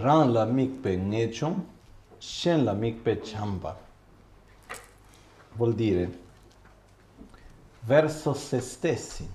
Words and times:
Ran 0.00 0.32
la 0.32 0.44
mikpe 0.44 0.96
ngechum, 0.96 1.64
shen 2.18 2.64
la 2.64 2.72
mikpe 2.72 3.20
chamba. 3.20 3.76
Vuol 5.56 5.74
dire 5.74 6.26
verso 7.80 8.34
se 8.34 8.60
stessi 8.60 9.28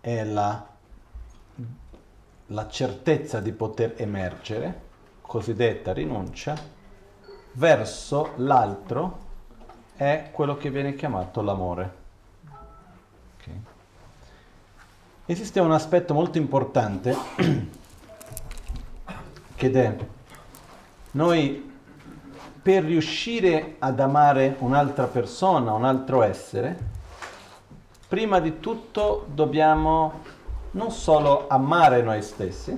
è 0.00 0.24
la, 0.24 0.66
la 2.46 2.68
certezza 2.68 3.40
di 3.40 3.52
poter 3.52 3.94
emergere, 3.96 4.80
cosiddetta 5.20 5.92
rinuncia, 5.92 6.56
verso 7.52 8.32
l'altro 8.36 9.30
è 9.96 10.30
quello 10.32 10.56
che 10.56 10.70
viene 10.70 10.94
chiamato 10.94 11.42
l'amore. 11.42 11.94
Okay. 13.36 13.62
Esiste 15.26 15.60
un 15.60 15.72
aspetto 15.72 16.14
molto 16.14 16.38
importante 16.38 17.16
che 19.62 19.70
è 19.70 19.96
noi 21.12 21.70
per 22.60 22.82
riuscire 22.82 23.76
ad 23.78 24.00
amare 24.00 24.56
un'altra 24.58 25.06
persona, 25.06 25.72
un 25.72 25.84
altro 25.84 26.22
essere, 26.22 26.76
prima 28.08 28.40
di 28.40 28.58
tutto 28.58 29.26
dobbiamo 29.32 30.20
non 30.72 30.90
solo 30.90 31.46
amare 31.48 32.02
noi 32.02 32.22
stessi, 32.22 32.76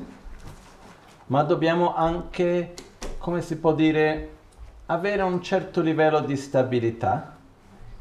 ma 1.27 1.43
dobbiamo 1.43 1.95
anche, 1.95 2.75
come 3.17 3.41
si 3.41 3.57
può 3.57 3.73
dire, 3.73 4.29
avere 4.87 5.23
un 5.23 5.41
certo 5.43 5.81
livello 5.81 6.21
di 6.21 6.37
stabilità 6.37 7.37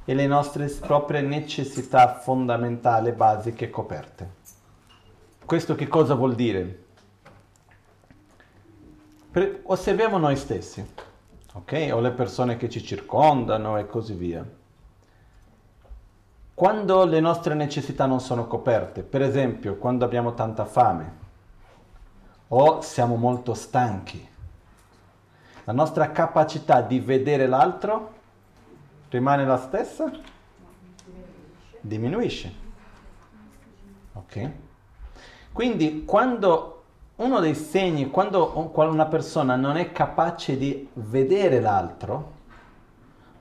e 0.03 0.13
le 0.13 0.27
nostre 0.27 0.67
proprie 0.67 1.21
necessità 1.21 2.15
fondamentali, 2.15 3.13
basiche 3.13 3.69
coperte. 3.69 4.29
Questo 5.45 5.75
che 5.75 5.87
cosa 5.87 6.15
vuol 6.15 6.35
dire? 6.35 6.82
Per, 9.33 9.61
osserviamo 9.63 10.19
noi 10.19 10.35
stessi, 10.35 10.87
ok? 11.53 11.89
O 11.91 11.99
le 11.99 12.11
persone 12.11 12.55
che 12.55 12.69
ci 12.69 12.83
circondano 12.83 13.79
e 13.79 13.87
così 13.87 14.13
via. 14.13 14.47
Quando 16.53 17.05
le 17.05 17.19
nostre 17.19 17.55
necessità 17.55 18.05
non 18.05 18.19
sono 18.19 18.45
coperte, 18.45 19.01
per 19.01 19.23
esempio 19.23 19.77
quando 19.77 20.05
abbiamo 20.05 20.35
tanta 20.35 20.65
fame 20.65 21.21
o 22.49 22.81
siamo 22.81 23.15
molto 23.15 23.55
stanchi, 23.55 24.29
la 25.63 25.73
nostra 25.73 26.11
capacità 26.11 26.81
di 26.81 26.99
vedere 26.99 27.47
l'altro 27.47 28.13
rimane 29.09 29.45
la 29.45 29.57
stessa? 29.57 30.11
Diminuisce. 31.81 32.53
Ok? 34.13 34.51
Quindi 35.51 36.05
quando 36.05 36.72
uno 37.23 37.39
dei 37.39 37.55
segni, 37.55 38.09
quando 38.09 38.71
una 38.73 39.05
persona 39.05 39.55
non 39.55 39.77
è 39.77 39.91
capace 39.91 40.57
di 40.57 40.89
vedere 40.93 41.59
l'altro, 41.59 42.31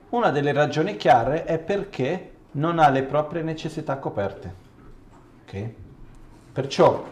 una 0.09 0.29
delle 0.29 0.53
ragioni 0.53 0.95
chiare 0.95 1.43
è 1.43 1.59
perché 1.59 2.31
non 2.51 2.79
ha 2.79 2.89
le 2.89 3.03
proprie 3.03 3.41
necessità 3.41 3.97
coperte. 3.97 4.53
Ok? 5.43 5.69
Perciò 6.53 7.03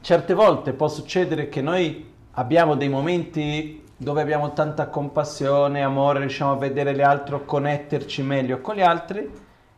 certe 0.00 0.34
volte 0.34 0.72
può 0.72 0.88
succedere 0.88 1.48
che 1.48 1.60
noi 1.60 2.10
abbiamo 2.32 2.74
dei 2.74 2.88
momenti 2.88 3.84
dove 3.96 4.20
abbiamo 4.20 4.52
tanta 4.52 4.88
compassione, 4.88 5.82
amore, 5.82 6.20
riusciamo 6.20 6.52
a 6.52 6.56
vedere 6.56 6.94
gli 6.94 7.02
altri, 7.02 7.44
connetterci 7.44 8.22
meglio 8.22 8.60
con 8.60 8.76
gli 8.76 8.80
altri, 8.80 9.30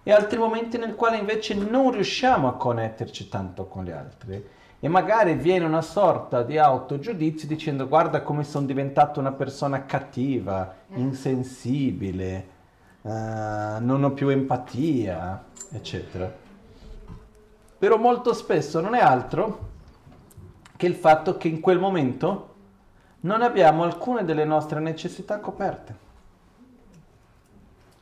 e 0.03 0.13
altri 0.13 0.39
momenti 0.39 0.79
nel 0.79 0.95
quale 0.95 1.17
invece 1.17 1.55
non 1.55 1.91
riusciamo 1.91 2.47
a 2.49 2.55
connetterci 2.55 3.29
tanto 3.29 3.67
con 3.67 3.85
gli 3.85 3.91
altri. 3.91 4.63
E 4.85 4.89
magari 4.89 5.33
viene 5.33 5.65
una 5.65 5.81
sorta 5.81 6.43
di 6.43 6.59
autogiudizio 6.59 7.49
dicendo 7.49 7.89
guarda 7.89 8.21
come 8.21 8.45
sono 8.45 8.67
diventato 8.67 9.19
una 9.19 9.33
persona 9.33 9.87
cattiva, 9.87 10.75
insensibile, 10.89 12.49
uh, 13.01 13.09
non 13.81 14.05
ho 14.05 14.11
più 14.11 14.29
empatia, 14.29 15.43
eccetera. 15.73 16.31
Però 17.79 17.97
molto 17.97 18.35
spesso 18.35 18.83
non 18.83 18.95
è 18.95 19.01
altro 19.01 19.69
che 20.77 20.85
il 20.85 20.97
fatto 20.97 21.39
che 21.39 21.49
in 21.49 21.61
quel 21.61 21.79
momento 21.79 22.55
non 23.21 23.41
abbiamo 23.41 23.85
alcune 23.85 24.23
delle 24.23 24.45
nostre 24.45 24.81
necessità 24.81 25.39
coperte. 25.39 25.97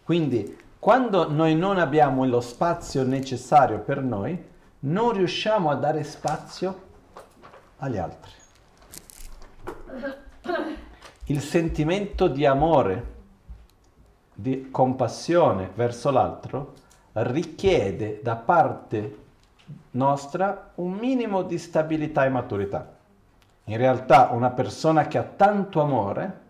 Quindi, 0.03 0.59
quando 0.81 1.31
noi 1.31 1.55
non 1.55 1.79
abbiamo 1.79 2.25
lo 2.25 2.41
spazio 2.41 3.05
necessario 3.05 3.79
per 3.79 4.03
noi, 4.03 4.51
non 4.85 5.13
riusciamo 5.13 5.71
a 5.71 5.75
dare 5.75 6.03
spazio 6.03 6.91
agli 7.79 7.99
altri. 7.99 8.33
Il 11.27 11.41
sentimento 11.41 12.29
di 12.29 12.45
amore, 12.47 13.11
di 14.35 14.71
compassione 14.71 15.71
verso 15.75 16.11
l'altro, 16.11 16.75
richiede 17.13 18.21
da 18.23 18.37
parte 18.37 19.19
nostra 19.93 20.73
un 20.77 20.93
minimo 20.93 21.43
di 21.43 21.59
stabilità 21.59 22.25
e 22.25 22.29
maturità. 22.29 22.97
In 23.65 23.77
realtà 23.77 24.31
una 24.33 24.51
persona 24.51 25.07
che 25.07 25.19
ha 25.19 25.23
tanto 25.23 25.81
amore 25.81 26.41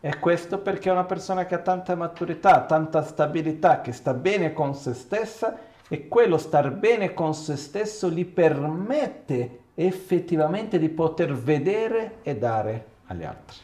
è 0.00 0.18
questo 0.18 0.58
perché 0.58 0.88
è 0.88 0.92
una 0.92 1.04
persona 1.04 1.44
che 1.44 1.56
ha 1.56 1.58
tanta 1.58 1.94
maturità, 1.94 2.62
tanta 2.62 3.02
stabilità, 3.02 3.80
che 3.82 3.92
sta 3.92 4.14
bene 4.14 4.52
con 4.52 4.74
se 4.74 4.94
stessa 4.94 5.58
e 5.88 6.08
quello 6.08 6.36
star 6.38 6.70
bene 6.70 7.14
con 7.14 7.34
se 7.34 7.56
stesso 7.56 8.10
gli 8.10 8.24
permette 8.24 9.60
effettivamente 9.74 10.78
di 10.78 10.88
poter 10.88 11.34
vedere 11.34 12.18
e 12.22 12.36
dare 12.36 12.86
agli 13.06 13.24
altri. 13.24 13.56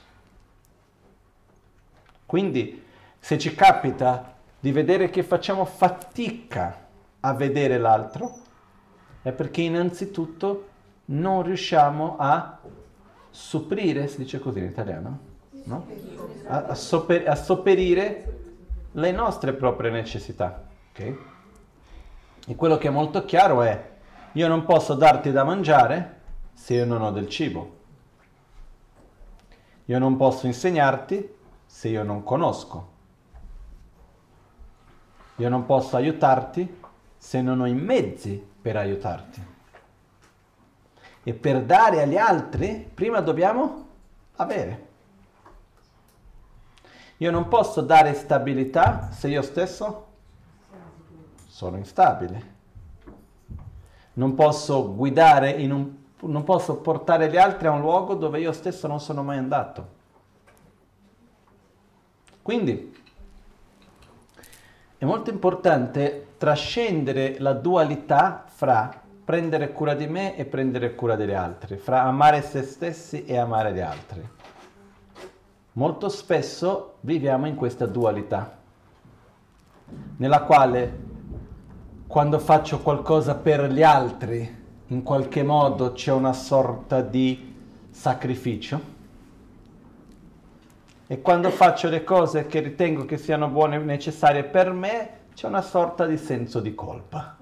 Quindi 2.25 2.83
se 3.19 3.39
ci 3.39 3.55
capita 3.55 4.34
di 4.59 4.73
vedere 4.73 5.11
che 5.11 5.23
facciamo 5.23 5.65
fatica 5.65 6.87
a 7.21 7.34
vedere 7.34 7.79
l'altro, 7.79 8.39
è 9.23 9.33
perché 9.33 9.63
innanzitutto 9.63 10.69
non 11.07 11.43
riusciamo 11.43 12.17
a 12.19 12.59
sopperire, 13.31 14.07
si 14.09 14.19
dice 14.19 14.39
così 14.39 14.61
in 14.61 14.67
italiano, 14.67 15.19
no? 15.65 15.87
a, 16.47 16.65
a, 16.67 16.75
sopper- 16.75 17.29
a 17.29 17.34
sopperire 17.34 18.41
le 18.93 19.11
nostre 19.11 19.53
proprie 19.53 19.91
necessità. 19.91 20.65
Okay? 20.91 21.19
E 22.47 22.55
quello 22.56 22.77
che 22.77 22.88
è 22.88 22.91
molto 22.91 23.25
chiaro 23.25 23.62
è, 23.62 23.93
io 24.32 24.49
non 24.49 24.65
posso 24.65 24.94
darti 24.94 25.32
da 25.32 25.44
mangiare 25.44 26.21
se 26.53 26.75
io 26.75 26.84
non 26.84 27.03
ho 27.03 27.10
del 27.10 27.28
cibo. 27.28 27.77
Io 29.87 29.99
non 29.99 30.16
posso 30.16 30.47
insegnarti 30.47 31.34
se 31.65 31.88
io 31.88 32.03
non 32.03 32.22
conosco. 32.22 32.93
Io 35.37 35.49
non 35.49 35.65
posso 35.66 35.97
aiutarti 35.97 36.81
se 37.16 37.41
non 37.41 37.60
ho 37.60 37.66
i 37.66 37.75
mezzi 37.75 38.47
per 38.60 38.77
aiutarti. 38.77 39.53
E 41.22 41.34
per 41.34 41.62
dare 41.65 42.03
agli 42.03 42.16
altri, 42.16 42.91
prima 42.93 43.21
dobbiamo 43.21 43.87
avere. 44.37 44.87
Io 47.19 47.31
non 47.31 47.49
posso 47.49 47.81
dare 47.81 48.12
stabilità 48.15 49.10
se 49.10 49.28
io 49.28 49.43
stesso 49.43 50.12
sono 51.54 51.76
instabile. 51.76 52.53
Non 54.15 54.34
posso 54.34 54.92
guidare 54.92 55.53
un 55.53 56.03
non 56.26 56.42
posso 56.42 56.76
portare 56.76 57.31
gli 57.31 57.37
altri 57.37 57.66
a 57.66 57.72
un 57.72 57.81
luogo 57.81 58.15
dove 58.15 58.41
io 58.41 58.50
stesso 58.53 58.87
non 58.87 58.98
sono 58.98 59.22
mai 59.22 59.38
andato. 59.38 59.88
Quindi 62.42 62.97
è 64.97 65.04
molto 65.04 65.31
importante 65.31 66.28
trascendere 66.38 67.38
la 67.38 67.53
dualità 67.53 68.44
fra 68.47 69.03
prendere 69.25 69.72
cura 69.72 69.95
di 69.95 70.07
me 70.07 70.36
e 70.36 70.47
prendere 70.47 70.95
cura 70.95 71.15
degli 71.15 71.34
altri, 71.34 71.77
fra 71.77 72.03
amare 72.03 72.42
se 72.42 72.62
stessi 72.62 73.27
e 73.27 73.36
amare 73.36 73.72
gli 73.74 73.80
altri. 73.80 74.28
Molto 75.72 76.09
spesso 76.09 76.95
viviamo 77.00 77.47
in 77.47 77.54
questa 77.54 77.86
dualità, 77.86 78.57
nella 80.16 80.42
quale 80.42 81.12
quando 82.15 82.39
faccio 82.39 82.78
qualcosa 82.78 83.34
per 83.34 83.72
gli 83.72 83.83
altri, 83.83 84.63
in 84.87 85.03
qualche 85.03 85.43
modo 85.43 85.95
c'è 85.95 86.13
una 86.13 86.33
sorta 86.33 87.01
di 87.01 87.57
sacrificio. 87.91 88.81
E 91.09 91.21
quando 91.21 91.51
faccio 91.51 91.89
le 91.89 92.05
cose 92.05 92.47
che 92.47 92.61
ritengo 92.61 93.05
che 93.05 93.19
siano 93.19 93.49
buone 93.49 93.75
e 93.75 93.78
necessarie 93.81 94.45
per 94.45 94.71
me, 94.71 95.22
c'è 95.34 95.49
una 95.49 95.61
sorta 95.61 96.07
di 96.07 96.16
senso 96.16 96.61
di 96.61 96.72
colpa. 96.72 97.37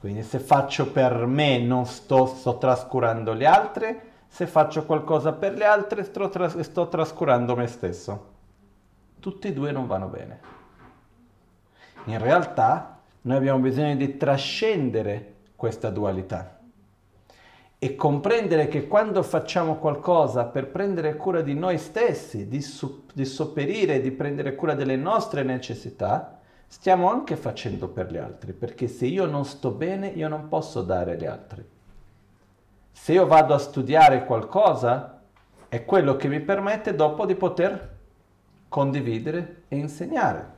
Quindi 0.00 0.24
se 0.24 0.40
faccio 0.40 0.90
per 0.90 1.24
me 1.24 1.60
non 1.60 1.86
sto, 1.86 2.26
sto 2.26 2.58
trascurando 2.58 3.36
gli 3.36 3.44
altri, 3.44 3.96
se 4.26 4.48
faccio 4.48 4.84
qualcosa 4.84 5.34
per 5.34 5.54
gli 5.54 5.62
altri 5.62 6.02
sto, 6.02 6.28
tras- 6.28 6.58
sto 6.58 6.88
trascurando 6.88 7.54
me 7.54 7.68
stesso. 7.68 8.26
Tutti 9.20 9.46
e 9.46 9.52
due 9.52 9.70
non 9.70 9.86
vanno 9.86 10.08
bene. 10.08 10.57
In 12.08 12.18
realtà 12.18 13.00
noi 13.22 13.36
abbiamo 13.36 13.58
bisogno 13.58 13.94
di 13.94 14.16
trascendere 14.16 15.34
questa 15.54 15.90
dualità 15.90 16.58
e 17.78 17.96
comprendere 17.96 18.66
che 18.66 18.88
quando 18.88 19.22
facciamo 19.22 19.76
qualcosa 19.76 20.46
per 20.46 20.68
prendere 20.68 21.16
cura 21.16 21.42
di 21.42 21.52
noi 21.52 21.76
stessi, 21.76 22.48
di, 22.48 22.62
su- 22.62 23.04
di 23.12 23.26
sopperire, 23.26 24.00
di 24.00 24.10
prendere 24.10 24.54
cura 24.54 24.72
delle 24.72 24.96
nostre 24.96 25.42
necessità, 25.42 26.38
stiamo 26.66 27.10
anche 27.10 27.36
facendo 27.36 27.88
per 27.88 28.10
gli 28.10 28.16
altri, 28.16 28.54
perché 28.54 28.88
se 28.88 29.04
io 29.04 29.26
non 29.26 29.44
sto 29.44 29.70
bene, 29.70 30.08
io 30.08 30.28
non 30.28 30.48
posso 30.48 30.80
dare 30.80 31.12
agli 31.12 31.26
altri. 31.26 31.62
Se 32.90 33.12
io 33.12 33.26
vado 33.26 33.52
a 33.52 33.58
studiare 33.58 34.24
qualcosa, 34.24 35.20
è 35.68 35.84
quello 35.84 36.16
che 36.16 36.28
mi 36.28 36.40
permette 36.40 36.94
dopo 36.94 37.26
di 37.26 37.34
poter 37.34 37.96
condividere 38.66 39.64
e 39.68 39.76
insegnare. 39.76 40.56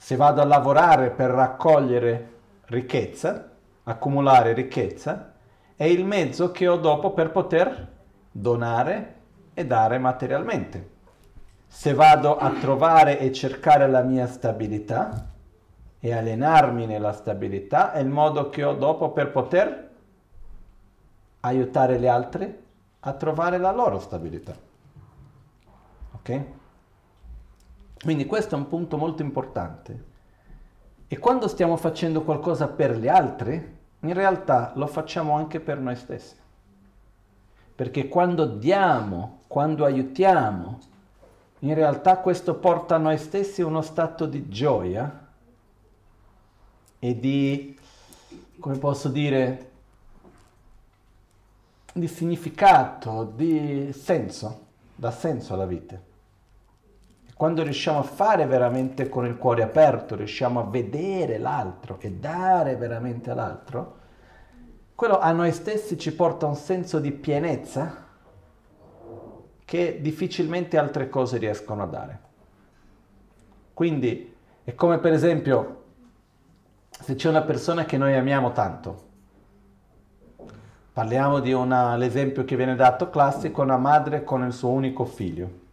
Se 0.00 0.16
vado 0.16 0.40
a 0.40 0.44
lavorare 0.44 1.10
per 1.10 1.28
raccogliere 1.30 2.36
ricchezza, 2.66 3.50
accumulare 3.82 4.52
ricchezza, 4.52 5.34
è 5.74 5.84
il 5.84 6.04
mezzo 6.06 6.50
che 6.52 6.68
ho 6.68 6.76
dopo 6.76 7.12
per 7.12 7.30
poter 7.30 7.88
donare 8.30 9.14
e 9.52 9.66
dare 9.66 9.98
materialmente. 9.98 10.90
Se 11.66 11.92
vado 11.92 12.38
a 12.38 12.50
trovare 12.52 13.18
e 13.18 13.32
cercare 13.32 13.88
la 13.88 14.02
mia 14.02 14.28
stabilità 14.28 15.30
e 15.98 16.12
allenarmi 16.12 16.86
nella 16.86 17.12
stabilità, 17.12 17.92
è 17.92 17.98
il 17.98 18.08
modo 18.08 18.48
che 18.50 18.62
ho 18.64 18.74
dopo 18.74 19.10
per 19.10 19.32
poter 19.32 19.90
aiutare 21.40 21.98
gli 21.98 22.06
altri 22.06 22.64
a 23.00 23.12
trovare 23.14 23.58
la 23.58 23.72
loro 23.72 23.98
stabilità. 23.98 24.54
Ok? 26.12 26.42
Quindi 28.02 28.26
questo 28.26 28.54
è 28.54 28.58
un 28.58 28.68
punto 28.68 28.96
molto 28.96 29.22
importante. 29.22 30.04
E 31.08 31.18
quando 31.18 31.48
stiamo 31.48 31.76
facendo 31.76 32.22
qualcosa 32.22 32.68
per 32.68 32.96
gli 32.96 33.08
altri, 33.08 33.76
in 34.00 34.12
realtà 34.12 34.72
lo 34.76 34.86
facciamo 34.86 35.34
anche 35.34 35.58
per 35.58 35.78
noi 35.78 35.96
stessi. 35.96 36.36
Perché 37.74 38.08
quando 38.08 38.44
diamo, 38.44 39.40
quando 39.46 39.84
aiutiamo, 39.84 40.78
in 41.60 41.74
realtà 41.74 42.18
questo 42.18 42.54
porta 42.54 42.96
a 42.96 42.98
noi 42.98 43.18
stessi 43.18 43.62
uno 43.62 43.82
stato 43.82 44.26
di 44.26 44.48
gioia 44.48 45.26
e 46.98 47.18
di, 47.18 47.78
come 48.58 48.78
posso 48.78 49.08
dire, 49.08 49.70
di 51.92 52.06
significato, 52.06 53.32
di 53.34 53.92
senso, 53.92 54.66
dà 54.94 55.10
senso 55.10 55.54
alla 55.54 55.66
vita. 55.66 56.07
Quando 57.38 57.62
riusciamo 57.62 58.00
a 58.00 58.02
fare 58.02 58.46
veramente 58.46 59.08
con 59.08 59.24
il 59.24 59.36
cuore 59.36 59.62
aperto, 59.62 60.16
riusciamo 60.16 60.58
a 60.58 60.64
vedere 60.64 61.38
l'altro 61.38 61.96
e 62.00 62.10
dare 62.10 62.74
veramente 62.74 63.30
all'altro, 63.30 63.96
quello 64.96 65.20
a 65.20 65.30
noi 65.30 65.52
stessi 65.52 65.96
ci 65.96 66.12
porta 66.16 66.46
un 66.46 66.56
senso 66.56 66.98
di 66.98 67.12
pienezza 67.12 68.06
che 69.64 70.00
difficilmente 70.00 70.78
altre 70.78 71.08
cose 71.08 71.38
riescono 71.38 71.84
a 71.84 71.86
dare. 71.86 72.20
Quindi 73.72 74.34
è 74.64 74.74
come 74.74 74.98
per 74.98 75.12
esempio 75.12 75.84
se 76.90 77.14
c'è 77.14 77.28
una 77.28 77.42
persona 77.42 77.84
che 77.84 77.98
noi 77.98 78.16
amiamo 78.16 78.50
tanto, 78.50 79.06
parliamo 80.92 81.38
di 81.38 81.52
una, 81.52 81.94
l'esempio 81.94 82.44
che 82.44 82.56
viene 82.56 82.74
dato 82.74 83.10
classico, 83.10 83.62
una 83.62 83.76
madre 83.76 84.24
con 84.24 84.42
il 84.42 84.52
suo 84.52 84.70
unico 84.70 85.04
figlio 85.04 85.66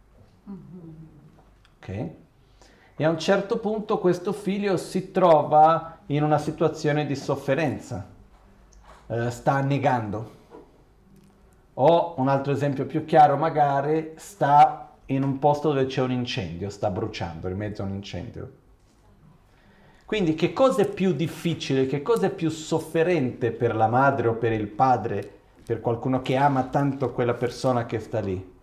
ok? 1.78 2.10
E 2.98 3.04
a 3.04 3.10
un 3.10 3.18
certo 3.18 3.58
punto 3.58 3.98
questo 3.98 4.32
figlio 4.32 4.76
si 4.78 5.10
trova 5.10 5.98
in 6.06 6.22
una 6.22 6.38
situazione 6.38 7.04
di 7.04 7.14
sofferenza, 7.14 8.06
eh, 9.06 9.30
sta 9.30 9.52
annegando. 9.52 10.34
O 11.74 12.14
un 12.16 12.28
altro 12.28 12.52
esempio 12.52 12.86
più 12.86 13.04
chiaro, 13.04 13.36
magari 13.36 14.14
sta 14.16 14.94
in 15.06 15.22
un 15.22 15.38
posto 15.38 15.68
dove 15.68 15.84
c'è 15.84 16.00
un 16.00 16.10
incendio, 16.10 16.70
sta 16.70 16.90
bruciando 16.90 17.48
in 17.48 17.56
mezzo 17.56 17.82
a 17.82 17.84
un 17.84 17.92
incendio. 17.92 18.50
Quindi 20.06 20.34
che 20.34 20.54
cosa 20.54 20.82
è 20.82 20.88
più 20.88 21.12
difficile, 21.12 21.86
che 21.86 22.00
cosa 22.00 22.26
è 22.26 22.30
più 22.30 22.48
sofferente 22.48 23.50
per 23.50 23.74
la 23.74 23.88
madre 23.88 24.28
o 24.28 24.34
per 24.34 24.52
il 24.52 24.68
padre, 24.68 25.28
per 25.66 25.80
qualcuno 25.80 26.22
che 26.22 26.36
ama 26.36 26.62
tanto 26.64 27.12
quella 27.12 27.34
persona 27.34 27.84
che 27.84 27.98
sta 27.98 28.20
lì? 28.20 28.54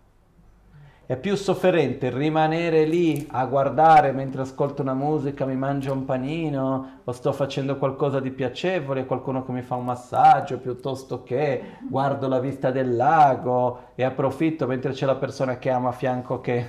È 1.06 1.18
più 1.18 1.36
sofferente 1.36 2.08
rimanere 2.08 2.86
lì 2.86 3.28
a 3.30 3.44
guardare 3.44 4.10
mentre 4.12 4.40
ascolto 4.40 4.80
una 4.80 4.94
musica, 4.94 5.44
mi 5.44 5.54
mangio 5.54 5.92
un 5.92 6.06
panino 6.06 7.00
o 7.04 7.12
sto 7.12 7.30
facendo 7.34 7.76
qualcosa 7.76 8.20
di 8.20 8.30
piacevole, 8.30 9.04
qualcuno 9.04 9.44
che 9.44 9.52
mi 9.52 9.60
fa 9.60 9.74
un 9.74 9.84
massaggio, 9.84 10.58
piuttosto 10.58 11.22
che 11.22 11.76
guardo 11.90 12.26
la 12.26 12.40
vista 12.40 12.70
del 12.70 12.96
lago 12.96 13.88
e 13.96 14.02
approfitto 14.02 14.66
mentre 14.66 14.92
c'è 14.92 15.04
la 15.04 15.16
persona 15.16 15.58
che 15.58 15.68
amo 15.68 15.88
a 15.88 15.92
fianco 15.92 16.40
che 16.40 16.66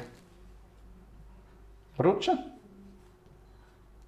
brucia? 1.95 2.51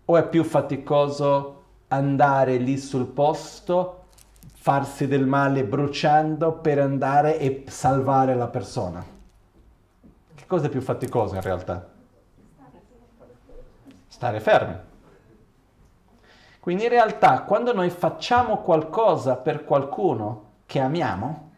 O 0.03 0.17
è 0.17 0.27
più 0.27 0.43
faticoso 0.43 1.63
andare 1.87 2.57
lì 2.57 2.77
sul 2.77 3.05
posto, 3.05 4.07
farsi 4.55 5.07
del 5.07 5.25
male 5.25 5.63
bruciando 5.63 6.51
per 6.51 6.79
andare 6.79 7.39
e 7.39 7.63
salvare 7.67 8.35
la 8.35 8.47
persona? 8.47 9.15
Cosa 10.47 10.67
è 10.67 10.69
più 10.69 10.81
faticoso 10.81 11.35
in 11.35 11.41
realtà? 11.41 11.87
Stare 14.07 14.39
fermi. 14.39 14.75
Quindi 16.59 16.83
in 16.83 16.89
realtà 16.89 17.43
quando 17.43 17.73
noi 17.73 17.89
facciamo 17.89 18.57
qualcosa 18.57 19.35
per 19.35 19.63
qualcuno 19.63 20.45
che 20.65 20.79
amiamo, 20.79 21.51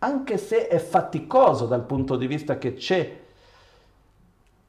anche 0.00 0.36
se 0.36 0.68
è 0.68 0.78
faticoso 0.78 1.66
dal 1.66 1.84
punto 1.84 2.16
di 2.16 2.26
vista 2.26 2.58
che 2.58 2.74
c'è 2.74 3.20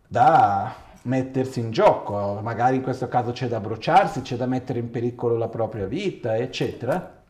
da 0.08 0.74
mettersi 1.04 1.60
in 1.60 1.72
gioco, 1.72 2.40
magari 2.42 2.78
in 2.78 2.82
questo 2.82 3.08
caso 3.08 3.32
c'è 3.32 3.48
da 3.48 3.60
bruciarsi, 3.60 4.22
c'è 4.22 4.36
da 4.36 4.48
mettere 4.48 4.80
in 4.80 4.90
pericolo 4.90 5.38
la 5.38 5.50
propria 5.50 5.86
vita, 5.86 6.36
eccetera, 6.36 7.22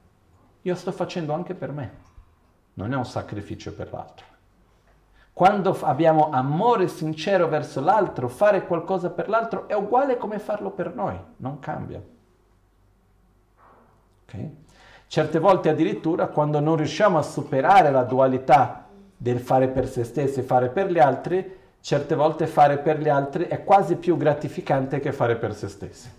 io 0.61 0.75
sto 0.75 0.91
facendo 0.91 1.33
anche 1.33 1.55
per 1.55 1.71
me. 1.71 2.07
Non 2.75 2.93
è 2.93 2.95
un 2.95 3.05
sacrificio 3.05 3.73
per 3.73 3.91
l'altro. 3.91 4.25
Quando 5.33 5.77
abbiamo 5.81 6.29
amore 6.31 6.87
sincero 6.87 7.47
verso 7.47 7.79
l'altro, 7.79 8.27
fare 8.27 8.65
qualcosa 8.65 9.09
per 9.09 9.29
l'altro 9.29 9.67
è 9.67 9.73
uguale 9.73 10.17
come 10.17 10.37
farlo 10.37 10.71
per 10.71 10.93
noi, 10.93 11.17
non 11.37 11.59
cambia. 11.59 12.01
Okay? 14.25 14.57
Certe 15.07 15.39
volte 15.39 15.69
addirittura 15.69 16.27
quando 16.27 16.59
non 16.59 16.75
riusciamo 16.75 17.17
a 17.17 17.23
superare 17.23 17.89
la 17.89 18.03
dualità 18.03 18.85
del 19.15 19.39
fare 19.39 19.67
per 19.69 19.87
se 19.87 20.03
stessi 20.03 20.39
e 20.39 20.43
fare 20.43 20.69
per 20.69 20.91
gli 20.91 20.99
altri, 20.99 21.57
certe 21.79 22.15
volte 22.15 22.45
fare 22.45 22.77
per 22.77 22.99
gli 22.99 23.09
altri 23.09 23.45
è 23.45 23.63
quasi 23.63 23.95
più 23.95 24.17
gratificante 24.17 24.99
che 24.99 25.11
fare 25.11 25.35
per 25.37 25.55
se 25.55 25.67
stessi. 25.67 26.11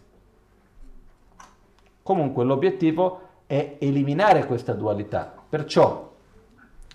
Comunque 2.02 2.44
l'obiettivo 2.44 3.20
è 3.46 3.76
eliminare 3.78 4.46
questa 4.46 4.72
dualità. 4.72 5.32
Perciò 5.48 6.09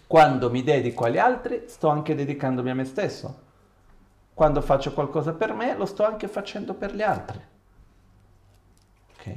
quando 0.07 0.49
mi 0.49 0.63
dedico 0.63 1.05
agli 1.05 1.17
altri, 1.17 1.63
sto 1.67 1.89
anche 1.89 2.15
dedicandomi 2.15 2.69
a 2.69 2.75
me 2.75 2.85
stesso. 2.85 3.43
Quando 4.33 4.61
faccio 4.61 4.93
qualcosa 4.93 5.33
per 5.33 5.53
me, 5.53 5.75
lo 5.75 5.85
sto 5.85 6.03
anche 6.05 6.27
facendo 6.27 6.73
per 6.73 6.93
gli 6.93 7.01
altri. 7.01 7.41
Ok? 9.17 9.35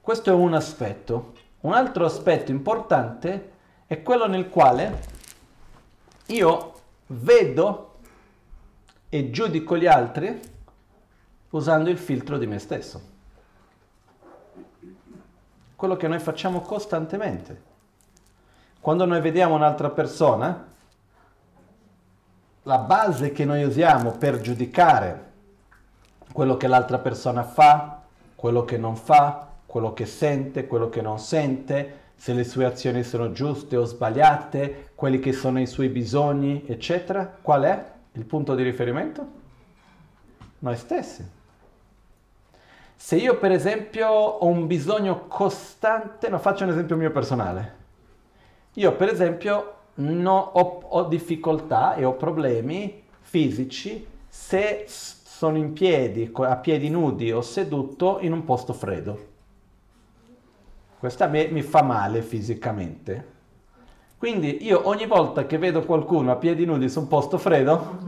Questo 0.00 0.30
è 0.30 0.32
un 0.32 0.54
aspetto. 0.54 1.34
Un 1.60 1.74
altro 1.74 2.04
aspetto 2.04 2.50
importante 2.50 3.52
è 3.86 4.02
quello 4.02 4.26
nel 4.26 4.48
quale 4.48 5.18
io 6.26 6.72
vedo 7.08 7.98
e 9.08 9.30
giudico 9.30 9.76
gli 9.76 9.86
altri 9.86 10.40
usando 11.50 11.90
il 11.90 11.98
filtro 11.98 12.38
di 12.38 12.46
me 12.46 12.58
stesso. 12.58 13.08
Quello 15.76 15.96
che 15.96 16.08
noi 16.08 16.18
facciamo 16.18 16.60
costantemente. 16.60 17.68
Quando 18.80 19.04
noi 19.04 19.20
vediamo 19.20 19.54
un'altra 19.54 19.90
persona, 19.90 20.66
la 22.62 22.78
base 22.78 23.30
che 23.30 23.44
noi 23.44 23.62
usiamo 23.62 24.12
per 24.12 24.40
giudicare 24.40 25.28
quello 26.32 26.56
che 26.56 26.66
l'altra 26.66 26.98
persona 26.98 27.42
fa, 27.42 28.00
quello 28.34 28.64
che 28.64 28.78
non 28.78 28.96
fa, 28.96 29.48
quello 29.66 29.92
che 29.92 30.06
sente, 30.06 30.66
quello 30.66 30.88
che 30.88 31.02
non 31.02 31.18
sente, 31.18 31.98
se 32.16 32.32
le 32.32 32.44
sue 32.44 32.64
azioni 32.64 33.02
sono 33.02 33.32
giuste 33.32 33.76
o 33.76 33.84
sbagliate, 33.84 34.92
quelli 34.94 35.20
che 35.20 35.32
sono 35.32 35.60
i 35.60 35.66
suoi 35.66 35.88
bisogni, 35.88 36.64
eccetera, 36.66 37.30
qual 37.40 37.62
è 37.64 37.84
il 38.12 38.24
punto 38.24 38.54
di 38.54 38.62
riferimento? 38.62 39.26
Noi 40.60 40.76
stessi. 40.76 41.28
Se 42.96 43.16
io 43.16 43.38
per 43.38 43.52
esempio 43.52 44.08
ho 44.08 44.46
un 44.46 44.66
bisogno 44.66 45.26
costante, 45.26 46.28
no, 46.28 46.38
faccio 46.38 46.64
un 46.64 46.70
esempio 46.70 46.96
mio 46.96 47.10
personale, 47.10 47.79
io 48.74 48.96
per 48.96 49.08
esempio 49.08 49.74
no, 49.94 50.38
ho, 50.38 50.80
ho 50.82 51.04
difficoltà 51.04 51.94
e 51.94 52.04
ho 52.04 52.14
problemi 52.14 53.02
fisici 53.20 54.06
se 54.28 54.84
sono 54.86 55.56
in 55.56 55.72
piedi, 55.72 56.30
a 56.34 56.56
piedi 56.56 56.88
nudi 56.88 57.32
o 57.32 57.40
seduto 57.40 58.18
in 58.20 58.32
un 58.32 58.44
posto 58.44 58.72
freddo. 58.72 59.28
questa 60.98 61.24
a 61.24 61.28
me 61.28 61.48
mi 61.48 61.62
fa 61.62 61.82
male 61.82 62.22
fisicamente. 62.22 63.38
Quindi 64.18 64.64
io 64.66 64.86
ogni 64.86 65.06
volta 65.06 65.46
che 65.46 65.56
vedo 65.56 65.82
qualcuno 65.84 66.30
a 66.30 66.36
piedi 66.36 66.66
nudi 66.66 66.90
su 66.90 67.00
un 67.00 67.08
posto 67.08 67.38
freddo, 67.38 67.98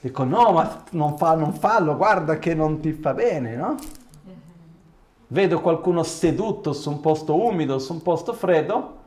dico 0.00 0.24
no, 0.24 0.52
ma 0.52 0.84
non, 0.92 1.18
fa, 1.18 1.34
non 1.34 1.52
fallo, 1.52 1.96
guarda 1.96 2.38
che 2.38 2.54
non 2.54 2.80
ti 2.80 2.92
fa 2.92 3.12
bene, 3.12 3.56
no? 3.56 3.76
Vedo 5.32 5.60
qualcuno 5.60 6.02
seduto 6.02 6.72
su 6.72 6.90
un 6.90 7.00
posto 7.00 7.40
umido, 7.40 7.78
su 7.78 7.92
un 7.92 8.02
posto 8.02 8.32
freddo, 8.32 8.98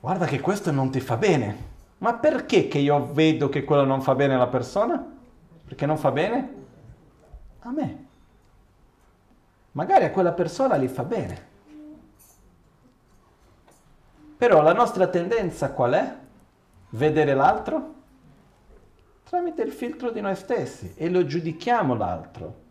guarda 0.00 0.26
che 0.26 0.40
questo 0.40 0.72
non 0.72 0.90
ti 0.90 0.98
fa 0.98 1.16
bene. 1.16 1.70
Ma 1.98 2.14
perché 2.14 2.66
che 2.66 2.78
io 2.78 3.12
vedo 3.12 3.48
che 3.48 3.62
quello 3.62 3.84
non 3.84 4.02
fa 4.02 4.16
bene 4.16 4.34
alla 4.34 4.48
persona? 4.48 5.00
Perché 5.64 5.86
non 5.86 5.96
fa 5.96 6.10
bene? 6.10 6.54
A 7.60 7.70
me. 7.70 8.06
Magari 9.72 10.04
a 10.04 10.10
quella 10.10 10.32
persona 10.32 10.76
gli 10.76 10.88
fa 10.88 11.04
bene. 11.04 11.50
Però 14.36 14.60
la 14.60 14.72
nostra 14.72 15.06
tendenza 15.06 15.70
qual 15.70 15.92
è? 15.92 16.16
Vedere 16.90 17.34
l'altro 17.34 17.94
tramite 19.22 19.62
il 19.62 19.70
filtro 19.70 20.10
di 20.10 20.20
noi 20.20 20.34
stessi 20.34 20.94
e 20.96 21.08
lo 21.08 21.24
giudichiamo 21.24 21.94
l'altro. 21.94 22.61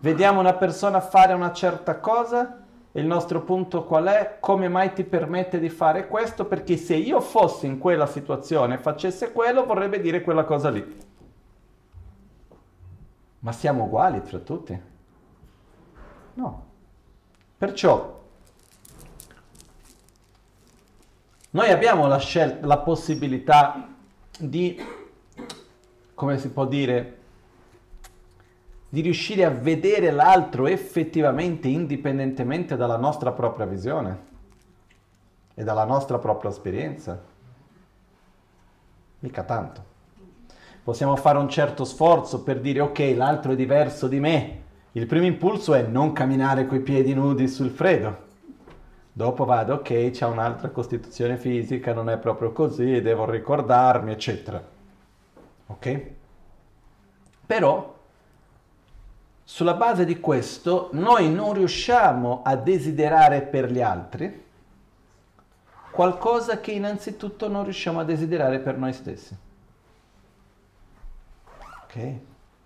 Vediamo 0.00 0.40
una 0.40 0.54
persona 0.54 1.00
fare 1.00 1.32
una 1.32 1.52
certa 1.52 1.98
cosa 1.98 2.64
e 2.92 3.00
il 3.00 3.06
nostro 3.06 3.42
punto 3.42 3.84
qual 3.84 4.06
è? 4.06 4.36
Come 4.40 4.68
mai 4.68 4.92
ti 4.92 5.04
permette 5.04 5.58
di 5.58 5.68
fare 5.68 6.08
questo? 6.08 6.44
Perché 6.44 6.76
se 6.76 6.94
io 6.94 7.20
fossi 7.20 7.66
in 7.66 7.78
quella 7.78 8.06
situazione 8.06 8.74
e 8.74 8.78
facesse 8.78 9.32
quello 9.32 9.64
vorrebbe 9.64 10.00
dire 10.00 10.22
quella 10.22 10.44
cosa 10.44 10.70
lì. 10.70 11.00
Ma 13.38 13.52
siamo 13.52 13.84
uguali 13.84 14.22
tra 14.22 14.38
tutti? 14.38 14.80
No. 16.34 16.66
Perciò 17.56 18.20
noi 21.54 21.68
abbiamo 21.68 22.06
la, 22.06 22.16
scel- 22.16 22.60
la 22.62 22.78
possibilità 22.78 23.86
di, 24.38 24.82
come 26.14 26.38
si 26.38 26.48
può 26.48 26.64
dire, 26.64 27.18
di 28.92 29.00
riuscire 29.00 29.46
a 29.46 29.48
vedere 29.48 30.10
l'altro 30.10 30.66
effettivamente 30.66 31.66
indipendentemente 31.66 32.76
dalla 32.76 32.98
nostra 32.98 33.32
propria 33.32 33.64
visione 33.64 34.18
e 35.54 35.64
dalla 35.64 35.86
nostra 35.86 36.18
propria 36.18 36.50
esperienza. 36.50 37.18
Mica 39.20 39.44
tanto. 39.44 39.82
Possiamo 40.82 41.16
fare 41.16 41.38
un 41.38 41.48
certo 41.48 41.84
sforzo 41.84 42.42
per 42.42 42.60
dire 42.60 42.80
ok, 42.80 43.14
l'altro 43.16 43.52
è 43.52 43.56
diverso 43.56 44.08
di 44.08 44.20
me. 44.20 44.62
Il 44.92 45.06
primo 45.06 45.24
impulso 45.24 45.72
è 45.72 45.80
non 45.80 46.12
camminare 46.12 46.66
coi 46.66 46.80
piedi 46.80 47.14
nudi 47.14 47.48
sul 47.48 47.70
freddo. 47.70 48.26
Dopo 49.10 49.46
vado, 49.46 49.76
ok, 49.76 50.10
c'è 50.10 50.26
un'altra 50.26 50.68
costituzione 50.68 51.38
fisica, 51.38 51.94
non 51.94 52.10
è 52.10 52.18
proprio 52.18 52.52
così, 52.52 53.00
devo 53.00 53.24
ricordarmi, 53.24 54.12
eccetera. 54.12 54.62
Ok? 55.68 56.06
Però 57.46 57.91
sulla 59.44 59.74
base 59.74 60.04
di 60.04 60.20
questo 60.20 60.90
noi 60.92 61.30
non 61.30 61.52
riusciamo 61.52 62.42
a 62.44 62.56
desiderare 62.56 63.42
per 63.42 63.70
gli 63.70 63.80
altri 63.80 64.44
qualcosa 65.92 66.60
che 66.60 66.72
innanzitutto 66.72 67.48
non 67.48 67.64
riusciamo 67.64 68.00
a 68.00 68.04
desiderare 68.04 68.58
per 68.58 68.78
noi 68.78 68.92
stessi. 68.92 69.36
Ok? 71.82 72.14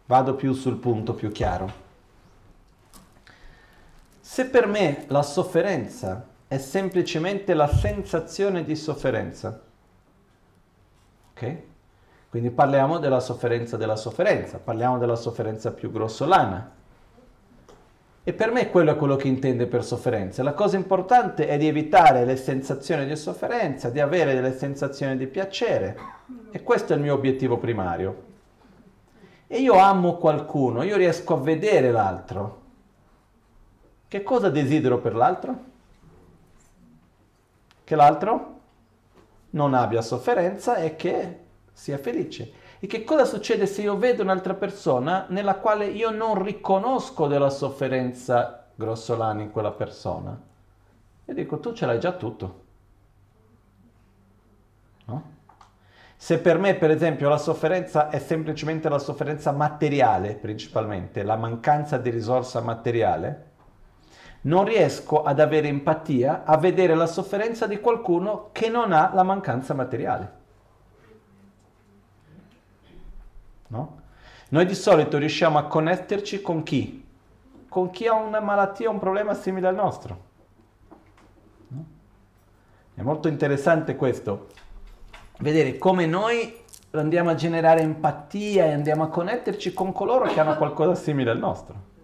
Vado 0.06 0.34
più 0.36 0.52
sul 0.52 0.76
punto 0.76 1.14
più 1.14 1.32
chiaro. 1.32 1.84
Se 4.20 4.46
per 4.46 4.66
me 4.66 5.04
la 5.08 5.22
sofferenza 5.22 6.24
è 6.46 6.58
semplicemente 6.58 7.54
la 7.54 7.66
sensazione 7.66 8.64
di 8.64 8.76
sofferenza, 8.76 9.60
ok? 11.32 11.62
Quindi 12.28 12.50
parliamo 12.50 12.98
della 12.98 13.20
sofferenza 13.20 13.76
della 13.76 13.96
sofferenza, 13.96 14.58
parliamo 14.58 14.98
della 14.98 15.16
sofferenza 15.16 15.72
più 15.72 15.90
grossolana. 15.90 16.72
E 18.28 18.32
per 18.32 18.50
me 18.50 18.70
quello 18.70 18.90
è 18.90 18.96
quello 18.96 19.14
che 19.14 19.28
intende 19.28 19.68
per 19.68 19.84
sofferenza. 19.84 20.42
La 20.42 20.52
cosa 20.52 20.76
importante 20.76 21.46
è 21.46 21.56
di 21.56 21.68
evitare 21.68 22.24
le 22.24 22.36
sensazioni 22.36 23.06
di 23.06 23.14
sofferenza, 23.14 23.88
di 23.88 24.00
avere 24.00 24.34
delle 24.34 24.52
sensazioni 24.52 25.16
di 25.16 25.28
piacere. 25.28 25.96
E 26.50 26.62
questo 26.64 26.92
è 26.92 26.96
il 26.96 27.02
mio 27.02 27.14
obiettivo 27.14 27.56
primario. 27.56 28.24
E 29.46 29.58
io 29.58 29.74
amo 29.74 30.16
qualcuno, 30.16 30.82
io 30.82 30.96
riesco 30.96 31.34
a 31.34 31.40
vedere 31.40 31.92
l'altro. 31.92 32.62
Che 34.08 34.22
cosa 34.24 34.50
desidero 34.50 34.98
per 34.98 35.14
l'altro? 35.14 35.58
Che 37.84 37.94
l'altro 37.94 38.54
non 39.50 39.72
abbia 39.72 40.02
sofferenza 40.02 40.76
e 40.78 40.96
che 40.96 41.44
sia 41.76 41.98
felice. 41.98 42.50
E 42.78 42.86
che 42.86 43.04
cosa 43.04 43.26
succede 43.26 43.66
se 43.66 43.82
io 43.82 43.98
vedo 43.98 44.22
un'altra 44.22 44.54
persona 44.54 45.26
nella 45.28 45.56
quale 45.56 45.84
io 45.84 46.08
non 46.10 46.42
riconosco 46.42 47.26
della 47.26 47.50
sofferenza 47.50 48.68
grossolana 48.74 49.42
in 49.42 49.50
quella 49.50 49.72
persona? 49.72 50.40
E 51.26 51.34
dico, 51.34 51.60
tu 51.60 51.74
ce 51.74 51.84
l'hai 51.84 52.00
già 52.00 52.12
tutto. 52.12 52.64
No? 55.04 55.34
Se 56.16 56.38
per 56.38 56.58
me, 56.58 56.76
per 56.76 56.90
esempio, 56.90 57.28
la 57.28 57.36
sofferenza 57.36 58.08
è 58.08 58.20
semplicemente 58.20 58.88
la 58.88 58.98
sofferenza 58.98 59.52
materiale, 59.52 60.34
principalmente, 60.34 61.22
la 61.22 61.36
mancanza 61.36 61.98
di 61.98 62.08
risorsa 62.08 62.62
materiale, 62.62 63.50
non 64.42 64.64
riesco 64.64 65.22
ad 65.22 65.40
avere 65.40 65.68
empatia 65.68 66.44
a 66.44 66.56
vedere 66.56 66.94
la 66.94 67.06
sofferenza 67.06 67.66
di 67.66 67.80
qualcuno 67.80 68.48
che 68.52 68.70
non 68.70 68.92
ha 68.92 69.10
la 69.12 69.24
mancanza 69.24 69.74
materiale. 69.74 70.44
No? 73.68 74.00
Noi 74.48 74.66
di 74.66 74.74
solito 74.74 75.18
riusciamo 75.18 75.58
a 75.58 75.64
connetterci 75.64 76.40
con 76.40 76.62
chi? 76.62 77.04
Con 77.68 77.90
chi 77.90 78.06
ha 78.06 78.14
una 78.14 78.40
malattia, 78.40 78.90
un 78.90 78.98
problema 78.98 79.34
simile 79.34 79.66
al 79.66 79.74
nostro. 79.74 80.24
No? 81.68 81.84
È 82.94 83.02
molto 83.02 83.28
interessante 83.28 83.96
questo, 83.96 84.48
vedere 85.38 85.78
come 85.78 86.06
noi 86.06 86.64
andiamo 86.92 87.30
a 87.30 87.34
generare 87.34 87.82
empatia 87.82 88.66
e 88.66 88.72
andiamo 88.72 89.02
a 89.02 89.08
connetterci 89.08 89.74
con 89.74 89.92
coloro 89.92 90.26
che 90.26 90.40
hanno 90.40 90.56
qualcosa 90.56 90.94
simile 90.94 91.30
al 91.30 91.38
nostro. 91.38 91.94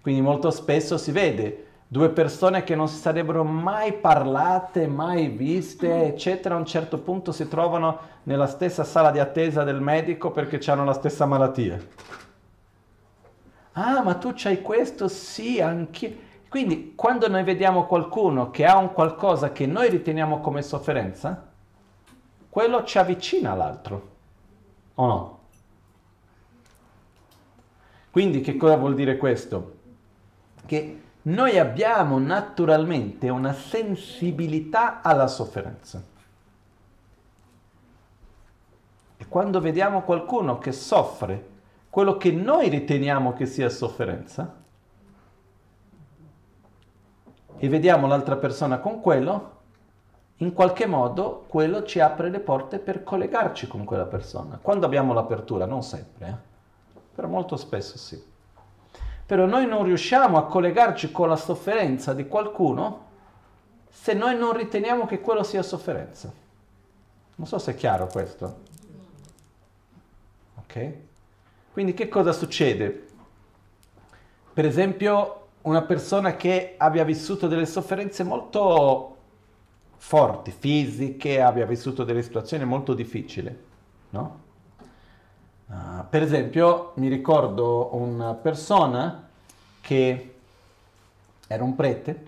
Quindi 0.00 0.20
molto 0.20 0.50
spesso 0.50 0.96
si 0.96 1.12
vede 1.12 1.66
due 1.92 2.10
persone 2.10 2.62
che 2.62 2.76
non 2.76 2.86
si 2.86 3.00
sarebbero 3.00 3.42
mai 3.42 3.94
parlate, 3.94 4.86
mai 4.86 5.26
viste, 5.26 6.04
eccetera, 6.04 6.54
a 6.54 6.58
un 6.58 6.64
certo 6.64 6.98
punto 6.98 7.32
si 7.32 7.48
trovano 7.48 7.98
nella 8.22 8.46
stessa 8.46 8.84
sala 8.84 9.10
di 9.10 9.18
attesa 9.18 9.64
del 9.64 9.80
medico 9.80 10.30
perché 10.30 10.70
hanno 10.70 10.84
la 10.84 10.92
stessa 10.92 11.26
malattia. 11.26 11.84
Ah, 13.72 14.04
ma 14.04 14.14
tu 14.14 14.30
c'hai 14.36 14.62
questo? 14.62 15.08
Sì, 15.08 15.60
anche. 15.60 16.28
Quindi 16.48 16.92
quando 16.94 17.26
noi 17.26 17.42
vediamo 17.42 17.86
qualcuno 17.86 18.52
che 18.52 18.64
ha 18.66 18.76
un 18.76 18.92
qualcosa 18.92 19.50
che 19.50 19.66
noi 19.66 19.88
riteniamo 19.88 20.38
come 20.38 20.62
sofferenza, 20.62 21.48
quello 22.48 22.84
ci 22.84 22.98
avvicina 22.98 23.50
all'altro, 23.50 24.10
o 24.94 25.06
no? 25.06 25.38
Quindi 28.12 28.42
che 28.42 28.56
cosa 28.56 28.76
vuol 28.76 28.94
dire 28.94 29.16
questo? 29.16 29.78
Che 30.66 31.00
noi 31.22 31.58
abbiamo 31.58 32.18
naturalmente 32.18 33.28
una 33.28 33.52
sensibilità 33.52 35.02
alla 35.02 35.26
sofferenza. 35.26 36.02
E 39.16 39.26
quando 39.28 39.60
vediamo 39.60 40.02
qualcuno 40.02 40.58
che 40.58 40.72
soffre 40.72 41.48
quello 41.90 42.16
che 42.16 42.30
noi 42.32 42.68
riteniamo 42.68 43.34
che 43.34 43.44
sia 43.44 43.68
sofferenza, 43.68 44.58
e 47.62 47.68
vediamo 47.68 48.06
l'altra 48.06 48.36
persona 48.36 48.78
con 48.78 49.02
quello, 49.02 49.58
in 50.36 50.54
qualche 50.54 50.86
modo 50.86 51.44
quello 51.48 51.82
ci 51.82 52.00
apre 52.00 52.30
le 52.30 52.40
porte 52.40 52.78
per 52.78 53.02
collegarci 53.02 53.66
con 53.66 53.84
quella 53.84 54.06
persona. 54.06 54.58
Quando 54.62 54.86
abbiamo 54.86 55.12
l'apertura, 55.12 55.66
non 55.66 55.82
sempre, 55.82 56.26
eh? 56.26 56.34
però 57.14 57.28
molto 57.28 57.56
spesso 57.56 57.98
sì 57.98 58.29
però 59.30 59.46
noi 59.46 59.64
non 59.64 59.84
riusciamo 59.84 60.38
a 60.38 60.46
collegarci 60.46 61.12
con 61.12 61.28
la 61.28 61.36
sofferenza 61.36 62.12
di 62.12 62.26
qualcuno 62.26 63.06
se 63.88 64.12
noi 64.12 64.36
non 64.36 64.56
riteniamo 64.56 65.06
che 65.06 65.20
quello 65.20 65.44
sia 65.44 65.62
sofferenza. 65.62 66.32
Non 67.36 67.46
so 67.46 67.58
se 67.60 67.70
è 67.70 67.74
chiaro 67.76 68.08
questo. 68.08 68.58
Ok? 70.56 70.92
Quindi 71.70 71.94
che 71.94 72.08
cosa 72.08 72.32
succede? 72.32 73.06
Per 74.52 74.64
esempio 74.64 75.46
una 75.62 75.82
persona 75.82 76.34
che 76.34 76.74
abbia 76.76 77.04
vissuto 77.04 77.46
delle 77.46 77.66
sofferenze 77.66 78.24
molto 78.24 79.16
forti, 79.96 80.50
fisiche, 80.50 81.40
abbia 81.40 81.66
vissuto 81.66 82.02
delle 82.02 82.24
situazioni 82.24 82.64
molto 82.64 82.94
difficili, 82.94 83.56
no? 84.10 84.40
Uh, 85.70 86.04
per 86.08 86.22
esempio, 86.22 86.92
mi 86.96 87.06
ricordo 87.06 87.94
una 87.94 88.34
persona 88.34 89.28
che 89.80 90.34
era 91.46 91.62
un 91.62 91.76
prete 91.76 92.24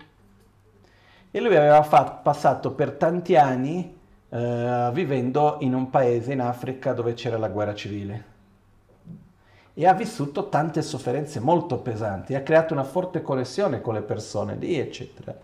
e 1.29 1.41
lui 1.41 1.55
aveva 1.55 1.83
fatto, 1.83 2.21
passato 2.23 2.71
per 2.71 2.91
tanti 2.91 3.35
anni 3.35 3.99
eh, 4.29 4.89
vivendo 4.93 5.57
in 5.59 5.73
un 5.73 5.89
paese 5.89 6.33
in 6.33 6.41
Africa 6.41 6.93
dove 6.93 7.13
c'era 7.13 7.37
la 7.37 7.49
guerra 7.49 7.75
civile 7.75 8.31
e 9.73 9.87
ha 9.87 9.93
vissuto 9.93 10.49
tante 10.49 10.81
sofferenze 10.81 11.39
molto 11.39 11.77
pesanti, 11.77 12.35
ha 12.35 12.41
creato 12.41 12.73
una 12.73 12.83
forte 12.83 13.21
connessione 13.21 13.81
con 13.81 13.95
le 13.95 14.01
persone 14.01 14.55
lì, 14.55 14.77
eccetera. 14.77 15.35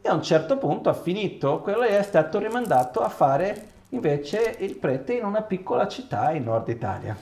E 0.00 0.08
a 0.08 0.14
un 0.14 0.22
certo 0.22 0.58
punto 0.58 0.88
ha 0.88 0.94
finito 0.94 1.60
quello 1.60 1.82
e 1.82 1.98
è 1.98 2.02
stato 2.02 2.38
rimandato 2.38 3.00
a 3.00 3.08
fare 3.08 3.74
invece 3.90 4.56
il 4.60 4.76
prete 4.76 5.14
in 5.14 5.24
una 5.24 5.42
piccola 5.42 5.86
città 5.86 6.32
in 6.32 6.44
Nord 6.44 6.68
Italia, 6.68 7.16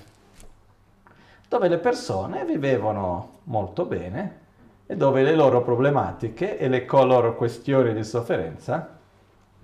dove 1.54 1.68
le 1.68 1.78
persone 1.78 2.44
vivevano 2.44 3.38
molto 3.44 3.84
bene 3.84 4.40
e 4.87 4.96
dove 4.96 5.23
le 5.23 5.37
loro 5.37 5.62
problematiche 5.62 6.58
e 6.58 6.68
le 6.68 6.84
loro 6.84 7.37
questioni 7.37 7.94
di 7.94 8.02
sofferenza 8.02 8.99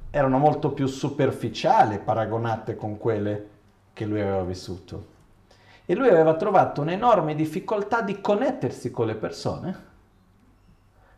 erano 0.09 0.39
molto 0.39 0.71
più 0.71 0.87
superficiali 0.87 1.99
paragonate 1.99 2.77
con 2.77 2.97
quelle 2.97 3.49
che 3.93 4.05
lui 4.05 4.21
aveva 4.21 4.45
vissuto. 4.45 5.07
E 5.85 5.97
lui 5.97 6.07
aveva 6.07 6.37
trovato 6.37 6.81
un'enorme 6.81 7.35
difficoltà 7.35 8.03
di 8.03 8.21
connettersi 8.21 8.93
con 8.93 9.07
le 9.07 9.17
persone. 9.17 9.77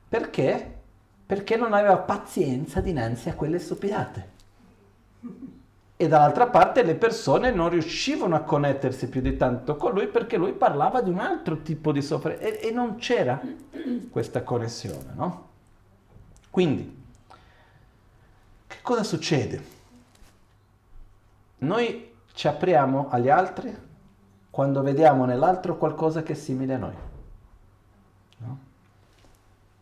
Perché? 0.09 0.79
Perché 1.27 1.57
non 1.57 1.75
aveva 1.75 1.99
pazienza 1.99 2.81
dinanzi 2.81 3.29
a 3.29 3.35
quelle 3.35 3.59
stupidate. 3.59 4.31
E 6.03 6.09
dall'altra 6.09 6.49
parte 6.49 6.83
le 6.83 6.97
persone 6.97 7.53
non 7.53 7.69
riuscivano 7.69 8.35
a 8.35 8.41
connettersi 8.41 9.09
più 9.09 9.21
di 9.21 9.37
tanto 9.37 9.77
con 9.77 9.93
lui 9.93 10.09
perché 10.09 10.37
lui 10.37 10.53
parlava 10.53 11.01
di 11.01 11.11
un 11.11 11.21
altro 11.21 11.63
tipo 11.63 11.93
di 11.93 12.03
sofferenza 12.03 12.43
e, 12.43 12.59
e 12.61 12.73
non 12.73 12.97
c'era 12.97 13.41
questa 14.11 14.43
connessione, 14.43 15.13
no? 15.15 15.49
Quindi, 16.51 17.05
che 18.67 18.79
cosa 18.83 19.05
succede? 19.05 19.63
Noi 21.59 22.13
ci 22.33 22.49
apriamo 22.49 23.09
agli 23.09 23.29
altri 23.29 23.73
quando 24.51 24.83
vediamo 24.83 25.25
nell'altro 25.25 25.79
qualcosa 25.79 26.25
che 26.25 26.33
è 26.33 26.35
simile 26.35 26.75
a 26.75 26.79
noi. 26.79 26.95
No? 28.39 28.59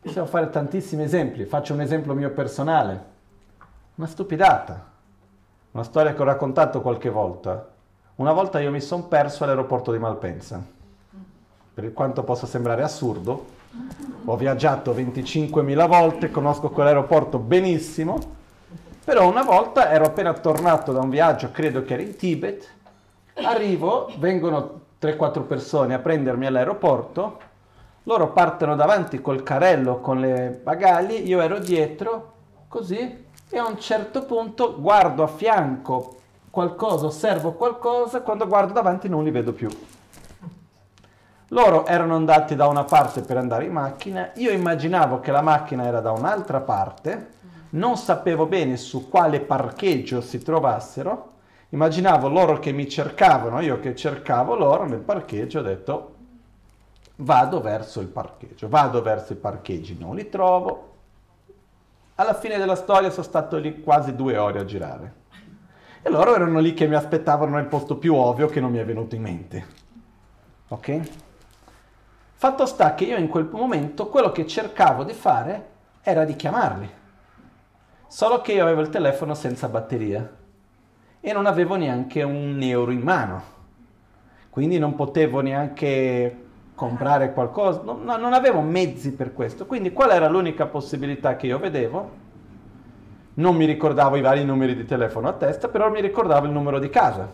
Possiamo 0.02 0.26
fare 0.26 0.50
tantissimi 0.50 1.02
esempi, 1.02 1.46
faccio 1.46 1.72
un 1.72 1.80
esempio 1.80 2.12
mio 2.12 2.30
personale, 2.30 3.04
una 3.94 4.06
stupidata, 4.06 4.89
una 5.72 5.84
storia 5.84 6.14
che 6.14 6.20
ho 6.20 6.24
raccontato 6.24 6.80
qualche 6.80 7.10
volta. 7.10 7.68
Una 8.16 8.32
volta 8.32 8.60
io 8.60 8.70
mi 8.70 8.80
sono 8.80 9.04
perso 9.04 9.44
all'aeroporto 9.44 9.92
di 9.92 9.98
Malpensa, 9.98 10.62
per 11.72 11.92
quanto 11.92 12.24
possa 12.24 12.46
sembrare 12.46 12.82
assurdo, 12.82 13.46
ho 14.24 14.36
viaggiato 14.36 14.92
25.000 14.92 15.88
volte, 15.88 16.30
conosco 16.30 16.70
quell'aeroporto 16.70 17.38
benissimo, 17.38 18.18
però 19.04 19.28
una 19.28 19.42
volta 19.42 19.90
ero 19.90 20.06
appena 20.06 20.32
tornato 20.34 20.92
da 20.92 21.00
un 21.00 21.08
viaggio, 21.08 21.50
credo 21.50 21.82
che 21.82 21.94
era 21.94 22.02
in 22.02 22.16
Tibet, 22.16 22.78
Arrivo, 23.34 24.10
vengono 24.18 24.80
3-4 25.00 25.46
persone 25.46 25.94
a 25.94 25.98
prendermi 25.98 26.46
all'aeroporto, 26.46 27.38
loro 28.02 28.32
partono 28.32 28.74
davanti 28.74 29.20
col 29.20 29.42
carello 29.42 30.00
con 30.00 30.20
le 30.20 30.60
bagagli, 30.62 31.26
io 31.26 31.40
ero 31.40 31.58
dietro, 31.58 32.32
così, 32.68 33.28
e 33.50 33.59
a 33.59 33.66
un 33.66 33.78
certo 33.78 34.25
punto 34.25 34.80
guardo 34.80 35.23
a 35.23 35.26
fianco 35.26 36.16
qualcosa, 36.50 37.07
osservo 37.07 37.52
qualcosa, 37.52 38.23
quando 38.23 38.47
guardo 38.47 38.73
davanti 38.73 39.09
non 39.09 39.25
li 39.25 39.30
vedo 39.30 39.52
più. 39.52 39.69
Loro 41.49 41.85
erano 41.87 42.14
andati 42.14 42.54
da 42.54 42.69
una 42.69 42.85
parte 42.85 43.23
per 43.23 43.37
andare 43.37 43.64
in 43.64 43.73
macchina, 43.73 44.30
io 44.37 44.52
immaginavo 44.52 45.21
che 45.21 45.33
la 45.33 45.42
macchina 45.42 45.84
era 45.84 46.00
da 46.00 46.13
un'altra 46.13 46.60
parte, 46.60 47.39
non 47.71 47.97
sapevo 47.97 48.47
bene 48.47 48.76
su 48.76 49.08
quale 49.08 49.41
parcheggio 49.41 50.21
si 50.21 50.41
trovassero, 50.43 51.30
Immaginavo 51.73 52.28
loro 52.28 52.58
che 52.58 52.73
mi 52.73 52.89
cercavano, 52.89 53.60
io 53.60 53.78
che 53.78 53.95
cercavo 53.95 54.56
loro 54.56 54.86
nel 54.86 54.99
parcheggio, 54.99 55.60
ho 55.60 55.63
detto 55.63 56.15
vado 57.17 57.60
verso 57.60 58.00
il 58.00 58.08
parcheggio, 58.08 58.69
vado 58.69 59.02
verso 59.02 59.34
i 59.34 59.36
parcheggi, 59.36 59.97
non 59.97 60.17
li 60.17 60.28
trovo. 60.28 60.89
Alla 62.21 62.35
fine 62.35 62.59
della 62.59 62.75
storia 62.75 63.09
sono 63.09 63.23
stato 63.23 63.56
lì 63.56 63.80
quasi 63.80 64.15
due 64.15 64.37
ore 64.37 64.59
a 64.59 64.67
girare. 64.67 65.15
E 66.02 66.11
loro 66.11 66.35
erano 66.35 66.59
lì 66.59 66.75
che 66.75 66.87
mi 66.87 66.95
aspettavano 66.95 67.56
nel 67.56 67.65
posto 67.65 67.97
più 67.97 68.15
ovvio 68.15 68.47
che 68.47 68.61
non 68.61 68.71
mi 68.71 68.76
è 68.76 68.85
venuto 68.85 69.15
in 69.15 69.23
mente. 69.23 69.67
Ok? 70.69 71.00
Fatto 72.35 72.67
sta 72.67 72.95
che 72.95 73.04
io 73.04 73.17
in 73.17 73.26
quel 73.26 73.49
momento 73.50 74.09
quello 74.09 74.33
che 74.33 74.47
cercavo 74.47 75.02
di 75.02 75.15
fare 75.15 75.69
era 76.02 76.26
di 76.26 76.37
chiamarli. 76.37 76.91
Solo 78.06 78.43
che 78.43 78.52
io 78.52 78.65
avevo 78.65 78.83
il 78.83 78.91
telefono 78.91 79.33
senza 79.33 79.69
batteria 79.69 80.30
e 81.21 81.33
non 81.33 81.47
avevo 81.47 81.76
neanche 81.76 82.23
un 82.23 82.61
euro 82.61 82.91
in 82.91 83.00
mano, 83.00 83.43
quindi 84.50 84.78
non 84.78 84.95
potevo 84.95 85.41
neanche 85.41 86.50
comprare 86.80 87.34
qualcosa, 87.34 87.82
no, 87.84 87.99
no, 88.02 88.16
non 88.16 88.32
avevo 88.32 88.62
mezzi 88.62 89.12
per 89.12 89.34
questo, 89.34 89.66
quindi 89.66 89.93
qual 89.93 90.12
era 90.12 90.30
l'unica 90.30 90.64
possibilità 90.64 91.36
che 91.36 91.47
io 91.47 91.58
vedevo? 91.58 92.10
Non 93.34 93.54
mi 93.54 93.66
ricordavo 93.66 94.16
i 94.16 94.23
vari 94.23 94.47
numeri 94.47 94.75
di 94.75 94.86
telefono 94.86 95.28
a 95.28 95.34
testa, 95.34 95.69
però 95.69 95.90
mi 95.90 96.00
ricordavo 96.00 96.47
il 96.47 96.52
numero 96.52 96.78
di 96.78 96.88
casa. 96.88 97.30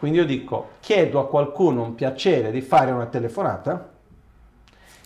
Quindi 0.00 0.18
io 0.18 0.26
dico, 0.26 0.70
chiedo 0.80 1.20
a 1.20 1.28
qualcuno 1.28 1.82
un 1.82 1.94
piacere 1.94 2.50
di 2.50 2.60
fare 2.60 2.90
una 2.90 3.06
telefonata, 3.06 3.88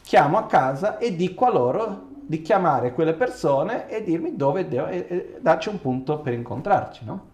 chiamo 0.03 0.39
a 0.39 0.47
casa 0.47 0.97
e 0.97 1.15
dico 1.15 1.45
a 1.45 1.53
loro 1.53 2.07
di 2.27 2.41
chiamare 2.41 2.95
quelle 2.95 3.13
persone 3.13 3.91
e 3.91 4.03
dirmi 4.03 4.37
dove 4.37 4.67
devo, 4.67 4.87
e, 4.87 5.07
e 5.07 5.39
darci 5.39 5.69
un 5.69 5.83
punto 5.83 6.21
per 6.21 6.33
incontrarci, 6.33 7.05
no? 7.05 7.32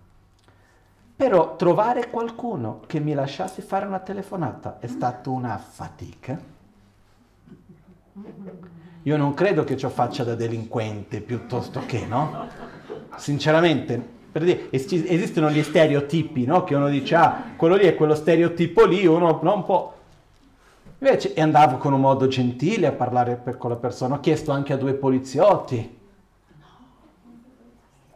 Però 1.19 1.57
trovare 1.57 2.11
qualcuno 2.11 2.83
che 2.87 3.01
mi 3.01 3.13
lasciasse 3.13 3.61
fare 3.61 3.85
una 3.87 3.99
telefonata 3.99 4.77
è 4.79 4.87
stata 4.87 5.31
una 5.31 5.59
fatica. 5.59 6.41
Io 9.03 9.17
non 9.17 9.35
credo 9.35 9.65
che 9.65 9.77
ciò 9.77 9.89
faccia 9.89 10.23
da 10.23 10.37
delinquente 10.37 11.21
piuttosto 11.21 11.83
che, 11.87 12.07
no? 12.07 12.47
Sinceramente, 13.17 14.01
per 14.31 14.45
dire, 14.45 14.69
esistono 14.71 15.51
gli 15.51 15.61
stereotipi, 15.65 16.45
no? 16.45 16.63
Che 16.63 16.77
uno 16.77 16.89
dice, 16.89 17.17
ah, 17.17 17.43
quello 17.57 17.75
lì 17.75 17.87
è 17.87 17.97
quello 17.97 18.15
stereotipo 18.15 18.85
lì, 18.85 19.05
uno 19.05 19.41
non 19.43 19.65
può... 19.65 19.93
Invece 20.99 21.35
andavo 21.35 21.79
con 21.79 21.93
un 21.95 22.01
modo 22.01 22.29
gentile 22.29 22.87
a 22.87 22.93
parlare 22.93 23.35
per, 23.35 23.59
con 23.59 23.71
la 23.71 23.77
persona, 23.77 24.15
ho 24.15 24.21
chiesto 24.21 24.53
anche 24.53 24.73
a 24.73 24.77
due 24.77 24.95
poliziotti. 24.95 25.99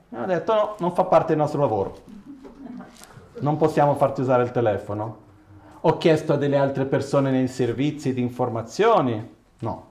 E 0.09 0.17
ho 0.21 0.25
detto 0.25 0.55
no, 0.55 0.77
non 0.79 0.95
fa 0.95 1.03
parte 1.03 1.31
del 1.31 1.38
nostro 1.38 1.61
lavoro 1.61 2.21
non 3.40 3.57
possiamo 3.57 3.95
farti 3.95 4.21
usare 4.21 4.42
il 4.42 4.51
telefono. 4.51 5.21
Ho 5.81 5.97
chiesto 5.99 6.35
a 6.35 6.37
delle 6.37 6.57
altre 6.57 6.85
persone 6.85 7.31
nei 7.31 7.49
servizi 7.49 8.12
di 8.12 8.21
informazioni? 8.21 9.35
No. 9.59 9.90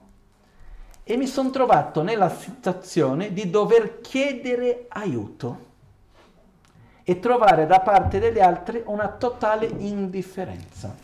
E 1.04 1.16
mi 1.16 1.26
sono 1.26 1.50
trovato 1.50 2.02
nella 2.02 2.30
situazione 2.30 3.32
di 3.32 3.50
dover 3.50 4.00
chiedere 4.00 4.86
aiuto 4.88 5.70
e 7.02 7.18
trovare 7.18 7.66
da 7.66 7.80
parte 7.80 8.20
degli 8.20 8.38
altri 8.38 8.82
una 8.86 9.08
totale 9.08 9.66
indifferenza. 9.66 10.94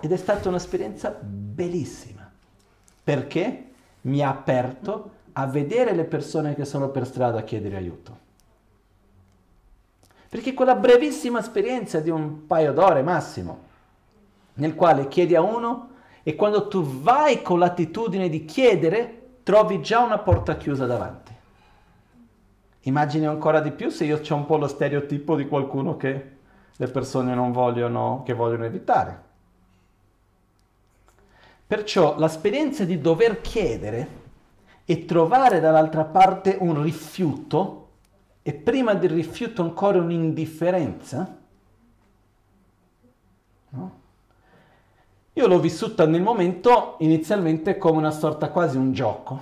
Ed 0.00 0.12
è 0.12 0.16
stata 0.16 0.48
un'esperienza 0.48 1.10
bellissima, 1.20 2.30
perché 3.02 3.64
mi 4.02 4.22
ha 4.22 4.30
aperto 4.30 5.10
a 5.32 5.46
vedere 5.46 5.92
le 5.94 6.04
persone 6.04 6.54
che 6.54 6.64
sono 6.64 6.88
per 6.88 7.04
strada 7.06 7.40
a 7.40 7.42
chiedere 7.42 7.76
aiuto. 7.76 8.26
Perché 10.28 10.52
quella 10.52 10.74
brevissima 10.74 11.38
esperienza 11.38 12.00
di 12.00 12.10
un 12.10 12.46
paio 12.46 12.72
d'ore 12.72 13.02
massimo, 13.02 13.66
nel 14.54 14.74
quale 14.74 15.08
chiedi 15.08 15.34
a 15.34 15.40
uno 15.40 15.90
e 16.22 16.34
quando 16.34 16.68
tu 16.68 16.82
vai 16.82 17.40
con 17.40 17.58
l'attitudine 17.58 18.28
di 18.28 18.44
chiedere, 18.44 19.22
trovi 19.42 19.80
già 19.80 20.00
una 20.00 20.18
porta 20.18 20.56
chiusa 20.56 20.84
davanti. 20.84 21.32
Immagini 22.82 23.26
ancora 23.26 23.60
di 23.60 23.70
più 23.70 23.88
se 23.88 24.04
io 24.04 24.20
ho 24.20 24.34
un 24.34 24.44
po' 24.44 24.58
lo 24.58 24.66
stereotipo 24.66 25.36
di 25.36 25.48
qualcuno 25.48 25.96
che 25.96 26.36
le 26.76 26.88
persone 26.88 27.34
non 27.34 27.50
vogliono, 27.50 28.22
che 28.24 28.34
vogliono 28.34 28.66
evitare. 28.66 29.22
Perciò 31.66 32.18
l'esperienza 32.18 32.84
di 32.84 33.00
dover 33.00 33.40
chiedere 33.40 34.08
e 34.84 35.04
trovare 35.04 35.60
dall'altra 35.60 36.04
parte 36.04 36.56
un 36.60 36.82
rifiuto 36.82 37.87
e 38.48 38.54
prima 38.54 38.94
del 38.94 39.10
rifiuto 39.10 39.60
ancora 39.60 39.98
un'indifferenza? 39.98 41.36
No? 43.68 44.00
Io 45.34 45.46
l'ho 45.46 45.60
vissuta 45.60 46.06
nel 46.06 46.22
momento 46.22 46.96
inizialmente 47.00 47.76
come 47.76 47.98
una 47.98 48.10
sorta 48.10 48.48
quasi 48.48 48.78
un 48.78 48.94
gioco, 48.94 49.38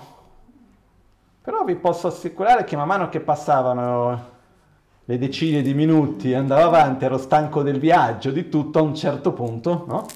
però 1.40 1.62
vi 1.62 1.76
posso 1.76 2.08
assicurare 2.08 2.64
che 2.64 2.74
man 2.74 2.88
mano 2.88 3.08
che 3.08 3.20
passavano 3.20 4.30
le 5.04 5.18
decine 5.18 5.62
di 5.62 5.72
minuti, 5.72 6.34
andavo 6.34 6.66
avanti, 6.66 7.04
ero 7.04 7.16
stanco 7.16 7.62
del 7.62 7.78
viaggio, 7.78 8.32
di 8.32 8.48
tutto 8.48 8.80
a 8.80 8.82
un 8.82 8.96
certo 8.96 9.32
punto, 9.32 9.84
no? 9.86 10.06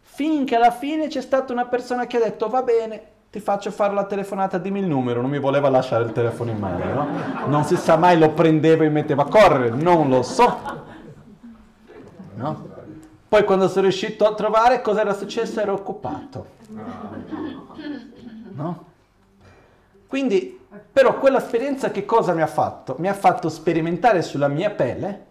Finché 0.00 0.54
alla 0.54 0.70
fine 0.70 1.08
c'è 1.08 1.22
stata 1.22 1.52
una 1.52 1.66
persona 1.66 2.06
che 2.06 2.18
ha 2.18 2.22
detto 2.22 2.48
va 2.48 2.62
bene, 2.62 3.17
ti 3.30 3.40
faccio 3.40 3.70
fare 3.70 3.92
la 3.92 4.04
telefonata, 4.04 4.56
dimmi 4.56 4.80
il 4.80 4.86
numero, 4.86 5.20
non 5.20 5.28
mi 5.28 5.38
voleva 5.38 5.68
lasciare 5.68 6.04
il 6.04 6.12
telefono 6.12 6.50
in 6.50 6.58
mano, 6.58 6.92
no? 6.94 7.46
Non 7.46 7.64
si 7.64 7.76
sa 7.76 7.96
mai, 7.96 8.18
lo 8.18 8.30
prendeva 8.30 8.84
e 8.84 8.88
metteva 8.88 9.22
a 9.22 9.28
correre, 9.28 9.70
non 9.76 10.08
lo 10.08 10.22
so. 10.22 10.86
No? 12.34 12.66
Poi 13.28 13.44
quando 13.44 13.68
sono 13.68 13.82
riuscito 13.82 14.26
a 14.26 14.34
trovare 14.34 14.80
cosa 14.80 15.02
era 15.02 15.12
successo 15.12 15.60
ero 15.60 15.74
occupato. 15.74 16.46
No? 18.52 18.84
Quindi, 20.06 20.58
però 20.90 21.18
quell'esperienza 21.18 21.90
che 21.90 22.06
cosa 22.06 22.32
mi 22.32 22.40
ha 22.40 22.46
fatto? 22.46 22.96
Mi 22.98 23.08
ha 23.08 23.14
fatto 23.14 23.50
sperimentare 23.50 24.22
sulla 24.22 24.48
mia 24.48 24.70
pelle 24.70 25.26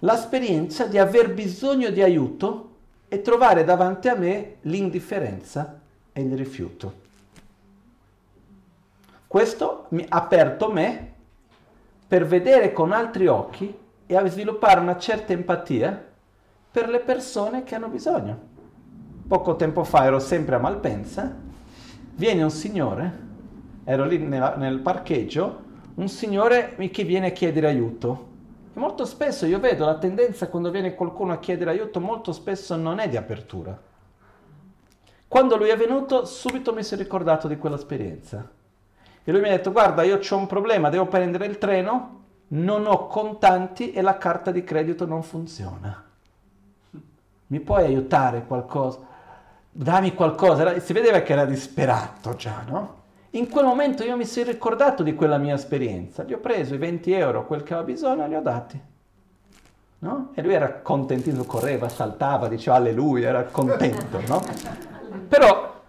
l'esperienza 0.00 0.86
di 0.86 0.98
aver 0.98 1.34
bisogno 1.34 1.90
di 1.90 2.00
aiuto 2.00 2.70
e 3.08 3.20
trovare 3.22 3.64
davanti 3.64 4.06
a 4.06 4.14
me 4.14 4.56
l'indifferenza 4.62 5.80
e 6.12 6.22
il 6.22 6.36
rifiuto. 6.36 7.06
Questo 9.28 9.84
mi 9.90 10.06
ha 10.08 10.16
aperto 10.16 10.72
me 10.72 11.12
per 12.08 12.26
vedere 12.26 12.72
con 12.72 12.92
altri 12.92 13.26
occhi 13.26 13.76
e 14.06 14.16
a 14.16 14.26
sviluppare 14.26 14.80
una 14.80 14.96
certa 14.96 15.34
empatia 15.34 16.02
per 16.70 16.88
le 16.88 17.00
persone 17.00 17.62
che 17.62 17.74
hanno 17.74 17.88
bisogno. 17.88 18.38
Poco 19.28 19.56
tempo 19.56 19.84
fa 19.84 20.04
ero 20.04 20.18
sempre 20.18 20.54
a 20.54 20.58
Malpensa, 20.58 21.30
viene 22.14 22.42
un 22.42 22.50
signore, 22.50 23.18
ero 23.84 24.06
lì 24.06 24.16
nella, 24.16 24.56
nel 24.56 24.78
parcheggio, 24.78 25.62
un 25.96 26.08
signore 26.08 26.74
che 26.90 27.04
viene 27.04 27.26
a 27.26 27.32
chiedere 27.32 27.66
aiuto. 27.66 28.28
E 28.72 28.78
molto 28.78 29.04
spesso 29.04 29.44
io 29.44 29.60
vedo 29.60 29.84
la 29.84 29.98
tendenza 29.98 30.48
quando 30.48 30.70
viene 30.70 30.94
qualcuno 30.94 31.34
a 31.34 31.38
chiedere 31.38 31.72
aiuto, 31.72 32.00
molto 32.00 32.32
spesso 32.32 32.76
non 32.76 32.98
è 32.98 33.10
di 33.10 33.18
apertura. 33.18 33.78
Quando 35.28 35.56
lui 35.58 35.68
è 35.68 35.76
venuto, 35.76 36.24
subito 36.24 36.72
mi 36.72 36.82
sono 36.82 37.02
ricordato 37.02 37.46
di 37.46 37.58
quell'esperienza. 37.58 38.56
E 39.28 39.32
lui 39.32 39.40
mi 39.42 39.48
ha 39.48 39.56
detto, 39.56 39.72
guarda, 39.72 40.02
io 40.04 40.18
ho 40.18 40.36
un 40.36 40.46
problema, 40.46 40.88
devo 40.88 41.06
prendere 41.06 41.46
il 41.46 41.58
treno, 41.58 42.22
non 42.48 42.86
ho 42.86 43.06
contanti 43.08 43.92
e 43.92 44.00
la 44.00 44.16
carta 44.16 44.50
di 44.50 44.64
credito 44.64 45.04
non 45.04 45.22
funziona 45.22 46.06
mi 47.48 47.60
puoi 47.60 47.84
aiutare 47.84 48.44
qualcosa? 48.46 48.98
Dammi 49.70 50.14
qualcosa. 50.14 50.78
Si 50.80 50.92
vedeva 50.92 51.20
che 51.20 51.32
era 51.32 51.44
disperato 51.44 52.34
già, 52.34 52.64
no? 52.68 52.96
In 53.32 53.48
quel 53.48 53.64
momento 53.64 54.02
io 54.04 54.16
mi 54.16 54.24
sono 54.24 54.50
ricordato 54.50 55.02
di 55.02 55.14
quella 55.14 55.36
mia 55.36 55.54
esperienza, 55.54 56.24
gli 56.24 56.32
ho 56.32 56.38
preso 56.38 56.74
i 56.74 56.78
20 56.78 57.12
euro, 57.12 57.46
quel 57.46 57.62
che 57.62 57.74
aveva 57.74 57.86
bisogno, 57.86 58.26
li 58.26 58.34
ho 58.34 58.40
dati. 58.40 58.80
No? 60.00 60.30
E 60.34 60.42
lui 60.42 60.54
era 60.54 60.80
contentissimo, 60.80 61.44
correva, 61.44 61.88
saltava, 61.88 62.48
diceva 62.48 62.76
alleluia, 62.76 63.28
era 63.28 63.44
contento, 63.44 64.20
no? 64.26 64.40
Però 65.28 65.82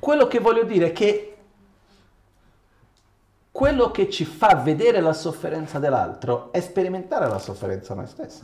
quello 0.00 0.26
che 0.26 0.40
voglio 0.40 0.64
dire 0.64 0.86
è 0.88 0.92
che 0.92 1.36
quello 3.52 3.90
che 3.90 4.08
ci 4.08 4.24
fa 4.24 4.54
vedere 4.54 5.00
la 5.00 5.12
sofferenza 5.12 5.78
dell'altro 5.78 6.50
è 6.52 6.60
sperimentare 6.60 7.28
la 7.28 7.38
sofferenza 7.38 7.94
noi 7.94 8.06
stessi. 8.06 8.42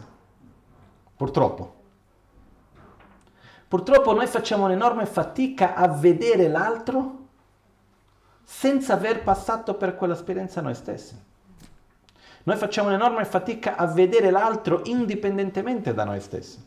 Purtroppo. 1.16 1.74
Purtroppo 3.66 4.12
noi 4.12 4.26
facciamo 4.26 4.66
un'enorme 4.66 5.06
fatica 5.06 5.74
a 5.74 5.88
vedere 5.88 6.48
l'altro 6.48 7.24
senza 8.44 8.92
aver 8.92 9.22
passato 9.22 9.74
per 9.74 9.96
quell'esperienza 9.96 10.60
noi 10.60 10.74
stessi. 10.74 11.18
Noi 12.44 12.56
facciamo 12.56 12.88
un'enorme 12.88 13.24
fatica 13.24 13.76
a 13.76 13.86
vedere 13.86 14.30
l'altro 14.30 14.82
indipendentemente 14.84 15.94
da 15.94 16.04
noi 16.04 16.20
stessi. 16.20 16.64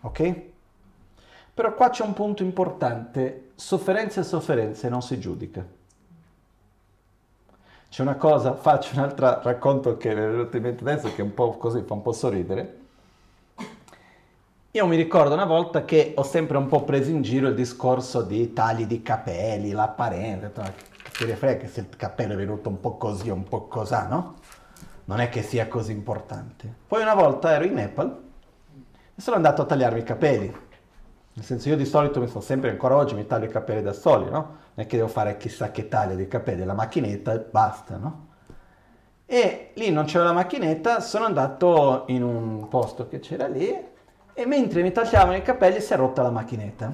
Ok? 0.00 0.54
Però 1.56 1.72
qua 1.72 1.88
c'è 1.88 2.04
un 2.04 2.12
punto 2.12 2.42
importante, 2.42 3.52
sofferenze 3.54 4.20
e 4.20 4.24
sofferenze 4.24 4.90
non 4.90 5.00
si 5.00 5.18
giudica. 5.18 5.64
C'è 7.88 8.02
una 8.02 8.16
cosa, 8.16 8.56
faccio 8.56 8.94
un 8.94 9.00
altro 9.00 9.40
racconto 9.40 9.96
che 9.96 10.10
è 10.10 10.14
venuto 10.14 10.54
in 10.58 10.62
mente 10.64 10.82
adesso 10.82 11.14
che 11.14 11.22
è 11.22 11.24
un 11.24 11.32
po' 11.32 11.56
così, 11.56 11.80
fa 11.80 11.94
un 11.94 12.02
po' 12.02 12.12
sorridere. 12.12 12.80
Io 14.72 14.86
mi 14.86 14.96
ricordo 14.96 15.32
una 15.32 15.46
volta 15.46 15.86
che 15.86 16.12
ho 16.14 16.22
sempre 16.24 16.58
un 16.58 16.66
po' 16.66 16.84
preso 16.84 17.08
in 17.08 17.22
giro 17.22 17.48
il 17.48 17.54
discorso 17.54 18.20
di 18.20 18.52
tagli 18.52 18.84
di 18.84 19.00
capelli, 19.00 19.70
l'apparenza, 19.70 20.50
che 20.60 21.24
si 21.24 21.34
frega 21.34 21.66
se 21.68 21.80
il 21.80 21.96
cappello 21.96 22.34
è 22.34 22.36
venuto 22.36 22.68
un 22.68 22.80
po' 22.80 22.98
così, 22.98 23.30
un 23.30 23.44
po' 23.44 23.66
cosà, 23.66 24.08
no? 24.08 24.34
Non 25.04 25.20
è 25.20 25.30
che 25.30 25.40
sia 25.40 25.68
così 25.68 25.92
importante. 25.92 26.70
Poi 26.86 27.00
una 27.00 27.14
volta 27.14 27.52
ero 27.52 27.64
in 27.64 27.72
Nepal 27.72 28.24
e 29.14 29.20
sono 29.22 29.36
andato 29.36 29.62
a 29.62 29.64
tagliarmi 29.64 30.00
i 30.00 30.04
capelli. 30.04 30.64
Nel 31.36 31.44
senso, 31.44 31.68
io 31.68 31.76
di 31.76 31.84
solito 31.84 32.18
mi 32.18 32.28
sto 32.28 32.40
sempre, 32.40 32.70
ancora 32.70 32.96
oggi 32.96 33.14
mi 33.14 33.26
taglio 33.26 33.44
i 33.44 33.50
capelli 33.50 33.82
da 33.82 33.92
soli, 33.92 34.24
no? 34.24 34.30
Non 34.72 34.86
è 34.86 34.86
che 34.86 34.96
devo 34.96 35.08
fare 35.08 35.36
chissà 35.36 35.70
che 35.70 35.86
taglio 35.86 36.14
di 36.14 36.26
capelli, 36.28 36.64
la 36.64 36.72
macchinetta 36.72 37.34
e 37.34 37.44
basta, 37.50 37.98
no? 37.98 38.28
E 39.26 39.72
lì 39.74 39.90
non 39.90 40.06
c'era 40.06 40.24
la 40.24 40.32
macchinetta, 40.32 41.00
sono 41.00 41.26
andato 41.26 42.04
in 42.06 42.22
un 42.22 42.68
posto 42.68 43.06
che 43.06 43.20
c'era 43.20 43.48
lì 43.48 43.70
e 44.32 44.46
mentre 44.46 44.80
mi 44.80 44.92
tagliavano 44.92 45.36
i 45.36 45.42
capelli 45.42 45.78
si 45.78 45.92
è 45.92 45.96
rotta 45.96 46.22
la 46.22 46.30
macchinetta. 46.30 46.90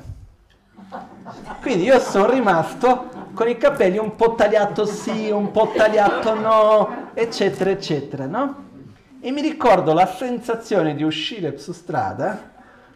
Quindi 1.60 1.84
io 1.84 2.00
sono 2.00 2.28
rimasto 2.28 3.10
con 3.34 3.48
i 3.48 3.56
capelli 3.56 3.98
un 3.98 4.16
po' 4.16 4.34
tagliato 4.34 4.86
sì, 4.86 5.30
un 5.30 5.52
po' 5.52 5.70
tagliato 5.72 6.34
no, 6.34 7.10
eccetera, 7.14 7.70
eccetera, 7.70 8.26
no? 8.26 8.70
E 9.20 9.30
mi 9.30 9.40
ricordo 9.40 9.92
la 9.92 10.06
sensazione 10.06 10.96
di 10.96 11.04
uscire 11.04 11.56
su 11.58 11.70
strada 11.70 12.50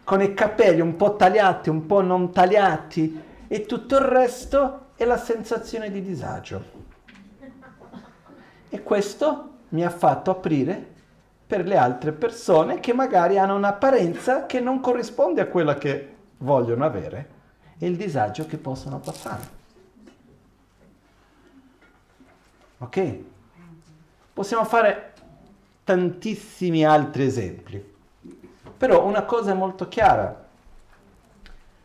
con 0.07 0.23
i 0.23 0.35
capelli 0.35 0.81
un 0.81 0.95
po' 0.95 1.16
tagliati, 1.16 1.69
un 1.69 1.85
po' 1.85 2.01
non 2.01 2.31
tagliati 2.31 3.21
e 3.49 3.66
tutto 3.66 3.97
il 3.97 4.03
resto 4.03 4.90
è 4.95 5.05
la 5.05 5.19
sensazione 5.19 5.90
di 5.90 6.01
disagio. 6.01 6.62
E 8.69 8.83
questo 8.85 9.51
mi 9.71 9.85
ha 9.85 9.90
fatto 9.90 10.31
aprire 10.31 10.95
per 11.45 11.66
le 11.66 11.77
altre 11.77 12.12
persone 12.12 12.79
che 12.79 12.92
magari 12.92 13.37
hanno 13.37 13.57
un'apparenza 13.57 14.47
che 14.47 14.61
non 14.61 14.79
corrisponde 14.79 15.40
a 15.40 15.49
quella 15.49 15.75
che 15.75 16.14
vogliono 16.38 16.85
avere 16.85 17.31
e 17.77 17.88
il 17.88 17.97
disagio 17.97 18.47
che 18.47 18.59
possono 18.59 19.01
passare. 19.01 19.49
Ok? 22.79 23.19
Possiamo 24.33 24.64
fare 24.64 25.14
tantissimi 25.83 26.85
altri 26.85 27.25
esempi. 27.25 27.95
Però 28.76 29.04
una 29.04 29.24
cosa 29.24 29.52
è 29.52 29.54
molto 29.54 29.88
chiara, 29.88 30.44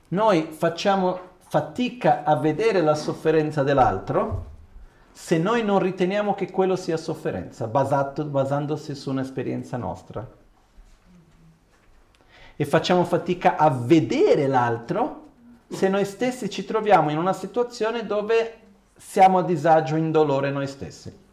noi 0.10 0.50
facciamo 0.52 1.20
fatica 1.40 2.24
a 2.24 2.36
vedere 2.36 2.82
la 2.82 2.96
sofferenza 2.96 3.64
dell'altro 3.64 4.50
se 5.14 5.38
noi 5.38 5.64
non 5.64 5.80
riteniamo 5.80 6.34
che 6.34 6.50
quello 6.52 6.76
sia 6.76 6.98
sofferenza, 6.98 7.68
basato, 7.68 8.24
basandosi 8.26 8.96
su 8.96 9.10
un'esperienza 9.10 9.78
nostra. 9.78 10.26
E 12.56 12.66
facciamo 12.66 13.04
fatica 13.04 13.58
a 13.58 13.70
vedere 13.70 14.48
l'altro 14.48 15.20
se 15.68 15.88
noi 15.88 16.06
stessi 16.06 16.50
ci 16.50 16.66
troviamo 16.66 17.10
in 17.10 17.18
una 17.18 17.34
situazione 17.34 18.06
dove 18.06 18.60
siamo 18.96 19.40
a 19.40 19.44
disagio, 19.44 19.96
in 19.96 20.12
dolore 20.12 20.52
noi 20.52 20.68
stessi 20.68 21.30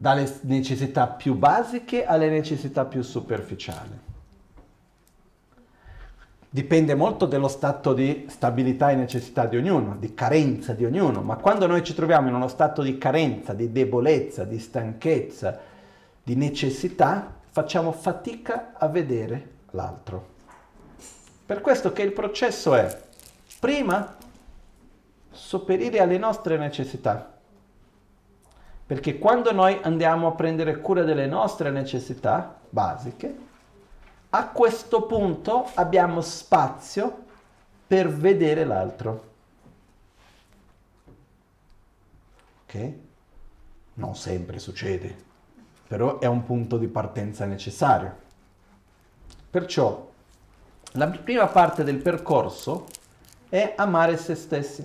dalle 0.00 0.38
necessità 0.44 1.08
più 1.08 1.34
basiche 1.34 2.06
alle 2.06 2.30
necessità 2.30 2.86
più 2.86 3.02
superficiali. 3.02 3.98
Dipende 6.48 6.94
molto 6.94 7.26
dello 7.26 7.48
stato 7.48 7.92
di 7.92 8.24
stabilità 8.30 8.90
e 8.90 8.94
necessità 8.94 9.44
di 9.44 9.58
ognuno, 9.58 9.96
di 9.98 10.14
carenza 10.14 10.72
di 10.72 10.86
ognuno, 10.86 11.20
ma 11.20 11.36
quando 11.36 11.66
noi 11.66 11.84
ci 11.84 11.92
troviamo 11.92 12.28
in 12.28 12.34
uno 12.34 12.48
stato 12.48 12.80
di 12.80 12.96
carenza, 12.96 13.52
di 13.52 13.72
debolezza, 13.72 14.44
di 14.44 14.58
stanchezza, 14.58 15.58
di 16.22 16.34
necessità, 16.34 17.34
facciamo 17.50 17.92
fatica 17.92 18.72
a 18.78 18.88
vedere 18.88 19.48
l'altro. 19.72 20.28
Per 21.44 21.60
questo 21.60 21.92
che 21.92 22.00
il 22.00 22.12
processo 22.12 22.74
è, 22.74 23.02
prima, 23.58 24.16
sopperire 25.30 26.00
alle 26.00 26.16
nostre 26.16 26.56
necessità, 26.56 27.34
perché 28.90 29.20
quando 29.20 29.52
noi 29.52 29.78
andiamo 29.82 30.26
a 30.26 30.32
prendere 30.32 30.80
cura 30.80 31.04
delle 31.04 31.28
nostre 31.28 31.70
necessità 31.70 32.58
basiche, 32.68 33.38
a 34.30 34.48
questo 34.48 35.02
punto 35.02 35.70
abbiamo 35.74 36.20
spazio 36.20 37.26
per 37.86 38.08
vedere 38.08 38.64
l'altro. 38.64 39.28
Ok? 42.64 42.92
Non 43.94 44.16
sempre 44.16 44.58
succede, 44.58 45.16
però 45.86 46.18
è 46.18 46.26
un 46.26 46.44
punto 46.44 46.76
di 46.76 46.88
partenza 46.88 47.44
necessario. 47.44 48.12
Perciò 49.50 50.10
la 50.94 51.06
prima 51.06 51.46
parte 51.46 51.84
del 51.84 51.98
percorso 51.98 52.86
è 53.48 53.72
amare 53.76 54.16
se 54.16 54.34
stessi, 54.34 54.84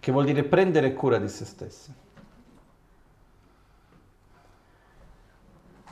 che 0.00 0.10
vuol 0.10 0.24
dire 0.24 0.42
prendere 0.42 0.94
cura 0.94 1.18
di 1.18 1.28
se 1.28 1.44
stessi. 1.44 2.08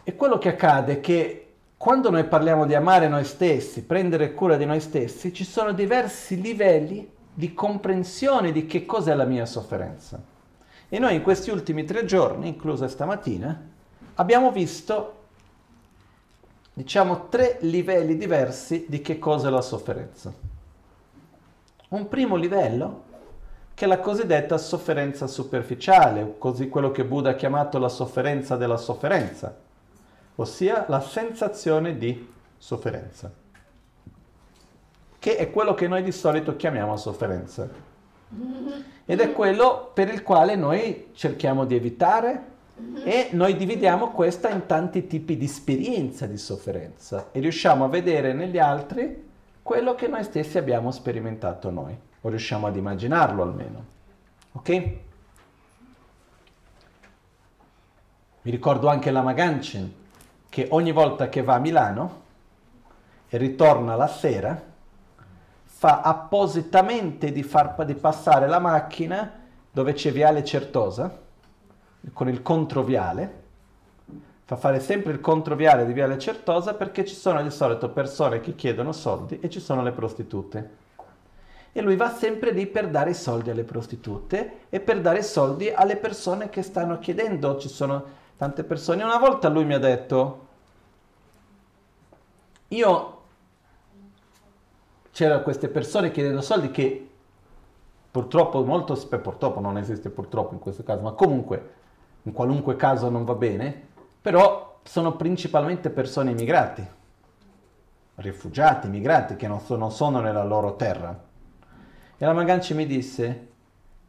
E 0.09 0.17
quello 0.17 0.39
che 0.39 0.49
accade 0.49 0.93
è 0.95 1.01
che 1.01 1.49
quando 1.77 2.09
noi 2.09 2.25
parliamo 2.25 2.65
di 2.65 2.75
amare 2.75 3.09
noi 3.09 3.25
stessi, 3.25 3.83
prendere 3.83 4.33
cura 4.33 4.57
di 4.57 4.65
noi 4.65 4.81
stessi, 4.81 5.35
ci 5.35 5.45
sono 5.45 5.73
diversi 5.73 6.41
livelli 6.41 7.07
di 7.35 7.53
comprensione 7.53 8.51
di 8.51 8.65
che 8.65 8.87
cos'è 8.87 9.15
la 9.15 9.27
mia 9.27 9.45
sofferenza. 9.45 10.19
E 10.89 10.99
noi 10.99 11.17
in 11.17 11.21
questi 11.21 11.51
ultimi 11.51 11.85
tre 11.85 12.07
giorni, 12.07 12.49
inclusa 12.49 12.89
stamattina, 12.89 13.69
abbiamo 14.15 14.51
visto, 14.51 15.17
diciamo, 16.73 17.29
tre 17.29 17.59
livelli 17.61 18.17
diversi 18.17 18.87
di 18.89 19.03
che 19.03 19.19
cos'è 19.19 19.51
la 19.51 19.61
sofferenza. 19.61 20.33
Un 21.89 22.09
primo 22.09 22.37
livello, 22.37 23.03
che 23.75 23.85
è 23.85 23.89
la 23.89 24.01
cosiddetta 24.01 24.57
sofferenza 24.57 25.27
superficiale, 25.27 26.37
così 26.39 26.71
quello 26.71 26.93
che 26.93 27.05
Buddha 27.05 27.29
ha 27.29 27.35
chiamato 27.35 27.79
la 27.79 27.91
sofferenza 27.91 28.57
della 28.57 28.79
sofferenza, 28.79 29.67
ossia 30.41 30.85
la 30.89 31.01
sensazione 31.01 31.97
di 31.97 32.29
sofferenza, 32.57 33.33
che 35.19 35.37
è 35.37 35.51
quello 35.51 35.75
che 35.75 35.89
noi 35.89 36.03
di 36.03 36.13
solito 36.13 36.57
chiamiamo 36.57 36.97
sofferenza. 36.97 37.69
Ed 39.05 39.21
è 39.21 39.33
quello 39.33 39.91
per 39.95 40.09
il 40.09 40.23
quale 40.23 40.55
noi 40.55 41.11
cerchiamo 41.15 41.65
di 41.65 41.75
evitare 41.75 42.57
e 43.03 43.31
noi 43.33 43.57
dividiamo 43.57 44.11
questa 44.11 44.51
in 44.51 44.67
tanti 44.67 45.07
tipi 45.07 45.37
di 45.37 45.47
esperienza 45.47 46.27
di 46.27 46.37
sofferenza 46.37 47.29
e 47.33 47.41
riusciamo 47.41 47.85
a 47.85 47.89
vedere 47.89 48.33
negli 48.33 48.59
altri 48.59 49.27
quello 49.63 49.95
che 49.95 50.09
noi 50.09 50.23
stessi 50.25 50.57
abbiamo 50.57 50.91
sperimentato 50.93 51.71
noi, 51.71 51.99
o 52.21 52.29
riusciamo 52.29 52.67
ad 52.67 52.77
immaginarlo 52.77 53.43
almeno. 53.43 53.85
Ok? 54.53 54.71
Mi 58.43 58.51
ricordo 58.51 58.89
anche 58.89 59.11
la 59.11 59.23
Magancin, 59.23 59.98
che 60.49 60.67
ogni 60.71 60.93
volta 60.93 61.29
che 61.29 61.43
va 61.43 61.55
a 61.55 61.59
Milano 61.59 62.23
e 63.29 63.37
ritorna 63.37 63.95
la 63.95 64.09
sera, 64.09 64.61
fa 65.65 66.01
appositamente 66.01 67.31
di 67.31 67.43
far 67.43 67.85
di 67.85 67.95
passare 67.95 68.49
la 68.49 68.59
macchina 68.59 69.33
dove 69.71 69.93
c'è 69.93 70.11
Viale 70.11 70.43
Certosa, 70.43 71.27
con 72.13 72.29
il 72.29 72.43
controviale, 72.43 73.43
fa 74.45 74.57
fare 74.57 74.81
sempre 74.81 75.13
il 75.13 75.21
controviale 75.21 75.85
di 75.87 75.93
Viale 75.93 76.19
Certosa 76.19 76.75
perché 76.75 77.05
ci 77.05 77.15
sono 77.15 77.43
di 77.43 77.51
solito 77.51 77.91
persone 77.91 78.41
che 78.41 78.55
chiedono 78.55 78.93
soldi 78.93 79.39
e 79.41 79.51
ci 79.51 79.61
sono 79.61 79.83
le 79.83 79.93
prostitute. 79.93 80.71
E 81.71 81.83
lui 81.83 81.97
va 81.97 82.11
sempre 82.11 82.51
lì 82.51 82.67
per 82.67 82.89
dare 82.89 83.11
i 83.11 83.15
soldi 83.15 83.51
alle 83.51 83.63
prostitute 83.63 84.63
e 84.71 84.81
per 84.81 85.01
dare 85.01 85.23
soldi 85.23 85.71
alle 85.71 85.97
persone 85.97 86.49
che 86.49 86.63
stanno 86.63 86.99
chiedendo. 86.99 87.59
Ci 87.59 87.69
sono 87.69 88.05
tante 88.39 88.63
persone. 88.63 89.03
Una 89.03 89.19
volta 89.19 89.49
lui 89.49 89.65
mi 89.65 89.75
ha 89.75 89.79
detto, 89.79 90.47
io 92.69 93.21
c'erano 95.11 95.43
queste 95.43 95.69
persone 95.69 96.13
chiedendo 96.13 96.41
soldi 96.41 96.71
che 96.71 97.11
purtroppo, 98.11 98.65
molto 98.65 98.95
purtroppo 98.95 99.61
non 99.61 99.77
esiste 99.77 100.09
purtroppo 100.09 100.55
in 100.55 100.61
questo 100.61 100.85
caso, 100.85 101.03
ma 101.03 101.13
comunque 101.13 101.75
in 102.23 102.33
qualunque 102.33 102.77
caso 102.77 103.11
non 103.11 103.25
va 103.25 103.35
bene, 103.35 103.87
però 104.23 104.79
sono 104.85 105.17
principalmente 105.17 105.91
persone 105.91 106.31
immigrati, 106.31 106.87
rifugiati, 108.17 108.89
migranti 108.89 109.35
che 109.35 109.49
non 109.49 109.61
sono, 109.61 109.81
non 109.81 109.91
sono 109.91 110.21
nella 110.21 110.45
loro 110.45 110.77
terra. 110.77 111.27
E 112.17 112.25
la 112.25 112.33
Maganci 112.33 112.75
mi 112.75 112.87
disse, 112.87 113.49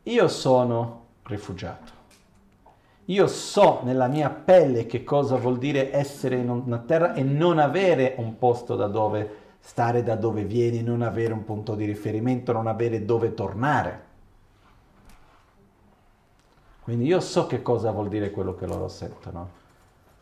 io 0.03 0.27
sono 0.27 1.05
rifugiato. 1.23 1.98
Io 3.09 3.25
so 3.25 3.79
nella 3.83 4.07
mia 4.07 4.29
pelle 4.29 4.85
che 4.85 5.03
cosa 5.03 5.35
vuol 5.35 5.57
dire 5.57 5.91
essere 5.91 6.35
in 6.35 6.47
una 6.47 6.77
terra 6.77 7.13
e 7.15 7.23
non 7.23 7.57
avere 7.57 8.13
un 8.17 8.37
posto 8.37 8.75
da 8.75 8.85
dove 8.85 9.47
stare, 9.59 10.03
da 10.03 10.15
dove 10.15 10.43
vieni, 10.43 10.83
non 10.83 11.01
avere 11.01 11.33
un 11.33 11.43
punto 11.43 11.73
di 11.73 11.85
riferimento, 11.85 12.51
non 12.51 12.67
avere 12.67 13.05
dove 13.05 13.33
tornare. 13.33 14.07
Quindi 16.81 17.05
io 17.05 17.19
so 17.19 17.47
che 17.47 17.63
cosa 17.63 17.89
vuol 17.89 18.09
dire 18.09 18.29
quello 18.29 18.53
che 18.53 18.67
loro 18.67 18.87
sentono. 18.87 19.57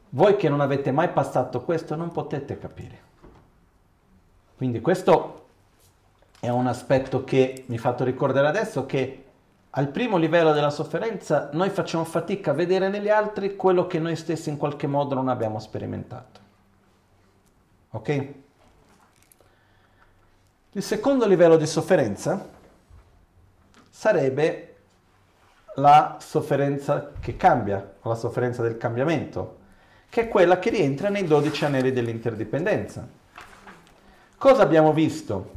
Voi 0.09 0.37
che 0.37 0.47
non 0.47 0.61
avete 0.61 0.91
mai 0.91 1.09
passato 1.09 1.63
questo 1.63 1.95
non 1.95 2.11
potete 2.13 2.57
capire. 2.57 2.99
Quindi 4.55 4.79
questo 4.79 5.47
è 6.39 6.47
un 6.47 6.67
aspetto 6.67 7.25
che 7.25 7.65
mi 7.67 7.75
ha 7.75 7.79
fatto 7.79 8.05
ricordare 8.05 8.47
adesso 8.47 8.85
che 8.85 9.26
al 9.71 9.89
primo 9.89 10.17
livello 10.17 10.53
della 10.53 10.69
sofferenza 10.69 11.49
noi 11.53 11.69
facciamo 11.69 12.03
fatica 12.03 12.51
a 12.51 12.53
vedere 12.53 12.89
negli 12.89 13.09
altri 13.09 13.55
quello 13.55 13.85
che 13.85 13.99
noi 13.99 14.15
stessi 14.15 14.49
in 14.49 14.57
qualche 14.57 14.87
modo 14.87 15.13
non 15.13 15.27
abbiamo 15.27 15.59
sperimentato. 15.59 16.39
Ok? 17.91 18.27
Il 20.71 20.83
secondo 20.83 21.25
livello 21.27 21.57
di 21.57 21.65
sofferenza 21.65 22.47
sarebbe 23.89 24.75
la 25.75 26.17
sofferenza 26.19 27.11
che 27.19 27.35
cambia, 27.35 27.95
la 28.01 28.15
sofferenza 28.15 28.61
del 28.61 28.77
cambiamento, 28.77 29.57
che 30.09 30.21
è 30.21 30.27
quella 30.27 30.59
che 30.59 30.69
rientra 30.69 31.09
nei 31.09 31.25
12 31.25 31.65
anelli 31.65 31.91
dell'interdipendenza. 31.91 33.07
Cosa 34.37 34.61
abbiamo 34.61 34.93
visto? 34.93 35.56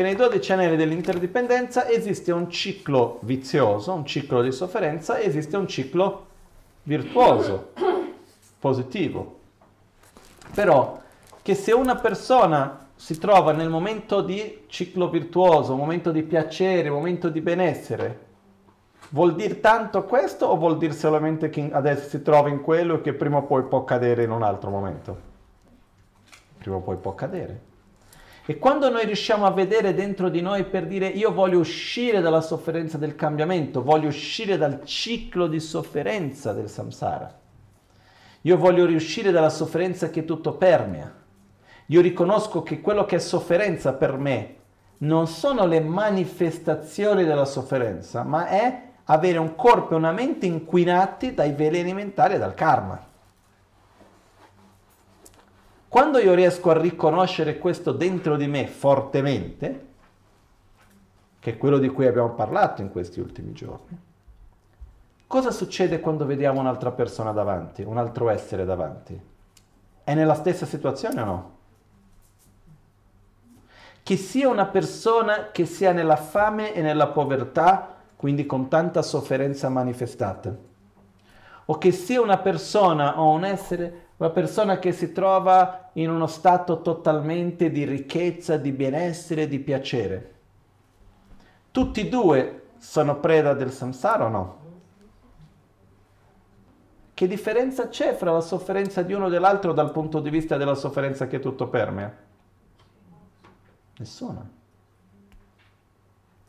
Che 0.00 0.06
nei 0.06 0.16
12 0.16 0.52
anelli 0.52 0.76
dell'interdipendenza 0.76 1.86
esiste 1.86 2.32
un 2.32 2.48
ciclo 2.48 3.18
vizioso, 3.20 3.92
un 3.92 4.06
ciclo 4.06 4.40
di 4.40 4.50
sofferenza, 4.50 5.20
esiste 5.20 5.58
un 5.58 5.68
ciclo 5.68 6.26
virtuoso, 6.84 7.72
positivo. 8.58 9.40
Però 10.54 11.02
che 11.42 11.54
se 11.54 11.72
una 11.72 11.96
persona 11.96 12.86
si 12.94 13.18
trova 13.18 13.52
nel 13.52 13.68
momento 13.68 14.22
di 14.22 14.62
ciclo 14.68 15.10
virtuoso, 15.10 15.76
momento 15.76 16.10
di 16.12 16.22
piacere, 16.22 16.88
momento 16.88 17.28
di 17.28 17.42
benessere, 17.42 18.20
vuol 19.10 19.34
dire 19.34 19.60
tanto 19.60 20.04
questo 20.04 20.46
o 20.46 20.56
vuol 20.56 20.78
dire 20.78 20.94
solamente 20.94 21.50
che 21.50 21.68
adesso 21.70 22.08
si 22.08 22.22
trova 22.22 22.48
in 22.48 22.62
quello 22.62 22.94
e 22.94 23.00
che 23.02 23.12
prima 23.12 23.36
o 23.36 23.42
poi 23.42 23.64
può 23.64 23.84
cadere 23.84 24.22
in 24.22 24.30
un 24.30 24.44
altro 24.44 24.70
momento? 24.70 25.18
Prima 26.56 26.76
o 26.76 26.80
poi 26.80 26.96
può 26.96 27.14
cadere. 27.14 27.68
E 28.46 28.58
quando 28.58 28.88
noi 28.88 29.04
riusciamo 29.04 29.44
a 29.44 29.50
vedere 29.50 29.94
dentro 29.94 30.28
di 30.28 30.40
noi 30.40 30.64
per 30.64 30.86
dire 30.86 31.06
io 31.06 31.32
voglio 31.32 31.58
uscire 31.58 32.20
dalla 32.20 32.40
sofferenza 32.40 32.98
del 32.98 33.14
cambiamento, 33.14 33.82
voglio 33.82 34.08
uscire 34.08 34.56
dal 34.56 34.84
ciclo 34.84 35.46
di 35.46 35.60
sofferenza 35.60 36.52
del 36.52 36.68
samsara, 36.68 37.38
io 38.42 38.56
voglio 38.56 38.86
riuscire 38.86 39.30
dalla 39.30 39.50
sofferenza 39.50 40.10
che 40.10 40.24
tutto 40.24 40.54
permea, 40.54 41.12
io 41.86 42.00
riconosco 42.00 42.62
che 42.62 42.80
quello 42.80 43.04
che 43.04 43.16
è 43.16 43.20
sofferenza 43.20 43.92
per 43.92 44.16
me 44.16 44.56
non 44.98 45.26
sono 45.26 45.66
le 45.66 45.80
manifestazioni 45.80 47.24
della 47.24 47.44
sofferenza, 47.44 48.22
ma 48.22 48.48
è 48.48 48.82
avere 49.04 49.38
un 49.38 49.54
corpo 49.54 49.94
e 49.94 49.96
una 49.96 50.12
mente 50.12 50.46
inquinati 50.46 51.34
dai 51.34 51.52
veleni 51.52 51.92
mentali 51.92 52.34
e 52.34 52.38
dal 52.38 52.54
karma. 52.54 53.08
Quando 55.90 56.20
io 56.20 56.34
riesco 56.34 56.70
a 56.70 56.78
riconoscere 56.78 57.58
questo 57.58 57.90
dentro 57.90 58.36
di 58.36 58.46
me 58.46 58.68
fortemente, 58.68 59.86
che 61.40 61.50
è 61.50 61.58
quello 61.58 61.78
di 61.78 61.88
cui 61.88 62.06
abbiamo 62.06 62.30
parlato 62.30 62.80
in 62.80 62.92
questi 62.92 63.18
ultimi 63.18 63.50
giorni, 63.50 63.98
cosa 65.26 65.50
succede 65.50 65.98
quando 65.98 66.26
vediamo 66.26 66.60
un'altra 66.60 66.92
persona 66.92 67.32
davanti, 67.32 67.82
un 67.82 67.98
altro 67.98 68.28
essere 68.28 68.64
davanti? 68.64 69.20
È 70.04 70.14
nella 70.14 70.34
stessa 70.34 70.64
situazione 70.64 71.20
o 71.22 71.24
no? 71.24 71.56
Che 74.04 74.16
sia 74.16 74.48
una 74.48 74.66
persona 74.66 75.50
che 75.50 75.66
sia 75.66 75.90
nella 75.90 76.14
fame 76.14 76.72
e 76.72 76.82
nella 76.82 77.08
povertà, 77.08 77.96
quindi 78.14 78.46
con 78.46 78.68
tanta 78.68 79.02
sofferenza 79.02 79.68
manifestata, 79.68 80.54
o 81.64 81.78
che 81.78 81.90
sia 81.90 82.20
una 82.20 82.38
persona 82.38 83.20
o 83.20 83.32
un 83.32 83.44
essere 83.44 84.09
una 84.20 84.30
persona 84.30 84.78
che 84.78 84.92
si 84.92 85.12
trova 85.12 85.88
in 85.94 86.10
uno 86.10 86.26
stato 86.26 86.82
totalmente 86.82 87.70
di 87.70 87.84
ricchezza, 87.84 88.58
di 88.58 88.70
benessere, 88.70 89.48
di 89.48 89.58
piacere. 89.60 90.34
Tutti 91.70 92.00
e 92.00 92.08
due 92.10 92.64
sono 92.76 93.18
preda 93.18 93.54
del 93.54 93.72
samsara 93.72 94.26
o 94.26 94.28
no? 94.28 94.58
Che 97.14 97.26
differenza 97.26 97.88
c'è 97.88 98.12
fra 98.14 98.32
la 98.32 98.42
sofferenza 98.42 99.00
di 99.00 99.14
uno 99.14 99.28
e 99.28 99.30
dell'altro 99.30 99.72
dal 99.72 99.90
punto 99.90 100.20
di 100.20 100.28
vista 100.28 100.58
della 100.58 100.74
sofferenza 100.74 101.26
che 101.26 101.38
tutto 101.38 101.68
permea? 101.68 102.14
Nessuna. 103.96 104.46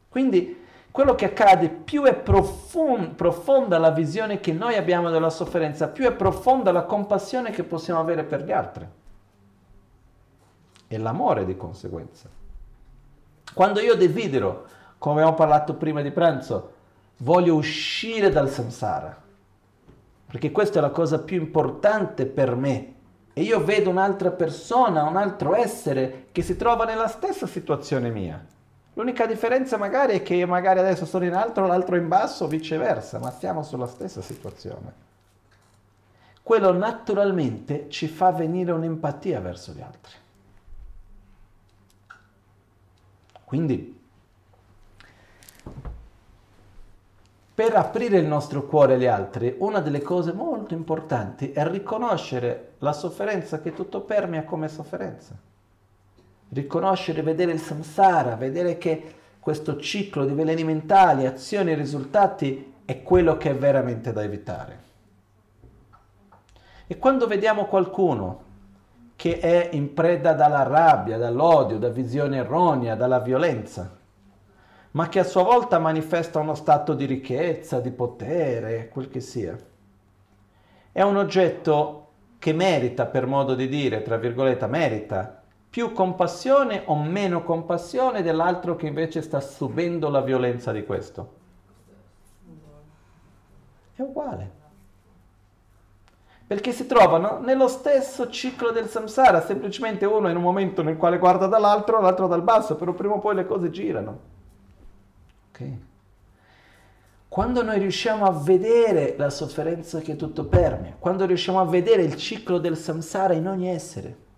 Quindi 0.10 0.61
quello 0.91 1.15
che 1.15 1.25
accade, 1.25 1.69
più 1.69 2.04
è 2.04 2.13
profond- 2.13 3.15
profonda 3.15 3.77
la 3.77 3.91
visione 3.91 4.41
che 4.41 4.51
noi 4.51 4.75
abbiamo 4.75 5.10
della 5.10 5.30
sofferenza, 5.30 5.88
più 5.88 6.06
è 6.06 6.12
profonda 6.12 6.71
la 6.71 6.84
compassione 6.84 7.51
che 7.51 7.63
possiamo 7.63 8.01
avere 8.01 8.23
per 8.23 8.43
gli 8.43 8.51
altri. 8.51 8.88
E 10.88 10.97
l'amore 10.97 11.45
di 11.45 11.56
conseguenza. 11.56 12.27
Quando 13.54 13.80
io 13.80 13.95
desidero, 13.95 14.65
come 14.97 15.19
abbiamo 15.19 15.36
parlato 15.36 15.75
prima 15.75 16.01
di 16.01 16.12
pranzo, 16.12 16.73
voglio 17.17 17.56
uscire 17.56 18.30
dal 18.30 18.49
samsara, 18.49 19.15
perché 20.27 20.51
questa 20.51 20.80
è 20.80 20.82
la 20.82 20.89
cosa 20.89 21.19
più 21.19 21.39
importante 21.39 22.25
per 22.25 22.56
me, 22.56 22.93
e 23.34 23.43
io 23.43 23.63
vedo 23.63 23.89
un'altra 23.89 24.32
persona, 24.32 25.04
un 25.04 25.15
altro 25.15 25.56
essere 25.56 26.27
che 26.34 26.41
si 26.41 26.58
trova 26.58 26.84
nella 26.84 27.08
stessa 27.08 27.47
situazione 27.47 28.10
mia. 28.10 28.45
L'unica 28.93 29.25
differenza 29.25 29.77
magari 29.77 30.15
è 30.15 30.21
che 30.21 30.45
magari 30.45 30.80
adesso 30.80 31.06
sono 31.06 31.23
in 31.25 31.34
alto, 31.34 31.65
l'altro 31.65 31.95
in 31.95 32.08
basso, 32.08 32.47
viceversa, 32.47 33.19
ma 33.19 33.32
siamo 33.32 33.63
sulla 33.63 33.88
stessa 33.88 34.21
situazione. 34.21 35.10
Quello 36.43 36.73
naturalmente 36.73 37.89
ci 37.89 38.08
fa 38.08 38.32
venire 38.32 38.71
un'empatia 38.71 39.39
verso 39.39 39.71
gli 39.71 39.82
altri. 39.82 40.13
Quindi 43.45 43.99
per 47.54 47.75
aprire 47.75 48.17
il 48.17 48.25
nostro 48.25 48.65
cuore 48.65 48.95
agli 48.95 49.06
altri, 49.06 49.56
una 49.60 49.82
delle 49.82 50.01
cose 50.01 50.34
molto 50.34 50.73
importanti 50.73 51.51
è 51.51 51.65
riconoscere 51.67 52.73
la 52.80 52.91
sofferenza 52.91 53.62
che 53.62 53.73
tutto 53.73 54.01
permea 54.01 54.43
come 54.43 54.67
sofferenza. 54.67 55.49
Riconoscere, 56.53 57.21
vedere 57.21 57.53
il 57.53 57.61
samsara, 57.61 58.35
vedere 58.35 58.77
che 58.77 59.15
questo 59.39 59.79
ciclo 59.79 60.25
di 60.25 60.33
veleni 60.33 60.65
mentali, 60.65 61.25
azioni 61.25 61.71
e 61.71 61.75
risultati 61.75 62.73
è 62.83 63.01
quello 63.01 63.37
che 63.37 63.51
è 63.51 63.55
veramente 63.55 64.11
da 64.11 64.21
evitare. 64.21 64.79
E 66.87 66.97
quando 66.97 67.25
vediamo 67.25 67.65
qualcuno 67.67 68.43
che 69.15 69.39
è 69.39 69.69
in 69.71 69.93
preda 69.93 70.33
dalla 70.33 70.63
rabbia, 70.63 71.17
dall'odio, 71.17 71.77
da 71.77 71.89
visione 71.89 72.37
erronea, 72.37 72.95
dalla 72.95 73.19
violenza, 73.19 73.97
ma 74.91 75.07
che 75.07 75.19
a 75.19 75.23
sua 75.23 75.43
volta 75.43 75.79
manifesta 75.79 76.39
uno 76.39 76.53
stato 76.53 76.93
di 76.93 77.05
ricchezza, 77.05 77.79
di 77.79 77.91
potere, 77.91 78.89
quel 78.89 79.09
che 79.09 79.21
sia. 79.21 79.57
È 80.91 81.01
un 81.01 81.15
oggetto 81.15 82.09
che 82.37 82.51
merita, 82.51 83.05
per 83.05 83.25
modo 83.25 83.55
di 83.55 83.69
dire, 83.69 84.01
tra 84.01 84.17
virgolette, 84.17 84.67
merita 84.67 85.40
più 85.71 85.93
compassione 85.93 86.84
o 86.86 87.01
meno 87.01 87.43
compassione 87.43 88.21
dell'altro 88.21 88.75
che 88.75 88.88
invece 88.88 89.21
sta 89.21 89.39
subendo 89.39 90.10
la 90.10 90.19
violenza 90.19 90.73
di 90.73 90.86
questo. 90.86 91.39
È 93.95 94.01
uguale. 94.01 94.60
Perché 96.45 96.73
si 96.73 96.86
trovano 96.86 97.39
nello 97.39 97.69
stesso 97.69 98.29
ciclo 98.29 98.71
del 98.71 98.89
samsara, 98.89 99.39
semplicemente 99.39 100.05
uno 100.05 100.29
in 100.29 100.36
un 100.36 100.41
momento 100.43 100.84
nel 100.84 100.97
quale 100.97 101.17
guarda 101.17 101.47
dall'altro, 101.47 102.01
l'altro 102.01 102.27
dal 102.27 102.43
basso, 102.43 102.75
però 102.75 102.91
prima 102.91 103.13
o 103.13 103.19
poi 103.19 103.36
le 103.36 103.45
cose 103.45 103.69
girano. 103.69 104.19
Quando 107.29 107.63
noi 107.63 107.79
riusciamo 107.79 108.25
a 108.25 108.31
vedere 108.31 109.15
la 109.17 109.29
sofferenza 109.29 109.99
che 109.99 110.17
tutto 110.17 110.47
permea, 110.47 110.95
quando 110.99 111.25
riusciamo 111.25 111.62
a 111.62 111.65
vedere 111.65 112.01
il 112.01 112.17
ciclo 112.17 112.57
del 112.57 112.75
samsara 112.75 113.34
in 113.34 113.47
ogni 113.47 113.69
essere, 113.69 114.29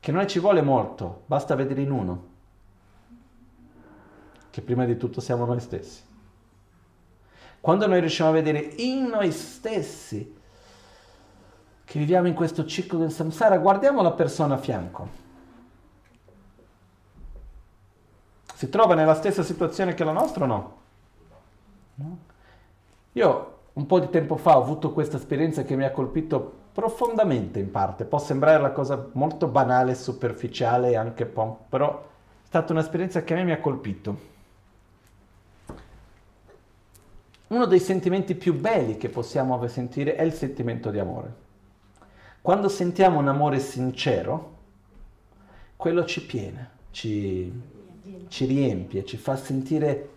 che 0.00 0.12
non 0.12 0.26
ci 0.26 0.38
vuole 0.38 0.62
molto, 0.62 1.22
basta 1.26 1.54
vedere 1.54 1.82
in 1.82 1.90
uno, 1.90 2.28
che 4.50 4.62
prima 4.62 4.84
di 4.84 4.96
tutto 4.96 5.20
siamo 5.20 5.44
noi 5.44 5.60
stessi. 5.60 6.02
Quando 7.60 7.86
noi 7.86 8.00
riusciamo 8.00 8.30
a 8.30 8.32
vedere 8.32 8.58
in 8.58 9.04
noi 9.04 9.30
stessi 9.30 10.38
che 11.84 11.98
viviamo 11.98 12.26
in 12.26 12.34
questo 12.34 12.64
ciclo 12.64 12.98
del 12.98 13.12
samsara, 13.12 13.58
guardiamo 13.58 14.00
la 14.00 14.12
persona 14.12 14.54
a 14.54 14.58
fianco 14.58 15.20
Si 18.60 18.68
trova 18.68 18.94
nella 18.94 19.14
stessa 19.14 19.42
situazione 19.42 19.94
che 19.94 20.04
la 20.04 20.12
nostra 20.12 20.44
o 20.44 20.46
no? 20.46 20.76
no? 21.94 22.18
Io 23.12 23.58
un 23.72 23.86
po' 23.86 23.98
di 24.00 24.10
tempo 24.10 24.36
fa 24.36 24.58
ho 24.58 24.60
avuto 24.60 24.92
questa 24.92 25.16
esperienza 25.16 25.62
che 25.62 25.76
mi 25.76 25.84
ha 25.84 25.90
colpito 25.92 26.58
profondamente 26.72 27.58
in 27.58 27.70
parte. 27.70 28.04
Può 28.04 28.18
sembrare 28.18 28.58
una 28.58 28.70
cosa 28.70 29.08
molto 29.12 29.46
banale, 29.46 29.94
superficiale 29.94 30.96
anche 30.96 31.26
po', 31.26 31.64
però 31.68 32.08
è 32.42 32.46
stata 32.46 32.72
un'esperienza 32.72 33.22
che 33.22 33.34
a 33.34 33.36
me 33.36 33.44
mi 33.44 33.52
ha 33.52 33.60
colpito. 33.60 34.28
Uno 37.48 37.66
dei 37.66 37.80
sentimenti 37.80 38.36
più 38.36 38.54
belli 38.54 38.96
che 38.96 39.08
possiamo 39.08 39.66
sentire 39.66 40.14
è 40.14 40.22
il 40.22 40.32
sentimento 40.32 40.90
di 40.90 41.00
amore. 41.00 41.34
Quando 42.40 42.68
sentiamo 42.68 43.18
un 43.18 43.26
amore 43.26 43.58
sincero, 43.58 44.58
quello 45.76 46.04
ci 46.04 46.24
piene, 46.24 46.70
ci, 46.90 47.52
ci 48.28 48.44
riempie, 48.44 49.04
ci 49.04 49.16
fa 49.16 49.36
sentire 49.36 50.10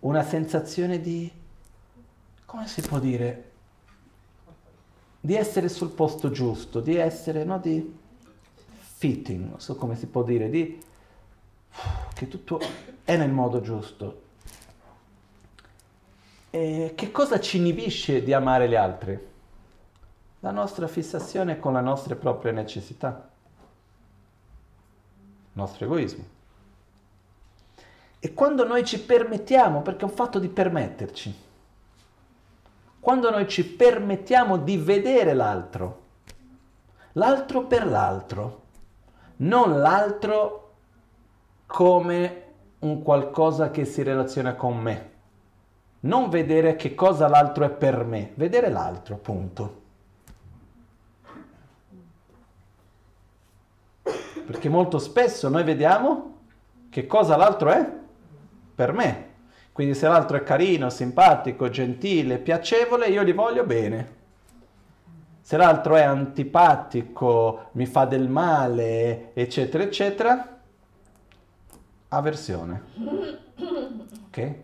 una 0.00 0.22
sensazione 0.22 1.00
di, 1.00 1.30
come 2.44 2.66
si 2.68 2.80
può 2.82 2.98
dire, 2.98 3.45
di 5.26 5.34
essere 5.34 5.68
sul 5.68 5.90
posto 5.90 6.30
giusto, 6.30 6.78
di 6.78 6.94
essere, 6.94 7.42
no, 7.42 7.58
di 7.58 7.98
fitting, 8.78 9.48
non 9.50 9.60
so 9.60 9.74
come 9.74 9.96
si 9.96 10.06
può 10.06 10.22
dire, 10.22 10.48
di 10.48 10.80
che 12.14 12.28
tutto 12.28 12.60
è 13.02 13.16
nel 13.16 13.32
modo 13.32 13.60
giusto. 13.60 14.22
E 16.50 16.92
che 16.94 17.10
cosa 17.10 17.40
ci 17.40 17.56
inibisce 17.56 18.22
di 18.22 18.32
amare 18.32 18.68
gli 18.68 18.76
altri? 18.76 19.18
La 20.38 20.52
nostra 20.52 20.86
fissazione 20.86 21.58
con 21.58 21.72
le 21.72 21.80
nostre 21.80 22.14
proprie 22.14 22.52
necessità, 22.52 23.28
il 25.18 25.50
nostro 25.54 25.86
egoismo. 25.86 26.24
E 28.20 28.32
quando 28.32 28.64
noi 28.64 28.84
ci 28.84 29.00
permettiamo, 29.00 29.82
perché 29.82 30.02
è 30.02 30.08
un 30.08 30.14
fatto 30.14 30.38
di 30.38 30.48
permetterci, 30.48 31.45
quando 33.06 33.30
noi 33.30 33.46
ci 33.46 33.64
permettiamo 33.64 34.56
di 34.56 34.76
vedere 34.76 35.32
l'altro, 35.32 36.00
l'altro 37.12 37.64
per 37.66 37.86
l'altro, 37.86 38.62
non 39.36 39.78
l'altro 39.78 40.72
come 41.66 42.42
un 42.80 43.02
qualcosa 43.04 43.70
che 43.70 43.84
si 43.84 44.02
relaziona 44.02 44.56
con 44.56 44.76
me, 44.78 45.10
non 46.00 46.30
vedere 46.30 46.74
che 46.74 46.96
cosa 46.96 47.28
l'altro 47.28 47.64
è 47.64 47.70
per 47.70 48.02
me, 48.02 48.32
vedere 48.34 48.70
l'altro, 48.70 49.14
punto. 49.18 49.82
Perché 54.02 54.68
molto 54.68 54.98
spesso 54.98 55.48
noi 55.48 55.62
vediamo 55.62 56.38
che 56.90 57.06
cosa 57.06 57.36
l'altro 57.36 57.70
è 57.70 57.88
per 58.74 58.92
me. 58.92 59.25
Quindi 59.76 59.92
se 59.92 60.08
l'altro 60.08 60.38
è 60.38 60.42
carino, 60.42 60.88
simpatico, 60.88 61.68
gentile, 61.68 62.38
piacevole, 62.38 63.08
io 63.08 63.22
gli 63.22 63.34
voglio 63.34 63.62
bene. 63.62 64.14
Se 65.42 65.58
l'altro 65.58 65.96
è 65.96 66.02
antipatico, 66.02 67.68
mi 67.72 67.84
fa 67.84 68.06
del 68.06 68.26
male, 68.26 69.34
eccetera, 69.34 69.82
eccetera, 69.82 70.60
avversione. 72.08 72.84
Ok? 74.28 74.54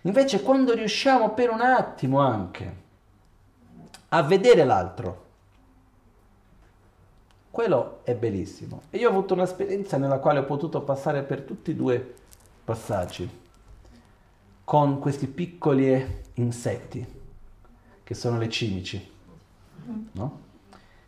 Invece 0.00 0.40
quando 0.40 0.72
riusciamo 0.72 1.34
per 1.34 1.50
un 1.50 1.60
attimo 1.60 2.20
anche 2.20 2.74
a 4.08 4.22
vedere 4.22 4.64
l'altro, 4.64 5.24
quello 7.50 7.98
è 8.04 8.14
bellissimo. 8.14 8.84
E 8.88 8.96
io 8.96 9.08
ho 9.08 9.10
avuto 9.10 9.34
un'esperienza 9.34 9.98
nella 9.98 10.18
quale 10.18 10.38
ho 10.38 10.44
potuto 10.46 10.80
passare 10.80 11.24
per 11.24 11.42
tutti 11.42 11.72
e 11.72 11.74
due 11.74 12.14
passaggi 12.64 13.39
con 14.70 15.00
questi 15.00 15.26
piccoli 15.26 16.22
insetti 16.34 17.04
che 18.04 18.14
sono 18.14 18.38
le 18.38 18.48
cimici. 18.48 19.12
No? 20.12 20.40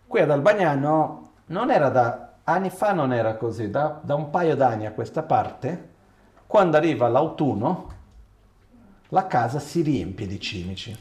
Qui 0.05 0.21
ad 0.21 0.33
Albagnano 0.33 1.31
non 1.47 1.71
era 1.71 1.89
da 1.89 2.33
anni 2.43 2.71
fa 2.71 2.93
non 2.93 3.13
era 3.13 3.37
così, 3.37 3.71
da, 3.71 4.01
da 4.03 4.17
un 4.17 4.31
paio 4.31 4.57
d'anni 4.57 4.87
a 4.87 4.91
questa 4.91 5.23
parte, 5.23 5.91
quando 6.49 6.77
arriva 6.77 7.07
l'autunno, 7.07 7.93
la 9.11 9.29
casa 9.29 9.61
si 9.61 9.83
riempie 9.83 10.27
di 10.27 10.41
cimici. 10.41 10.99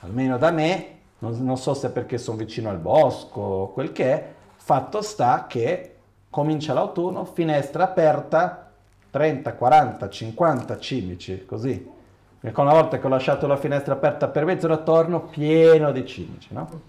Almeno 0.00 0.36
da 0.36 0.50
me, 0.50 0.98
non, 1.20 1.42
non 1.42 1.56
so 1.56 1.72
se 1.72 1.88
perché 1.88 2.18
sono 2.18 2.36
vicino 2.36 2.68
al 2.68 2.76
bosco 2.76 3.40
o 3.40 3.72
quel 3.72 3.92
che 3.92 4.12
è, 4.12 4.34
fatto 4.56 5.00
sta 5.00 5.46
che 5.46 5.96
comincia 6.28 6.74
l'autunno, 6.74 7.24
finestra 7.24 7.84
aperta, 7.84 8.63
30, 9.14 9.54
40, 9.54 10.08
50 10.08 10.78
cimici, 10.80 11.44
così. 11.46 11.88
Perché 12.40 12.60
una 12.60 12.72
volta 12.72 12.98
che 12.98 13.06
ho 13.06 13.08
lasciato 13.08 13.46
la 13.46 13.56
finestra 13.56 13.94
aperta 13.94 14.26
per 14.26 14.44
mezz'ora 14.44 14.74
attorno, 14.74 15.26
pieno 15.28 15.92
di 15.92 16.04
cimici, 16.04 16.48
no? 16.50 16.80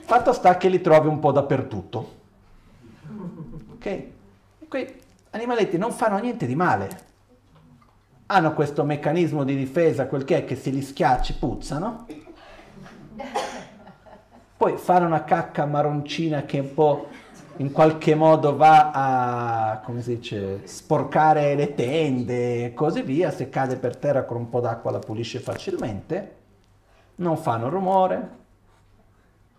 Fatto 0.00 0.32
sta 0.32 0.56
che 0.56 0.70
li 0.70 0.80
trovi 0.80 1.08
un 1.08 1.18
po' 1.18 1.30
dappertutto. 1.30 2.14
Ok? 3.74 4.02
Quei 4.66 4.98
animaletti 5.32 5.76
non 5.76 5.92
fanno 5.92 6.16
niente 6.16 6.46
di 6.46 6.54
male. 6.54 6.88
Hanno 8.28 8.54
questo 8.54 8.82
meccanismo 8.84 9.44
di 9.44 9.54
difesa, 9.54 10.06
quel 10.06 10.24
che 10.24 10.38
è, 10.38 10.44
che 10.46 10.56
se 10.56 10.70
li 10.70 10.80
schiacci 10.80 11.34
puzzano. 11.34 12.06
Poi 14.56 14.78
fanno 14.78 15.04
una 15.04 15.24
cacca 15.24 15.66
marroncina 15.66 16.44
che 16.44 16.56
è 16.56 16.60
un 16.62 16.72
po' 16.72 17.08
in 17.56 17.72
qualche 17.72 18.14
modo 18.14 18.56
va 18.56 18.90
a, 18.90 19.80
come 19.80 20.02
si 20.02 20.16
dice, 20.16 20.66
sporcare 20.66 21.54
le 21.54 21.74
tende 21.74 22.66
e 22.66 22.74
così 22.74 23.02
via, 23.02 23.30
se 23.30 23.48
cade 23.48 23.76
per 23.76 23.96
terra 23.96 24.24
con 24.24 24.36
un 24.36 24.48
po' 24.48 24.60
d'acqua 24.60 24.90
la 24.90 24.98
pulisce 24.98 25.38
facilmente, 25.38 26.34
non 27.16 27.36
fanno 27.36 27.68
rumore, 27.68 28.28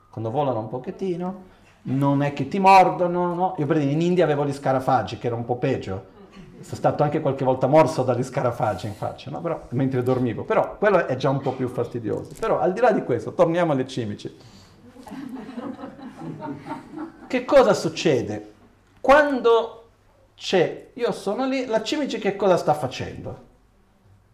quando 0.09 0.31
volano 0.31 0.59
un 0.59 0.69
pochettino, 0.69 1.43
non 1.83 2.21
è 2.23 2.33
che 2.33 2.47
ti 2.47 2.59
mordono, 2.59 3.33
no? 3.33 3.55
Io 3.57 3.65
per 3.65 3.79
dire, 3.79 3.91
in 3.91 4.01
India 4.01 4.23
avevo 4.23 4.45
gli 4.45 4.53
scarafaggi, 4.53 5.17
che 5.17 5.27
era 5.27 5.35
un 5.35 5.45
po' 5.45 5.57
peggio. 5.57 6.13
Sono 6.61 6.77
stato 6.77 7.03
anche 7.03 7.19
qualche 7.19 7.45
volta 7.45 7.67
morso 7.67 8.01
dagli 8.01 8.23
scarafaggi 8.23 8.87
in 8.87 8.93
faccia, 8.93 9.29
no? 9.29 9.39
Però, 9.41 9.67
mentre 9.69 10.01
dormivo. 10.01 10.43
Però 10.43 10.77
quello 10.77 11.05
è 11.05 11.15
già 11.15 11.29
un 11.29 11.41
po' 11.41 11.51
più 11.51 11.67
fastidioso. 11.67 12.31
Però 12.39 12.59
al 12.59 12.73
di 12.73 12.79
là 12.79 12.91
di 12.91 13.03
questo, 13.03 13.33
torniamo 13.33 13.73
alle 13.73 13.85
cimici. 13.85 14.35
Che 17.27 17.45
cosa 17.45 17.73
succede? 17.73 18.53
Quando 19.01 19.89
c'è, 20.35 20.89
io 20.93 21.11
sono 21.11 21.45
lì, 21.45 21.65
la 21.65 21.83
cimice 21.83 22.19
che 22.19 22.35
cosa 22.35 22.57
sta 22.57 22.73
facendo? 22.73 23.43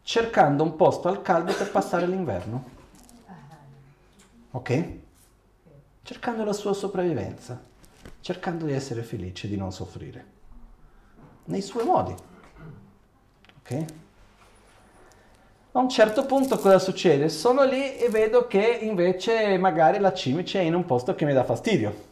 Cercando 0.03 0.63
un 0.63 0.75
posto 0.75 1.07
al 1.07 1.21
caldo 1.21 1.53
per 1.53 1.71
passare 1.71 2.07
l'inverno. 2.07 2.79
Ok? 4.51 4.99
cercando 6.03 6.43
la 6.43 6.53
sua 6.53 6.73
sopravvivenza, 6.73 7.61
cercando 8.19 8.65
di 8.65 8.73
essere 8.73 9.03
felice, 9.03 9.47
di 9.47 9.55
non 9.55 9.71
soffrire, 9.71 10.25
nei 11.45 11.61
suoi 11.61 11.85
modi. 11.85 12.13
Ok? 13.61 13.85
A 15.73 15.79
un 15.79 15.87
certo 15.87 16.25
punto 16.25 16.57
cosa 16.57 16.79
succede? 16.79 17.29
Sono 17.29 17.63
lì 17.63 17.95
e 17.95 18.09
vedo 18.09 18.45
che 18.45 18.79
invece 18.81 19.57
magari 19.57 19.99
la 19.99 20.13
cimice 20.13 20.59
è 20.59 20.63
in 20.63 20.75
un 20.75 20.85
posto 20.85 21.15
che 21.15 21.23
mi 21.23 21.33
dà 21.33 21.45
fastidio. 21.45 22.09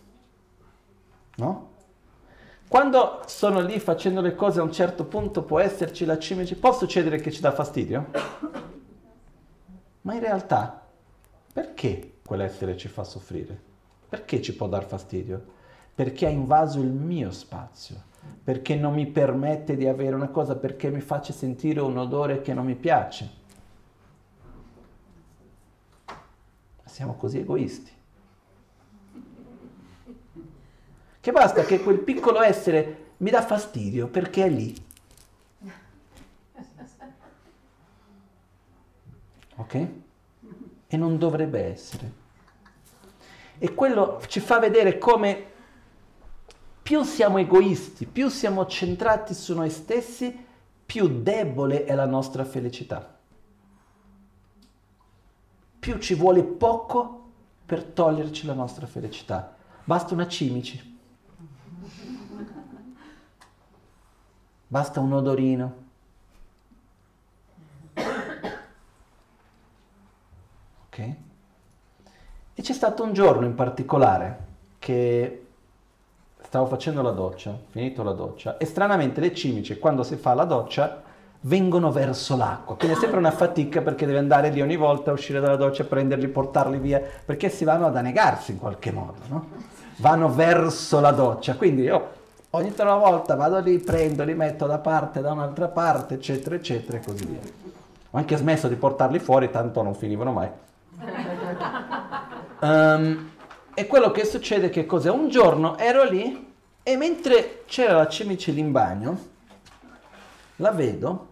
No? 1.39 1.67
Quando 2.67 3.23
sono 3.25 3.61
lì 3.61 3.79
facendo 3.79 4.21
le 4.21 4.35
cose 4.35 4.59
a 4.59 4.63
un 4.63 4.71
certo 4.71 5.05
punto 5.05 5.41
può 5.41 5.59
esserci 5.59 6.05
la 6.05 6.19
cimice, 6.19 6.55
può 6.55 6.71
succedere 6.71 7.19
che 7.19 7.31
ci 7.31 7.41
dà 7.41 7.51
fastidio? 7.51 8.05
Ma 10.01 10.13
in 10.13 10.19
realtà 10.19 10.85
perché 11.51 12.17
quell'essere 12.23 12.77
ci 12.77 12.87
fa 12.87 13.03
soffrire? 13.03 13.59
Perché 14.07 14.41
ci 14.41 14.55
può 14.55 14.67
dar 14.67 14.85
fastidio? 14.85 15.57
Perché 15.95 16.27
ha 16.27 16.29
invaso 16.29 16.79
il 16.79 16.91
mio 16.91 17.31
spazio, 17.31 17.95
perché 18.43 18.75
non 18.75 18.93
mi 18.93 19.07
permette 19.07 19.75
di 19.75 19.87
avere 19.87 20.15
una 20.15 20.29
cosa, 20.29 20.55
perché 20.55 20.91
mi 20.91 21.01
faccia 21.01 21.33
sentire 21.33 21.81
un 21.81 21.97
odore 21.97 22.41
che 22.41 22.53
non 22.53 22.65
mi 22.65 22.75
piace. 22.75 23.37
Siamo 26.85 27.15
così 27.15 27.39
egoisti. 27.39 27.97
Che 31.29 31.35
basta 31.35 31.63
che 31.63 31.79
quel 31.83 31.99
piccolo 31.99 32.41
essere 32.41 33.11
mi 33.17 33.29
dà 33.29 33.43
fastidio 33.43 34.07
perché 34.07 34.45
è 34.45 34.49
lì. 34.49 34.75
Ok? 39.57 39.87
E 40.87 40.97
non 40.97 41.19
dovrebbe 41.19 41.65
essere. 41.65 42.11
E 43.59 43.75
quello 43.75 44.19
ci 44.25 44.39
fa 44.39 44.57
vedere 44.57 44.97
come 44.97 45.45
più 46.81 47.03
siamo 47.03 47.37
egoisti, 47.37 48.07
più 48.07 48.29
siamo 48.29 48.65
centrati 48.65 49.35
su 49.35 49.53
noi 49.53 49.69
stessi, 49.69 50.35
più 50.83 51.21
debole 51.21 51.85
è 51.85 51.93
la 51.93 52.07
nostra 52.07 52.43
felicità. 52.43 53.19
Più 55.77 55.99
ci 55.99 56.15
vuole 56.15 56.41
poco 56.41 57.29
per 57.67 57.83
toglierci 57.83 58.47
la 58.47 58.53
nostra 58.53 58.87
felicità. 58.87 59.55
Basta 59.83 60.15
una 60.15 60.27
cimici. 60.27 60.97
Basta 64.71 64.99
un 64.99 65.11
odorino. 65.13 65.73
Ok? 70.85 70.99
E 72.53 72.61
c'è 72.61 72.73
stato 72.73 73.01
un 73.03 73.13
giorno 73.13 73.47
in 73.47 73.55
particolare 73.55 74.45
che 74.77 75.45
stavo 76.43 76.67
facendo 76.67 77.01
la 77.01 77.09
doccia, 77.09 77.57
finito 77.69 78.03
la 78.03 78.11
doccia, 78.11 78.57
e 78.57 78.65
stranamente 78.65 79.19
le 79.19 79.33
cimici 79.33 79.79
quando 79.79 80.03
si 80.03 80.17
fa 80.17 80.35
la 80.35 80.45
doccia 80.45 81.01
vengono 81.41 81.91
verso 81.91 82.37
l'acqua, 82.37 82.75
quindi 82.75 82.95
è 82.95 82.99
sempre 82.99 83.17
una 83.17 83.31
fatica 83.31 83.81
perché 83.81 84.05
deve 84.05 84.19
andare 84.19 84.49
lì 84.49 84.61
ogni 84.61 84.75
volta, 84.75 85.11
uscire 85.11 85.39
dalla 85.39 85.55
doccia, 85.55 85.83
prenderli, 85.83 86.27
portarli 86.27 86.77
via, 86.77 87.01
perché 87.25 87.49
si 87.49 87.63
vanno 87.63 87.87
ad 87.87 87.97
annegarsi 87.97 88.51
in 88.51 88.59
qualche 88.59 88.91
modo, 88.91 89.19
no? 89.29 89.47
Vanno 89.97 90.31
verso 90.31 90.99
la 90.99 91.11
doccia, 91.11 91.55
quindi 91.55 91.83
io 91.83 92.17
ogni 92.51 92.73
volta 92.75 93.35
vado 93.35 93.59
lì, 93.59 93.79
prendo, 93.79 94.23
li 94.23 94.33
metto 94.33 94.65
da 94.65 94.79
parte, 94.79 95.21
da 95.21 95.31
un'altra 95.31 95.67
parte, 95.67 96.15
eccetera, 96.15 96.55
eccetera, 96.55 96.97
e 96.97 97.01
così 97.01 97.25
via. 97.25 97.39
Ho 98.11 98.17
anche 98.17 98.37
smesso 98.37 98.67
di 98.67 98.75
portarli 98.75 99.19
fuori, 99.19 99.51
tanto 99.51 99.81
non 99.81 99.93
finivano 99.93 100.31
mai. 100.31 100.49
Um, 102.61 103.31
e 103.73 103.87
quello 103.87 104.11
che 104.11 104.25
succede 104.25 104.69
che 104.69 104.85
cos'è? 104.85 105.09
Un 105.09 105.29
giorno 105.29 105.77
ero 105.77 106.03
lì 106.03 106.53
e 106.81 106.97
mentre 106.97 107.63
c'era 107.65 107.93
la 107.93 108.07
cimice 108.07 108.51
in 108.51 108.71
bagno, 108.71 109.19
la 110.57 110.71
vedo 110.71 111.27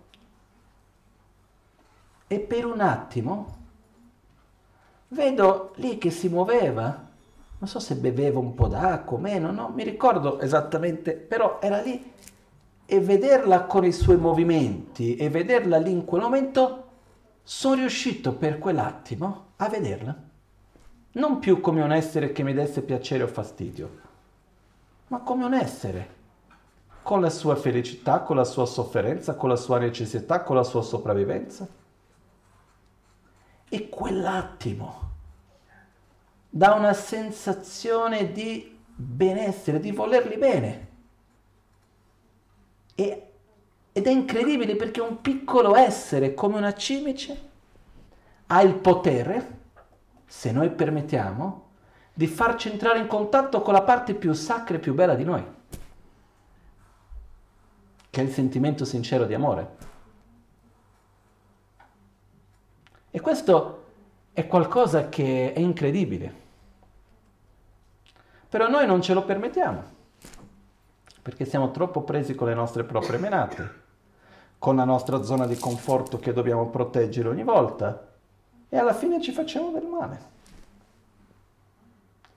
e 2.27 2.39
per 2.39 2.65
un 2.65 2.81
attimo 2.81 3.55
vedo 5.09 5.73
lì 5.75 5.97
che 5.97 6.11
si 6.11 6.29
muoveva. 6.29 7.05
Non 7.59 7.69
so 7.69 7.79
se 7.79 7.95
beveva 7.95 8.39
un 8.39 8.53
po' 8.53 8.67
d'acqua 8.67 9.17
o 9.17 9.19
meno, 9.19 9.51
non 9.51 9.73
mi 9.73 9.83
ricordo 9.83 10.39
esattamente, 10.39 11.13
però 11.13 11.59
era 11.61 11.81
lì 11.81 12.13
e 12.85 12.99
vederla 12.99 13.65
con 13.65 13.83
i 13.83 13.91
suoi 13.91 14.17
movimenti 14.17 15.15
e 15.15 15.29
vederla 15.29 15.77
lì 15.77 15.91
in 15.91 16.05
quel 16.05 16.21
momento, 16.21 16.85
sono 17.43 17.75
riuscito 17.75 18.33
per 18.33 18.59
quell'attimo 18.59 19.45
a 19.57 19.67
vederla 19.69 20.25
non 21.17 21.39
più 21.39 21.59
come 21.61 21.81
un 21.81 21.91
essere 21.91 22.31
che 22.31 22.43
mi 22.43 22.53
desse 22.53 22.81
piacere 22.81 23.23
o 23.23 23.27
fastidio, 23.27 23.99
ma 25.07 25.19
come 25.19 25.45
un 25.45 25.53
essere, 25.53 26.15
con 27.01 27.21
la 27.21 27.29
sua 27.29 27.55
felicità, 27.55 28.21
con 28.21 28.35
la 28.35 28.43
sua 28.43 28.65
sofferenza, 28.65 29.35
con 29.35 29.49
la 29.49 29.55
sua 29.55 29.79
necessità, 29.79 30.43
con 30.43 30.55
la 30.55 30.63
sua 30.63 30.81
sopravvivenza. 30.81 31.67
E 33.69 33.89
quell'attimo 33.89 35.06
dà 36.57 36.73
una 36.73 36.93
sensazione 36.93 38.31
di 38.31 38.75
benessere, 38.95 39.79
di 39.79 39.91
volerli 39.91 40.37
bene. 40.37 40.87
E, 42.95 43.31
ed 43.91 44.07
è 44.07 44.09
incredibile 44.09 44.75
perché 44.75 44.99
un 44.99 45.21
piccolo 45.21 45.75
essere 45.75 46.33
come 46.33 46.57
una 46.57 46.73
cimice 46.73 47.49
ha 48.47 48.61
il 48.63 48.73
potere 48.73 49.55
se 50.25 50.51
noi 50.51 50.71
permettiamo, 50.71 51.65
di 52.11 52.25
farci 52.25 52.69
entrare 52.69 52.97
in 52.97 53.07
contatto 53.07 53.61
con 53.61 53.73
la 53.73 53.83
parte 53.83 54.15
più 54.15 54.33
sacra 54.33 54.77
e 54.77 54.79
più 54.79 54.95
bella 54.95 55.13
di 55.13 55.23
noi, 55.23 55.45
che 58.09 58.19
è 58.19 58.23
il 58.23 58.31
sentimento 58.31 58.83
sincero 58.83 59.25
di 59.25 59.35
amore. 59.35 59.75
E 63.11 63.21
questo 63.21 63.83
è 64.33 64.47
qualcosa 64.47 65.07
che 65.07 65.53
è 65.53 65.59
incredibile. 65.59 66.45
Però 68.49 68.69
noi 68.69 68.85
non 68.85 69.01
ce 69.01 69.13
lo 69.13 69.23
permettiamo, 69.25 69.83
perché 71.21 71.45
siamo 71.45 71.71
troppo 71.71 72.01
presi 72.03 72.33
con 72.33 72.47
le 72.47 72.53
nostre 72.53 72.85
proprie 72.85 73.17
menate, 73.19 73.85
con 74.57 74.77
la 74.77 74.85
nostra 74.85 75.21
zona 75.21 75.45
di 75.45 75.57
conforto 75.57 76.17
che 76.17 76.31
dobbiamo 76.31 76.69
proteggere 76.69 77.27
ogni 77.27 77.43
volta 77.43 78.07
e 78.69 78.77
alla 78.77 78.93
fine 78.93 79.21
ci 79.21 79.31
facciamo 79.31 79.71
del 79.71 79.85
male. 79.85 80.35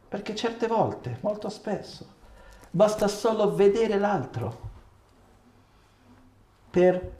Perché 0.08 0.34
certe 0.34 0.66
volte, 0.66 1.18
molto 1.20 1.48
spesso, 1.48 2.04
basta 2.70 3.06
solo 3.06 3.54
vedere 3.54 3.96
l'altro 3.96 4.68
per 6.70 7.18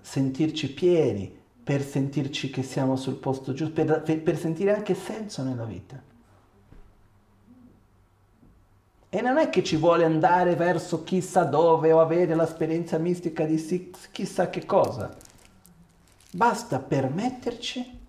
sentirci 0.00 0.72
pieni, 0.72 1.42
per 1.64 1.82
sentirci 1.82 2.50
che 2.50 2.62
siamo 2.62 2.94
sul 2.94 3.16
posto 3.16 3.52
giusto, 3.52 3.82
per, 3.82 4.20
per 4.22 4.36
sentire 4.36 4.74
anche 4.74 4.94
senso 4.94 5.42
nella 5.42 5.64
vita. 5.64 6.12
E 9.14 9.20
non 9.20 9.38
è 9.38 9.48
che 9.48 9.62
ci 9.62 9.76
vuole 9.76 10.04
andare 10.04 10.56
verso 10.56 11.04
chissà 11.04 11.44
dove 11.44 11.92
o 11.92 12.00
avere 12.00 12.34
l'esperienza 12.34 12.98
mistica 12.98 13.44
di 13.44 13.58
chissà 14.10 14.50
che 14.50 14.66
cosa 14.66 15.14
Basta 16.32 16.80
permetterci 16.80 18.00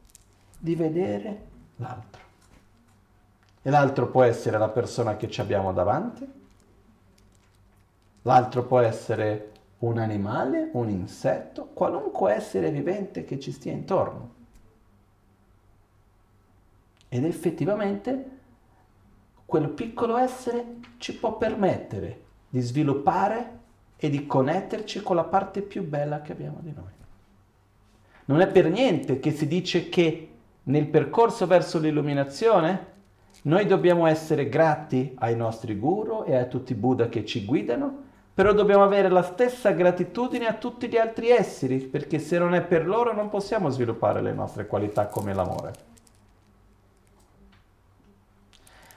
di 0.57 0.73
vedere 0.73 1.41
l'altro. 1.75 2.21
E 3.61 3.69
l'altro 3.69 4.07
può 4.07 4.23
essere 4.23 4.57
la 4.57 4.69
persona 4.69 5.15
che 5.15 5.29
ci 5.29 5.41
abbiamo 5.41 5.71
davanti, 5.73 6.27
l'altro 8.23 8.63
può 8.63 8.79
essere 8.79 9.51
un 9.79 9.99
animale, 9.99 10.71
un 10.73 10.89
insetto, 10.89 11.65
qualunque 11.71 12.33
essere 12.33 12.71
vivente 12.71 13.25
che 13.25 13.39
ci 13.39 13.51
stia 13.51 13.73
intorno. 13.73 14.33
Ed 17.09 17.23
effettivamente 17.25 18.34
quel 19.45 19.69
piccolo 19.69 20.17
essere 20.17 20.77
ci 20.97 21.15
può 21.17 21.37
permettere 21.37 22.21
di 22.49 22.59
sviluppare 22.61 23.59
e 23.97 24.09
di 24.09 24.25
connetterci 24.25 25.01
con 25.01 25.15
la 25.15 25.23
parte 25.23 25.61
più 25.61 25.83
bella 25.87 26.21
che 26.21 26.31
abbiamo 26.31 26.57
di 26.61 26.73
noi. 26.75 26.93
Non 28.25 28.41
è 28.41 28.47
per 28.47 28.69
niente 28.69 29.19
che 29.19 29.31
si 29.31 29.47
dice 29.47 29.89
che 29.89 30.29
nel 30.63 30.87
percorso 30.87 31.45
verso 31.45 31.79
l'illuminazione 31.79 32.93
Noi 33.43 33.67
dobbiamo 33.67 34.07
essere 34.07 34.49
grati 34.49 35.13
ai 35.19 35.35
nostri 35.35 35.75
guru 35.75 36.23
e 36.25 36.35
a 36.35 36.45
tutti 36.45 36.71
i 36.71 36.75
Buddha 36.75 37.09
che 37.09 37.25
ci 37.25 37.45
guidano, 37.45 38.03
però 38.33 38.53
dobbiamo 38.53 38.83
avere 38.83 39.07
la 39.07 39.21
stessa 39.21 39.69
gratitudine 39.69 40.47
a 40.47 40.53
tutti 40.53 40.87
gli 40.87 40.97
altri 40.97 41.29
esseri, 41.29 41.77
perché 41.77 42.17
se 42.17 42.39
non 42.39 42.55
è 42.55 42.63
per 42.63 42.87
loro 42.87 43.13
non 43.13 43.29
possiamo 43.29 43.69
sviluppare 43.69 44.21
le 44.23 44.33
nostre 44.33 44.65
qualità 44.65 45.05
come 45.07 45.35
l'amore. 45.35 45.73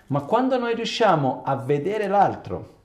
Ma 0.08 0.22
quando 0.22 0.58
noi 0.58 0.74
riusciamo 0.74 1.42
a 1.44 1.56
vedere 1.56 2.06
l'altro 2.06 2.76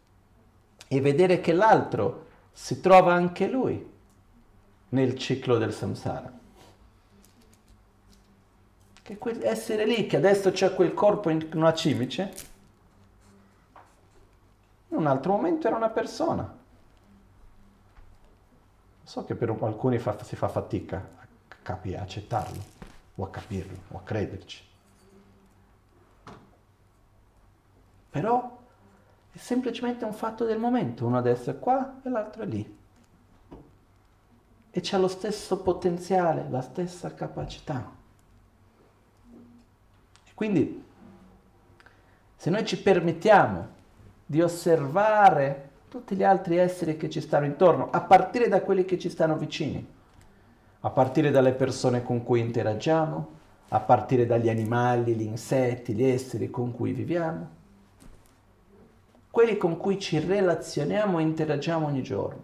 e 0.87 1.01
vedere 1.01 1.39
che 1.39 1.53
l'altro 1.53 2.27
si 2.51 2.81
trova 2.81 3.13
anche 3.13 3.47
lui 3.47 3.91
nel 4.89 5.17
ciclo 5.17 5.57
del 5.57 5.73
samsara, 5.73 6.31
che 9.01 9.17
essere 9.41 9.85
lì, 9.85 10.05
che 10.05 10.17
adesso 10.17 10.51
c'è 10.51 10.73
quel 10.73 10.93
corpo 10.93 11.29
in 11.29 11.49
una 11.53 11.73
cimice, 11.73 12.33
in 14.89 14.97
un 14.97 15.07
altro 15.07 15.31
momento 15.31 15.67
era 15.67 15.75
una 15.75 15.89
persona. 15.89 16.61
So 19.03 19.23
che 19.25 19.35
per 19.35 19.49
alcuni 19.49 19.97
fa, 19.97 20.21
si 20.23 20.35
fa 20.35 20.47
fatica 20.47 20.97
a 20.97 21.25
capire, 21.61 21.97
a 21.97 22.01
accettarlo, 22.01 22.61
o 23.15 23.23
a 23.23 23.29
capirlo, 23.29 23.77
o 23.89 23.97
a 23.97 24.01
crederci. 24.01 24.71
Però 28.13 28.59
è 29.31 29.37
semplicemente 29.39 30.05
un 30.05 30.13
fatto 30.13 30.45
del 30.45 30.59
momento, 30.59 31.03
uno 31.07 31.17
adesso 31.17 31.49
è 31.49 31.57
qua 31.57 31.95
e 32.03 32.09
l'altro 32.09 32.43
è 32.43 32.45
lì. 32.45 32.77
E 34.69 34.81
c'è 34.81 34.99
lo 34.99 35.07
stesso 35.07 35.63
potenziale, 35.63 36.45
la 36.47 36.61
stessa 36.61 37.11
capacità. 37.15 37.89
Quindi, 40.35 40.83
se 42.35 42.49
noi 42.51 42.63
ci 42.65 42.79
permettiamo 42.79 43.67
di 44.27 44.43
osservare 44.43 45.69
tutti 45.89 46.15
gli 46.15 46.23
altri 46.23 46.57
esseri 46.57 46.95
che 46.95 47.09
ci 47.09 47.19
stanno 47.19 47.47
intorno, 47.47 47.89
a 47.89 48.01
partire 48.01 48.47
da 48.47 48.61
quelli 48.61 48.85
che 48.85 48.99
ci 48.99 49.09
stanno 49.09 49.37
vicini, 49.37 49.83
a 50.81 50.89
partire 50.91 51.31
dalle 51.31 51.53
persone 51.53 52.03
con 52.03 52.23
cui 52.23 52.41
interagiamo, 52.41 53.29
a 53.69 53.79
partire 53.79 54.27
dagli 54.27 54.49
animali, 54.49 55.15
gli 55.15 55.23
insetti, 55.23 55.95
gli 55.95 56.03
esseri 56.03 56.51
con 56.51 56.71
cui 56.71 56.91
viviamo, 56.91 57.61
quelli 59.33 59.57
con 59.57 59.77
cui 59.77 59.99
ci 59.99 60.19
relazioniamo 60.19 61.17
e 61.17 61.23
interagiamo 61.23 61.87
ogni 61.87 62.03
giorno. 62.03 62.39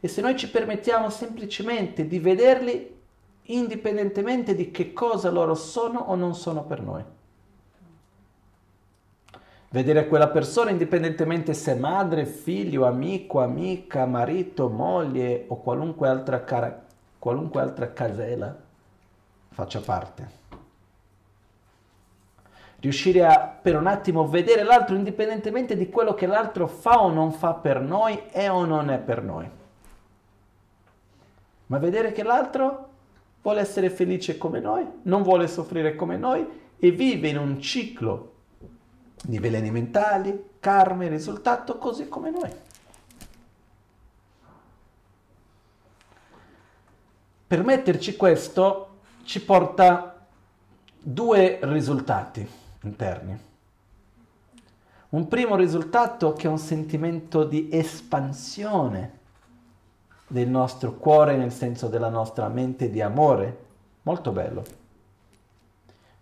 E 0.00 0.08
se 0.08 0.22
noi 0.22 0.34
ci 0.34 0.48
permettiamo 0.48 1.10
semplicemente 1.10 2.06
di 2.06 2.18
vederli 2.18 2.98
indipendentemente 3.42 4.54
di 4.54 4.70
che 4.70 4.94
cosa 4.94 5.28
loro 5.28 5.54
sono 5.54 5.98
o 5.98 6.14
non 6.14 6.34
sono 6.34 6.64
per 6.64 6.80
noi. 6.80 7.04
Vedere 9.68 10.08
quella 10.08 10.28
persona 10.28 10.70
indipendentemente 10.70 11.52
se 11.52 11.74
madre, 11.74 12.24
figlio, 12.24 12.86
amico, 12.86 13.42
amica, 13.42 14.06
marito, 14.06 14.70
moglie 14.70 15.44
o 15.48 15.60
qualunque 15.60 16.08
altra, 16.08 16.44
cara- 16.44 16.86
qualunque 17.18 17.60
altra 17.60 17.92
casella 17.92 18.56
faccia 19.50 19.80
parte. 19.80 20.37
Riuscire 22.80 23.26
a 23.26 23.38
per 23.40 23.76
un 23.76 23.88
attimo 23.88 24.28
vedere 24.28 24.62
l'altro 24.62 24.94
indipendentemente 24.94 25.76
di 25.76 25.88
quello 25.88 26.14
che 26.14 26.26
l'altro 26.26 26.68
fa 26.68 27.02
o 27.02 27.10
non 27.10 27.32
fa 27.32 27.54
per 27.54 27.80
noi 27.80 28.22
è 28.30 28.48
o 28.48 28.64
non 28.64 28.90
è 28.90 28.98
per 28.98 29.22
noi. 29.22 29.50
Ma 31.66 31.78
vedere 31.78 32.12
che 32.12 32.22
l'altro 32.22 32.88
vuole 33.42 33.60
essere 33.60 33.90
felice 33.90 34.38
come 34.38 34.60
noi, 34.60 34.86
non 35.02 35.22
vuole 35.22 35.48
soffrire 35.48 35.96
come 35.96 36.16
noi 36.16 36.46
e 36.78 36.90
vive 36.92 37.28
in 37.28 37.38
un 37.38 37.60
ciclo 37.60 38.34
di 39.24 39.38
veleni 39.40 39.72
mentali, 39.72 40.50
karma 40.60 41.08
risultato 41.08 41.78
così 41.78 42.08
come 42.08 42.30
noi. 42.30 42.50
Permetterci 47.46 48.14
questo 48.14 48.88
ci 49.24 49.42
porta 49.42 50.26
due 51.00 51.58
risultati 51.62 52.66
interni. 52.82 53.46
Un 55.10 55.26
primo 55.26 55.56
risultato 55.56 56.34
che 56.34 56.46
è 56.46 56.50
un 56.50 56.58
sentimento 56.58 57.44
di 57.44 57.68
espansione 57.72 59.16
del 60.26 60.48
nostro 60.48 60.94
cuore, 60.94 61.36
nel 61.36 61.52
senso 61.52 61.88
della 61.88 62.10
nostra 62.10 62.48
mente 62.48 62.90
di 62.90 63.00
amore. 63.00 63.66
Molto 64.02 64.30
bello. 64.30 64.64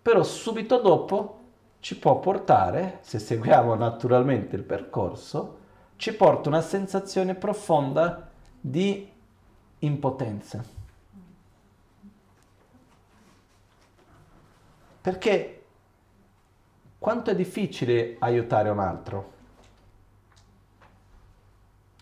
Però 0.00 0.22
subito 0.22 0.80
dopo 0.80 1.40
ci 1.80 1.98
può 1.98 2.20
portare, 2.20 2.98
se 3.02 3.18
seguiamo 3.18 3.74
naturalmente 3.74 4.54
il 4.54 4.62
percorso, 4.62 5.58
ci 5.96 6.12
porta 6.14 6.48
una 6.48 6.60
sensazione 6.60 7.34
profonda 7.34 8.30
di 8.60 9.10
impotenza. 9.80 10.62
Perché 15.00 15.55
quanto 17.06 17.30
è 17.30 17.36
difficile 17.36 18.16
aiutare 18.18 18.68
un 18.68 18.80
altro? 18.80 19.32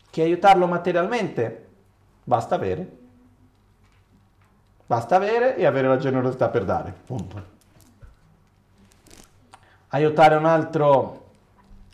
Che 0.09 0.23
aiutarlo 0.23 0.67
materialmente 0.67 1.67
Basta 2.25 2.55
avere. 2.55 2.97
Basta 4.87 5.17
avere 5.17 5.57
e 5.57 5.67
avere 5.67 5.89
la 5.89 5.99
generosità 5.99 6.49
per 6.49 6.65
dare. 6.65 6.95
Punto. 7.05 7.45
Aiutare 9.89 10.37
un 10.37 10.47
altro 10.47 11.33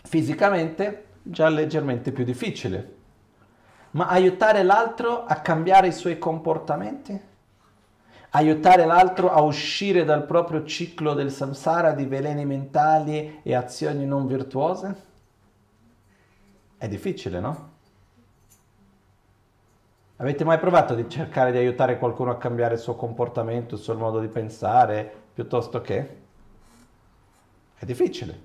fisicamente 0.05 1.07
già 1.21 1.49
leggermente 1.49 2.13
più 2.13 2.23
difficile. 2.23 2.95
Ma 3.91 4.07
aiutare 4.07 4.63
l'altro 4.63 5.25
a 5.25 5.35
cambiare 5.41 5.89
i 5.89 5.93
suoi 5.93 6.17
comportamenti? 6.17 7.30
Aiutare 8.33 8.85
l'altro 8.85 9.33
a 9.33 9.41
uscire 9.41 10.05
dal 10.05 10.24
proprio 10.24 10.64
ciclo 10.64 11.14
del 11.14 11.33
samsara 11.33 11.93
di 11.93 12.05
veleni 12.05 12.45
mentali 12.45 13.41
e 13.43 13.55
azioni 13.55 14.07
non 14.07 14.28
virtuose? 14.28 15.09
È 16.78 16.87
difficile, 16.87 17.41
no? 17.41 17.68
Avete 20.16 20.45
mai 20.45 20.59
provato 20.59 20.95
di 20.95 21.09
cercare 21.09 21.51
di 21.51 21.59
aiutare 21.59 21.99
qualcuno 21.99 22.31
a 22.31 22.37
cambiare 22.37 22.74
il 22.74 22.81
suo 22.81 22.95
comportamento, 22.95 23.74
il 23.74 23.81
suo 23.81 23.97
modo 23.97 24.20
di 24.20 24.28
pensare, 24.28 25.12
piuttosto 25.35 25.81
che? 25.81 26.18
È 27.74 27.85
difficile, 27.85 28.39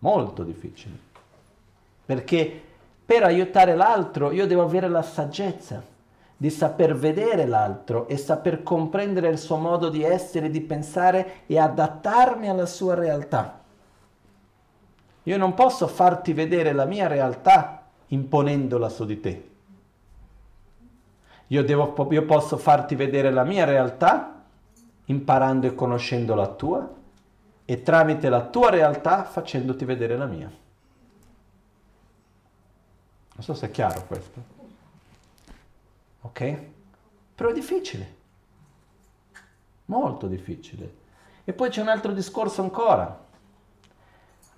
molto 0.00 0.42
difficile. 0.42 0.94
Perché 2.04 2.62
per 3.06 3.22
aiutare 3.22 3.74
l'altro 3.74 4.30
io 4.30 4.46
devo 4.46 4.62
avere 4.62 4.88
la 4.88 5.02
saggezza 5.02 5.94
di 6.36 6.50
saper 6.50 6.94
vedere 6.94 7.46
l'altro 7.46 8.06
e 8.08 8.16
saper 8.16 8.62
comprendere 8.62 9.28
il 9.28 9.38
suo 9.38 9.56
modo 9.56 9.88
di 9.88 10.02
essere, 10.02 10.50
di 10.50 10.60
pensare 10.60 11.46
e 11.46 11.58
adattarmi 11.58 12.48
alla 12.48 12.66
sua 12.66 12.94
realtà. 12.94 13.62
Io 15.22 15.36
non 15.38 15.54
posso 15.54 15.86
farti 15.86 16.32
vedere 16.32 16.72
la 16.72 16.84
mia 16.84 17.06
realtà 17.06 17.86
imponendola 18.08 18.88
su 18.88 19.04
di 19.06 19.20
te. 19.20 19.50
Io, 21.48 21.64
devo, 21.64 22.08
io 22.10 22.24
posso 22.24 22.56
farti 22.56 22.94
vedere 22.94 23.30
la 23.30 23.44
mia 23.44 23.64
realtà 23.64 24.42
imparando 25.06 25.66
e 25.66 25.74
conoscendo 25.74 26.34
la 26.34 26.48
tua 26.48 26.88
e 27.64 27.82
tramite 27.82 28.28
la 28.28 28.42
tua 28.42 28.70
realtà 28.70 29.24
facendoti 29.24 29.84
vedere 29.84 30.16
la 30.16 30.26
mia. 30.26 30.50
Non 33.32 33.44
so 33.44 33.54
se 33.54 33.66
è 33.66 33.70
chiaro 33.70 34.04
questo. 34.06 34.55
Ok? 36.26 36.58
Però 37.34 37.50
è 37.50 37.52
difficile. 37.52 38.14
Molto 39.86 40.26
difficile. 40.26 40.94
E 41.44 41.52
poi 41.52 41.70
c'è 41.70 41.80
un 41.80 41.88
altro 41.88 42.12
discorso 42.12 42.62
ancora 42.62 43.24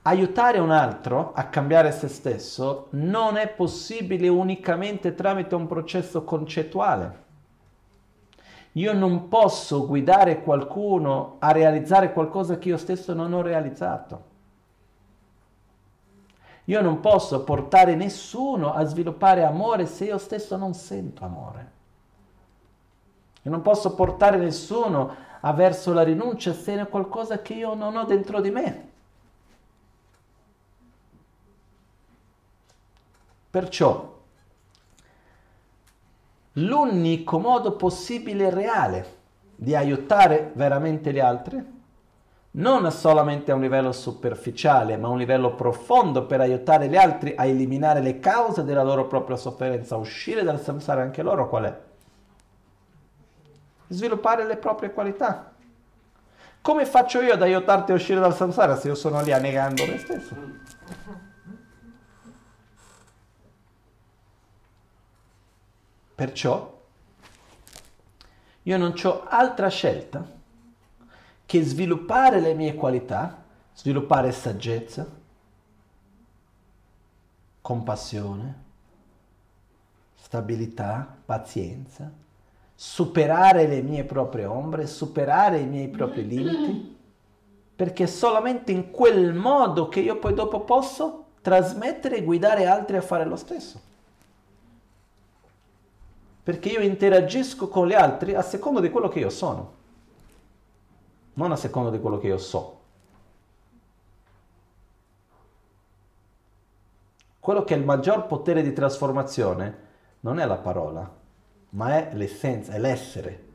aiutare 0.03 0.59
un 0.59 0.71
altro 0.71 1.33
a 1.35 1.45
cambiare 1.45 1.93
se 1.93 2.09
stesso 2.09 2.87
non 2.91 3.37
è 3.37 3.47
possibile 3.49 4.29
unicamente 4.29 5.15
tramite 5.15 5.55
un 5.55 5.67
processo 5.67 6.25
concettuale. 6.25 7.27
Io 8.73 8.95
non 8.95 9.29
posso 9.29 9.87
guidare 9.87 10.43
qualcuno 10.43 11.37
a 11.41 11.53
realizzare 11.53 12.13
qualcosa 12.15 12.59
che 12.59 12.69
io 12.69 12.79
stesso 12.79 13.13
non 13.13 13.35
ho 13.35 13.43
realizzato. 13.43 14.28
Io 16.69 16.83
non 16.83 17.01
posso 17.01 17.45
portare 17.45 17.95
nessuno 17.95 18.75
a 18.75 18.85
sviluppare 18.85 19.43
amore 19.43 19.87
se 19.87 20.05
io 20.05 20.19
stesso 20.19 20.57
non 20.57 20.75
sento 20.75 21.25
amore. 21.25 21.73
Io 23.43 23.51
non 23.51 23.63
posso 23.63 23.95
portare 23.95 24.37
nessuno 24.37 25.15
a 25.41 25.53
verso 25.55 25.95
la 25.95 26.03
rinuncia 26.03 26.53
se 26.53 26.79
è 26.79 26.89
qualcosa 26.89 27.41
che 27.41 27.55
io 27.55 27.73
non 27.73 27.97
ho 27.97 28.05
dentro 28.05 28.43
di 28.43 28.51
me. 28.51 28.89
Perciò 33.49 34.17
l'unico 36.53 37.39
modo 37.39 37.77
possibile 37.77 38.49
e 38.49 38.51
reale 38.51 39.17
di 39.55 39.75
aiutare 39.75 40.53
veramente 40.55 41.15
gli 41.15 41.19
altri 41.19 41.78
non 42.53 42.91
solamente 42.91 43.51
a 43.51 43.55
un 43.55 43.61
livello 43.61 43.93
superficiale, 43.93 44.97
ma 44.97 45.09
a 45.09 45.11
un 45.11 45.19
livello 45.19 45.55
profondo 45.55 46.27
per 46.27 46.41
aiutare 46.41 46.89
gli 46.89 46.97
altri 46.97 47.35
a 47.37 47.45
eliminare 47.45 48.01
le 48.01 48.19
cause 48.19 48.65
della 48.65 48.83
loro 48.83 49.07
propria 49.07 49.37
sofferenza, 49.37 49.95
a 49.95 49.99
uscire 49.99 50.43
dal 50.43 50.61
samsara 50.61 51.03
anche 51.03 51.23
loro 51.23 51.49
qual 51.49 51.65
è? 51.65 51.81
Sviluppare 53.89 54.45
le 54.45 54.57
proprie 54.57 54.93
qualità. 54.93 55.53
Come 56.61 56.85
faccio 56.87 57.21
io 57.21 57.35
ad 57.35 57.43
aiutarti 57.43 57.93
a 57.93 57.95
uscire 57.95 58.21
dal 58.21 58.35
samsara 58.35 58.77
se 58.77 58.89
io 58.89 58.95
sono 58.95 59.23
lì 59.23 59.33
annegando 59.33 59.87
me 59.87 59.99
stesso? 59.99 60.37
Perciò 66.15 66.77
io 68.63 68.77
non 68.77 68.93
ho 69.03 69.25
altra 69.27 69.69
scelta 69.69 70.38
che 71.49 71.63
sviluppare 71.63 72.41
le 72.41 72.53
mie 72.53 72.75
qualità, 72.75 73.43
sviluppare 73.73 74.33
saggezza, 74.33 75.09
compassione, 77.63 78.63
stabilità, 80.15 81.17
pazienza, 81.25 82.13
superare 82.75 83.67
le 83.67 83.81
mie 83.81 84.05
proprie 84.05 84.45
ombre, 84.45 84.87
superare 84.87 85.61
i 85.61 85.67
miei 85.67 85.89
propri 85.89 86.27
limiti, 86.27 86.99
perché 87.75 88.07
solamente 88.07 88.71
in 88.71 88.91
quel 88.91 89.33
modo 89.33 89.89
che 89.89 90.01
io 90.01 90.19
poi 90.19 90.35
dopo 90.35 90.61
posso 90.61 91.29
trasmettere 91.41 92.19
e 92.19 92.25
guidare 92.25 92.67
altri 92.67 92.99
a 92.99 93.01
fare 93.01 93.25
lo 93.25 93.37
stesso. 93.37 93.81
Perché 96.43 96.69
io 96.69 96.81
interagisco 96.81 97.69
con 97.69 97.87
gli 97.87 97.95
altri 97.95 98.35
a 98.35 98.43
seconda 98.43 98.81
di 98.81 98.91
quello 98.91 99.09
che 99.09 99.21
io 99.21 99.31
sono 99.31 99.77
non 101.39 101.53
a 101.53 101.57
seconda 101.57 101.91
di 101.91 102.01
quello 102.01 102.19
che 102.19 102.27
io 102.27 102.37
so. 102.37 102.77
Quello 107.39 107.63
che 107.63 107.75
è 107.75 107.79
il 107.79 107.85
maggior 107.85 108.27
potere 108.27 108.61
di 108.63 108.73
trasformazione 108.73 109.87
non 110.21 110.41
è 110.41 110.47
la 110.47 110.57
parola, 110.57 111.09
ma 111.71 111.97
è 111.97 112.11
l'essenza, 112.15 112.73
è 112.73 112.79
l'essere. 112.79 113.47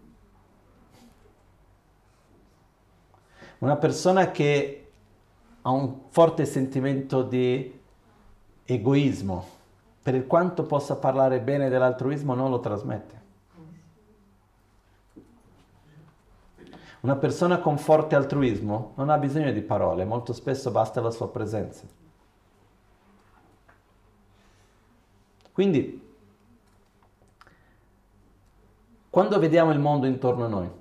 Una 3.59 3.75
persona 3.75 4.31
che 4.31 4.91
ha 5.61 5.69
un 5.69 6.03
forte 6.07 6.45
sentimento 6.45 7.21
di 7.21 7.81
egoismo, 8.63 9.45
per 10.01 10.25
quanto 10.25 10.63
possa 10.63 10.95
parlare 10.95 11.41
bene 11.41 11.67
dell'altruismo, 11.67 12.33
non 12.33 12.49
lo 12.49 12.61
trasmette. 12.61 13.22
Una 17.03 17.17
persona 17.17 17.59
con 17.59 17.77
forte 17.77 18.15
altruismo 18.15 18.93
non 18.95 19.09
ha 19.09 19.17
bisogno 19.17 19.51
di 19.51 19.61
parole, 19.61 20.05
molto 20.05 20.31
spesso 20.31 20.71
basta 20.71 21.01
la 21.01 21.11
sua 21.11 21.29
presenza. 21.29 21.85
Quindi, 25.51 26.01
quando 29.09 29.37
vediamo 29.37 29.71
il 29.73 29.79
mondo 29.79 30.05
intorno 30.07 30.45
a 30.45 30.47
noi, 30.47 30.71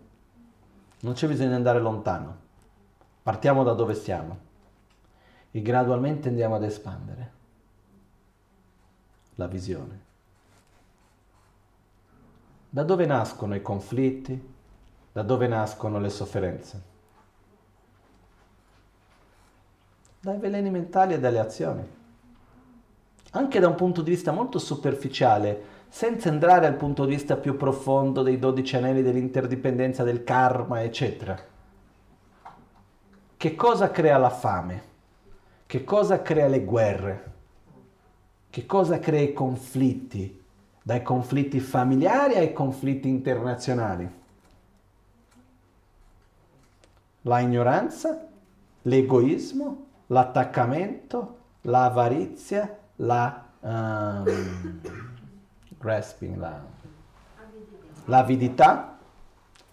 non 1.01 1.13
c'è 1.15 1.27
bisogno 1.27 1.49
di 1.49 1.55
andare 1.57 1.81
lontano, 1.81 2.37
partiamo 3.25 3.65
da 3.65 3.73
dove 3.73 3.95
siamo 3.95 4.39
e 5.51 5.61
gradualmente 5.61 6.29
andiamo 6.29 6.55
ad 6.55 6.63
espandere 6.63 7.33
la 9.35 9.49
visione. 9.49 10.01
Da 12.71 12.85
dove 12.85 13.07
nascono 13.07 13.57
i 13.57 13.61
conflitti, 13.61 14.52
da 15.13 15.23
dove 15.23 15.47
nascono 15.47 16.01
le 16.01 16.09
sofferenze? 16.09 16.83
Dai 20.21 20.39
veleni 20.39 20.71
mentali 20.71 21.15
e 21.15 21.21
dalle 21.21 21.39
azioni. 21.39 21.87
Anche 23.33 23.61
da 23.61 23.69
un 23.69 23.75
punto 23.75 24.03
di 24.03 24.11
vista 24.11 24.33
molto 24.33 24.59
superficiale, 24.59 25.81
senza 25.89 26.31
entrare 26.31 26.67
al 26.67 26.77
punto 26.77 27.05
di 27.05 27.15
vista 27.15 27.37
più 27.37 27.57
profondo 27.57 28.23
dei 28.23 28.39
dodici 28.39 28.77
anelli 28.77 29.03
dell'interdipendenza 29.03 30.03
del 30.03 30.25
karma, 30.25 30.83
eccetera. 30.83 31.39
Che 33.37 33.55
cosa 33.55 33.91
crea 33.91 34.17
la 34.17 34.31
fame? 34.31 34.83
Che 35.67 35.85
cosa 35.85 36.23
crea 36.23 36.47
le 36.47 36.65
guerre? 36.65 37.33
Che 38.49 38.65
cosa 38.65 38.99
crea 38.99 39.21
i 39.21 39.33
conflitti? 39.33 40.41
Dai 40.83 41.03
conflitti 41.03 41.61
familiari 41.61 42.37
ai 42.37 42.53
conflitti 42.53 43.09
internazionali 43.09 44.21
la 47.23 47.41
ignoranza, 47.41 48.27
l'egoismo, 48.83 49.87
l'attaccamento, 50.07 51.39
l'avarizia, 51.63 52.79
la 52.97 53.45
um, 53.61 54.81
grasping, 55.79 56.37
la, 56.37 56.61
l'avidità 58.07 58.99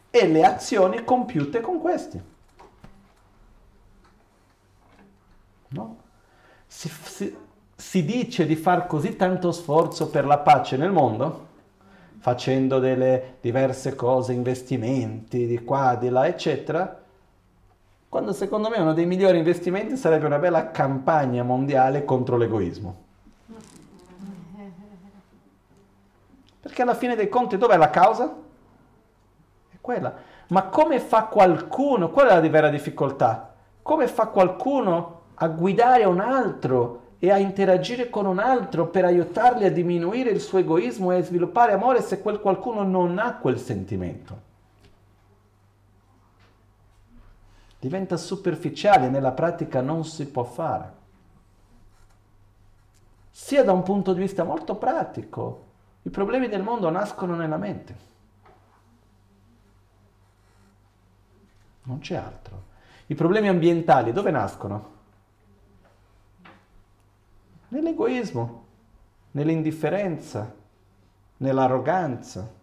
e 0.10 0.28
le 0.28 0.44
azioni 0.44 1.04
compiute 1.04 1.62
con 1.62 1.80
questi. 1.80 2.22
No? 5.72 5.98
Si, 6.66 6.90
si, 6.90 7.36
si 7.76 8.06
dice 8.06 8.46
di 8.46 8.56
far 8.56 8.88
così 8.88 9.16
tanto 9.16 9.52
sforzo 9.52 10.10
per 10.10 10.26
la 10.26 10.40
pace 10.40 10.78
nel 10.78 10.92
mondo, 10.92 11.48
facendo 12.20 12.80
delle 12.80 13.38
diverse 13.42 13.96
cose, 13.96 14.34
investimenti 14.34 15.46
di 15.46 15.64
qua, 15.64 15.96
di 15.96 16.10
là, 16.10 16.28
eccetera, 16.28 17.00
quando 18.10 18.34
secondo 18.34 18.70
me 18.70 18.80
uno 18.80 18.94
dei 18.94 19.06
migliori 19.06 19.38
investimenti 19.38 19.96
sarebbe 19.96 20.26
una 20.26 20.40
bella 20.40 20.72
campagna 20.72 21.44
mondiale 21.44 22.06
contro 22.06 22.38
l'egoismo. 22.38 23.08
Perché 26.60 26.82
alla 26.82 26.96
fine 26.96 27.16
dei 27.16 27.30
conti 27.30 27.58
dov'è 27.58 27.78
la 27.78 27.92
causa? 27.92 28.36
È 29.70 29.76
quella. 29.80 30.16
Ma 30.48 30.64
come 30.64 31.00
fa 31.00 31.26
qualcuno, 31.26 32.10
qual 32.10 32.28
è 32.28 32.34
la 32.34 32.50
vera 32.50 32.70
difficoltà? 32.70 33.54
Come 33.84 34.08
fa 34.08 34.26
qualcuno 34.28 35.22
a 35.36 35.48
guidare 35.48 36.06
un 36.06 36.20
altro 36.20 37.02
e 37.20 37.30
a 37.30 37.38
interagire 37.38 38.10
con 38.10 38.26
un 38.26 38.40
altro 38.40 38.88
per 38.88 39.06
aiutarli 39.06 39.66
a 39.66 39.72
diminuire 39.72 40.32
il 40.32 40.42
suo 40.42 40.58
egoismo 40.58 41.12
e 41.12 41.18
a 41.18 41.24
sviluppare 41.24 41.74
amore 41.74 42.02
se 42.02 42.22
quel 42.22 42.40
qualcuno 42.40 42.82
non 42.82 43.20
ha 43.20 43.36
quel 43.36 43.60
sentimento? 43.60 44.48
Diventa 47.80 48.18
superficiale, 48.18 49.10
nella 49.10 49.32
pratica 49.32 49.82
non 49.82 50.04
si 50.04 50.28
può 50.28 50.44
fare. 50.44 50.98
Sia 53.32 53.64
da 53.64 53.72
un 53.72 53.84
punto 53.84 54.14
di 54.14 54.20
vista 54.20 54.44
molto 54.44 54.76
pratico, 54.76 55.68
i 56.02 56.10
problemi 56.10 56.50
del 56.50 56.62
mondo 56.62 56.90
nascono 56.90 57.36
nella 57.36 57.58
mente. 57.58 58.08
Non 61.84 62.00
c'è 62.00 62.16
altro. 62.16 62.68
I 63.08 63.16
problemi 63.16 63.48
ambientali 63.48 64.12
dove 64.12 64.30
nascono? 64.30 64.98
Nell'egoismo, 67.70 68.66
nell'indifferenza, 69.32 70.54
nell'arroganza, 71.38 72.58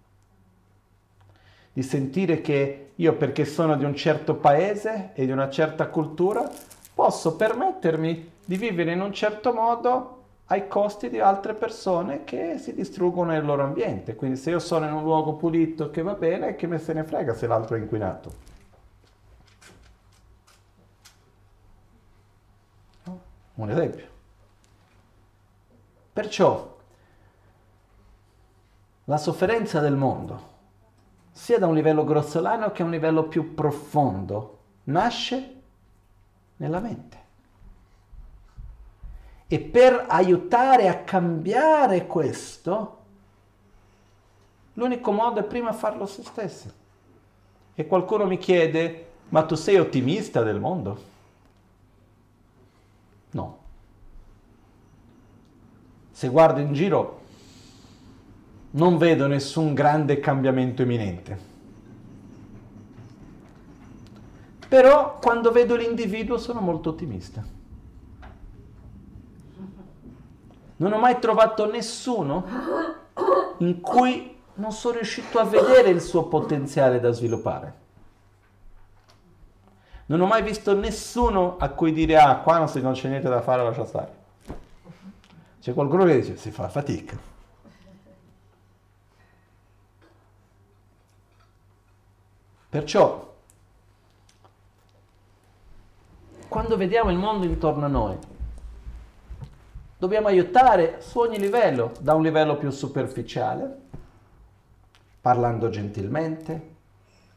di 1.72 1.82
sentire 1.82 2.40
che 2.40 2.85
io 2.96 3.14
perché 3.16 3.44
sono 3.44 3.76
di 3.76 3.84
un 3.84 3.94
certo 3.94 4.36
paese 4.36 5.10
e 5.14 5.26
di 5.26 5.32
una 5.32 5.50
certa 5.50 5.88
cultura 5.88 6.50
posso 6.94 7.36
permettermi 7.36 8.32
di 8.44 8.56
vivere 8.56 8.92
in 8.92 9.02
un 9.02 9.12
certo 9.12 9.52
modo 9.52 10.12
ai 10.46 10.68
costi 10.68 11.10
di 11.10 11.18
altre 11.18 11.54
persone 11.54 12.24
che 12.24 12.56
si 12.58 12.72
distruggono 12.72 13.32
nel 13.32 13.44
loro 13.44 13.64
ambiente. 13.64 14.14
Quindi 14.14 14.38
se 14.38 14.50
io 14.50 14.60
sono 14.60 14.86
in 14.86 14.92
un 14.92 15.02
luogo 15.02 15.34
pulito 15.34 15.90
che 15.90 16.02
va 16.02 16.14
bene, 16.14 16.54
che 16.54 16.66
me 16.66 16.78
se 16.78 16.92
ne 16.92 17.04
frega 17.04 17.34
se 17.34 17.46
l'altro 17.46 17.76
è 17.76 17.80
inquinato. 17.80 18.44
Un 23.54 23.70
esempio. 23.70 24.04
Perciò 26.12 26.76
la 29.04 29.16
sofferenza 29.18 29.80
del 29.80 29.96
mondo 29.96 30.54
sia 31.36 31.58
da 31.58 31.66
un 31.66 31.74
livello 31.74 32.02
grossolano 32.02 32.72
che 32.72 32.80
a 32.80 32.86
un 32.86 32.90
livello 32.90 33.24
più 33.24 33.52
profondo, 33.52 34.58
nasce 34.84 35.60
nella 36.56 36.80
mente. 36.80 37.24
E 39.46 39.60
per 39.60 40.06
aiutare 40.08 40.88
a 40.88 41.02
cambiare 41.02 42.06
questo, 42.06 43.02
l'unico 44.72 45.12
modo 45.12 45.40
è 45.40 45.44
prima 45.44 45.74
farlo 45.74 46.06
se 46.06 46.22
stessi. 46.22 46.72
E 47.74 47.86
qualcuno 47.86 48.24
mi 48.24 48.38
chiede, 48.38 49.08
ma 49.28 49.44
tu 49.44 49.56
sei 49.56 49.76
ottimista 49.76 50.42
del 50.42 50.58
mondo? 50.58 51.02
No. 53.32 53.58
Se 56.12 56.28
guardo 56.28 56.60
in 56.60 56.72
giro, 56.72 57.24
non 58.76 58.98
vedo 58.98 59.26
nessun 59.26 59.74
grande 59.74 60.20
cambiamento 60.20 60.82
imminente. 60.82 61.54
Però 64.68 65.18
quando 65.18 65.50
vedo 65.50 65.76
l'individuo 65.76 66.38
sono 66.38 66.60
molto 66.60 66.90
ottimista. 66.90 67.44
Non 70.78 70.92
ho 70.92 70.98
mai 70.98 71.18
trovato 71.18 71.70
nessuno 71.70 72.44
in 73.58 73.80
cui 73.80 74.36
non 74.54 74.72
sono 74.72 74.96
riuscito 74.96 75.38
a 75.38 75.44
vedere 75.44 75.88
il 75.88 76.02
suo 76.02 76.24
potenziale 76.24 77.00
da 77.00 77.12
sviluppare. 77.12 77.84
Non 80.06 80.20
ho 80.20 80.26
mai 80.26 80.42
visto 80.42 80.74
nessuno 80.74 81.56
a 81.58 81.70
cui 81.70 81.92
dire 81.92 82.18
ah 82.18 82.36
qua 82.36 82.58
non, 82.58 82.92
c'è 82.92 83.08
niente 83.08 83.28
da 83.28 83.40
fare, 83.40 83.62
lascia 83.62 83.86
stare. 83.86 84.14
C'è 85.60 85.72
qualcuno 85.72 86.04
che 86.04 86.20
dice 86.20 86.36
si 86.36 86.50
fa 86.50 86.68
fatica. 86.68 87.34
Perciò, 92.76 93.34
quando 96.46 96.76
vediamo 96.76 97.10
il 97.10 97.16
mondo 97.16 97.46
intorno 97.46 97.86
a 97.86 97.88
noi, 97.88 98.18
dobbiamo 99.96 100.26
aiutare 100.26 101.00
su 101.00 101.18
ogni 101.20 101.38
livello, 101.38 101.92
da 102.00 102.12
un 102.12 102.20
livello 102.20 102.58
più 102.58 102.68
superficiale, 102.68 103.80
parlando 105.22 105.70
gentilmente, 105.70 106.74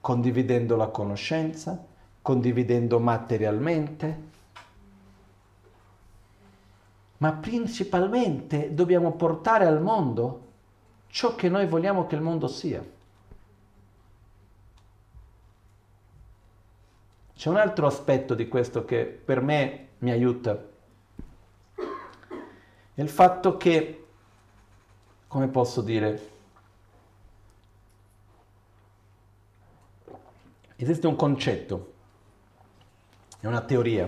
condividendo 0.01 0.75
la 0.75 0.87
conoscenza, 0.87 1.85
condividendo 2.21 2.99
materialmente, 2.99 4.21
ma 7.19 7.31
principalmente 7.31 8.73
dobbiamo 8.73 9.13
portare 9.13 9.65
al 9.65 9.81
mondo 9.81 10.47
ciò 11.07 11.33
che 11.35 11.47
noi 11.47 11.65
vogliamo 11.65 12.07
che 12.07 12.15
il 12.15 12.21
mondo 12.21 12.49
sia. 12.49 12.97
C'è 17.39 17.47
un 17.47 17.55
altro 17.55 17.87
aspetto 17.87 18.33
di 18.33 18.49
questo 18.49 18.83
che 18.83 19.05
per 19.05 19.39
me 19.39 19.87
mi 19.99 20.11
aiuta. 20.11 20.61
È 22.93 23.01
il 23.01 23.07
fatto 23.07 23.55
che, 23.55 24.07
come 25.25 25.47
posso 25.47 25.79
dire, 25.79 26.29
esiste 30.75 31.07
un 31.07 31.15
concetto 31.15 31.93
è 33.39 33.47
una 33.47 33.61
teoria 33.61 34.05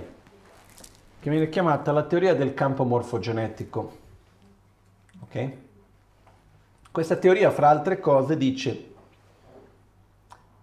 che 1.21 1.29
viene 1.29 1.47
chiamata 1.47 1.93
la 1.93 2.03
teoria 2.03 2.35
del 2.35 2.53
campo 2.53 2.83
morfogenetico. 2.83 3.97
Ok? 5.21 5.51
Questa 6.91 7.15
teoria, 7.15 7.49
fra 7.49 7.69
altre 7.69 7.97
cose, 8.01 8.35
dice 8.35 8.90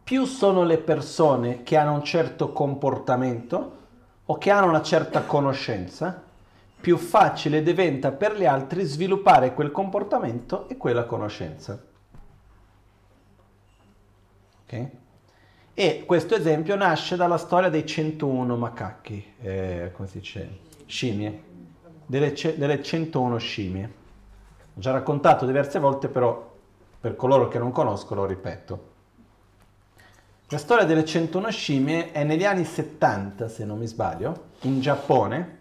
più 0.08 0.24
sono 0.24 0.64
le 0.64 0.78
persone 0.78 1.62
che 1.62 1.76
hanno 1.76 1.92
un 1.92 2.02
certo 2.02 2.50
comportamento 2.50 3.76
o 4.24 4.38
che 4.38 4.50
hanno 4.50 4.66
una 4.66 4.80
certa 4.80 5.24
conoscenza, 5.24 6.22
più 6.80 6.96
facile 6.96 7.62
diventa 7.62 8.10
per 8.10 8.34
gli 8.34 8.46
altri 8.46 8.84
sviluppare 8.84 9.52
quel 9.52 9.70
comportamento 9.70 10.66
e 10.70 10.78
quella 10.78 11.04
conoscenza. 11.04 11.78
Ok? 14.62 14.86
E 15.74 16.04
questo 16.06 16.36
esempio 16.36 16.74
nasce 16.74 17.14
dalla 17.14 17.36
storia 17.36 17.68
dei 17.68 17.84
101 17.84 18.56
macachi, 18.56 19.34
eh, 19.42 19.90
come 19.92 20.08
si 20.08 20.20
dice, 20.20 20.58
scimmie, 20.86 21.42
delle, 22.06 22.32
delle 22.56 22.82
101 22.82 23.36
scimmie. 23.36 23.92
Ho 24.74 24.80
già 24.80 24.90
raccontato 24.90 25.44
diverse 25.44 25.78
volte, 25.78 26.08
però 26.08 26.50
per 26.98 27.14
coloro 27.14 27.48
che 27.48 27.58
non 27.58 27.72
conoscono 27.72 28.24
ripeto. 28.24 28.87
La 30.50 30.56
storia 30.56 30.86
delle 30.86 31.04
101 31.04 31.50
scimmie 31.50 32.10
è 32.10 32.24
negli 32.24 32.46
anni 32.46 32.64
70, 32.64 33.48
se 33.48 33.66
non 33.66 33.76
mi 33.76 33.86
sbaglio, 33.86 34.44
in 34.62 34.80
Giappone. 34.80 35.58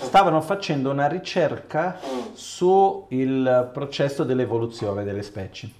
Stavano 0.00 0.42
facendo 0.42 0.90
una 0.90 1.08
ricerca 1.08 1.98
sul 2.34 3.70
processo 3.72 4.24
dell'evoluzione 4.24 5.04
delle 5.04 5.22
specie. 5.22 5.70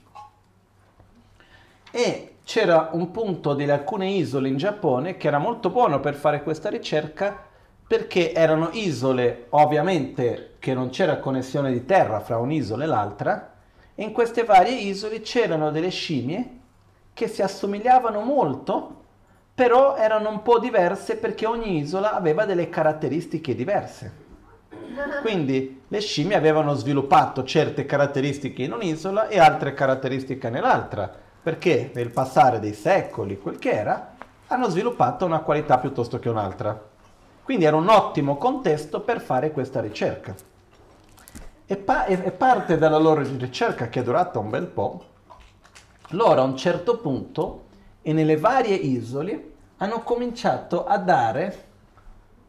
E 1.90 2.36
c'era 2.44 2.88
un 2.92 3.10
punto 3.10 3.52
di 3.52 3.68
alcune 3.70 4.08
isole 4.08 4.48
in 4.48 4.56
Giappone 4.56 5.18
che 5.18 5.26
era 5.26 5.36
molto 5.36 5.68
buono 5.68 6.00
per 6.00 6.14
fare 6.14 6.42
questa 6.42 6.70
ricerca 6.70 7.44
perché 7.86 8.32
erano 8.32 8.70
isole 8.72 9.48
ovviamente 9.50 10.54
che 10.58 10.72
non 10.72 10.88
c'era 10.88 11.18
connessione 11.18 11.70
di 11.70 11.84
terra 11.84 12.20
fra 12.20 12.38
un'isola 12.38 12.84
e 12.84 12.86
l'altra 12.86 13.52
e 13.94 14.02
in 14.02 14.12
queste 14.12 14.44
varie 14.44 14.76
isole 14.76 15.20
c'erano 15.20 15.70
delle 15.70 15.90
scimmie 15.90 16.57
che 17.18 17.26
si 17.26 17.42
assomigliavano 17.42 18.20
molto 18.20 18.94
però 19.52 19.96
erano 19.96 20.28
un 20.28 20.42
po' 20.42 20.60
diverse 20.60 21.16
perché 21.16 21.44
ogni 21.44 21.78
isola 21.78 22.14
aveva 22.14 22.44
delle 22.44 22.68
caratteristiche 22.68 23.56
diverse. 23.56 24.26
Quindi 25.20 25.82
le 25.88 26.00
scimmie 26.00 26.36
avevano 26.36 26.74
sviluppato 26.74 27.42
certe 27.42 27.84
caratteristiche 27.84 28.62
in 28.62 28.70
un'isola 28.72 29.26
e 29.26 29.40
altre 29.40 29.74
caratteristiche 29.74 30.48
nell'altra 30.48 31.12
perché 31.42 31.90
nel 31.92 32.10
passare 32.10 32.60
dei 32.60 32.72
secoli, 32.72 33.40
quel 33.40 33.58
che 33.58 33.70
era, 33.70 34.14
hanno 34.46 34.68
sviluppato 34.68 35.24
una 35.24 35.40
qualità 35.40 35.78
piuttosto 35.78 36.20
che 36.20 36.28
un'altra. 36.28 36.80
Quindi 37.42 37.64
era 37.64 37.74
un 37.74 37.88
ottimo 37.88 38.36
contesto 38.36 39.00
per 39.00 39.20
fare 39.20 39.50
questa 39.50 39.80
ricerca. 39.80 40.36
E, 41.66 41.76
pa- 41.76 42.06
parte 42.36 42.78
della 42.78 42.98
loro 42.98 43.22
ricerca, 43.22 43.88
che 43.88 43.98
è 43.98 44.02
durata 44.04 44.38
un 44.38 44.50
bel 44.50 44.66
po', 44.66 45.16
loro 46.10 46.40
a 46.40 46.44
un 46.44 46.56
certo 46.56 46.98
punto, 46.98 47.64
e 48.02 48.12
nelle 48.12 48.36
varie 48.36 48.74
isole, 48.74 49.52
hanno 49.78 50.00
cominciato 50.02 50.86
a 50.86 50.96
dare 50.98 51.66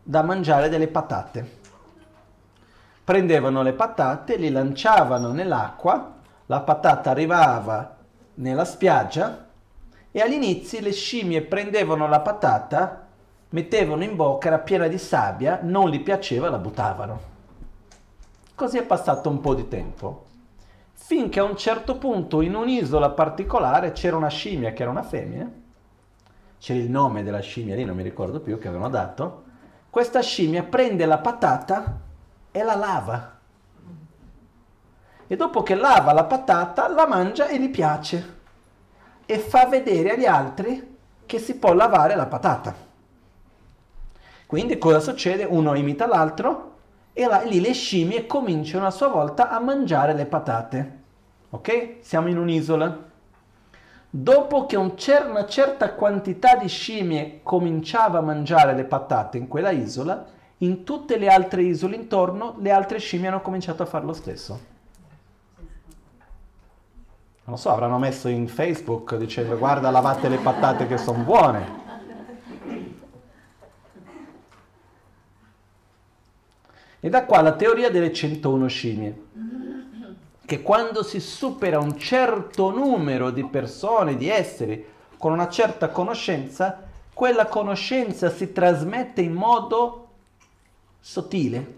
da 0.01 0.23
mangiare 0.23 0.69
delle 0.69 0.87
patate. 0.87 1.57
Prendevano 3.03 3.61
le 3.61 3.73
patate, 3.73 4.37
li 4.37 4.49
lanciavano 4.49 5.31
nell'acqua, 5.31 6.13
la 6.45 6.61
patata 6.61 7.11
arrivava 7.11 7.97
nella 8.35 8.65
spiaggia 8.65 9.47
e 10.11 10.21
all'inizio 10.21 10.79
le 10.79 10.91
scimmie 10.91 11.41
prendevano 11.41 12.07
la 12.07 12.21
patata, 12.21 13.07
mettevano 13.49 14.03
in 14.03 14.15
bocca, 14.15 14.47
era 14.47 14.59
piena 14.59 14.87
di 14.87 14.97
sabbia, 14.97 15.59
non 15.61 15.89
gli 15.89 16.01
piaceva, 16.01 16.49
la 16.49 16.57
buttavano. 16.57 17.19
Così 18.55 18.77
è 18.77 18.83
passato 18.83 19.29
un 19.29 19.41
po' 19.41 19.53
di 19.53 19.67
tempo, 19.67 20.25
finché 21.01 21.39
a 21.39 21.43
un 21.43 21.57
certo 21.57 21.97
punto 21.97 22.41
in 22.41 22.53
un'isola 22.53 23.09
particolare 23.09 23.93
c'era 23.93 24.15
una 24.15 24.27
scimmia 24.27 24.73
che 24.73 24.83
era 24.83 24.91
una 24.91 25.01
femmina, 25.01 25.51
c'era 26.59 26.79
il 26.79 26.89
nome 26.89 27.23
della 27.23 27.39
scimmia 27.39 27.75
lì, 27.75 27.83
non 27.83 27.95
mi 27.95 28.03
ricordo 28.03 28.41
più 28.41 28.59
che 28.59 28.67
avevano 28.67 28.89
dato, 28.89 29.43
questa 29.89 30.21
scimmia 30.21 30.63
prende 30.63 31.05
la 31.05 31.17
patata 31.17 31.99
e 32.51 32.63
la 32.63 32.75
lava 32.75 33.37
e 35.25 35.35
dopo 35.35 35.63
che 35.63 35.75
lava 35.75 36.13
la 36.13 36.25
patata 36.25 36.87
la 36.89 37.07
mangia 37.07 37.47
e 37.47 37.59
gli 37.59 37.69
piace 37.69 38.37
e 39.25 39.39
fa 39.39 39.65
vedere 39.67 40.11
agli 40.11 40.25
altri 40.25 40.97
che 41.25 41.39
si 41.39 41.57
può 41.57 41.73
lavare 41.73 42.15
la 42.15 42.25
patata. 42.25 42.75
Quindi 44.45 44.77
cosa 44.77 44.99
succede? 44.99 45.43
Uno 45.43 45.75
imita 45.75 46.07
l'altro 46.07 46.68
e 47.23 47.47
lì 47.47 47.59
le 47.59 47.73
scimmie 47.73 48.25
cominciano 48.25 48.85
a 48.85 48.91
sua 48.91 49.07
volta 49.07 49.49
a 49.49 49.59
mangiare 49.59 50.13
le 50.13 50.25
patate. 50.25 50.97
Ok? 51.49 51.97
Siamo 52.01 52.29
in 52.29 52.37
un'isola. 52.37 53.07
Dopo 54.09 54.65
che 54.65 54.75
un 54.75 54.97
cer- 54.97 55.29
una 55.29 55.45
certa 55.45 55.93
quantità 55.93 56.55
di 56.55 56.67
scimmie 56.67 57.41
cominciava 57.43 58.19
a 58.19 58.21
mangiare 58.21 58.73
le 58.73 58.85
patate 58.85 59.37
in 59.37 59.47
quella 59.47 59.71
isola, 59.71 60.25
in 60.59 60.83
tutte 60.83 61.17
le 61.17 61.27
altre 61.27 61.63
isole 61.63 61.95
intorno 61.95 62.55
le 62.59 62.71
altre 62.71 62.99
scimmie 62.99 63.27
hanno 63.27 63.41
cominciato 63.41 63.83
a 63.83 63.85
fare 63.85 64.05
lo 64.05 64.13
stesso 64.13 64.77
non 67.49 67.57
so, 67.57 67.71
avranno 67.71 67.97
messo 67.97 68.27
in 68.27 68.47
Facebook 68.47 69.15
dicendo 69.15 69.57
guarda 69.57 69.89
lavate 69.89 70.29
le 70.29 70.37
patate 70.37 70.85
che 70.85 70.97
sono 70.97 71.23
buone. 71.23 71.87
E 77.01 77.09
da 77.09 77.25
qua 77.25 77.41
la 77.41 77.53
teoria 77.53 77.89
delle 77.89 78.11
101 78.11 78.67
scimmie, 78.67 79.21
che 80.45 80.61
quando 80.61 81.03
si 81.03 81.19
supera 81.19 81.79
un 81.79 81.97
certo 81.97 82.71
numero 82.71 83.29
di 83.29 83.45
persone, 83.45 84.17
di 84.17 84.29
esseri, 84.29 84.85
con 85.17 85.31
una 85.31 85.47
certa 85.47 85.89
conoscenza, 85.89 86.87
quella 87.13 87.45
conoscenza 87.45 88.29
si 88.29 88.51
trasmette 88.51 89.21
in 89.21 89.33
modo 89.33 90.07
sottile, 90.99 91.75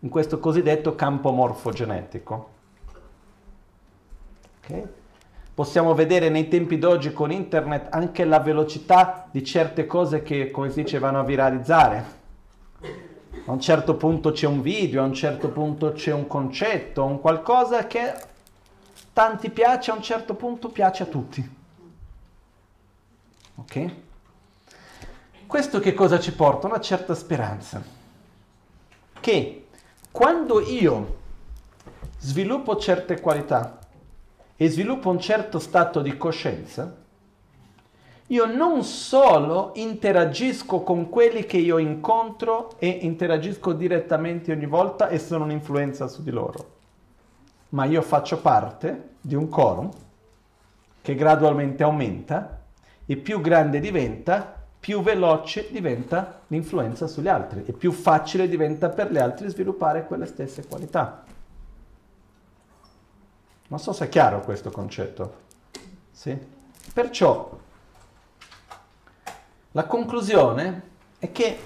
in 0.00 0.08
questo 0.08 0.38
cosiddetto 0.38 0.94
campo 0.94 1.32
morfogenetico. 1.32 2.50
Okay? 4.62 4.82
Possiamo 5.54 5.94
vedere 5.94 6.28
nei 6.28 6.48
tempi 6.48 6.78
d'oggi 6.78 7.12
con 7.12 7.30
internet 7.30 7.86
anche 7.90 8.24
la 8.24 8.40
velocità 8.40 9.28
di 9.30 9.44
certe 9.44 9.86
cose 9.86 10.22
che, 10.22 10.50
come 10.50 10.70
si 10.70 10.82
dice, 10.82 10.98
vanno 10.98 11.20
a 11.20 11.24
viralizzare. 11.24 12.04
A 13.46 13.52
un 13.52 13.60
certo 13.60 13.96
punto 13.96 14.32
c'è 14.32 14.46
un 14.46 14.62
video, 14.62 15.02
a 15.02 15.06
un 15.06 15.12
certo 15.12 15.48
punto 15.48 15.92
c'è 15.92 16.12
un 16.12 16.26
concetto, 16.26 17.04
un 17.04 17.20
qualcosa 17.20 17.86
che 17.86 18.14
tanti 19.12 19.50
piace, 19.50 19.90
a 19.90 19.94
un 19.94 20.02
certo 20.02 20.34
punto 20.34 20.70
piace 20.70 21.02
a 21.02 21.06
tutti. 21.06 21.56
Ok? 23.56 23.94
Questo 25.46 25.78
che 25.78 25.94
cosa 25.94 26.18
ci 26.18 26.32
porta? 26.32 26.66
Una 26.66 26.80
certa 26.80 27.14
speranza. 27.14 27.82
Che 29.20 29.66
quando 30.10 30.60
io 30.60 31.16
sviluppo 32.18 32.76
certe 32.76 33.20
qualità 33.20 33.78
e 34.56 34.68
sviluppo 34.68 35.10
un 35.10 35.20
certo 35.20 35.58
stato 35.58 36.00
di 36.00 36.16
coscienza, 36.16 37.02
io 38.28 38.46
non 38.46 38.82
solo 38.84 39.72
interagisco 39.74 40.80
con 40.80 41.10
quelli 41.10 41.44
che 41.44 41.58
io 41.58 41.76
incontro 41.76 42.72
e 42.78 42.88
interagisco 42.88 43.74
direttamente 43.74 44.50
ogni 44.52 44.66
volta 44.66 45.08
e 45.08 45.18
sono 45.18 45.44
un'influenza 45.44 46.08
su 46.08 46.22
di 46.22 46.30
loro, 46.30 46.72
ma 47.70 47.84
io 47.84 48.00
faccio 48.00 48.38
parte 48.40 49.16
di 49.20 49.34
un 49.34 49.48
quorum 49.48 49.90
che 51.02 51.14
gradualmente 51.14 51.82
aumenta 51.82 52.62
e 53.04 53.16
più 53.16 53.42
grande 53.42 53.78
diventa, 53.78 54.62
più 54.80 55.02
veloce 55.02 55.68
diventa 55.70 56.40
l'influenza 56.46 57.06
sugli 57.06 57.28
altri 57.28 57.64
e 57.66 57.72
più 57.72 57.92
facile 57.92 58.48
diventa 58.48 58.88
per 58.88 59.12
gli 59.12 59.18
altri 59.18 59.50
sviluppare 59.50 60.06
quelle 60.06 60.24
stesse 60.24 60.66
qualità. 60.66 61.24
Non 63.68 63.78
so 63.78 63.92
se 63.92 64.06
è 64.06 64.08
chiaro 64.08 64.40
questo 64.40 64.70
concetto. 64.70 65.42
Sì? 66.10 66.38
Perciò 66.92 67.58
la 69.76 69.86
conclusione 69.86 70.82
è 71.18 71.32
che 71.32 71.58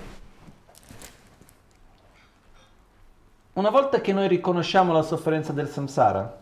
una 3.52 3.68
volta 3.68 4.00
che 4.00 4.14
noi 4.14 4.28
riconosciamo 4.28 4.94
la 4.94 5.02
sofferenza 5.02 5.52
del 5.52 5.68
samsara, 5.68 6.40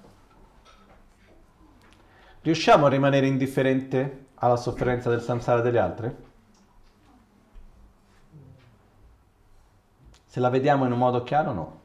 riusciamo 2.42 2.86
a 2.86 2.88
rimanere 2.88 3.26
indifferente 3.26 4.26
alla 4.34 4.56
sofferenza 4.56 5.10
del 5.10 5.20
samsara 5.20 5.60
degli 5.60 5.76
altri? 5.76 6.14
Se 10.24 10.38
la 10.38 10.50
vediamo 10.50 10.84
in 10.84 10.92
un 10.92 10.98
modo 10.98 11.24
chiaro, 11.24 11.52
no. 11.52 11.80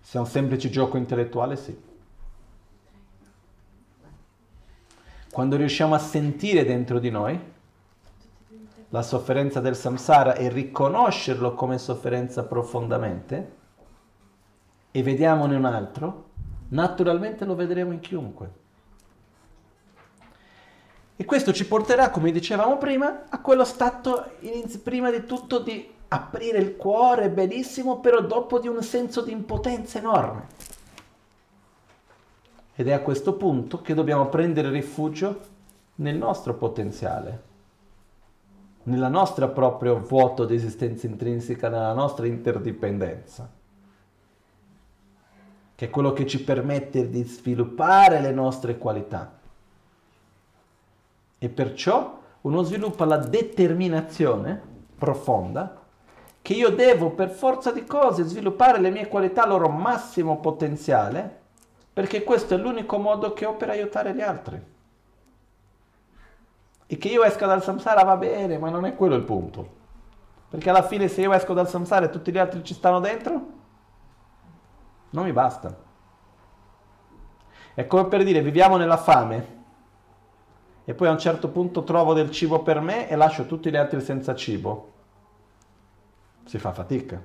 Se 0.00 0.18
è 0.18 0.20
un 0.20 0.26
semplice 0.26 0.70
gioco 0.70 0.98
intellettuale, 0.98 1.56
sì. 1.56 1.76
Quando 5.32 5.56
riusciamo 5.56 5.96
a 5.96 5.98
sentire 5.98 6.64
dentro 6.64 7.00
di 7.00 7.10
noi 7.10 7.52
la 8.94 9.02
sofferenza 9.02 9.58
del 9.58 9.74
samsara 9.74 10.34
e 10.36 10.48
riconoscerlo 10.48 11.54
come 11.54 11.78
sofferenza 11.78 12.44
profondamente 12.44 13.52
e 14.92 15.02
vediamone 15.02 15.56
un 15.56 15.64
altro, 15.64 16.28
naturalmente 16.68 17.44
lo 17.44 17.56
vedremo 17.56 17.90
in 17.90 17.98
chiunque. 17.98 18.52
E 21.16 21.24
questo 21.24 21.52
ci 21.52 21.66
porterà, 21.66 22.10
come 22.10 22.30
dicevamo 22.30 22.78
prima, 22.78 23.24
a 23.30 23.40
quello 23.40 23.64
stato 23.64 24.30
prima 24.84 25.10
di 25.10 25.24
tutto 25.24 25.58
di 25.58 25.92
aprire 26.06 26.58
il 26.58 26.76
cuore 26.76 27.30
benissimo, 27.30 27.98
però 27.98 28.20
dopo 28.20 28.60
di 28.60 28.68
un 28.68 28.80
senso 28.80 29.22
di 29.22 29.32
impotenza 29.32 29.98
enorme. 29.98 30.46
Ed 32.76 32.86
è 32.86 32.92
a 32.92 33.00
questo 33.00 33.34
punto 33.34 33.80
che 33.80 33.92
dobbiamo 33.92 34.28
prendere 34.28 34.70
rifugio 34.70 35.40
nel 35.96 36.16
nostro 36.16 36.54
potenziale 36.54 37.53
nella 38.84 39.08
nostra 39.08 39.48
proprio 39.48 40.00
vuoto 40.00 40.44
di 40.44 40.54
esistenza 40.54 41.06
intrinseca, 41.06 41.68
nella 41.68 41.92
nostra 41.92 42.26
interdipendenza, 42.26 43.50
che 45.74 45.86
è 45.86 45.90
quello 45.90 46.12
che 46.12 46.26
ci 46.26 46.42
permette 46.42 47.08
di 47.08 47.22
sviluppare 47.24 48.20
le 48.20 48.32
nostre 48.32 48.78
qualità. 48.78 49.38
E 51.38 51.48
perciò 51.48 52.20
uno 52.42 52.62
sviluppa 52.62 53.04
la 53.04 53.16
determinazione 53.18 54.60
profonda 54.96 55.82
che 56.42 56.52
io 56.52 56.70
devo 56.70 57.10
per 57.10 57.30
forza 57.30 57.72
di 57.72 57.84
cose 57.84 58.24
sviluppare 58.24 58.78
le 58.78 58.90
mie 58.90 59.08
qualità 59.08 59.44
al 59.44 59.48
loro 59.48 59.70
massimo 59.70 60.40
potenziale, 60.40 61.40
perché 61.90 62.22
questo 62.22 62.54
è 62.54 62.58
l'unico 62.58 62.98
modo 62.98 63.32
che 63.32 63.46
ho 63.46 63.54
per 63.54 63.70
aiutare 63.70 64.14
gli 64.14 64.20
altri. 64.20 64.73
E 66.86 66.98
che 66.98 67.08
io 67.08 67.24
esca 67.24 67.46
dal 67.46 67.62
samsara 67.62 68.02
va 68.02 68.16
bene, 68.16 68.58
ma 68.58 68.68
non 68.68 68.84
è 68.84 68.94
quello 68.94 69.14
il 69.14 69.22
punto. 69.22 69.82
Perché 70.48 70.70
alla 70.70 70.82
fine 70.82 71.08
se 71.08 71.22
io 71.22 71.32
esco 71.32 71.54
dal 71.54 71.68
samsara 71.68 72.06
e 72.06 72.10
tutti 72.10 72.30
gli 72.30 72.38
altri 72.38 72.62
ci 72.62 72.74
stanno 72.74 73.00
dentro, 73.00 73.46
non 75.10 75.24
mi 75.24 75.32
basta. 75.32 75.76
È 77.74 77.86
come 77.86 78.06
per 78.06 78.22
dire 78.22 78.40
viviamo 78.40 78.76
nella 78.76 78.96
fame 78.96 79.62
e 80.84 80.94
poi 80.94 81.08
a 81.08 81.12
un 81.12 81.18
certo 81.18 81.48
punto 81.48 81.82
trovo 81.82 82.12
del 82.12 82.30
cibo 82.30 82.62
per 82.62 82.80
me 82.80 83.08
e 83.08 83.16
lascio 83.16 83.46
tutti 83.46 83.70
gli 83.70 83.76
altri 83.76 84.00
senza 84.00 84.34
cibo. 84.34 84.92
Si 86.44 86.58
fa 86.58 86.72
fatica. 86.72 87.20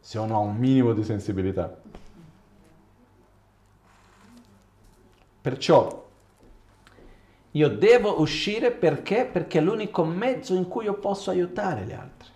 Se 0.00 0.18
uno 0.18 0.34
ha 0.36 0.38
un 0.38 0.56
minimo 0.56 0.92
di 0.92 1.04
sensibilità. 1.04 1.74
Perciò 5.40 6.05
io 7.56 7.70
devo 7.70 8.20
uscire 8.20 8.70
perché? 8.70 9.24
Perché 9.24 9.58
è 9.58 9.62
l'unico 9.62 10.04
mezzo 10.04 10.54
in 10.54 10.68
cui 10.68 10.84
io 10.84 10.94
posso 10.94 11.30
aiutare 11.30 11.84
gli 11.84 11.92
altri. 11.92 12.28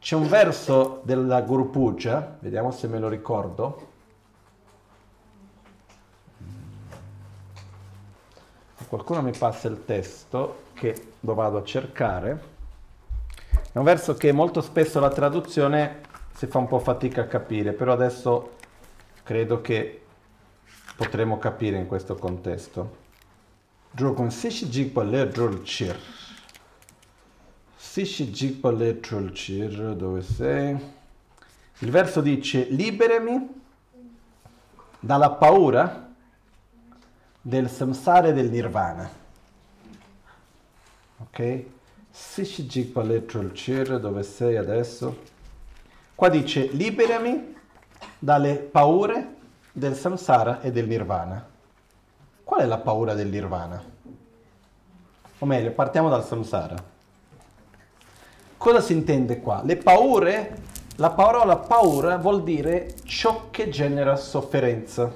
C'è 0.00 0.16
un 0.16 0.28
verso 0.28 1.00
della 1.04 1.40
Guru 1.42 1.70
Puja, 1.70 2.38
vediamo 2.40 2.72
se 2.72 2.88
me 2.88 2.98
lo 2.98 3.08
ricordo. 3.08 3.86
Qualcuno 8.88 9.22
mi 9.22 9.32
passa 9.36 9.68
il 9.68 9.84
testo 9.84 10.62
che 10.72 11.12
lo 11.20 11.34
vado 11.34 11.58
a 11.58 11.64
cercare. 11.64 12.56
È 13.70 13.78
un 13.78 13.84
verso 13.84 14.14
che 14.14 14.32
molto 14.32 14.60
spesso 14.60 14.98
la 14.98 15.10
traduzione 15.10 16.00
si 16.34 16.46
fa 16.46 16.58
un 16.58 16.66
po' 16.66 16.80
fatica 16.80 17.22
a 17.22 17.26
capire, 17.26 17.72
però 17.72 17.92
adesso 17.92 18.56
credo 19.22 19.60
che 19.60 20.02
potremo 20.96 21.38
capire 21.38 21.76
in 21.76 21.86
questo 21.86 22.16
contesto. 22.16 23.06
Drogon 23.98 24.30
Sishi 24.30 24.68
Jigpa 24.68 25.02
Le 25.02 25.26
Drol 25.26 25.64
Chir. 25.64 25.96
Sishi 27.76 28.30
Jigpa 28.30 28.70
Le 28.70 29.00
Drol 29.00 29.32
Chir, 29.32 29.96
dove 29.96 30.22
sei? 30.22 30.78
Il 31.78 31.90
verso 31.90 32.20
dice, 32.20 32.68
liberami 32.70 33.48
dalla 35.00 35.30
paura 35.30 36.14
del 37.40 37.68
samsara 37.68 38.28
e 38.28 38.32
del 38.34 38.48
nirvana. 38.50 39.10
Ok? 41.16 41.64
Drol 43.26 43.50
Chir, 43.50 43.98
dove 43.98 44.22
sei 44.22 44.56
adesso? 44.56 45.24
Qua 46.14 46.28
dice, 46.28 46.68
liberami 46.68 47.52
dalle 48.16 48.58
paure 48.58 49.34
del 49.72 49.96
samsara 49.96 50.60
e 50.60 50.70
del 50.70 50.86
nirvana. 50.86 51.56
Qual 52.48 52.62
è 52.62 52.64
la 52.64 52.78
paura 52.78 53.12
del 53.12 53.28
nirvana? 53.28 53.84
O 55.40 55.44
meglio, 55.44 55.70
partiamo 55.72 56.08
dal 56.08 56.24
samsara. 56.24 56.82
Cosa 58.56 58.80
si 58.80 58.94
intende 58.94 59.38
qua? 59.40 59.60
Le 59.62 59.76
paure, 59.76 60.56
la 60.96 61.10
parola 61.10 61.58
paura 61.58 62.16
vuol 62.16 62.42
dire 62.42 62.94
ciò 63.04 63.48
che 63.50 63.68
genera 63.68 64.16
sofferenza. 64.16 65.12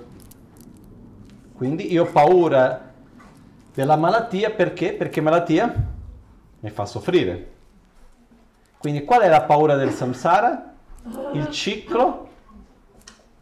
Quindi 1.57 1.91
io 1.91 2.03
ho 2.03 2.13
paura 2.13 2.93
della 3.73 3.97
malattia 3.97 4.51
perché? 4.51 4.93
Perché 4.93 5.23
malattia 5.23 5.75
mi 6.61 6.69
fa 6.69 6.85
soffrire. 6.85 7.53
Quindi 8.77 9.05
qual 9.05 9.23
è 9.23 9.29
la 9.31 9.45
paura 9.45 9.77
del 9.77 9.93
samsara? 9.93 10.75
Il 11.33 11.49
ciclo 11.49 12.29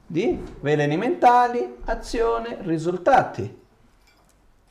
di 0.06 0.40
veleni 0.60 0.96
mentali, 0.96 1.78
azione, 1.86 2.58
risultati. 2.60 3.58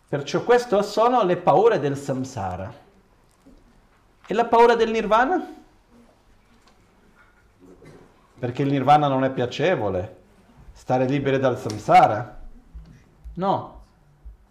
Perciò 0.09 0.43
queste 0.43 0.81
sono 0.81 1.23
le 1.23 1.37
paure 1.37 1.79
del 1.79 1.95
samsara. 1.95 2.73
E 4.25 4.33
la 4.33 4.45
paura 4.45 4.73
del 4.73 4.89
nirvana? 4.89 5.55
Perché 8.39 8.63
il 8.63 8.71
nirvana 8.71 9.07
non 9.07 9.23
è 9.23 9.29
piacevole, 9.29 10.17
stare 10.71 11.05
liberi 11.05 11.37
dal 11.37 11.59
samsara. 11.59 12.39
No, 13.35 13.83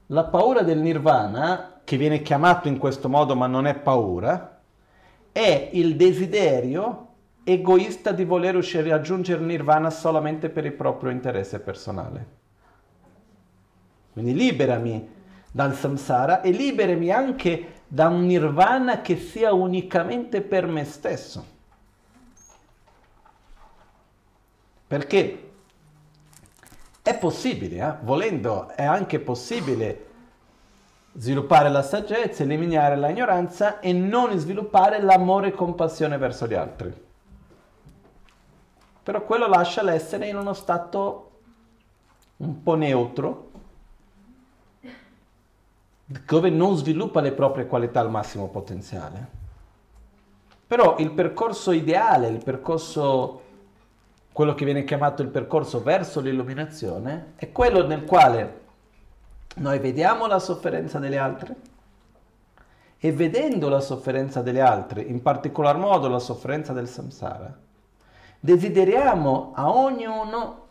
la 0.06 0.24
paura 0.26 0.62
del 0.62 0.78
nirvana, 0.78 1.80
che 1.82 1.96
viene 1.96 2.22
chiamato 2.22 2.68
in 2.68 2.78
questo 2.78 3.08
modo 3.08 3.34
ma 3.34 3.48
non 3.48 3.66
è 3.66 3.74
paura, 3.74 4.60
è 5.32 5.70
il 5.72 5.96
desiderio 5.96 7.06
egoista 7.42 8.12
di 8.12 8.24
voler 8.24 8.54
uscire 8.54 8.90
raggiungere 8.90 9.40
il 9.40 9.46
nirvana 9.46 9.90
solamente 9.90 10.50
per 10.50 10.64
il 10.66 10.72
proprio 10.72 11.10
interesse 11.10 11.58
personale. 11.58 12.26
Quindi 14.12 14.34
liberami 14.34 15.16
dal 15.50 15.74
samsara 15.74 16.40
e 16.40 16.50
liberami 16.50 17.10
anche 17.10 17.72
da 17.88 18.08
un 18.08 18.26
nirvana 18.26 19.00
che 19.00 19.16
sia 19.16 19.52
unicamente 19.52 20.42
per 20.42 20.66
me 20.66 20.84
stesso. 20.84 21.56
Perché 24.86 25.50
è 27.02 27.16
possibile, 27.18 27.76
eh? 27.76 27.94
volendo, 28.02 28.68
è 28.68 28.84
anche 28.84 29.18
possibile 29.18 30.06
sviluppare 31.14 31.68
la 31.68 31.82
saggezza, 31.82 32.42
eliminare 32.42 32.96
l'ignoranza 32.96 33.80
e 33.80 33.92
non 33.92 34.36
sviluppare 34.38 35.02
l'amore 35.02 35.48
e 35.48 35.52
compassione 35.52 36.16
verso 36.16 36.46
gli 36.46 36.54
altri. 36.54 37.06
Però 39.02 39.24
quello 39.24 39.46
lascia 39.46 39.82
l'essere 39.82 40.28
in 40.28 40.36
uno 40.36 40.52
stato 40.52 41.30
un 42.36 42.62
po' 42.62 42.74
neutro, 42.74 43.47
dove 46.10 46.48
non 46.48 46.74
sviluppa 46.74 47.20
le 47.20 47.32
proprie 47.32 47.66
qualità 47.66 48.00
al 48.00 48.10
massimo 48.10 48.48
potenziale. 48.48 49.36
Però 50.66 50.96
il 50.98 51.10
percorso 51.10 51.70
ideale, 51.70 52.28
il 52.28 52.42
percorso, 52.42 53.42
quello 54.32 54.54
che 54.54 54.64
viene 54.64 54.84
chiamato 54.84 55.20
il 55.20 55.28
percorso 55.28 55.82
verso 55.82 56.20
l'illuminazione, 56.20 57.32
è 57.36 57.52
quello 57.52 57.86
nel 57.86 58.04
quale 58.04 58.60
noi 59.56 59.78
vediamo 59.80 60.26
la 60.26 60.38
sofferenza 60.38 60.98
delle 60.98 61.18
altre 61.18 61.56
e 62.98 63.12
vedendo 63.12 63.68
la 63.68 63.80
sofferenza 63.80 64.40
delle 64.40 64.62
altre, 64.62 65.02
in 65.02 65.20
particolar 65.20 65.76
modo 65.76 66.08
la 66.08 66.18
sofferenza 66.18 66.72
del 66.72 66.88
samsara, 66.88 67.54
desideriamo 68.40 69.52
a 69.54 69.70
ognuno 69.70 70.66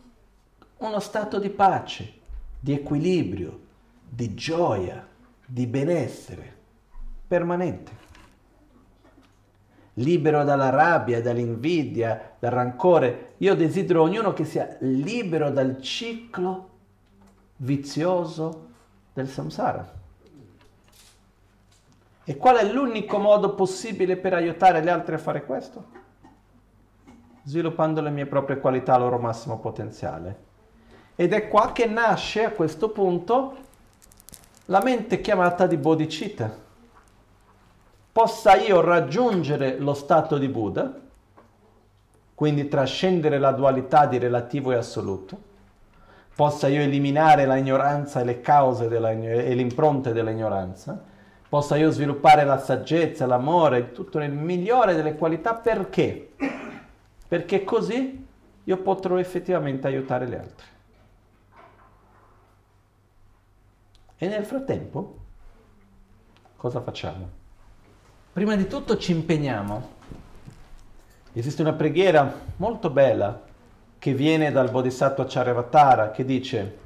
uno 0.78 1.00
stato 1.00 1.40
di 1.40 1.50
pace, 1.50 2.14
di 2.60 2.74
equilibrio, 2.74 3.60
di 4.10 4.34
gioia, 4.34 5.06
di 5.50 5.66
benessere 5.66 6.56
permanente. 7.26 8.06
Libero 9.94 10.44
dalla 10.44 10.70
rabbia, 10.70 11.22
dall'invidia, 11.22 12.36
dal 12.38 12.52
rancore. 12.52 13.34
Io 13.38 13.56
desidero 13.56 14.04
ognuno 14.04 14.34
che 14.34 14.44
sia 14.44 14.76
libero 14.82 15.50
dal 15.50 15.82
ciclo 15.82 16.70
vizioso 17.56 18.68
del 19.14 19.28
samsara. 19.28 19.96
E 22.24 22.36
qual 22.36 22.58
è 22.58 22.72
l'unico 22.72 23.18
modo 23.18 23.56
possibile 23.56 24.18
per 24.18 24.34
aiutare 24.34 24.84
gli 24.84 24.90
altri 24.90 25.16
a 25.16 25.18
fare 25.18 25.46
questo? 25.46 25.96
Sviluppando 27.44 28.02
le 28.02 28.10
mie 28.10 28.26
proprie 28.26 28.60
qualità 28.60 28.96
al 28.96 29.02
loro 29.02 29.18
massimo 29.18 29.58
potenziale. 29.60 30.46
Ed 31.16 31.32
è 31.32 31.48
qua 31.48 31.72
che 31.72 31.86
nasce 31.86 32.44
a 32.44 32.52
questo 32.52 32.90
punto 32.90 33.66
la 34.68 34.82
mente 34.84 35.22
chiamata 35.22 35.66
di 35.68 35.78
bodhicitta. 35.78 36.66
Possa 38.12 38.56
io 38.56 38.82
raggiungere 38.82 39.78
lo 39.78 39.94
stato 39.94 40.38
di 40.38 40.48
Buddha, 40.48 40.94
quindi 42.34 42.68
trascendere 42.68 43.38
la 43.38 43.52
dualità 43.52 44.06
di 44.06 44.18
relativo 44.18 44.72
e 44.72 44.76
assoluto, 44.76 45.46
possa 46.36 46.68
io 46.68 46.82
eliminare 46.82 47.48
l'ignoranza 47.48 48.22
e 48.22 48.26
le 48.26 48.42
cause 48.42 48.88
della, 48.88 49.12
e 49.12 49.56
le 49.56 49.62
impronte 49.62 50.14
dell'ignoranza, 50.14 51.02
possa 51.48 51.78
io 51.78 51.90
sviluppare 51.92 52.44
la 52.44 52.58
saggezza, 52.58 53.26
l'amore, 53.26 53.92
tutto 53.92 54.20
nel 54.20 54.34
migliore 54.34 54.96
delle 54.96 55.16
qualità, 55.16 55.54
perché? 55.54 56.32
Perché 57.28 57.64
così 57.64 58.26
io 58.64 58.78
potrò 58.78 59.18
effettivamente 59.18 59.88
aiutare 59.88 60.28
gli 60.28 60.36
altri. 60.36 60.66
E 64.20 64.28
nel 64.28 64.46
frattempo, 64.46 65.18
cosa 66.56 66.82
facciamo? 66.82 67.30
Prima 68.34 68.56
di 68.56 68.66
tutto 68.66 68.98
ci 68.98 69.12
impegniamo. 69.12 69.96
Esiste 71.34 71.62
una 71.62 71.74
preghiera 71.74 72.34
molto 72.56 72.90
bella 72.90 73.40
che 74.00 74.14
viene 74.14 74.52
dal 74.52 74.72
Bodhisattva 74.72 75.26
Charyavatara 75.28 76.10
che 76.12 76.26
dice 76.26 76.78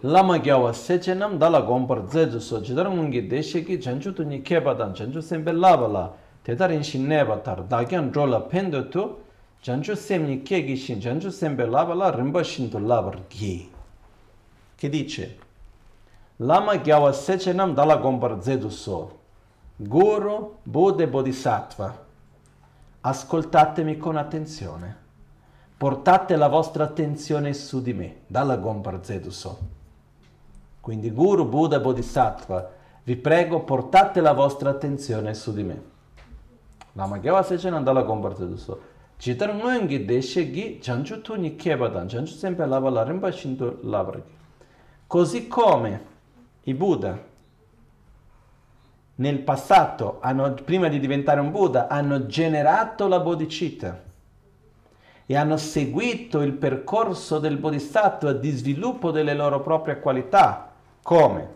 Lama 0.00 0.38
gyawa 0.38 0.72
sechenam 0.72 1.38
dala 1.38 1.60
gompar 1.62 2.08
zeju 2.08 2.38
so 2.40 2.60
jidarangungi 2.60 3.26
desheki 3.26 3.78
janju 3.78 4.12
tu 4.12 4.22
ni 4.24 4.42
kebadan 4.42 4.94
janju 4.94 5.20
sembe 5.20 5.50
labala 5.52 6.14
tedarin 6.44 6.82
shin 6.82 7.06
nebatar 7.06 7.66
dagyan 7.66 8.10
drola 8.12 8.40
pendo 8.40 8.88
tu 8.88 9.18
janju 9.60 9.96
semni 9.96 10.42
kegi 10.42 10.76
shin 10.76 11.00
janju 11.00 11.30
sembe 11.30 11.66
labala 11.66 12.10
rimba 12.14 12.44
shin 12.44 12.70
tu 12.70 12.78
labar 12.78 13.18
gi 13.28 13.77
che 14.78 14.88
dice 14.88 15.36
Lama 16.36 16.76
Gyawa 16.76 17.12
Sechenam 17.12 17.74
Dala 17.74 17.96
Gombar 17.96 18.40
Zedu 18.40 18.68
So 18.68 19.18
Guru 19.74 20.58
Buddha 20.62 21.04
Bodhisattva 21.04 22.06
Ascoltatemi 23.00 23.96
con 23.96 24.16
attenzione. 24.16 25.06
Portate 25.76 26.36
la 26.36 26.46
vostra 26.46 26.84
attenzione 26.84 27.54
su 27.54 27.82
di 27.82 27.92
me 27.92 28.20
Dalla 28.28 28.56
Gombar 28.56 29.00
Zedu 29.02 29.30
So 29.30 29.58
Quindi 30.80 31.10
Guru 31.10 31.44
Buddha 31.44 31.80
Bodhisattva 31.80 32.70
Vi 33.02 33.16
prego 33.16 33.64
portate 33.64 34.20
la 34.20 34.32
vostra 34.32 34.70
attenzione 34.70 35.34
su 35.34 35.52
di 35.52 35.64
me. 35.64 35.82
Lama 36.92 37.18
Gyawa 37.18 37.42
Sechenam 37.42 37.82
Dala 37.82 38.02
Gombar 38.02 38.36
Zedu 38.36 38.56
So 38.56 38.80
Chitar 39.16 39.52
Nguyengi 39.52 40.04
Deshe 40.04 40.52
Gi 40.52 40.78
Janju 40.80 41.20
Tu 41.20 41.34
Nikyebadan 41.34 42.06
Janju 42.06 42.32
Sempe 42.32 42.64
Lava 42.64 42.90
Larimba 42.90 43.32
Shindu 43.32 43.80
Labragi 43.82 44.36
Così 45.08 45.48
come 45.48 46.04
i 46.64 46.74
Buddha 46.74 47.18
nel 49.14 49.38
passato, 49.38 50.18
hanno, 50.20 50.52
prima 50.52 50.88
di 50.88 51.00
diventare 51.00 51.40
un 51.40 51.50
Buddha, 51.50 51.88
hanno 51.88 52.26
generato 52.26 53.08
la 53.08 53.18
bodhicitta 53.18 54.02
e 55.24 55.34
hanno 55.34 55.56
seguito 55.56 56.42
il 56.42 56.52
percorso 56.52 57.38
del 57.38 57.56
bodhisattva 57.56 58.34
di 58.34 58.50
sviluppo 58.50 59.10
delle 59.10 59.32
loro 59.32 59.62
proprie 59.62 59.98
qualità, 59.98 60.72
come 61.02 61.54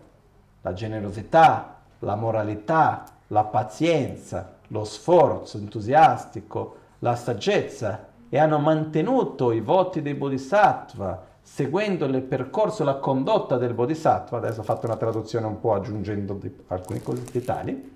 la 0.62 0.72
generosità, 0.72 1.76
la 1.98 2.14
moralità, 2.14 3.04
la 3.26 3.44
pazienza, 3.44 4.54
lo 4.68 4.84
sforzo 4.84 5.58
entusiastico, 5.58 6.76
la 7.00 7.16
saggezza 7.16 8.08
e 8.30 8.38
hanno 8.38 8.58
mantenuto 8.58 9.52
i 9.52 9.60
voti 9.60 10.00
dei 10.00 10.14
bodhisattva, 10.14 11.31
seguendo 11.42 12.06
il 12.06 12.22
percorso, 12.22 12.84
la 12.84 12.96
condotta 12.96 13.58
del 13.58 13.74
Bodhisattva, 13.74 14.38
adesso 14.38 14.60
ho 14.60 14.64
fatto 14.64 14.86
una 14.86 14.96
traduzione 14.96 15.46
un 15.46 15.60
po' 15.60 15.74
aggiungendo 15.74 16.40
alcuni 16.68 17.02
dettagli, 17.30 17.90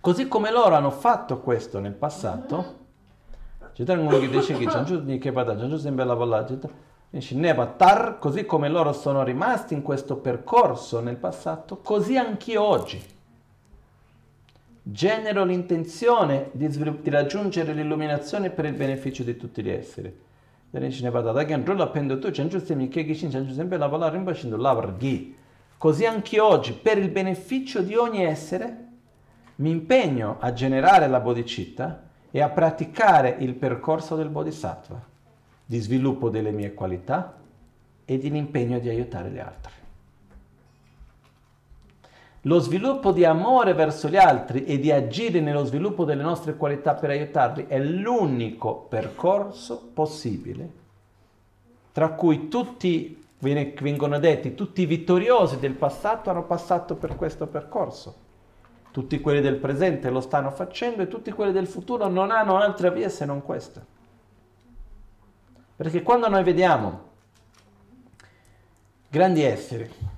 così 0.00 0.28
come 0.28 0.50
loro 0.50 0.74
hanno 0.74 0.90
fatto 0.90 1.40
questo 1.40 1.78
nel 1.78 1.94
passato, 1.94 2.76
così 8.18 8.44
come 8.44 8.68
loro 8.68 8.92
sono 8.92 9.22
rimasti 9.22 9.74
in 9.74 9.82
questo 9.82 10.16
percorso 10.16 11.00
nel 11.00 11.16
passato, 11.16 11.78
così 11.78 12.16
anch'io 12.16 12.62
oggi 12.62 13.16
genero 14.82 15.44
l'intenzione 15.44 16.50
di, 16.52 16.68
di 16.68 17.10
raggiungere 17.10 17.72
l'illuminazione 17.74 18.50
per 18.50 18.64
il 18.64 18.72
beneficio 18.72 19.22
di 19.22 19.36
tutti 19.36 19.62
gli 19.62 19.70
esseri. 19.70 20.26
Così 25.78 26.04
anche 26.04 26.40
oggi, 26.40 26.72
per 26.72 26.98
il 26.98 27.08
beneficio 27.08 27.80
di 27.80 27.94
ogni 27.94 28.24
essere, 28.24 28.86
mi 29.56 29.70
impegno 29.70 30.36
a 30.40 30.52
generare 30.52 31.08
la 31.08 31.20
bodhicitta 31.20 32.02
e 32.30 32.42
a 32.42 32.48
praticare 32.50 33.36
il 33.38 33.54
percorso 33.54 34.14
del 34.14 34.28
bodhisattva, 34.28 35.00
di 35.64 35.78
sviluppo 35.78 36.28
delle 36.28 36.50
mie 36.50 36.74
qualità 36.74 37.36
e 38.04 38.18
di 38.18 38.30
l'impegno 38.30 38.78
di 38.78 38.88
aiutare 38.88 39.30
gli 39.30 39.38
altri. 39.38 39.72
Lo 42.48 42.60
sviluppo 42.60 43.12
di 43.12 43.26
amore 43.26 43.74
verso 43.74 44.08
gli 44.08 44.16
altri 44.16 44.64
e 44.64 44.78
di 44.78 44.90
agire 44.90 45.38
nello 45.40 45.64
sviluppo 45.64 46.06
delle 46.06 46.22
nostre 46.22 46.56
qualità 46.56 46.94
per 46.94 47.10
aiutarli 47.10 47.66
è 47.66 47.78
l'unico 47.78 48.86
percorso 48.88 49.90
possibile, 49.92 50.70
tra 51.92 52.08
cui 52.12 52.48
tutti, 52.48 53.22
vengono 53.38 54.18
detti, 54.18 54.54
tutti 54.54 54.80
i 54.80 54.86
vittoriosi 54.86 55.58
del 55.58 55.74
passato 55.74 56.30
hanno 56.30 56.44
passato 56.44 56.94
per 56.96 57.16
questo 57.16 57.46
percorso. 57.46 58.26
Tutti 58.92 59.20
quelli 59.20 59.42
del 59.42 59.56
presente 59.56 60.08
lo 60.08 60.22
stanno 60.22 60.50
facendo 60.50 61.02
e 61.02 61.08
tutti 61.08 61.30
quelli 61.30 61.52
del 61.52 61.66
futuro 61.66 62.08
non 62.08 62.30
hanno 62.30 62.56
altra 62.56 62.88
via 62.88 63.10
se 63.10 63.26
non 63.26 63.42
questa. 63.42 63.84
Perché 65.76 66.02
quando 66.02 66.30
noi 66.30 66.42
vediamo 66.42 67.00
grandi 69.10 69.42
esseri, 69.42 70.16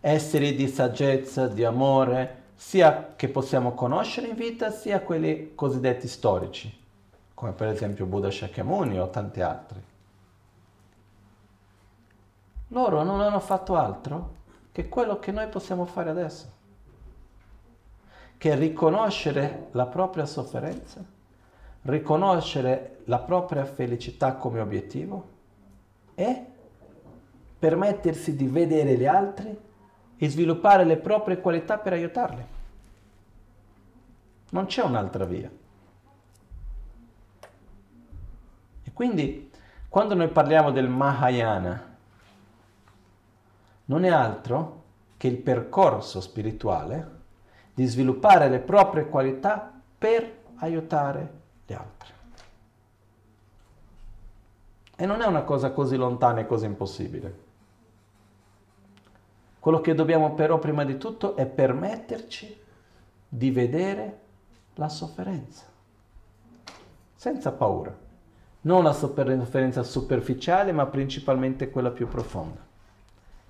esseri 0.00 0.54
di 0.54 0.66
saggezza, 0.68 1.46
di 1.46 1.64
amore, 1.64 2.38
sia 2.54 3.14
che 3.16 3.28
possiamo 3.28 3.72
conoscere 3.72 4.28
in 4.28 4.34
vita, 4.34 4.70
sia 4.70 5.00
quelli 5.00 5.52
cosiddetti 5.54 6.08
storici, 6.08 6.84
come 7.34 7.52
per 7.52 7.68
esempio 7.68 8.06
Buddha 8.06 8.30
Shakyamuni 8.30 8.98
o 8.98 9.08
tanti 9.08 9.40
altri. 9.40 9.82
Loro 12.68 13.02
non 13.02 13.20
hanno 13.20 13.40
fatto 13.40 13.76
altro 13.76 14.38
che 14.72 14.88
quello 14.88 15.18
che 15.18 15.32
noi 15.32 15.48
possiamo 15.48 15.84
fare 15.86 16.10
adesso, 16.10 16.50
che 18.36 18.54
riconoscere 18.54 19.68
la 19.72 19.86
propria 19.86 20.24
sofferenza, 20.24 21.02
riconoscere 21.82 22.98
la 23.04 23.18
propria 23.18 23.64
felicità 23.64 24.34
come 24.34 24.60
obiettivo 24.60 25.28
e 26.14 26.44
permettersi 27.58 28.36
di 28.36 28.46
vedere 28.46 28.96
gli 28.96 29.06
altri 29.06 29.68
e 30.22 30.28
sviluppare 30.28 30.84
le 30.84 30.98
proprie 30.98 31.40
qualità 31.40 31.78
per 31.78 31.94
aiutarli. 31.94 32.44
Non 34.50 34.66
c'è 34.66 34.82
un'altra 34.82 35.24
via. 35.24 35.50
E 38.82 38.92
quindi 38.92 39.50
quando 39.88 40.14
noi 40.14 40.28
parliamo 40.28 40.72
del 40.72 40.90
Mahayana, 40.90 41.96
non 43.86 44.04
è 44.04 44.10
altro 44.10 44.82
che 45.16 45.26
il 45.26 45.38
percorso 45.38 46.20
spirituale 46.20 47.18
di 47.72 47.86
sviluppare 47.86 48.50
le 48.50 48.58
proprie 48.58 49.08
qualità 49.08 49.72
per 49.96 50.38
aiutare 50.56 51.32
gli 51.64 51.72
altri. 51.72 52.12
E 54.96 55.06
non 55.06 55.22
è 55.22 55.26
una 55.26 55.44
cosa 55.44 55.70
così 55.70 55.96
lontana 55.96 56.40
e 56.40 56.46
così 56.46 56.66
impossibile. 56.66 57.48
Quello 59.60 59.82
che 59.82 59.94
dobbiamo 59.94 60.32
però 60.32 60.58
prima 60.58 60.84
di 60.84 60.96
tutto 60.96 61.36
è 61.36 61.44
permetterci 61.44 62.58
di 63.28 63.50
vedere 63.50 64.18
la 64.74 64.88
sofferenza, 64.88 65.66
senza 67.14 67.52
paura. 67.52 67.94
Non 68.62 68.82
la 68.82 68.94
sofferenza 68.94 69.82
superficiale, 69.82 70.72
ma 70.72 70.86
principalmente 70.86 71.70
quella 71.70 71.90
più 71.90 72.08
profonda. 72.08 72.66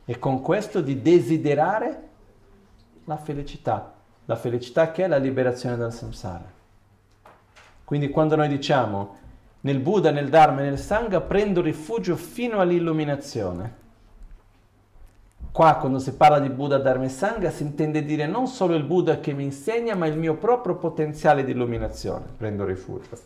E 0.05 0.19
con 0.19 0.41
questo 0.43 0.81
di 0.81 1.01
desiderare 1.01 2.09
la 3.05 3.17
felicità, 3.17 3.95
la 4.25 4.37
felicità 4.37 4.91
che 4.91 5.05
è 5.05 5.07
la 5.07 5.17
liberazione 5.17 5.77
dal 5.77 5.93
samsara. 5.93 6.59
Quindi 7.85 8.11
quando 8.11 8.35
noi 8.35 8.49
diciamo 8.49 9.17
nel 9.61 9.79
Buddha, 9.79 10.11
nel 10.11 10.29
Dharma 10.29 10.61
e 10.61 10.65
nel 10.65 10.79
Sangha 10.79 11.21
prendo 11.21 11.61
rifugio 11.61 12.17
fino 12.17 12.59
all'illuminazione. 12.59 13.80
Qua 15.53 15.75
quando 15.77 15.99
si 15.99 16.15
parla 16.15 16.39
di 16.39 16.49
Buddha, 16.49 16.79
Dharma 16.79 17.05
e 17.05 17.09
Sangha 17.09 17.51
si 17.51 17.63
intende 17.63 18.05
dire 18.05 18.27
non 18.27 18.47
solo 18.47 18.75
il 18.75 18.85
Buddha 18.85 19.19
che 19.19 19.33
mi 19.33 19.45
insegna, 19.45 19.97
ma 19.97 20.07
il 20.07 20.17
mio 20.17 20.35
proprio 20.35 20.77
potenziale 20.77 21.45
di 21.45 21.51
illuminazione. 21.51 22.25
Prendo 22.37 22.65
rifugio. 22.65 23.19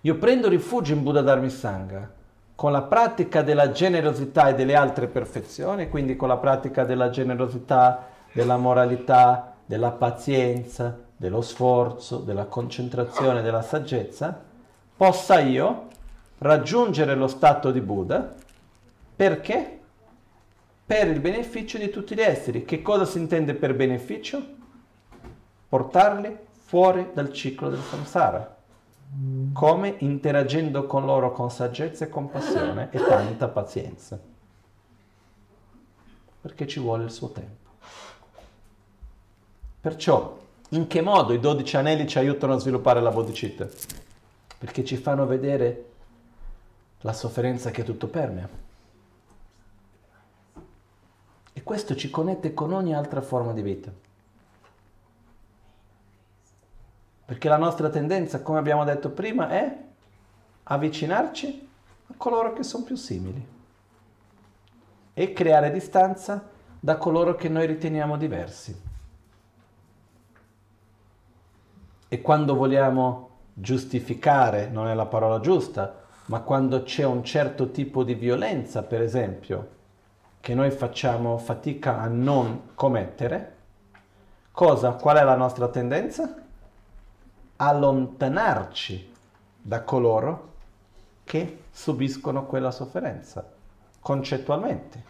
Io 0.00 0.16
prendo 0.16 0.48
rifugio 0.48 0.92
in 0.92 1.02
Buddha, 1.02 1.20
Dharma 1.20 1.46
e 1.46 1.50
Sangha 1.50 2.10
con 2.56 2.72
la 2.72 2.82
pratica 2.82 3.42
della 3.42 3.70
generosità 3.70 4.48
e 4.48 4.54
delle 4.54 4.74
altre 4.74 5.08
perfezioni, 5.08 5.90
quindi 5.90 6.16
con 6.16 6.28
la 6.28 6.38
pratica 6.38 6.84
della 6.84 7.10
generosità, 7.10 8.06
della 8.32 8.56
moralità, 8.56 9.52
della 9.66 9.90
pazienza, 9.90 10.96
dello 11.14 11.42
sforzo, 11.42 12.16
della 12.18 12.46
concentrazione, 12.46 13.42
della 13.42 13.60
saggezza, 13.60 14.40
possa 14.96 15.38
io 15.40 15.88
raggiungere 16.38 17.14
lo 17.14 17.28
stato 17.28 17.70
di 17.70 17.80
Buddha 17.80 18.34
perché? 19.14 19.80
Per 20.86 21.08
il 21.08 21.18
beneficio 21.18 21.78
di 21.78 21.90
tutti 21.90 22.14
gli 22.14 22.20
esseri. 22.20 22.64
Che 22.64 22.80
cosa 22.80 23.04
si 23.04 23.18
intende 23.18 23.54
per 23.54 23.74
beneficio? 23.74 24.40
Portarli 25.68 26.38
fuori 26.52 27.10
dal 27.12 27.32
ciclo 27.32 27.68
del 27.68 27.82
samsara. 27.82 28.56
Come 29.52 29.96
interagendo 29.98 30.86
con 30.86 31.04
loro 31.04 31.32
con 31.32 31.50
saggezza 31.50 32.04
e 32.04 32.08
compassione 32.08 32.88
e 32.92 32.98
tanta 33.04 33.48
pazienza. 33.48 34.16
Perché 36.40 36.68
ci 36.68 36.78
vuole 36.78 37.04
il 37.04 37.10
suo 37.10 37.30
tempo. 37.30 37.70
Perciò, 39.80 40.38
in 40.70 40.86
che 40.86 41.00
modo 41.00 41.32
i 41.32 41.40
dodici 41.40 41.76
anelli 41.76 42.06
ci 42.06 42.18
aiutano 42.18 42.54
a 42.54 42.58
sviluppare 42.58 43.00
la 43.00 43.10
bodhicitta? 43.10 43.66
Perché 44.58 44.84
ci 44.84 44.96
fanno 44.96 45.26
vedere 45.26 45.84
la 47.00 47.12
sofferenza 47.12 47.70
che 47.70 47.82
tutto 47.82 48.06
permea. 48.06 48.48
E 51.52 51.55
questo 51.66 51.96
ci 51.96 52.10
connette 52.10 52.54
con 52.54 52.72
ogni 52.72 52.94
altra 52.94 53.20
forma 53.20 53.52
di 53.52 53.60
vita. 53.60 53.90
Perché 57.24 57.48
la 57.48 57.56
nostra 57.56 57.88
tendenza, 57.90 58.40
come 58.40 58.60
abbiamo 58.60 58.84
detto 58.84 59.10
prima, 59.10 59.48
è 59.48 59.76
avvicinarci 60.62 61.68
a 62.06 62.14
coloro 62.16 62.52
che 62.52 62.62
sono 62.62 62.84
più 62.84 62.94
simili 62.94 63.44
e 65.12 65.32
creare 65.32 65.72
distanza 65.72 66.48
da 66.78 66.98
coloro 66.98 67.34
che 67.34 67.48
noi 67.48 67.66
riteniamo 67.66 68.16
diversi. 68.16 68.80
E 72.06 72.20
quando 72.22 72.54
vogliamo 72.54 73.30
giustificare, 73.52 74.68
non 74.68 74.86
è 74.86 74.94
la 74.94 75.06
parola 75.06 75.40
giusta, 75.40 76.04
ma 76.26 76.42
quando 76.42 76.84
c'è 76.84 77.04
un 77.04 77.24
certo 77.24 77.72
tipo 77.72 78.04
di 78.04 78.14
violenza, 78.14 78.84
per 78.84 79.02
esempio, 79.02 79.74
che 80.46 80.54
noi 80.54 80.70
facciamo 80.70 81.38
fatica 81.38 81.98
a 81.98 82.06
non 82.06 82.68
commettere, 82.76 83.54
cosa? 84.52 84.92
Qual 84.92 85.16
è 85.16 85.24
la 85.24 85.34
nostra 85.34 85.66
tendenza? 85.66 86.36
allontanarci 87.56 89.12
da 89.60 89.82
coloro 89.82 90.52
che 91.24 91.64
subiscono 91.72 92.46
quella 92.46 92.70
sofferenza, 92.70 93.44
concettualmente, 93.98 95.02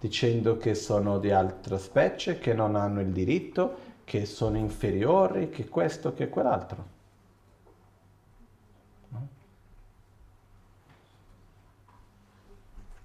dicendo 0.00 0.56
che 0.56 0.74
sono 0.74 1.18
di 1.18 1.30
altra 1.30 1.76
specie, 1.76 2.38
che 2.38 2.54
non 2.54 2.74
hanno 2.74 3.02
il 3.02 3.12
diritto, 3.12 3.76
che 4.04 4.24
sono 4.24 4.56
inferiori, 4.56 5.50
che 5.50 5.68
questo, 5.68 6.14
che 6.14 6.30
quell'altro. 6.30 6.93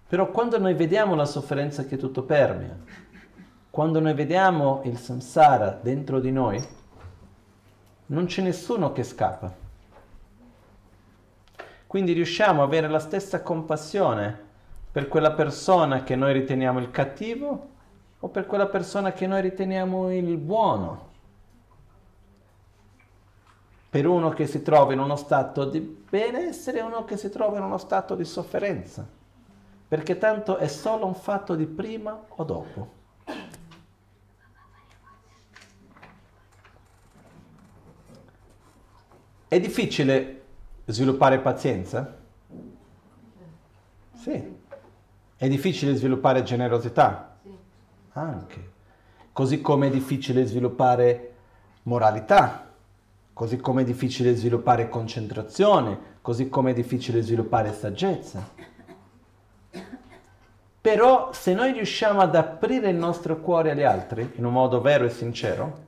Però 0.09 0.31
quando 0.31 0.57
noi 0.57 0.73
vediamo 0.73 1.13
la 1.13 1.25
sofferenza 1.25 1.85
che 1.85 1.95
tutto 1.95 2.23
permea, 2.23 2.75
quando 3.69 3.99
noi 3.99 4.15
vediamo 4.15 4.81
il 4.85 4.97
samsara 4.97 5.77
dentro 5.79 6.19
di 6.19 6.31
noi, 6.31 6.67
non 8.07 8.25
c'è 8.25 8.41
nessuno 8.41 8.91
che 8.91 9.03
scappa. 9.03 9.53
Quindi 11.85 12.13
riusciamo 12.13 12.61
a 12.61 12.65
avere 12.65 12.87
la 12.87 12.97
stessa 12.97 13.43
compassione 13.43 14.47
per 14.91 15.07
quella 15.07 15.33
persona 15.33 16.01
che 16.01 16.15
noi 16.15 16.33
riteniamo 16.33 16.79
il 16.79 16.89
cattivo 16.89 17.69
o 18.19 18.27
per 18.29 18.47
quella 18.47 18.65
persona 18.65 19.11
che 19.11 19.27
noi 19.27 19.41
riteniamo 19.41 20.11
il 20.11 20.37
buono. 20.37 21.07
Per 23.91 24.07
uno 24.07 24.29
che 24.29 24.47
si 24.47 24.63
trova 24.63 24.91
in 24.93 24.99
uno 24.99 25.15
stato 25.15 25.65
di 25.65 25.79
benessere 25.79 26.79
e 26.79 26.81
uno 26.81 27.05
che 27.05 27.15
si 27.15 27.29
trova 27.29 27.57
in 27.57 27.63
uno 27.63 27.77
stato 27.77 28.15
di 28.15 28.25
sofferenza. 28.25 29.17
Perché 29.89 30.19
tanto 30.19 30.57
è 30.57 30.67
solo 30.67 31.07
un 31.07 31.15
fatto 31.15 31.55
di 31.55 31.65
prima 31.65 32.25
o 32.27 32.43
dopo. 32.43 32.97
È 39.47 39.59
difficile 39.59 40.43
sviluppare 40.85 41.39
pazienza? 41.39 42.17
Sì. 44.13 44.57
È 45.35 45.47
difficile 45.47 45.95
sviluppare 45.95 46.43
generosità? 46.43 47.39
Sì. 47.41 47.57
Anche. 48.11 48.71
Così 49.33 49.59
come 49.59 49.87
è 49.87 49.89
difficile 49.89 50.45
sviluppare 50.45 51.33
moralità, 51.83 52.73
così 53.33 53.57
come 53.57 53.81
è 53.81 53.85
difficile 53.85 54.35
sviluppare 54.35 54.87
concentrazione, 54.87 56.17
così 56.21 56.47
come 56.47 56.71
è 56.71 56.73
difficile 56.75 57.23
sviluppare 57.23 57.73
saggezza. 57.73 58.68
Però 60.81 61.33
se 61.33 61.53
noi 61.53 61.73
riusciamo 61.73 62.21
ad 62.21 62.35
aprire 62.35 62.89
il 62.89 62.95
nostro 62.95 63.39
cuore 63.41 63.71
agli 63.71 63.83
altri 63.83 64.33
in 64.35 64.45
un 64.45 64.53
modo 64.53 64.79
vero 64.81 65.05
e 65.05 65.09
sincero, 65.09 65.87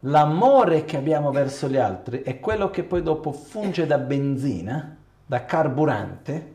l'amore 0.00 0.84
che 0.84 0.96
abbiamo 0.96 1.30
verso 1.30 1.68
gli 1.68 1.76
altri 1.76 2.22
è 2.22 2.40
quello 2.40 2.70
che 2.70 2.82
poi 2.82 3.02
dopo 3.02 3.32
funge 3.32 3.86
da 3.86 3.98
benzina, 3.98 4.96
da 5.24 5.44
carburante, 5.44 6.52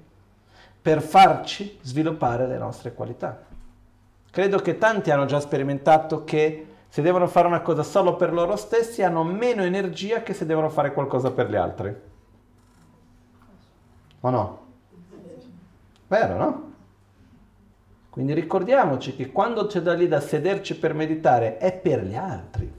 per 0.82 1.02
farci 1.02 1.80
sviluppare 1.82 2.46
le 2.48 2.58
nostre 2.58 2.94
qualità. 2.94 3.46
Credo 4.32 4.60
che 4.60 4.78
tanti 4.78 5.12
hanno 5.12 5.26
già 5.26 5.40
sperimentato 5.40 6.24
che 6.24 6.68
se 6.88 7.02
devono 7.02 7.28
fare 7.28 7.48
una 7.48 7.62
cosa 7.62 7.84
solo 7.84 8.16
per 8.16 8.34
loro 8.34 8.56
stessi 8.56 9.02
hanno 9.04 9.24
meno 9.24 9.64
energia 9.64 10.24
che 10.24 10.34
se 10.34 10.46
devono 10.46 10.70
fare 10.70 10.94
qualcosa 10.94 11.32
per 11.32 11.50
gli 11.50 11.56
altri. 11.56 11.96
O 14.22 14.30
no? 14.30 14.68
Vero, 16.10 16.38
no? 16.38 16.73
Quindi 18.10 18.34
ricordiamoci 18.34 19.15
che 19.15 19.31
quando 19.31 19.68
c'è 19.68 19.80
da 19.80 19.94
lì 19.94 20.07
da 20.07 20.19
sederci 20.19 20.76
per 20.77 20.95
meditare 20.95 21.57
è 21.57 21.72
per 21.72 22.03
gli 22.03 22.15
altri. 22.15 22.73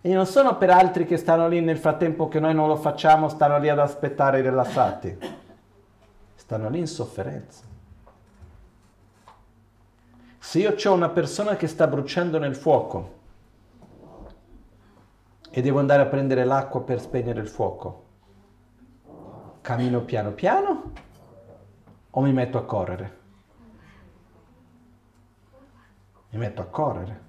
E 0.00 0.12
non 0.12 0.26
sono 0.26 0.58
per 0.58 0.70
altri 0.70 1.06
che 1.06 1.16
stanno 1.16 1.46
lì 1.46 1.60
nel 1.60 1.78
frattempo 1.78 2.26
che 2.26 2.40
noi 2.40 2.52
non 2.52 2.66
lo 2.66 2.76
facciamo, 2.76 3.28
stanno 3.28 3.58
lì 3.58 3.68
ad 3.68 3.78
aspettare 3.78 4.40
rilassati. 4.40 5.18
Stanno 6.34 6.68
lì 6.68 6.80
in 6.80 6.88
sofferenza. 6.88 7.62
Se 10.38 10.58
io 10.58 10.74
ho 10.82 10.92
una 10.92 11.10
persona 11.10 11.54
che 11.54 11.68
sta 11.68 11.86
bruciando 11.86 12.38
nel 12.38 12.56
fuoco 12.56 13.16
e 15.50 15.62
devo 15.62 15.78
andare 15.78 16.02
a 16.02 16.06
prendere 16.06 16.44
l'acqua 16.44 16.82
per 16.82 17.00
spegnere 17.00 17.40
il 17.40 17.48
fuoco, 17.48 18.06
Cammino 19.68 20.00
piano 20.00 20.30
piano 20.30 20.92
o 22.08 22.20
mi 22.22 22.32
metto 22.32 22.56
a 22.56 22.64
correre? 22.64 23.18
Mi 26.30 26.38
metto 26.38 26.62
a 26.62 26.64
correre 26.64 27.22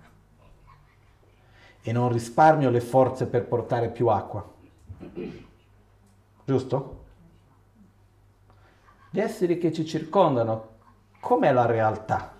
e 1.82 1.91
non 1.91 2.10
risparmio 2.10 2.70
le 2.70 2.80
forze 2.80 3.28
per 3.28 3.45
portare 3.45 3.90
più 3.90 4.07
acqua. 4.07 4.49
Giusto? 6.45 7.03
Gli 9.10 9.20
esseri 9.20 9.57
che 9.57 9.74
ci 9.74 9.86
circondano, 9.86 10.78
com'è 11.20 11.52
la 11.52 11.66
realtà? 11.66 12.38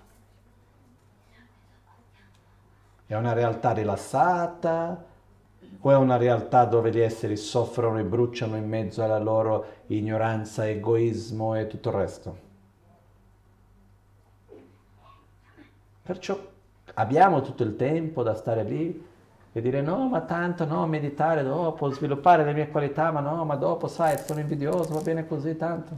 È 3.05 3.15
una 3.15 3.34
realtà 3.34 3.73
rilassata 3.73 5.09
o 5.81 5.91
è 5.91 5.95
una 5.95 6.17
realtà 6.17 6.65
dove 6.65 6.91
gli 6.91 6.99
esseri 6.99 7.37
soffrono 7.37 7.99
e 7.99 8.03
bruciano 8.03 8.57
in 8.57 8.67
mezzo 8.67 9.03
alla 9.03 9.19
loro 9.19 9.65
ignoranza, 9.87 10.67
egoismo 10.67 11.55
e 11.55 11.67
tutto 11.67 11.89
il 11.89 11.95
resto? 11.95 12.37
Perciò 16.01 16.37
abbiamo 16.95 17.41
tutto 17.41 17.63
il 17.63 17.75
tempo 17.75 18.23
da 18.23 18.33
stare 18.33 18.63
lì 18.63 19.07
e 19.51 19.61
dire 19.61 19.81
no, 19.81 20.07
ma 20.09 20.21
tanto 20.21 20.65
no, 20.65 20.85
meditare 20.85 21.43
dopo, 21.43 21.89
sviluppare 21.91 22.43
le 22.43 22.53
mie 22.53 22.69
qualità, 22.69 23.11
ma 23.11 23.19
no, 23.19 23.45
ma 23.45 23.55
dopo 23.55 23.87
sai, 23.87 24.17
sono 24.17 24.39
invidioso, 24.39 24.93
va 24.93 25.01
bene 25.01 25.27
così 25.27 25.55
tanto. 25.55 25.97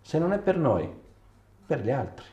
Se 0.00 0.18
non 0.18 0.32
è 0.32 0.38
per 0.38 0.58
noi, 0.58 0.92
per 1.66 1.80
gli 1.80 1.90
altri. 1.90 2.26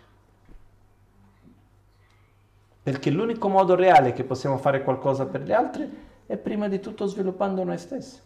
Perché 2.87 3.09
l'unico 3.09 3.49
modo 3.49 3.75
reale 3.75 4.13
che 4.13 4.23
possiamo 4.23 4.57
fare 4.57 4.81
qualcosa 4.81 5.25
per 5.25 5.41
gli 5.41 5.51
altri 5.51 6.05
è 6.25 6.37
prima 6.37 6.69
di 6.69 6.79
tutto 6.79 7.05
sviluppando 7.05 7.65
noi 7.65 7.77
stessi. 7.77 8.17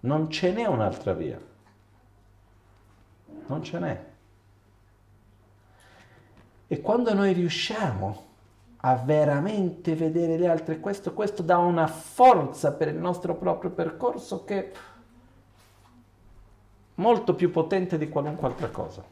Non 0.00 0.30
ce 0.30 0.52
n'è 0.52 0.64
un'altra 0.64 1.12
via. 1.12 1.38
Non 3.44 3.62
ce 3.62 3.78
n'è. 3.78 4.04
E 6.66 6.80
quando 6.80 7.12
noi 7.12 7.34
riusciamo 7.34 8.24
a 8.76 8.94
veramente 8.96 9.94
vedere 9.94 10.38
gli 10.38 10.46
altri, 10.46 10.80
questo, 10.80 11.12
questo 11.12 11.42
dà 11.42 11.58
una 11.58 11.86
forza 11.86 12.72
per 12.72 12.88
il 12.88 12.96
nostro 12.96 13.34
proprio 13.34 13.68
percorso 13.68 14.44
che 14.44 14.58
è 14.60 14.72
molto 16.94 17.34
più 17.34 17.50
potente 17.50 17.98
di 17.98 18.08
qualunque 18.08 18.48
altra 18.48 18.70
cosa. 18.70 19.04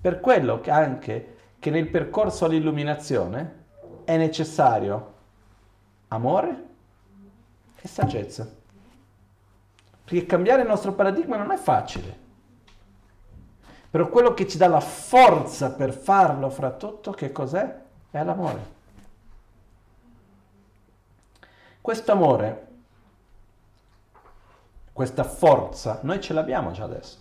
Per 0.00 0.20
quello 0.20 0.60
che 0.62 0.70
anche 0.70 1.34
che 1.60 1.70
nel 1.70 1.88
percorso 1.88 2.46
all'illuminazione 2.46 3.58
è 4.04 4.16
necessario 4.16 5.12
amore 6.08 6.68
e 7.76 7.86
saggezza. 7.86 8.50
Perché 10.02 10.26
cambiare 10.26 10.62
il 10.62 10.68
nostro 10.68 10.92
paradigma 10.92 11.36
non 11.36 11.52
è 11.52 11.56
facile. 11.56 12.18
Però 13.90 14.08
quello 14.08 14.34
che 14.34 14.48
ci 14.48 14.56
dà 14.56 14.68
la 14.68 14.80
forza 14.80 15.70
per 15.72 15.92
farlo 15.92 16.48
fra 16.48 16.70
tutto, 16.70 17.12
che 17.12 17.30
cos'è? 17.30 17.80
È 18.10 18.22
l'amore. 18.24 18.78
Questo 21.80 22.12
amore, 22.12 22.68
questa 24.92 25.24
forza, 25.24 26.00
noi 26.02 26.20
ce 26.20 26.32
l'abbiamo 26.32 26.70
già 26.72 26.84
adesso. 26.84 27.18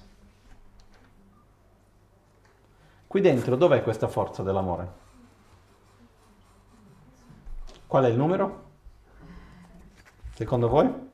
Qui 3.10 3.22
dentro 3.22 3.56
dov'è 3.56 3.81
questa 3.81 4.07
forza 4.07 4.44
dell'amore? 4.44 4.91
Qual 7.88 8.03
è 8.03 8.07
il 8.07 8.15
numero? 8.15 8.65
Secondo 10.36 10.69
voi? 10.69 11.10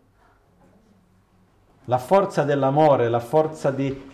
La 1.86 1.98
forza 1.98 2.44
dell'amore, 2.44 3.08
la 3.08 3.22
forza 3.22 3.72
di 3.72 4.12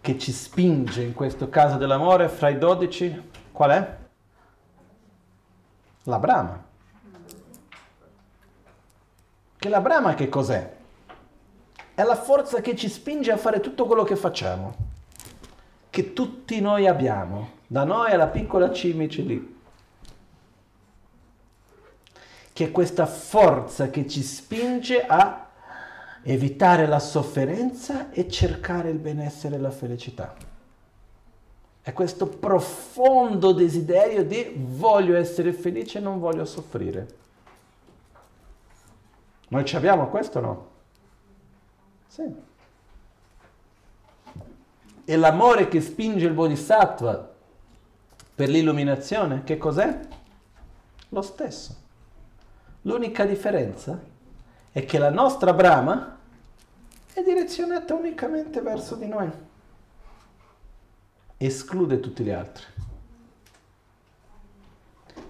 che 0.00 0.18
ci 0.18 0.32
spinge 0.32 1.02
in 1.04 1.14
questo 1.14 1.48
caso 1.48 1.76
dell'amore 1.76 2.28
fra 2.28 2.48
i 2.48 2.58
dodici, 2.58 3.30
qual 3.52 3.70
è? 3.70 3.98
La 6.02 6.18
brama. 6.18 6.60
Che 9.58 9.68
la 9.68 9.80
brama 9.80 10.14
che 10.14 10.28
cos'è? 10.28 10.76
È 11.94 12.02
la 12.02 12.16
forza 12.16 12.60
che 12.60 12.74
ci 12.74 12.88
spinge 12.88 13.30
a 13.30 13.36
fare 13.36 13.60
tutto 13.60 13.86
quello 13.86 14.02
che 14.02 14.16
facciamo, 14.16 14.74
che 15.92 16.14
tutti 16.14 16.58
noi 16.62 16.86
abbiamo, 16.86 17.50
da 17.66 17.84
noi 17.84 18.12
alla 18.12 18.28
piccola 18.28 18.72
cimice 18.72 19.20
lì. 19.20 19.60
Che 22.50 22.64
è 22.64 22.70
questa 22.70 23.04
forza 23.04 23.90
che 23.90 24.08
ci 24.08 24.22
spinge 24.22 25.04
a 25.04 25.50
evitare 26.22 26.86
la 26.86 26.98
sofferenza 26.98 28.10
e 28.10 28.26
cercare 28.26 28.88
il 28.88 28.96
benessere 28.96 29.56
e 29.56 29.58
la 29.58 29.70
felicità. 29.70 30.34
È 31.82 31.92
questo 31.92 32.26
profondo 32.26 33.52
desiderio 33.52 34.24
di 34.24 34.50
voglio 34.56 35.14
essere 35.14 35.52
felice 35.52 35.98
e 35.98 36.00
non 36.00 36.18
voglio 36.20 36.46
soffrire. 36.46 37.06
Noi 39.48 39.64
ci 39.66 39.76
abbiamo 39.76 40.08
questo 40.08 40.38
o 40.38 40.40
no? 40.40 40.70
Sì. 42.06 42.50
E 45.12 45.16
l'amore 45.16 45.68
che 45.68 45.82
spinge 45.82 46.24
il 46.24 46.32
Bodhisattva 46.32 47.34
per 48.34 48.48
l'illuminazione, 48.48 49.42
che 49.44 49.58
cos'è? 49.58 50.00
Lo 51.10 51.20
stesso. 51.20 51.76
L'unica 52.80 53.26
differenza 53.26 54.00
è 54.72 54.86
che 54.86 54.96
la 54.96 55.10
nostra 55.10 55.52
brama 55.52 56.16
è 57.12 57.22
direzionata 57.22 57.92
unicamente 57.92 58.62
verso 58.62 58.94
di 58.94 59.06
noi. 59.06 59.30
Esclude 61.36 62.00
tutti 62.00 62.24
gli 62.24 62.30
altri. 62.30 62.64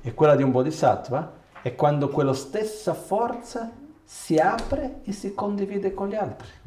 E 0.00 0.14
quella 0.14 0.36
di 0.36 0.44
un 0.44 0.52
bodhisattva 0.52 1.32
è 1.60 1.74
quando 1.74 2.08
quella 2.08 2.34
stessa 2.34 2.94
forza 2.94 3.68
si 4.04 4.38
apre 4.38 5.00
e 5.02 5.10
si 5.10 5.34
condivide 5.34 5.92
con 5.92 6.08
gli 6.08 6.14
altri. 6.14 6.61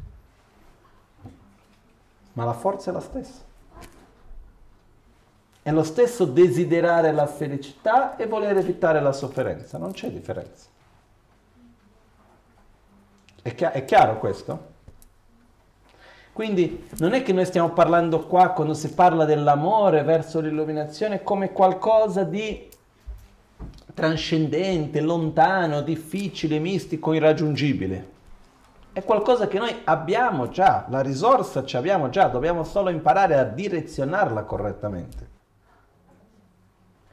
Ma 2.36 2.44
la 2.44 2.52
forza 2.52 2.90
è 2.90 2.92
la 2.92 3.00
stessa. 3.00 3.40
È 5.62 5.70
lo 5.72 5.82
stesso 5.82 6.26
desiderare 6.26 7.10
la 7.12 7.26
felicità 7.26 8.16
e 8.16 8.26
voler 8.26 8.56
evitare 8.58 9.00
la 9.00 9.12
sofferenza, 9.12 9.78
non 9.78 9.92
c'è 9.92 10.10
differenza. 10.10 10.66
È, 13.40 13.54
chi- 13.54 13.64
è 13.64 13.84
chiaro 13.84 14.18
questo? 14.18 14.74
Quindi 16.32 16.86
non 16.98 17.14
è 17.14 17.22
che 17.22 17.32
noi 17.32 17.46
stiamo 17.46 17.70
parlando 17.70 18.26
qua 18.26 18.50
quando 18.50 18.74
si 18.74 18.92
parla 18.92 19.24
dell'amore 19.24 20.02
verso 20.02 20.38
l'illuminazione 20.38 21.22
come 21.22 21.52
qualcosa 21.52 22.22
di 22.22 22.68
trascendente, 23.94 25.00
lontano, 25.00 25.80
difficile, 25.80 26.58
mistico, 26.58 27.14
irraggiungibile. 27.14 28.15
È 28.96 29.04
qualcosa 29.04 29.46
che 29.46 29.58
noi 29.58 29.82
abbiamo 29.84 30.48
già, 30.48 30.86
la 30.88 31.02
risorsa 31.02 31.66
ci 31.66 31.76
abbiamo 31.76 32.08
già, 32.08 32.28
dobbiamo 32.28 32.64
solo 32.64 32.88
imparare 32.88 33.36
a 33.36 33.44
direzionarla 33.44 34.44
correttamente. 34.44 35.28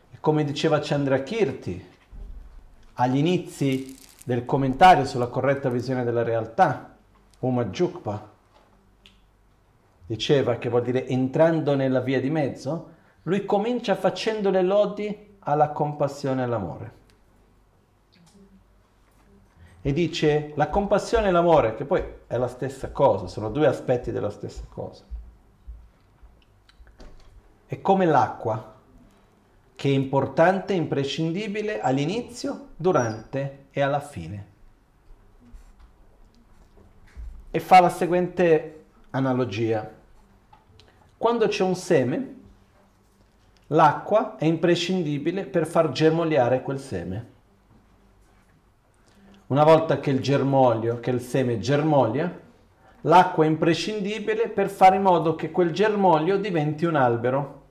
E 0.10 0.18
come 0.22 0.46
diceva 0.46 0.80
Chandrakirti 0.82 1.88
agli 2.94 3.18
inizi 3.18 3.98
del 4.24 4.46
commentario 4.46 5.04
sulla 5.04 5.28
corretta 5.28 5.68
visione 5.68 6.06
della 6.06 6.24
realtà, 6.24 6.96
Uma 7.40 7.66
Jukpa, 7.66 8.30
diceva 10.06 10.56
che 10.56 10.70
vuol 10.70 10.84
dire 10.84 11.06
entrando 11.06 11.76
nella 11.76 12.00
via 12.00 12.22
di 12.22 12.30
mezzo, 12.30 12.92
lui 13.24 13.44
comincia 13.44 13.96
facendo 13.96 14.50
le 14.50 14.62
lodi 14.62 15.36
alla 15.40 15.72
compassione 15.72 16.40
e 16.40 16.46
all'amore. 16.46 17.03
E 19.86 19.92
dice 19.92 20.54
la 20.56 20.70
compassione 20.70 21.28
e 21.28 21.32
l'amore, 21.32 21.76
che 21.76 21.84
poi 21.84 22.02
è 22.26 22.38
la 22.38 22.48
stessa 22.48 22.92
cosa, 22.92 23.28
sono 23.28 23.50
due 23.50 23.68
aspetti 23.68 24.14
della 24.14 24.30
stessa 24.30 24.64
cosa. 24.70 25.04
È 27.66 27.82
come 27.82 28.06
l'acqua, 28.06 28.76
che 29.76 29.90
è 29.90 29.92
importante, 29.92 30.72
imprescindibile 30.72 31.82
all'inizio, 31.82 32.70
durante 32.78 33.66
e 33.72 33.82
alla 33.82 34.00
fine. 34.00 34.48
E 37.52 37.60
fa 37.60 37.82
la 37.82 37.90
seguente 37.90 38.86
analogia. 39.10 39.92
Quando 41.18 41.48
c'è 41.50 41.64
un 41.64 41.76
seme, 41.76 42.36
l'acqua 43.68 44.38
è 44.38 44.46
imprescindibile 44.46 45.44
per 45.44 45.68
far 45.68 45.92
germogliare 45.92 46.62
quel 46.62 46.80
seme. 46.80 47.32
Una 49.54 49.66
volta 49.66 50.00
che 50.00 50.10
il 50.10 50.20
germoglio, 50.20 51.00
che 51.00 51.12
il 51.12 51.22
seme 51.22 51.60
germoglia, 51.60 52.40
l'acqua 53.02 53.46
è 53.46 53.48
imprescindibile 53.48 54.50
per 54.50 54.68
fare 54.68 54.96
in 54.96 55.04
modo 55.04 55.36
che 55.36 55.52
quel 55.52 55.70
germoglio 55.70 56.38
diventi 56.38 56.86
un 56.86 56.96
albero. 56.96 57.62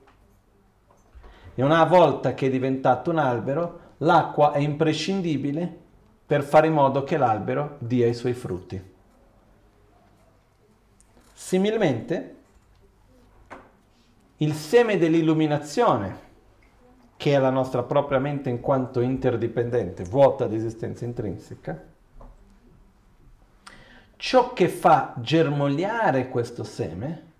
E 1.53 1.61
una 1.61 1.83
volta 1.83 2.33
che 2.35 2.47
è 2.47 2.49
diventato 2.49 3.09
un 3.09 3.17
albero, 3.17 3.79
l'acqua 3.97 4.53
è 4.53 4.59
imprescindibile 4.59 5.79
per 6.25 6.43
fare 6.43 6.67
in 6.67 6.73
modo 6.73 7.03
che 7.03 7.17
l'albero 7.17 7.75
dia 7.79 8.07
i 8.07 8.13
suoi 8.13 8.33
frutti. 8.33 8.81
Similmente, 11.33 12.35
il 14.37 14.53
seme 14.53 14.97
dell'illuminazione, 14.97 16.17
che 17.23 17.35
è 17.35 17.39
la 17.39 17.51
nostra 17.51 17.83
propria 17.83 18.19
mente 18.19 18.49
in 18.49 18.59
quanto 18.59 18.99
interdipendente, 18.99 20.03
vuota 20.03 20.45
di 20.45 20.57
esistenza 20.57 21.05
intrinseca, 21.05 21.81
ciò 24.17 24.51
che 24.51 24.67
fa 24.67 25.13
germogliare 25.19 26.27
questo 26.27 26.65
seme 26.65 27.31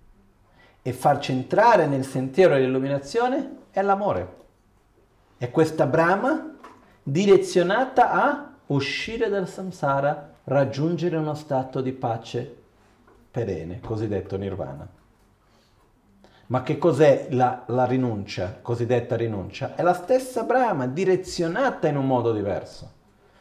e 0.81 0.93
farci 0.93 1.33
entrare 1.33 1.85
nel 1.85 2.05
sentiero 2.05 2.53
dell'illuminazione 2.53 3.57
è 3.71 3.81
l'amore. 3.81 4.35
È 5.35 5.51
questa 5.51 5.85
brama 5.85 6.55
direzionata 7.03 8.11
a 8.11 8.53
uscire 8.67 9.27
dal 9.27 9.49
samsara, 9.49 10.35
raggiungere 10.45 11.17
uno 11.17 11.35
stato 11.35 11.81
di 11.81 11.91
pace 11.91 12.55
perenne, 13.29 13.81
cosiddetto 13.81 14.37
nirvana. 14.37 14.87
Ma 16.53 16.61
che 16.61 16.77
cos'è 16.77 17.29
la, 17.31 17.63
la 17.65 17.85
rinuncia, 17.85 18.59
cosiddetta 18.61 19.15
rinuncia? 19.15 19.73
È 19.73 19.81
la 19.81 19.95
stessa 19.95 20.43
brama 20.43 20.85
direzionata 20.85 21.87
in 21.87 21.97
un 21.97 22.05
modo 22.05 22.31
diverso. 22.31 22.91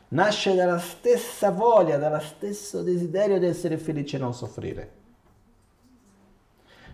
Nasce 0.09 0.55
dalla 0.55 0.79
stessa 0.79 1.51
voglia, 1.51 1.99
dallo 1.99 2.21
stesso 2.21 2.81
desiderio 2.81 3.39
di 3.39 3.45
essere 3.45 3.77
felice 3.77 4.17
e 4.17 4.19
non 4.19 4.33
soffrire. 4.33 4.93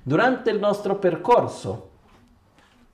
Durante 0.02 0.50
il 0.50 0.58
nostro 0.58 0.96
percorso 0.96 1.90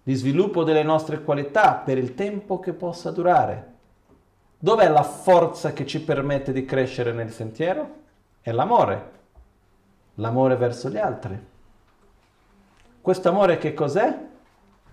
di 0.02 0.12
sviluppo 0.12 0.62
delle 0.62 0.82
nostre 0.82 1.22
qualità 1.22 1.76
per 1.76 1.96
il 1.96 2.14
tempo 2.14 2.60
che 2.60 2.74
possa 2.74 3.10
durare, 3.10 3.72
dov'è 4.59 4.90
la 4.90 5.02
forza 5.02 5.72
che 5.72 5.86
ci 5.86 6.02
permette 6.02 6.52
di 6.52 6.66
crescere 6.66 7.12
nel 7.12 7.32
sentiero? 7.32 8.02
È 8.42 8.52
l'amore 8.52 9.12
l'amore 10.16 10.56
verso 10.56 10.90
gli 10.90 10.98
altri. 10.98 11.52
Questo 13.05 13.28
amore 13.28 13.59
che 13.59 13.74
cos'è? 13.74 14.18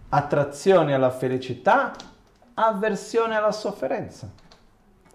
Attrazione 0.09 0.93
alla 0.93 1.11
felicità, 1.11 1.93
avversione 2.55 3.37
alla 3.37 3.53
sofferenza. 3.53 4.29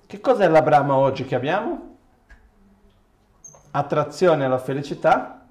Che 0.07 0.19
cos'è 0.19 0.49
la 0.49 0.63
Brahma 0.63 0.97
oggi 0.97 1.27
che 1.27 1.35
abbiamo? 1.35 1.99
Attrazione 3.73 4.47
alla 4.47 4.57
felicità, 4.57 5.47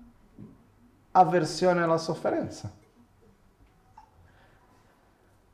avversione 1.12 1.84
alla 1.84 2.00
sofferenza. 2.00 2.72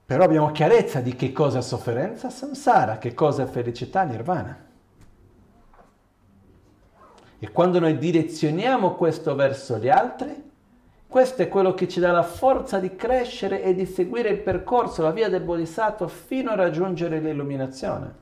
Però 0.05 0.23
abbiamo 0.23 0.51
chiarezza 0.51 1.01
di 1.01 1.13
che 1.17 1.33
cosa 1.33 1.59
è 1.59 1.61
sofferenza, 1.61 2.29
samsara, 2.29 2.99
che 2.99 3.13
cosa 3.13 3.43
è 3.43 3.47
felicità, 3.47 4.03
nirvana. 4.03 4.57
E 7.37 7.51
quando 7.51 7.79
noi 7.79 7.97
direzioniamo 7.97 8.95
questo 8.95 9.35
verso 9.35 9.77
gli 9.77 9.89
altri, 9.89 10.50
questo 11.11 11.41
è 11.41 11.49
quello 11.49 11.73
che 11.73 11.89
ci 11.89 11.99
dà 11.99 12.11
la 12.11 12.23
forza 12.23 12.79
di 12.79 12.95
crescere 12.95 13.61
e 13.61 13.73
di 13.73 13.85
seguire 13.85 14.29
il 14.29 14.39
percorso, 14.39 15.01
la 15.01 15.11
via 15.11 15.27
del 15.27 15.41
Bodhisattva 15.41 16.07
fino 16.07 16.51
a 16.51 16.55
raggiungere 16.55 17.19
l'illuminazione. 17.19 18.15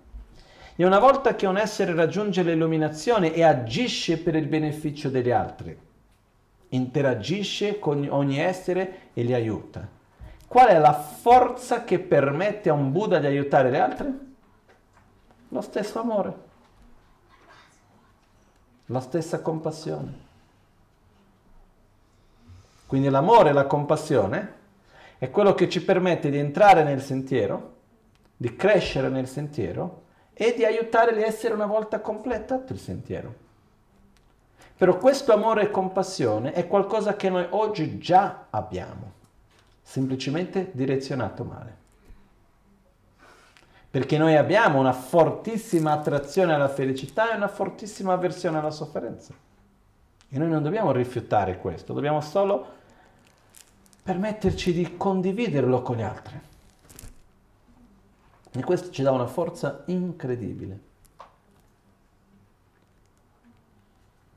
E 0.75 0.83
una 0.83 0.97
volta 0.97 1.35
che 1.35 1.45
un 1.45 1.57
essere 1.57 1.93
raggiunge 1.93 2.41
l'illuminazione 2.41 3.31
e 3.31 3.43
agisce 3.43 4.17
per 4.17 4.35
il 4.35 4.47
beneficio 4.47 5.09
degli 5.09 5.29
altri, 5.29 5.77
interagisce 6.69 7.77
con 7.77 8.07
ogni 8.09 8.39
essere 8.39 9.09
e 9.13 9.21
li 9.21 9.35
aiuta. 9.35 9.87
Qual 10.47 10.67
è 10.67 10.79
la 10.79 10.93
forza 10.93 11.83
che 11.83 11.99
permette 11.99 12.69
a 12.69 12.73
un 12.73 12.91
Buddha 12.91 13.19
di 13.19 13.27
aiutare 13.27 13.69
gli 13.69 13.75
altri? 13.75 14.19
Lo 15.49 15.61
stesso 15.61 15.99
amore 15.99 16.47
la 18.91 18.99
stessa 19.01 19.41
compassione. 19.41 20.28
Quindi 22.89 23.09
l'amore 23.09 23.49
e 23.49 23.53
la 23.53 23.67
compassione 23.67 24.53
è 25.19 25.29
quello 25.29 25.53
che 25.53 25.69
ci 25.69 25.83
permette 25.83 26.31
di 26.31 26.39
entrare 26.39 26.81
nel 26.81 27.03
sentiero, 27.03 27.75
di 28.35 28.55
crescere 28.55 29.09
nel 29.09 29.27
sentiero 29.27 30.05
e 30.33 30.55
di 30.57 30.65
aiutare 30.65 31.15
gli 31.15 31.21
esseri 31.21 31.53
una 31.53 31.67
volta 31.67 31.99
completato 31.99 32.73
il 32.73 32.79
sentiero. 32.79 33.35
Però 34.75 34.97
questo 34.97 35.33
amore 35.33 35.65
e 35.65 35.69
compassione 35.69 36.51
è 36.53 36.65
qualcosa 36.65 37.15
che 37.15 37.29
noi 37.29 37.45
oggi 37.51 37.99
già 37.99 38.47
abbiamo, 38.49 39.11
semplicemente 39.83 40.71
direzionato 40.71 41.43
male 41.43 41.77
perché 43.91 44.17
noi 44.17 44.35
abbiamo 44.35 44.79
una 44.79 44.93
fortissima 44.93 45.91
attrazione 45.91 46.55
alla 46.55 46.69
felicità 46.69 47.33
e 47.33 47.35
una 47.35 47.47
fortissima 47.47 48.13
avversione 48.13 48.57
alla 48.59 48.71
sofferenza. 48.71 49.33
E 50.31 50.37
noi 50.37 50.47
non 50.47 50.61
dobbiamo 50.61 50.91
rifiutare 50.91 51.57
questo, 51.57 51.93
dobbiamo 51.93 52.21
solo 52.21 52.77
permetterci 54.09 54.73
di 54.73 54.97
condividerlo 54.97 55.83
con 55.83 55.97
gli 55.97 56.01
altri. 56.01 56.39
E 58.49 58.63
questo 58.63 58.89
ci 58.89 59.03
dà 59.03 59.11
una 59.11 59.27
forza 59.27 59.83
incredibile. 59.85 60.79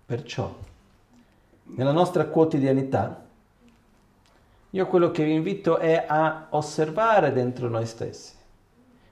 Perciò, 0.04 0.54
nella 1.62 1.92
nostra 1.92 2.26
quotidianità, 2.26 3.24
io 4.68 4.86
quello 4.88 5.10
che 5.10 5.24
vi 5.24 5.32
invito 5.32 5.78
è 5.78 6.04
a 6.06 6.48
osservare 6.50 7.32
dentro 7.32 7.70
noi 7.70 7.86
stessi 7.86 8.34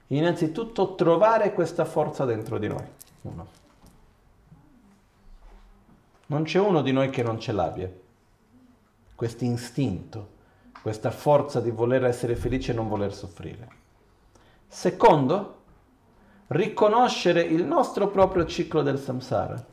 innanzitutto 0.09 0.93
trovare 0.93 1.53
questa 1.53 1.85
forza 1.85 2.23
dentro 2.23 2.59
di 2.59 2.67
noi. 2.67 2.85
Uno. 3.21 3.47
Non 6.27 6.43
c'è 6.43 6.59
uno 6.59 6.83
di 6.83 6.91
noi 6.91 7.09
che 7.09 7.23
non 7.23 7.39
ce 7.39 7.51
l'abbia. 7.51 7.91
Questo 9.15 9.43
istinto, 9.43 10.39
questa 10.81 11.11
forza 11.11 11.59
di 11.59 11.69
voler 11.69 12.05
essere 12.05 12.35
felice 12.35 12.71
e 12.71 12.75
non 12.75 12.87
voler 12.87 13.13
soffrire. 13.13 13.67
Secondo, 14.67 15.59
riconoscere 16.47 17.41
il 17.41 17.63
nostro 17.63 18.09
proprio 18.09 18.45
ciclo 18.45 18.81
del 18.81 18.97
samsara. 18.97 19.63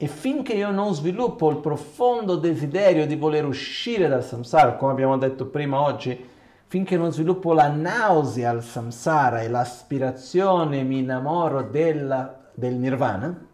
E 0.00 0.06
finché 0.06 0.54
io 0.54 0.70
non 0.70 0.94
sviluppo 0.94 1.50
il 1.50 1.58
profondo 1.58 2.36
desiderio 2.36 3.06
di 3.06 3.16
voler 3.16 3.44
uscire 3.44 4.08
dal 4.08 4.24
samsara, 4.24 4.76
come 4.76 4.92
abbiamo 4.92 5.18
detto 5.18 5.46
prima 5.46 5.80
oggi, 5.80 6.28
finché 6.66 6.96
non 6.96 7.12
sviluppo 7.12 7.52
la 7.52 7.68
nausea 7.68 8.50
al 8.50 8.62
samsara 8.62 9.40
e 9.40 9.48
l'aspirazione 9.48 10.82
mi 10.82 10.98
innamoro 10.98 11.62
della, 11.62 12.50
del 12.54 12.74
nirvana, 12.74 13.46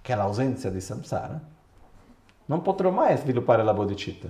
che 0.00 0.12
è 0.12 0.16
l'ausenza 0.16 0.70
di 0.70 0.80
samsara, 0.80 1.40
non 2.46 2.62
potrò 2.62 2.90
mai 2.90 3.16
sviluppare 3.16 3.62
la 3.62 3.74
bodhicitta. 3.74 4.28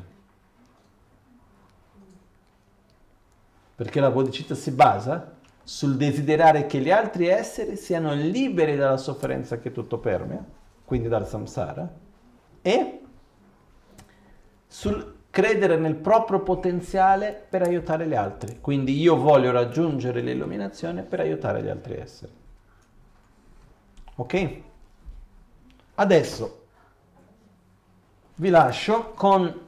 Perché 3.75 4.01
la 4.01 4.11
bodhicitta 4.11 4.55
si 4.55 4.71
basa 4.71 5.37
sul 5.65 5.97
desiderare 5.97 6.67
che 6.67 6.79
gli 6.81 6.91
altri 6.91 7.27
esseri 7.27 7.77
siano 7.77 8.13
liberi 8.13 8.77
dalla 8.77 8.97
sofferenza 8.97 9.59
che 9.59 9.73
tutto 9.73 9.99
permea, 9.99 10.45
quindi 10.85 11.09
dal 11.09 11.27
samsara, 11.27 11.91
e 12.61 13.01
sul 14.67 15.21
credere 15.31 15.77
nel 15.79 15.95
proprio 15.97 16.41
potenziale 16.41 17.47
per 17.49 17.63
aiutare 17.63 18.07
gli 18.07 18.15
altri. 18.15 18.61
Quindi 18.61 19.01
io 19.01 19.17
voglio 19.17 19.51
raggiungere 19.51 20.21
l'illuminazione 20.21 21.03
per 21.03 21.21
aiutare 21.21 21.63
gli 21.63 21.69
altri 21.69 21.95
esseri. 21.95 22.33
Ok? 24.17 24.61
Adesso 25.95 26.62
vi 28.37 28.49
lascio 28.49 29.13
con 29.15 29.61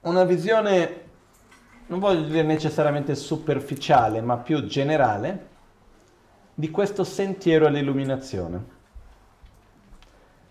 una 0.00 0.24
visione, 0.24 1.02
non 1.86 1.98
voglio 1.98 2.22
dire 2.22 2.42
necessariamente 2.42 3.14
superficiale, 3.14 4.20
ma 4.20 4.36
più 4.36 4.64
generale, 4.64 5.48
di 6.54 6.70
questo 6.70 7.04
sentiero 7.04 7.66
all'illuminazione 7.66 8.74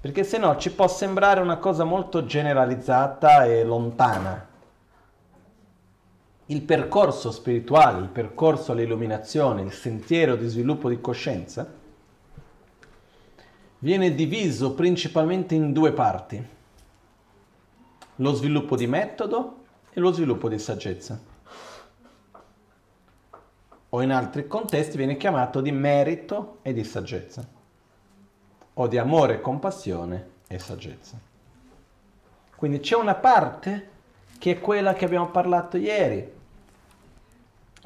perché 0.04 0.26
se 0.26 0.38
no 0.38 0.58
ci 0.58 0.70
può 0.70 0.86
sembrare 0.90 1.40
una 1.40 1.56
cosa 1.56 1.86
molto 1.86 2.26
generalizzata 2.26 3.46
e 3.46 3.64
lontana. 3.64 4.50
Il 6.48 6.62
percorso 6.62 7.32
spirituale, 7.32 8.02
il 8.02 8.10
percorso 8.10 8.74
all'illuminazione, 8.74 9.62
il 9.62 9.72
sentiero 9.72 10.36
di 10.36 10.50
sviluppo 10.50 10.90
di 10.90 11.00
coscienza, 11.00 11.66
viene 13.80 14.14
diviso 14.14 14.74
principalmente 14.74 15.56
in 15.56 15.72
due 15.72 15.94
parti, 15.94 16.48
lo 18.18 18.34
sviluppo 18.34 18.76
di 18.76 18.88
metodo 18.88 19.64
e 19.92 20.00
lo 20.00 20.12
sviluppo 20.12 20.50
di 20.50 20.60
saggezza. 20.60 21.20
O 23.90 24.02
in 24.02 24.12
altri 24.12 24.48
contesti 24.48 24.98
viene 24.98 25.18
chiamato 25.18 25.62
di 25.62 25.72
merito 25.72 26.58
e 26.62 26.74
di 26.74 26.84
saggezza 26.84 27.62
o 28.76 28.88
di 28.88 28.98
amore, 28.98 29.42
compassione 29.42 30.30
e 30.48 30.58
saggezza. 30.58 31.20
Quindi 32.56 32.80
c'è 32.80 32.96
una 32.96 33.16
parte 33.16 33.90
che 34.40 34.52
è 34.52 34.60
quella 34.60 34.94
che 34.94 35.06
abbiamo 35.06 35.30
parlato 35.30 35.78
ieri, 35.78 36.32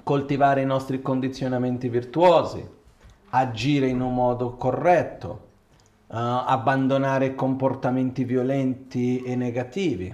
coltivare 0.04 0.62
i 0.62 0.66
nostri 0.66 1.02
condizionamenti 1.02 1.90
virtuosi, 1.90 2.66
agire 3.30 3.88
in 3.88 3.99
un 3.99 4.14
modo 4.14 4.56
corretto, 4.56 5.47
abbandonare 6.08 7.36
comportamenti 7.36 8.24
violenti 8.24 9.22
e 9.24 9.36
negativi, 9.36 10.14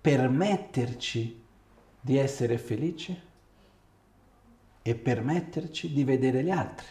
permetterci 0.00 1.42
di 2.00 2.16
essere 2.16 2.58
felici 2.58 3.18
e 4.82 4.94
permetterci 4.94 5.92
di 5.92 6.04
vedere 6.04 6.42
gli 6.42 6.50
altri. 6.50 6.86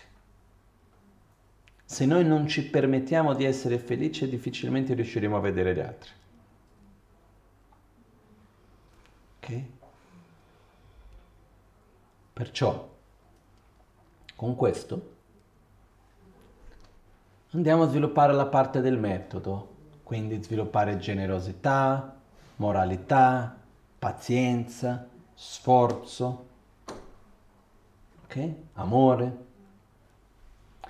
Se 1.83 2.05
noi 2.05 2.23
non 2.23 2.47
ci 2.47 2.69
permettiamo 2.69 3.33
di 3.33 3.43
essere 3.43 3.77
felici, 3.77 4.29
difficilmente 4.29 4.93
riusciremo 4.93 5.35
a 5.35 5.41
vedere 5.41 5.75
gli 5.75 5.79
altri. 5.81 6.09
Ok? 9.37 9.63
Perciò, 12.31 12.89
con 14.35 14.55
questo, 14.55 15.10
andiamo 17.53 17.83
a 17.83 17.87
sviluppare 17.87 18.33
la 18.33 18.45
parte 18.45 18.79
del 18.81 18.97
metodo, 18.97 19.69
quindi 20.03 20.41
sviluppare 20.41 20.97
generosità, 20.97 22.15
moralità, 22.57 23.55
pazienza, 23.99 25.07
sforzo, 25.33 26.45
ok? 28.23 28.53
Amore. 28.73 29.37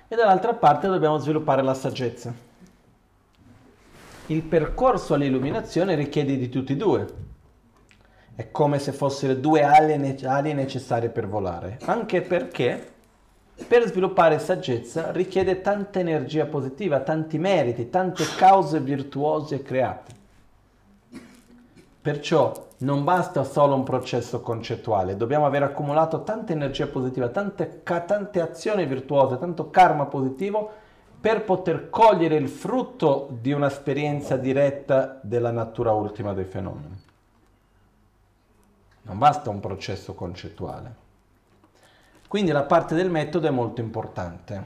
E 0.06 0.14
dall'altra 0.14 0.54
parte 0.54 0.88
dobbiamo 0.88 1.18
sviluppare 1.18 1.62
la 1.62 1.74
saggezza. 1.74 2.32
Il 4.26 4.42
percorso 4.42 5.14
all'illuminazione 5.14 5.94
richiede 5.94 6.36
di 6.36 6.48
tutti 6.48 6.72
e 6.72 6.76
due. 6.76 7.14
È 8.34 8.50
come 8.50 8.78
se 8.78 8.92
fossero 8.92 9.34
due 9.34 9.62
ali, 9.62 10.24
ali 10.24 10.54
necessarie 10.54 11.08
per 11.08 11.26
volare, 11.26 11.78
anche 11.84 12.22
perché 12.22 12.91
per 13.66 13.86
sviluppare 13.86 14.38
saggezza 14.38 15.10
richiede 15.12 15.60
tanta 15.60 16.00
energia 16.00 16.46
positiva, 16.46 17.00
tanti 17.00 17.38
meriti, 17.38 17.90
tante 17.90 18.24
cause 18.36 18.80
virtuose 18.80 19.62
create. 19.62 20.20
Perciò 22.00 22.68
non 22.78 23.04
basta 23.04 23.44
solo 23.44 23.74
un 23.74 23.84
processo 23.84 24.40
concettuale, 24.40 25.16
dobbiamo 25.16 25.46
aver 25.46 25.62
accumulato 25.62 26.22
tanta 26.24 26.52
energia 26.52 26.88
positiva, 26.88 27.28
tante, 27.28 27.82
tante 27.82 28.40
azioni 28.40 28.86
virtuose, 28.86 29.38
tanto 29.38 29.70
karma 29.70 30.06
positivo 30.06 30.70
per 31.20 31.44
poter 31.44 31.88
cogliere 31.88 32.34
il 32.34 32.48
frutto 32.48 33.28
di 33.40 33.52
un'esperienza 33.52 34.36
diretta 34.36 35.20
della 35.22 35.52
natura 35.52 35.92
ultima 35.92 36.32
dei 36.32 36.44
fenomeni. 36.44 37.00
Non 39.02 39.18
basta 39.18 39.48
un 39.48 39.60
processo 39.60 40.14
concettuale. 40.14 41.01
Quindi 42.32 42.50
la 42.50 42.62
parte 42.62 42.94
del 42.94 43.10
metodo 43.10 43.46
è 43.46 43.50
molto 43.50 43.82
importante. 43.82 44.64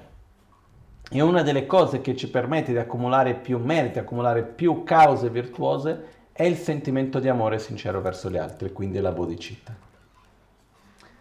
E 1.11 1.21
una 1.21 1.43
delle 1.43 1.67
cose 1.67 2.01
che 2.01 2.15
ci 2.15 2.31
permette 2.31 2.71
di 2.71 2.79
accumulare 2.79 3.35
più 3.35 3.59
meriti, 3.59 3.99
accumulare 3.99 4.45
più 4.45 4.85
cause 4.85 5.31
virtuose, 5.31 6.05
è 6.31 6.45
il 6.45 6.59
sentimento 6.59 7.19
di 7.19 7.29
amore 7.29 7.59
sincero 7.59 8.01
verso 8.01 8.31
gli 8.31 8.37
altri, 8.37 8.71
quindi 8.71 9.01
la 9.01 9.11
bodhicitta. 9.11 9.75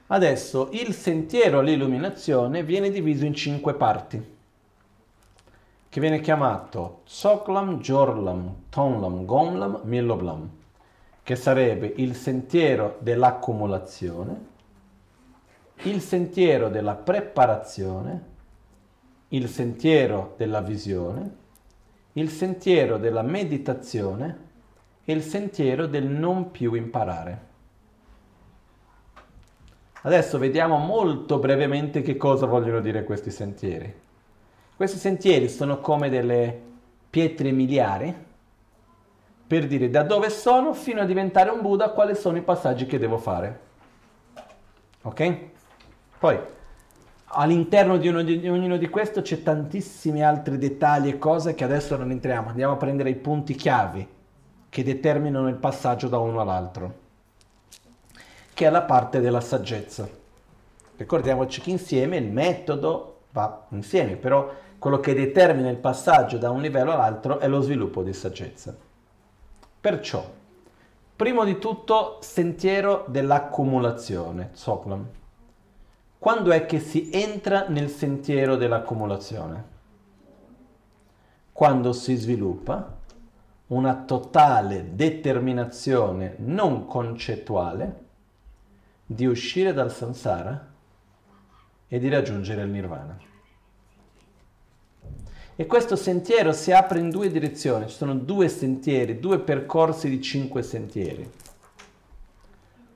Adesso 0.06 0.70
il 0.74 0.94
sentiero 0.94 1.58
all'illuminazione 1.58 2.62
viene 2.62 2.92
diviso 2.92 3.26
in 3.26 3.34
cinque 3.34 3.74
parti, 3.74 4.36
che 5.90 6.00
viene 6.00 6.20
chiamato 6.22 7.02
Tsoklam, 7.06 7.80
Jorlam, 7.80 8.56
Tonlam, 8.70 9.26
Gomlam, 9.26 9.80
Milloblam, 9.86 10.48
che 11.24 11.36
sarebbe 11.36 11.92
il 11.96 12.14
sentiero 12.14 12.98
dell'accumulazione, 13.00 14.54
il 15.84 16.02
sentiero 16.02 16.70
della 16.70 16.96
preparazione, 16.96 18.34
il 19.30 19.48
sentiero 19.50 20.34
della 20.38 20.62
visione, 20.62 21.44
il 22.14 22.30
sentiero 22.30 22.98
della 22.98 23.22
meditazione 23.22 24.44
è 25.04 25.12
il 25.12 25.22
sentiero 25.22 25.86
del 25.86 26.06
non 26.06 26.52
più 26.52 26.74
imparare. 26.74 27.54
Adesso 30.02 30.38
vediamo 30.38 30.78
molto 30.78 31.40
brevemente 31.40 32.02
che 32.02 32.16
cosa 32.16 32.46
vogliono 32.46 32.80
dire 32.80 33.04
questi 33.04 33.32
sentieri. 33.32 33.94
Questi 34.76 34.98
sentieri 34.98 35.50
sono 35.50 35.80
come 35.80 36.10
delle 36.10 36.62
pietre 37.10 37.52
miliari 37.52 38.14
per 39.48 39.68
dire 39.68 39.90
da 39.90 40.04
dove 40.04 40.30
sono 40.30 40.74
fino 40.74 41.02
a 41.02 41.06
diventare 41.06 41.50
un 41.50 41.62
Buddha 41.62 41.90
quali 41.90 42.16
sono 42.16 42.38
i 42.38 42.42
passaggi 42.42 42.86
che 42.86 42.98
devo 42.98 43.18
fare. 43.18 43.60
Ok? 45.04 45.54
Poi 46.26 46.40
all'interno 47.26 47.98
di, 47.98 48.40
di 48.40 48.50
ognuno 48.50 48.78
di 48.78 48.90
questi 48.90 49.22
c'è 49.22 49.44
tantissimi 49.44 50.24
altri 50.24 50.58
dettagli 50.58 51.10
e 51.10 51.20
cose 51.20 51.54
che 51.54 51.64
adesso 51.64 51.96
non 51.98 52.10
entriamo, 52.10 52.50
andiamo 52.50 52.74
a 52.74 52.78
prendere 52.78 53.12
i 53.12 53.16
punti 53.16 53.54
chiavi 53.54 54.08
che 54.68 54.84
determinano 54.84 55.48
il 55.50 55.58
passaggio 55.58 56.08
da 56.08 56.18
uno 56.18 56.42
all'altro, 56.42 56.94
che 58.56 58.66
è 58.66 58.72
la 58.72 58.82
parte 58.82 59.20
della 59.20 59.40
saggezza. 59.40 60.10
Ricordiamoci 60.98 61.62
che 61.62 61.70
insieme 61.70 62.18
il 62.18 62.32
metodo 62.32 63.26
va 63.30 63.68
insieme, 63.70 64.16
però 64.16 64.52
quello 64.80 65.00
che 65.00 65.14
determina 65.14 65.70
il 65.70 65.78
passaggio 65.78 66.40
da 66.40 66.50
un 66.50 66.62
livello 66.62 66.92
all'altro 66.92 67.38
è 67.38 67.48
lo 67.48 67.62
sviluppo 67.62 68.02
di 68.02 68.14
saggezza. 68.14 68.76
Perciò, 69.80 70.28
primo 71.16 71.44
di 71.44 71.60
tutto, 71.60 72.18
sentiero 72.22 73.06
dell'accumulazione, 73.10 74.50
Soklam. 74.54 75.08
Quando 76.18 76.52
è 76.52 76.66
che 76.66 76.80
si 76.80 77.10
entra 77.12 77.68
nel 77.68 77.90
sentiero 77.90 78.56
dell'accumulazione? 78.56 79.74
Quando 81.52 81.94
si 81.94 82.16
sviluppa 82.16 82.98
una 83.68 84.04
totale 84.04 84.96
determinazione 84.96 86.36
non 86.40 86.86
concettuale 86.86 88.04
di 89.06 89.26
uscire 89.26 89.74
dal 89.74 89.92
samsara 89.92 90.74
e 91.88 92.00
di 92.00 92.10
raggiungere 92.10 92.64
il 92.64 92.70
nirvana. 92.70 93.18
E 95.58 95.66
questo 95.68 95.96
sentiero 95.96 96.52
si 96.52 96.72
apre 96.72 97.00
in 97.00 97.10
due 97.10 97.32
direzioni, 97.32 97.88
ci 97.88 97.96
sono 97.96 98.14
due 98.14 98.50
sentieri, 98.50 99.20
due 99.20 99.40
percorsi 99.40 100.10
di 100.10 100.22
cinque 100.22 100.62
sentieri. 100.64 101.32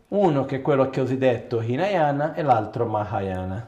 Uno 0.10 0.46
che 0.46 0.58
è 0.58 0.62
quello 0.62 0.90
che 0.90 1.02
ho 1.02 1.06
detto 1.06 1.62
Hinayana 1.62 2.34
e 2.34 2.42
l'altro 2.42 2.88
Mahayana. 2.88 3.68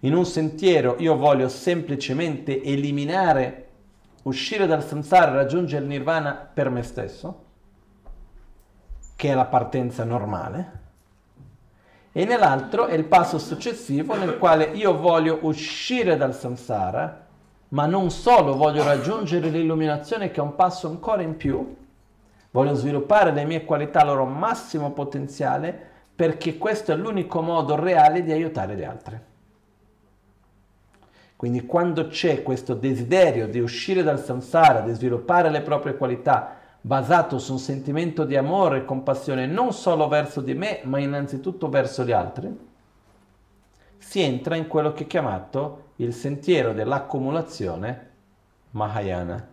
In 0.00 0.14
un 0.14 0.24
sentiero 0.24 0.94
io 0.98 1.16
voglio 1.16 1.48
semplicemente 1.48 2.62
eliminare 2.62 3.66
uscire 4.22 4.66
dal 4.66 4.84
samsara 4.84 5.32
e 5.32 5.34
raggiungere 5.34 5.82
il 5.82 5.88
nirvana 5.88 6.32
per 6.32 6.70
me 6.70 6.84
stesso, 6.84 7.44
che 9.16 9.30
è 9.30 9.34
la 9.34 9.46
partenza 9.46 10.04
normale, 10.04 10.78
e 12.12 12.24
nell'altro 12.24 12.86
è 12.86 12.94
il 12.94 13.04
passo 13.04 13.38
successivo 13.38 14.14
nel 14.14 14.38
quale 14.38 14.64
io 14.74 14.96
voglio 14.96 15.40
uscire 15.42 16.16
dal 16.16 16.34
samsara, 16.36 17.26
ma 17.70 17.86
non 17.86 18.10
solo 18.10 18.56
voglio 18.56 18.84
raggiungere 18.84 19.48
l'illuminazione 19.48 20.30
che 20.30 20.38
è 20.38 20.42
un 20.42 20.54
passo 20.54 20.86
ancora 20.88 21.22
in 21.22 21.36
più, 21.36 21.76
voglio 22.50 22.74
sviluppare 22.74 23.32
le 23.32 23.44
mie 23.44 23.64
qualità 23.64 24.00
al 24.00 24.08
loro 24.08 24.24
massimo 24.24 24.92
potenziale 24.92 25.88
perché 26.14 26.58
questo 26.58 26.92
è 26.92 26.96
l'unico 26.96 27.40
modo 27.40 27.76
reale 27.76 28.22
di 28.22 28.32
aiutare 28.32 28.76
gli 28.76 28.84
altri. 28.84 29.18
Quindi 31.36 31.64
quando 31.64 32.08
c'è 32.08 32.42
questo 32.42 32.74
desiderio 32.74 33.48
di 33.48 33.60
uscire 33.60 34.02
dal 34.02 34.22
samsara, 34.22 34.80
di 34.80 34.92
sviluppare 34.92 35.48
le 35.48 35.62
proprie 35.62 35.96
qualità, 35.96 36.56
basato 36.82 37.38
su 37.38 37.52
un 37.52 37.58
sentimento 37.58 38.24
di 38.24 38.36
amore 38.36 38.78
e 38.78 38.84
compassione 38.84 39.46
non 39.46 39.72
solo 39.72 40.08
verso 40.08 40.42
di 40.42 40.52
me, 40.52 40.80
ma 40.82 40.98
innanzitutto 40.98 41.70
verso 41.70 42.04
gli 42.04 42.12
altri, 42.12 42.68
si 43.96 44.20
entra 44.20 44.56
in 44.56 44.66
quello 44.66 44.92
che 44.92 45.04
è 45.04 45.06
chiamato 45.06 45.92
il 45.96 46.12
sentiero 46.12 46.74
dell'accumulazione 46.74 48.08
Mahayana. 48.72 49.48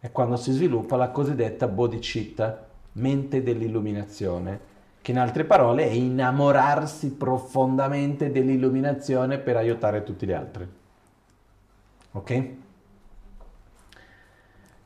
È 0.00 0.10
quando 0.10 0.36
si 0.36 0.50
sviluppa 0.52 0.96
la 0.96 1.10
cosiddetta 1.10 1.68
bodhicitta, 1.68 2.66
mente 2.92 3.42
dell'illuminazione, 3.42 4.68
che 5.02 5.10
in 5.10 5.18
altre 5.18 5.44
parole 5.44 5.84
è 5.84 5.90
innamorarsi 5.90 7.12
profondamente 7.12 8.32
dell'illuminazione 8.32 9.38
per 9.38 9.56
aiutare 9.56 10.02
tutti 10.02 10.26
gli 10.26 10.32
altri. 10.32 10.68
Ok? 12.12 12.48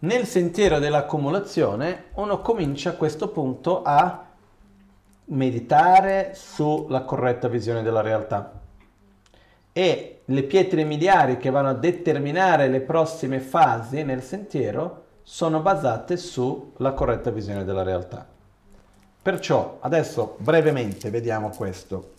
Nel 0.00 0.26
sentiero 0.26 0.80
dell'accumulazione 0.80 2.06
uno 2.14 2.40
comincia 2.40 2.90
a 2.90 2.94
questo 2.94 3.28
punto 3.28 3.82
a 3.82 4.26
meditare 5.26 6.32
sulla 6.34 7.04
corretta 7.04 7.48
visione 7.48 7.82
della 7.82 8.02
realtà 8.02 8.60
e 9.72 10.20
le 10.26 10.42
pietre 10.42 10.84
miliari 10.84 11.38
che 11.38 11.50
vanno 11.50 11.70
a 11.70 11.74
determinare 11.74 12.68
le 12.68 12.80
prossime 12.80 13.40
fasi 13.40 14.02
nel 14.02 14.22
sentiero 14.22 15.03
sono 15.24 15.60
basate 15.60 16.18
sulla 16.18 16.92
corretta 16.92 17.30
visione 17.30 17.64
della 17.64 17.82
realtà. 17.82 18.26
Perciò 19.22 19.78
adesso 19.80 20.36
brevemente 20.38 21.08
vediamo 21.08 21.48
questo. 21.48 22.12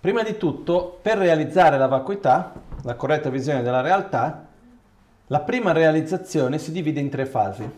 Prima 0.00 0.22
di 0.22 0.38
tutto, 0.38 0.98
per 1.02 1.18
realizzare 1.18 1.76
la 1.76 1.86
vacuità, 1.86 2.54
la 2.82 2.94
corretta 2.94 3.28
visione 3.28 3.62
della 3.62 3.82
realtà, 3.82 4.46
la 5.26 5.40
prima 5.40 5.72
realizzazione 5.72 6.58
si 6.58 6.72
divide 6.72 7.00
in 7.00 7.10
tre 7.10 7.26
fasi, 7.26 7.68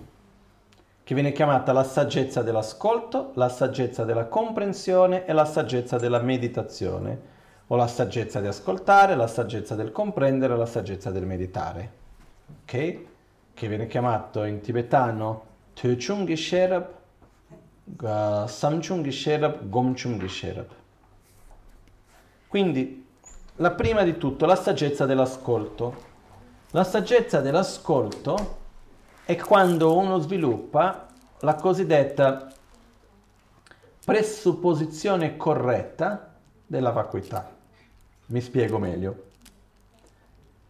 che 1.03 1.15
viene 1.15 1.33
chiamata 1.33 1.73
la 1.73 1.85
saggezza 1.85 2.43
dell'ascolto, 2.43 3.33
la 3.35 3.49
saggezza 3.49 4.05
della 4.05 4.27
comprensione 4.27 5.25
e 5.25 5.33
la 5.33 5.47
saggezza 5.47 5.97
della 5.99 6.21
meditazione, 6.21 7.37
o 7.71 7.77
la 7.77 7.87
saggezza 7.87 8.41
di 8.41 8.47
ascoltare, 8.47 9.15
la 9.15 9.27
saggezza 9.27 9.75
del 9.75 9.93
comprendere, 9.93 10.57
la 10.57 10.67
saggezza 10.67 11.11
del 11.11 11.27
meditare, 11.27 11.93
ok? 12.63 12.99
Che 13.55 13.69
viene 13.69 13.87
chiamato 13.87 14.45
in 14.45 14.61
tibetano 14.61 15.45
Töchung 15.75 16.33
Sherab, 16.33 16.97
Samchung 18.47 19.09
Sherab, 19.09 19.69
Gomchung 19.69 20.25
Sherab. 20.25 20.69
Quindi, 22.47 23.07
la 23.57 23.71
prima 23.73 24.03
di 24.03 24.17
tutto, 24.17 24.47
la 24.47 24.57
saggezza 24.57 25.05
dell'ascolto. 25.05 26.07
La 26.71 26.85
saggezza 26.85 27.41
dell'ascolto 27.41 28.57
è 29.25 29.37
quando 29.37 29.97
uno 29.97 30.19
sviluppa 30.19 31.07
la 31.41 31.55
cosiddetta 31.55 32.51
presupposizione 34.05 35.37
corretta 35.37 36.35
della 36.67 36.91
vacuità. 36.91 37.57
Mi 38.29 38.41
spiego 38.41 38.79
meglio. 38.79 39.25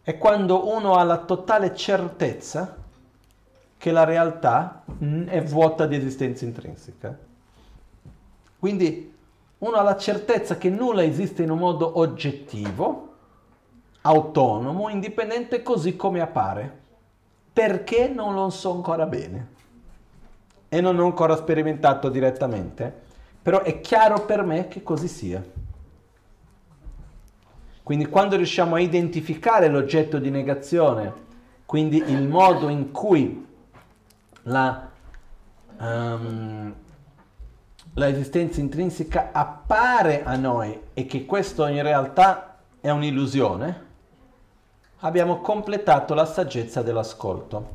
È 0.01 0.17
quando 0.17 0.73
uno 0.73 0.95
ha 0.95 1.03
la 1.03 1.17
totale 1.17 1.75
certezza 1.75 2.77
che 3.77 3.91
la 3.91 4.05
realtà 4.05 4.83
è 5.25 5.43
vuota 5.43 5.85
di 5.85 5.95
esistenza 5.95 6.45
intrinseca. 6.45 7.17
Quindi 8.57 9.13
uno 9.59 9.75
ha 9.75 9.81
la 9.81 9.97
certezza 9.97 10.57
che 10.57 10.69
nulla 10.69 11.03
esiste 11.03 11.43
in 11.43 11.51
un 11.51 11.59
modo 11.59 11.99
oggettivo, 11.99 13.13
autonomo, 14.01 14.89
indipendente 14.89 15.61
così 15.61 15.97
come 15.97 16.21
appare. 16.21 16.77
Perché 17.51 18.07
non 18.07 18.35
lo 18.35 18.49
so 18.49 18.71
ancora 18.71 19.05
bene 19.05 19.47
e 20.69 20.79
non 20.79 20.97
ho 20.97 21.05
ancora 21.05 21.35
sperimentato 21.35 22.07
direttamente, 22.09 22.93
però 23.41 23.61
è 23.63 23.81
chiaro 23.81 24.25
per 24.25 24.43
me 24.43 24.69
che 24.69 24.81
così 24.81 25.09
sia. 25.09 25.43
Quindi 27.89 28.05
quando 28.05 28.35
riusciamo 28.35 28.75
a 28.75 28.79
identificare 28.79 29.67
l'oggetto 29.67 30.19
di 30.19 30.29
negazione, 30.29 31.11
quindi 31.65 31.97
il 31.97 32.27
modo 32.27 32.69
in 32.69 32.91
cui 32.91 33.47
la, 34.43 34.87
um, 35.79 36.75
la 37.95 38.07
esistenza 38.07 38.59
intrinseca 38.59 39.31
appare 39.31 40.23
a 40.23 40.35
noi 40.35 40.79
e 40.93 41.07
che 41.07 41.25
questo 41.25 41.65
in 41.65 41.81
realtà 41.81 42.59
è 42.79 42.91
un'illusione, 42.91 43.85
abbiamo 44.99 45.41
completato 45.41 46.13
la 46.13 46.25
saggezza 46.25 46.83
dell'ascolto. 46.83 47.69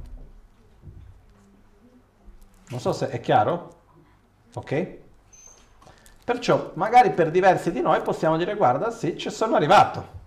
Non 2.69 2.79
so 2.79 2.93
se 2.93 3.09
è 3.09 3.19
chiaro? 3.19 3.75
Ok? 4.55 4.99
Perciò 6.25 6.71
magari 6.75 7.11
per 7.11 7.31
diversi 7.31 7.71
di 7.71 7.83
noi 7.83 8.01
possiamo 8.01 8.39
dire 8.39 8.55
guarda 8.55 8.91
sì, 8.91 9.19
ci 9.19 9.29
sono 9.29 9.57
arrivato. 9.57 10.23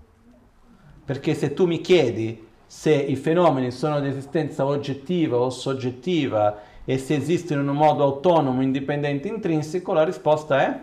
Perché 1.03 1.34
se 1.34 1.53
tu 1.53 1.65
mi 1.65 1.82
chiedi 1.82 2.45
se 2.68 2.94
i 2.94 3.15
fenomeni 3.15 3.72
sono 3.72 4.02
di 4.02 4.10
esistenza 4.10 4.65
oggettiva 4.65 5.38
o 5.38 5.49
soggettiva 5.49 6.60
e 6.84 6.98
se 6.98 7.15
esistono 7.15 7.61
in 7.61 7.69
un 7.69 7.78
modo 7.78 8.03
autonomo, 8.03 8.61
indipendente, 8.61 9.28
intrinseco, 9.30 9.94
la 9.94 10.03
risposta 10.03 10.61
è 10.61 10.80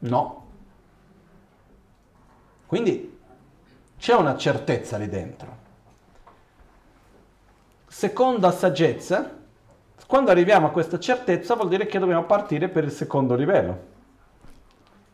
no. 0.00 0.44
Quindi 2.66 3.18
c'è 3.98 4.14
una 4.14 4.36
certezza 4.36 4.96
lì 4.96 5.08
dentro. 5.08 5.64
Seconda 7.86 8.50
saggezza, 8.50 9.38
quando 10.06 10.30
arriviamo 10.30 10.66
a 10.66 10.70
questa 10.70 10.98
certezza 10.98 11.54
vuol 11.54 11.68
dire 11.68 11.86
che 11.86 11.98
dobbiamo 11.98 12.24
partire 12.24 12.68
per 12.68 12.84
il 12.84 12.90
secondo 12.90 13.34
livello. 13.34 13.94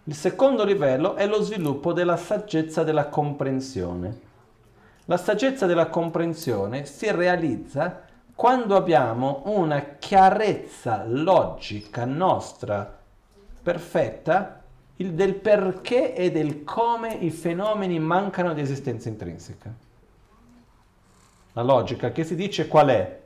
Il 0.05 0.15
secondo 0.17 0.65
livello 0.65 1.15
è 1.15 1.29
lo 1.29 1.43
sviluppo 1.43 1.93
della 1.93 2.17
saggezza 2.17 2.83
della 2.83 3.07
comprensione. 3.07 4.31
La 5.05 5.17
saggezza 5.17 5.67
della 5.67 5.87
comprensione 5.87 6.87
si 6.87 7.09
realizza 7.13 8.03
quando 8.35 8.75
abbiamo 8.75 9.43
una 9.45 9.97
chiarezza 10.01 11.05
logica 11.07 12.05
nostra 12.05 12.99
perfetta 13.63 14.61
del 14.97 15.35
perché 15.35 16.17
e 16.17 16.33
del 16.33 16.65
come 16.65 17.15
i 17.15 17.31
fenomeni 17.31 18.01
mancano 18.01 18.55
di 18.55 18.61
esistenza 18.61 19.09
intrinseca. 19.09 19.73
La 21.53 21.63
logica 21.63 22.11
che 22.11 22.25
si 22.25 22.35
dice 22.35 22.67
qual 22.67 22.89
è? 22.89 23.21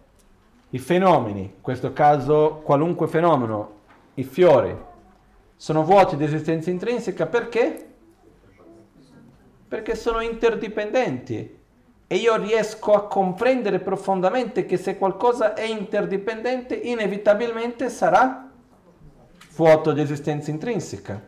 I 0.71 0.79
fenomeni, 0.79 1.41
in 1.41 1.61
questo 1.63 1.95
caso 1.95 2.61
qualunque 2.63 3.07
fenomeno, 3.07 3.71
i 4.15 4.25
fiori, 4.25 4.77
sono 5.57 5.83
vuoti 5.83 6.17
di 6.17 6.25
esistenza 6.25 6.71
intrinseca 6.71 7.27
perché? 7.27 7.87
Perché 9.67 9.97
sono 9.97 10.21
interdipendenti 10.21 11.59
e 12.07 12.17
io 12.17 12.37
riesco 12.37 12.93
a 12.93 13.07
comprendere 13.09 13.81
profondamente 13.81 14.65
che 14.65 14.77
se 14.77 14.97
qualcosa 14.97 15.55
è 15.55 15.65
interdipendente, 15.65 16.75
inevitabilmente 16.75 17.89
sarà 17.89 18.49
vuoto 19.57 19.93
di 19.93 20.01
esistenza 20.01 20.51
intrinseca. 20.51 21.21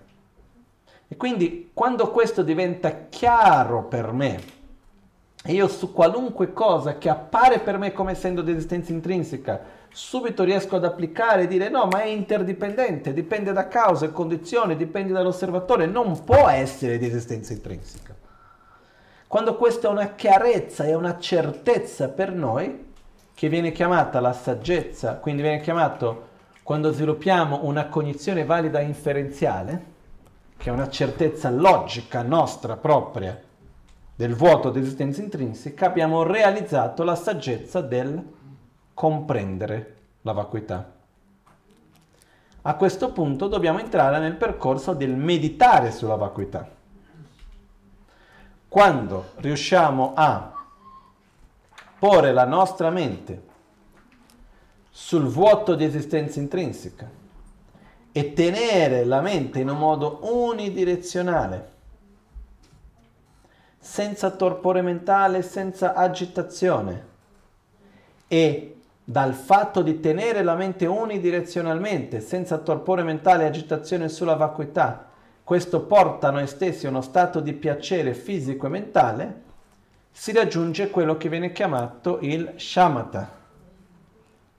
E 1.09 1.16
quindi 1.16 1.70
quando 1.72 2.10
questo 2.10 2.42
diventa 2.42 3.06
chiaro 3.09 3.84
per 3.84 4.12
me, 4.12 4.56
e 5.42 5.52
io 5.52 5.66
su 5.66 5.92
qualunque 5.92 6.52
cosa 6.52 6.98
che 6.98 7.09
appare 7.09 7.60
per 7.60 7.78
me 7.78 7.92
come 7.92 8.12
essendo 8.12 8.42
di 8.42 8.52
esistenza 8.52 8.92
intrinseca, 8.92 9.60
subito 9.99 10.45
riesco 10.45 10.77
ad 10.77 10.85
applicare 10.85 11.43
e 11.43 11.47
dire 11.49 11.69
no, 11.69 11.87
ma 11.87 12.03
è 12.03 12.07
interdipendente, 12.07 13.12
dipende 13.12 13.53
da 13.53 13.66
cause 13.66 14.07
e 14.07 14.12
condizioni, 14.12 14.77
dipende 14.77 15.12
dall'osservatore, 15.12 15.87
non 15.87 16.23
può 16.23 16.49
essere 16.49 16.99
di 16.99 17.07
esistenza 17.07 17.53
intrinseca. 17.53 18.15
Quando 19.27 19.57
questa 19.57 19.89
è 19.89 19.91
una 19.91 20.15
chiarezza 20.15 20.85
e 20.85 20.95
una 20.95 21.19
certezza 21.19 22.11
per 22.11 22.31
noi, 22.33 22.93
che 23.35 23.49
viene 23.49 23.73
chiamata 23.73 24.20
la 24.20 24.33
saggezza, 24.33 25.16
quindi 25.16 25.43
viene 25.43 25.61
chiamato 25.61 26.27
quando 26.62 26.93
sviluppiamo 26.93 27.65
una 27.65 27.89
cognizione 27.89 28.45
valida 28.45 28.81
inferenziale, 28.81 29.85
che 30.57 30.70
è 30.70 30.73
una 30.73 30.89
certezza 30.89 31.51
logica 31.51 32.23
nostra 32.23 32.77
propria 32.77 33.37
del 34.15 34.35
vuoto 34.37 34.70
di 34.70 34.79
esistenza 34.79 35.20
intrinseca, 35.20 35.87
abbiamo 35.87 36.23
realizzato 36.23 37.03
la 37.03 37.16
saggezza 37.16 37.81
del 37.81 38.37
comprendere 38.99 39.97
la 40.23 40.33
vacuità. 40.33 40.93
A 42.62 42.75
questo 42.75 43.12
punto 43.12 43.47
dobbiamo 43.47 43.79
entrare 43.79 44.19
nel 44.19 44.35
percorso 44.35 44.93
del 44.93 45.15
meditare 45.15 45.93
sulla 45.93 46.16
vacuità. 46.16 46.69
Quando 48.66 49.35
riusciamo 49.37 50.15
a 50.16 50.53
porre 51.97 52.33
la 52.33 52.45
nostra 52.45 52.91
mente 52.91 53.43
sul 54.91 55.29
vuoto 55.29 55.77
di 55.77 55.85
esistenza 55.85 56.41
intrinseca 56.41 57.09
e 58.11 58.33
tenere 58.33 59.05
la 59.05 59.20
mente 59.20 59.61
in 59.61 59.69
un 59.69 59.79
modo 59.79 60.19
unidirezionale, 60.23 61.70
senza 63.79 64.31
torpore 64.33 64.83
mentale, 64.83 65.43
senza 65.43 65.95
agitazione 65.95 67.07
e 68.27 68.73
dal 69.10 69.32
fatto 69.32 69.80
di 69.80 70.01
tenere 70.01 70.43
la 70.43 70.55
mente 70.55 70.85
unidirezionalmente, 70.85 72.20
senza 72.20 72.59
torpore 72.59 73.02
mentale 73.02 73.44
e 73.44 73.47
agitazione 73.47 74.10
sulla 74.10 74.35
vacuità, 74.35 75.06
questo 75.43 75.86
porta 75.86 76.28
a 76.28 76.30
noi 76.30 76.47
stessi 76.47 76.85
a 76.85 76.90
uno 76.90 77.01
stato 77.01 77.40
di 77.40 77.55
piacere 77.55 78.12
fisico 78.12 78.66
e 78.66 78.68
mentale, 78.68 79.43
si 80.10 80.30
raggiunge 80.30 80.90
quello 80.90 81.16
che 81.16 81.30
viene 81.30 81.52
chiamato 81.52 82.18
il 82.20 82.52
shamatha, 82.56 83.30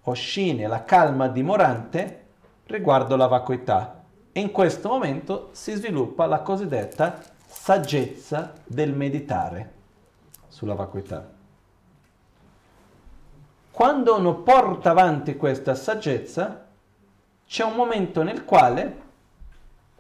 o 0.02 0.14
shine, 0.16 0.66
la 0.66 0.84
calma 0.84 1.28
dimorante 1.28 2.26
riguardo 2.66 3.16
la 3.16 3.28
vacuità. 3.28 4.02
E 4.32 4.40
in 4.40 4.50
questo 4.50 4.90
momento 4.90 5.50
si 5.52 5.76
sviluppa 5.76 6.26
la 6.26 6.40
cosiddetta 6.40 7.22
saggezza 7.46 8.54
del 8.66 8.94
meditare 8.94 9.74
sulla 10.48 10.74
vacuità. 10.74 11.38
Quando 13.80 14.18
uno 14.18 14.42
porta 14.42 14.90
avanti 14.90 15.38
questa 15.38 15.74
saggezza, 15.74 16.66
c'è 17.48 17.64
un 17.64 17.76
momento 17.76 18.24
nel 18.24 18.44
quale 18.44 19.02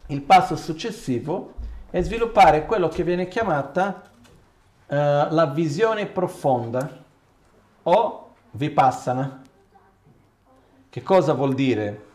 il 0.08 0.22
passo 0.22 0.58
successivo 0.58 1.54
è 1.90 2.02
sviluppare 2.02 2.66
quello 2.66 2.90
che 2.90 3.06
viene 3.06 3.30
chiamata 3.30 4.02
uh, 4.86 4.94
la 5.30 5.50
visione 5.56 6.08
profonda 6.08 6.90
o 7.84 8.34
vipassana, 8.52 9.44
Che 10.90 11.02
cosa 11.02 11.32
vuol 11.32 11.54
dire? 11.54 12.06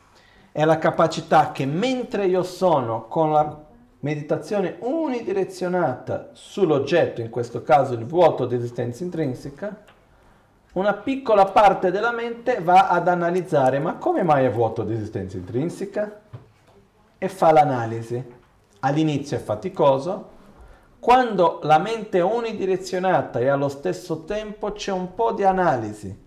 È 0.53 0.67
la 0.67 0.77
capacità 0.77 1.51
che 1.51 1.65
mentre 1.65 2.27
io 2.27 2.43
sono 2.43 3.07
con 3.07 3.33
la 3.33 3.59
meditazione 4.01 4.77
unidirezionata 4.81 6.29
sull'oggetto, 6.33 7.23
in 7.23 7.31
questo 7.31 7.63
caso 7.63 7.95
il 7.95 8.05
vuoto 8.05 8.45
di 8.45 8.55
esistenza 8.55 9.03
intrinseca, 9.03 9.93
una 10.75 10.95
piccola 10.95 11.45
parte 11.47 11.91
della 11.91 12.11
mente 12.11 12.61
va 12.61 12.89
ad 12.89 13.07
analizzare 13.07 13.79
ma 13.79 13.95
come 13.95 14.23
mai 14.23 14.45
è 14.45 14.51
vuoto 14.51 14.83
di 14.83 14.95
esistenza 14.95 15.37
intrinseca? 15.37 16.21
E 17.17 17.29
fa 17.29 17.53
l'analisi. 17.53 18.23
All'inizio 18.81 19.37
è 19.37 19.41
faticoso, 19.41 20.31
quando 20.99 21.61
la 21.63 21.79
mente 21.79 22.19
è 22.19 22.23
unidirezionata 22.23 23.39
e 23.39 23.49
allo 23.49 23.69
stesso 23.69 24.25
tempo 24.25 24.73
c'è 24.73 24.91
un 24.91 25.15
po' 25.15 25.33
di 25.33 25.45
analisi 25.45 26.23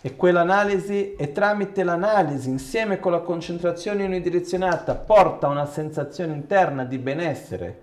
e 0.00 0.16
quell'analisi 0.16 1.14
e 1.14 1.32
tramite 1.32 1.82
l'analisi 1.82 2.50
insieme 2.50 3.00
con 3.00 3.12
la 3.12 3.20
concentrazione 3.20 4.04
unidirezionata 4.04 4.94
porta 4.94 5.48
a 5.48 5.50
una 5.50 5.66
sensazione 5.66 6.34
interna 6.34 6.84
di 6.84 6.98
benessere 6.98 7.80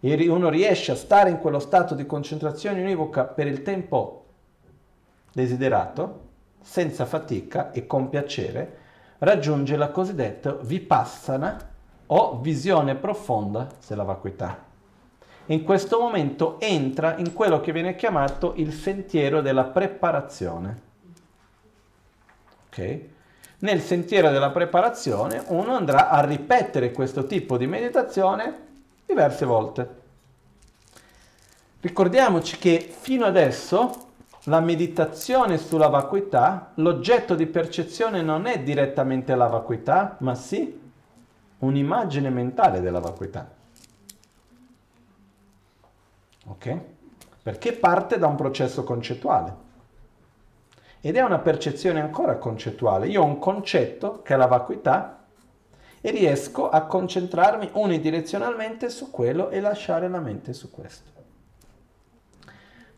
e 0.00 0.28
uno 0.28 0.48
riesce 0.48 0.92
a 0.92 0.96
stare 0.96 1.30
in 1.30 1.38
quello 1.38 1.58
stato 1.60 1.94
di 1.94 2.06
concentrazione 2.06 2.82
univoca 2.82 3.24
per 3.24 3.46
il 3.46 3.62
tempo 3.62 4.19
desiderato, 5.32 6.28
senza 6.62 7.06
fatica 7.06 7.72
e 7.72 7.86
con 7.86 8.08
piacere, 8.08 8.78
raggiunge 9.18 9.76
la 9.76 9.90
cosiddetta 9.90 10.52
vipassana 10.54 11.68
o 12.06 12.38
visione 12.40 12.94
profonda 12.94 13.68
della 13.86 14.02
vacuità. 14.04 14.68
In 15.46 15.64
questo 15.64 15.98
momento 15.98 16.60
entra 16.60 17.16
in 17.16 17.32
quello 17.32 17.60
che 17.60 17.72
viene 17.72 17.96
chiamato 17.96 18.52
il 18.56 18.72
sentiero 18.72 19.40
della 19.40 19.64
preparazione 19.64 20.88
Okay? 22.70 23.10
Nel 23.58 23.80
sentiero 23.80 24.30
della 24.30 24.50
preparazione 24.50 25.42
uno 25.48 25.74
andrà 25.74 26.08
a 26.08 26.24
ripetere 26.24 26.92
questo 26.92 27.26
tipo 27.26 27.56
di 27.58 27.66
meditazione 27.66 28.68
diverse 29.04 29.44
volte. 29.44 29.98
Ricordiamoci 31.80 32.58
che 32.58 32.78
fino 32.78 33.26
adesso 33.26 34.09
la 34.44 34.60
meditazione 34.60 35.58
sulla 35.58 35.88
vacuità, 35.88 36.72
l'oggetto 36.76 37.34
di 37.34 37.46
percezione 37.46 38.22
non 38.22 38.46
è 38.46 38.60
direttamente 38.60 39.34
la 39.34 39.46
vacuità, 39.46 40.16
ma 40.20 40.34
sì 40.34 40.80
un'immagine 41.58 42.30
mentale 42.30 42.80
della 42.80 43.00
vacuità. 43.00 43.50
Ok? 46.46 46.78
Perché 47.42 47.72
parte 47.74 48.18
da 48.18 48.26
un 48.28 48.36
processo 48.36 48.82
concettuale. 48.82 49.68
Ed 51.02 51.16
è 51.16 51.20
una 51.20 51.38
percezione 51.38 52.00
ancora 52.00 52.36
concettuale. 52.36 53.08
Io 53.08 53.22
ho 53.22 53.26
un 53.26 53.38
concetto 53.38 54.22
che 54.22 54.34
è 54.34 54.36
la 54.38 54.46
vacuità 54.46 55.18
e 56.00 56.10
riesco 56.10 56.70
a 56.70 56.86
concentrarmi 56.86 57.70
unidirezionalmente 57.74 58.88
su 58.88 59.10
quello 59.10 59.50
e 59.50 59.60
lasciare 59.60 60.08
la 60.08 60.20
mente 60.20 60.54
su 60.54 60.70
questo. 60.70 61.19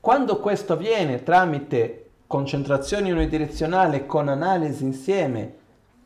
Quando 0.02 0.40
questo 0.40 0.72
avviene 0.72 1.22
tramite 1.22 2.10
concentrazione 2.26 3.12
unidirezionale 3.12 4.04
con 4.04 4.26
analisi 4.26 4.82
insieme, 4.82 5.54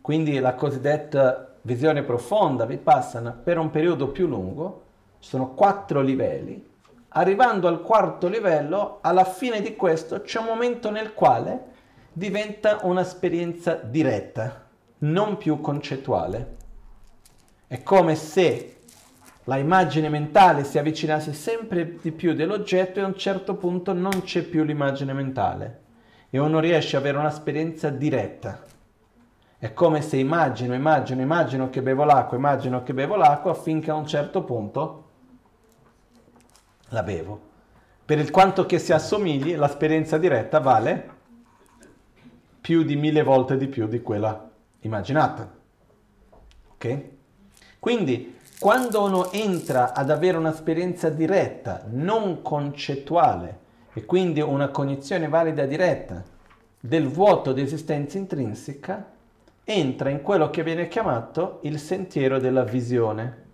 quindi 0.02 0.38
la 0.38 0.54
cosiddetta 0.54 1.54
visione 1.62 2.02
profonda, 2.02 2.66
vipassana, 2.66 3.30
per 3.32 3.56
un 3.56 3.70
periodo 3.70 4.08
più 4.08 4.26
lungo, 4.26 4.82
sono 5.18 5.54
quattro 5.54 6.02
livelli. 6.02 6.62
Arrivando 7.08 7.68
al 7.68 7.80
quarto 7.80 8.28
livello, 8.28 8.98
alla 9.00 9.24
fine 9.24 9.62
di 9.62 9.74
questo 9.76 10.20
c'è 10.20 10.40
un 10.40 10.44
momento 10.44 10.90
nel 10.90 11.14
quale 11.14 11.64
diventa 12.12 12.80
un'esperienza 12.82 13.76
diretta, 13.76 14.66
non 14.98 15.38
più 15.38 15.62
concettuale. 15.62 16.56
È 17.66 17.82
come 17.82 18.14
se 18.14 18.75
la 19.48 19.56
immagine 19.56 20.08
mentale 20.08 20.64
si 20.64 20.76
avvicinasse 20.78 21.32
sempre 21.32 21.98
di 22.00 22.10
più 22.10 22.34
dell'oggetto 22.34 22.98
e 22.98 23.02
a 23.02 23.06
un 23.06 23.16
certo 23.16 23.54
punto 23.54 23.92
non 23.92 24.22
c'è 24.22 24.42
più 24.42 24.64
l'immagine 24.64 25.12
mentale 25.12 25.82
e 26.30 26.38
uno 26.38 26.58
riesce 26.58 26.96
ad 26.96 27.02
avere 27.02 27.18
un'esperienza 27.18 27.88
diretta. 27.90 28.64
È 29.58 29.72
come 29.72 30.02
se 30.02 30.16
immagino, 30.16 30.74
immagino, 30.74 31.22
immagino 31.22 31.70
che 31.70 31.80
bevo 31.80 32.02
l'acqua, 32.02 32.36
immagino 32.36 32.82
che 32.82 32.92
bevo 32.92 33.14
l'acqua 33.14 33.54
finché 33.54 33.90
a 33.90 33.94
un 33.94 34.06
certo 34.06 34.42
punto 34.42 35.04
la 36.88 37.04
bevo. 37.04 37.40
Per 38.04 38.18
il 38.18 38.30
quanto 38.32 38.66
che 38.66 38.80
si 38.80 38.92
assomigli, 38.92 39.56
l'esperienza 39.56 40.18
diretta 40.18 40.58
vale 40.58 41.14
più 42.60 42.82
di 42.82 42.96
mille 42.96 43.22
volte 43.22 43.56
di 43.56 43.68
più 43.68 43.86
di 43.86 44.02
quella 44.02 44.50
immaginata. 44.80 45.48
Ok? 46.74 47.02
Quindi 47.78 48.35
quando 48.58 49.04
uno 49.04 49.30
entra 49.32 49.92
ad 49.92 50.10
avere 50.10 50.38
un'esperienza 50.38 51.10
diretta, 51.10 51.84
non 51.90 52.40
concettuale, 52.40 53.64
e 53.92 54.04
quindi 54.04 54.40
una 54.40 54.68
cognizione 54.68 55.28
valida 55.28 55.66
diretta 55.66 56.22
del 56.80 57.08
vuoto 57.08 57.52
di 57.52 57.60
esistenza 57.60 58.16
intrinseca, 58.16 59.12
entra 59.62 60.08
in 60.08 60.22
quello 60.22 60.48
che 60.48 60.62
viene 60.62 60.88
chiamato 60.88 61.58
il 61.62 61.78
sentiero 61.78 62.38
della 62.38 62.62
visione. 62.62 63.44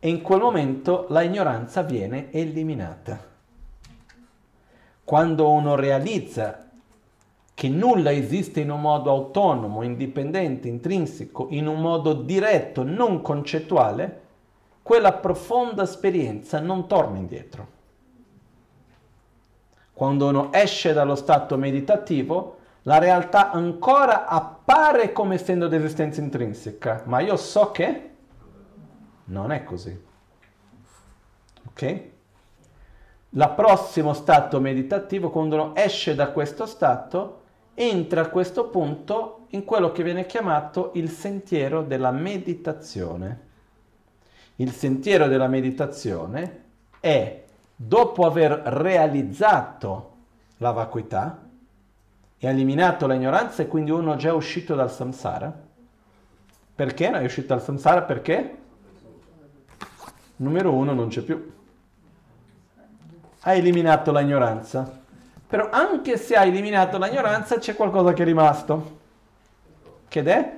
E 0.00 0.08
in 0.08 0.22
quel 0.22 0.40
momento 0.40 1.06
la 1.10 1.22
ignoranza 1.22 1.82
viene 1.82 2.32
eliminata. 2.32 3.18
Quando 5.04 5.50
uno 5.50 5.76
realizza 5.76 6.63
che 7.54 7.68
nulla 7.68 8.12
esiste 8.12 8.60
in 8.60 8.70
un 8.70 8.80
modo 8.80 9.10
autonomo, 9.10 9.82
indipendente, 9.82 10.66
intrinseco, 10.68 11.46
in 11.50 11.68
un 11.68 11.80
modo 11.80 12.12
diretto, 12.12 12.82
non 12.82 13.22
concettuale, 13.22 14.22
quella 14.82 15.12
profonda 15.12 15.84
esperienza 15.84 16.60
non 16.60 16.86
torna 16.88 17.16
indietro. 17.16 17.68
Quando 19.92 20.26
uno 20.26 20.52
esce 20.52 20.92
dallo 20.92 21.14
stato 21.14 21.56
meditativo, 21.56 22.58
la 22.82 22.98
realtà 22.98 23.52
ancora 23.52 24.26
appare 24.26 25.12
come 25.12 25.36
essendo 25.36 25.68
d'esistenza 25.68 26.20
intrinseca, 26.20 27.02
ma 27.06 27.20
io 27.20 27.36
so 27.36 27.70
che 27.70 28.10
non 29.26 29.52
è 29.52 29.62
così. 29.62 29.98
Ok? 31.68 32.02
La 33.30 33.48
prossimo 33.50 34.12
stato 34.12 34.60
meditativo, 34.60 35.30
quando 35.30 35.54
uno 35.54 35.76
esce 35.76 36.14
da 36.14 36.28
questo 36.30 36.66
stato, 36.66 37.42
entra 37.74 38.22
a 38.22 38.28
questo 38.28 38.68
punto 38.68 39.46
in 39.50 39.64
quello 39.64 39.92
che 39.92 40.02
viene 40.02 40.26
chiamato 40.26 40.92
il 40.94 41.10
sentiero 41.10 41.82
della 41.82 42.10
meditazione. 42.10 43.52
Il 44.56 44.70
sentiero 44.70 45.26
della 45.26 45.48
meditazione 45.48 46.62
è, 47.00 47.42
dopo 47.74 48.24
aver 48.24 48.52
realizzato 48.66 50.12
la 50.58 50.70
vacuità 50.70 51.42
e 52.38 52.46
eliminato 52.46 53.06
l'ignoranza 53.06 53.62
e 53.62 53.68
quindi 53.68 53.90
uno 53.90 54.16
già 54.16 54.32
uscito 54.32 54.74
dal 54.74 54.90
samsara. 54.90 55.62
Perché 56.74 57.10
non 57.10 57.20
è 57.20 57.24
uscito 57.24 57.48
dal 57.48 57.62
samsara? 57.62 58.02
Perché? 58.02 58.58
Numero 60.36 60.72
uno 60.72 60.92
non 60.92 61.08
c'è 61.08 61.22
più. 61.22 61.52
Ha 63.40 63.54
eliminato 63.54 64.12
l'ignoranza 64.12 65.02
però 65.54 65.68
anche 65.70 66.16
se 66.16 66.34
hai 66.34 66.48
eliminato 66.48 66.98
l'ignoranza 66.98 67.58
c'è 67.58 67.76
qualcosa 67.76 68.12
che 68.12 68.22
è 68.22 68.24
rimasto, 68.24 68.98
che 70.08 70.20
è 70.24 70.52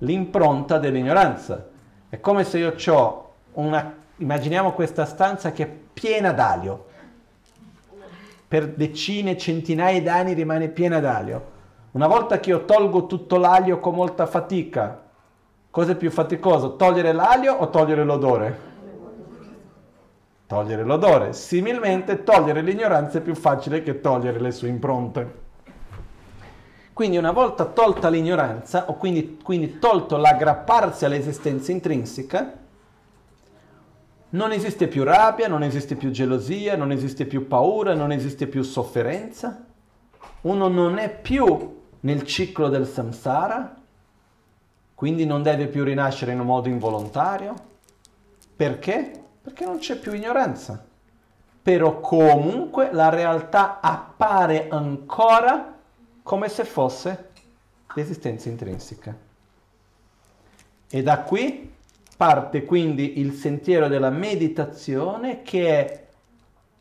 l'impronta 0.00 0.76
dell'ignoranza. 0.78 1.66
È 2.06 2.20
come 2.20 2.44
se 2.44 2.58
io 2.58 2.74
ho 2.88 3.32
una, 3.54 3.94
immaginiamo 4.16 4.72
questa 4.72 5.06
stanza 5.06 5.52
che 5.52 5.62
è 5.62 5.66
piena 5.66 6.32
d'aglio, 6.32 6.84
per 8.46 8.68
decine, 8.74 9.38
centinaia 9.38 10.02
di 10.02 10.08
anni 10.10 10.34
rimane 10.34 10.68
piena 10.68 11.00
d'aglio. 11.00 11.52
Una 11.92 12.06
volta 12.06 12.38
che 12.38 12.50
io 12.50 12.66
tolgo 12.66 13.06
tutto 13.06 13.38
l'aglio 13.38 13.80
con 13.80 13.94
molta 13.94 14.26
fatica, 14.26 15.00
cosa 15.70 15.92
è 15.92 15.96
più 15.96 16.10
faticoso, 16.10 16.76
togliere 16.76 17.12
l'aglio 17.12 17.54
o 17.54 17.70
togliere 17.70 18.04
l'odore? 18.04 18.65
Togliere 20.46 20.84
l'odore. 20.84 21.32
Similmente, 21.32 22.22
togliere 22.22 22.62
l'ignoranza 22.62 23.18
è 23.18 23.20
più 23.20 23.34
facile 23.34 23.82
che 23.82 24.00
togliere 24.00 24.40
le 24.40 24.52
sue 24.52 24.68
impronte. 24.68 25.44
Quindi 26.92 27.18
una 27.18 27.32
volta 27.32 27.66
tolta 27.66 28.08
l'ignoranza, 28.08 28.88
o 28.88 28.94
quindi, 28.94 29.38
quindi 29.42 29.78
tolto 29.78 30.16
l'aggrapparsi 30.16 31.04
all'esistenza 31.04 31.70
intrinseca, 31.70 32.64
non 34.28 34.50
esiste 34.50 34.88
più 34.88 35.04
rabbia, 35.04 35.46
non 35.46 35.62
esiste 35.62 35.94
più 35.94 36.10
gelosia, 36.10 36.74
non 36.74 36.90
esiste 36.90 37.26
più 37.26 37.46
paura, 37.46 37.94
non 37.94 38.12
esiste 38.12 38.46
più 38.46 38.62
sofferenza. 38.62 39.64
Uno 40.42 40.68
non 40.68 40.98
è 40.98 41.10
più 41.10 41.80
nel 42.00 42.22
ciclo 42.24 42.68
del 42.68 42.86
samsara, 42.86 43.74
quindi 44.94 45.26
non 45.26 45.42
deve 45.42 45.66
più 45.66 45.84
rinascere 45.84 46.32
in 46.32 46.40
un 46.40 46.46
modo 46.46 46.68
involontario. 46.68 47.54
Perché? 48.56 49.25
Perché 49.46 49.64
non 49.64 49.78
c'è 49.78 49.94
più 49.96 50.12
ignoranza. 50.12 50.84
Però 51.62 52.00
comunque 52.00 52.90
la 52.90 53.10
realtà 53.10 53.78
appare 53.80 54.66
ancora 54.68 55.72
come 56.24 56.48
se 56.48 56.64
fosse 56.64 57.28
l'esistenza 57.94 58.48
intrinseca. 58.48 59.16
E 60.90 61.02
da 61.02 61.20
qui 61.20 61.72
parte 62.16 62.64
quindi 62.64 63.20
il 63.20 63.34
sentiero 63.34 63.86
della 63.86 64.10
meditazione 64.10 65.42
che 65.42 65.68
è 65.68 66.06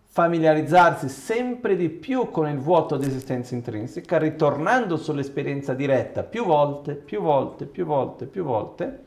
familiarizzarsi 0.08 1.08
sempre 1.08 1.76
di 1.76 1.90
più 1.90 2.32
con 2.32 2.48
il 2.48 2.58
vuoto 2.58 2.98
di 2.98 3.06
esistenza 3.06 3.54
intrinseca, 3.54 4.18
ritornando 4.18 4.98
sull'esperienza 4.98 5.76
diretta 5.76 6.24
più 6.24 6.46
volte, 6.46 6.96
più 6.96 7.22
volte, 7.22 7.68
più 7.68 7.86
volte, 7.86 8.26
più 8.26 8.44
volte, 8.44 9.04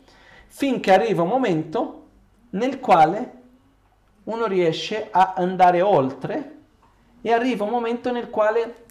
finché 0.46 0.92
arriva 0.92 1.22
un 1.22 1.28
momento 1.28 2.02
nel 2.50 2.78
quale 2.78 3.37
uno 4.28 4.46
riesce 4.46 5.08
a 5.10 5.34
andare 5.36 5.80
oltre 5.80 6.56
e 7.20 7.32
arriva 7.32 7.64
un 7.64 7.70
momento 7.70 8.12
nel 8.12 8.30
quale 8.30 8.86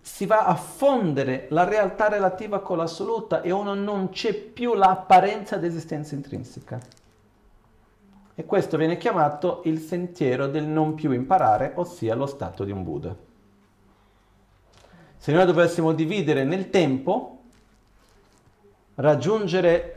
si 0.00 0.26
va 0.26 0.44
a 0.46 0.54
fondere 0.54 1.46
la 1.50 1.64
realtà 1.64 2.08
relativa 2.08 2.60
con 2.60 2.76
l'assoluta 2.76 3.42
e 3.42 3.50
uno 3.50 3.74
non 3.74 4.10
c'è 4.10 4.34
più 4.34 4.74
l'apparenza 4.74 5.56
di 5.56 5.66
esistenza 5.66 6.14
intrinseca. 6.14 6.80
E 8.36 8.44
questo 8.44 8.76
viene 8.76 8.96
chiamato 8.96 9.62
il 9.64 9.78
sentiero 9.80 10.46
del 10.46 10.64
non 10.64 10.94
più 10.94 11.12
imparare, 11.12 11.72
ossia 11.76 12.14
lo 12.14 12.26
stato 12.26 12.64
di 12.64 12.70
un 12.70 12.82
Buddha. 12.82 13.14
Se 15.16 15.32
noi 15.32 15.46
dovessimo 15.46 15.92
dividere 15.92 16.44
nel 16.44 16.70
tempo, 16.70 17.38
raggiungere 18.96 19.93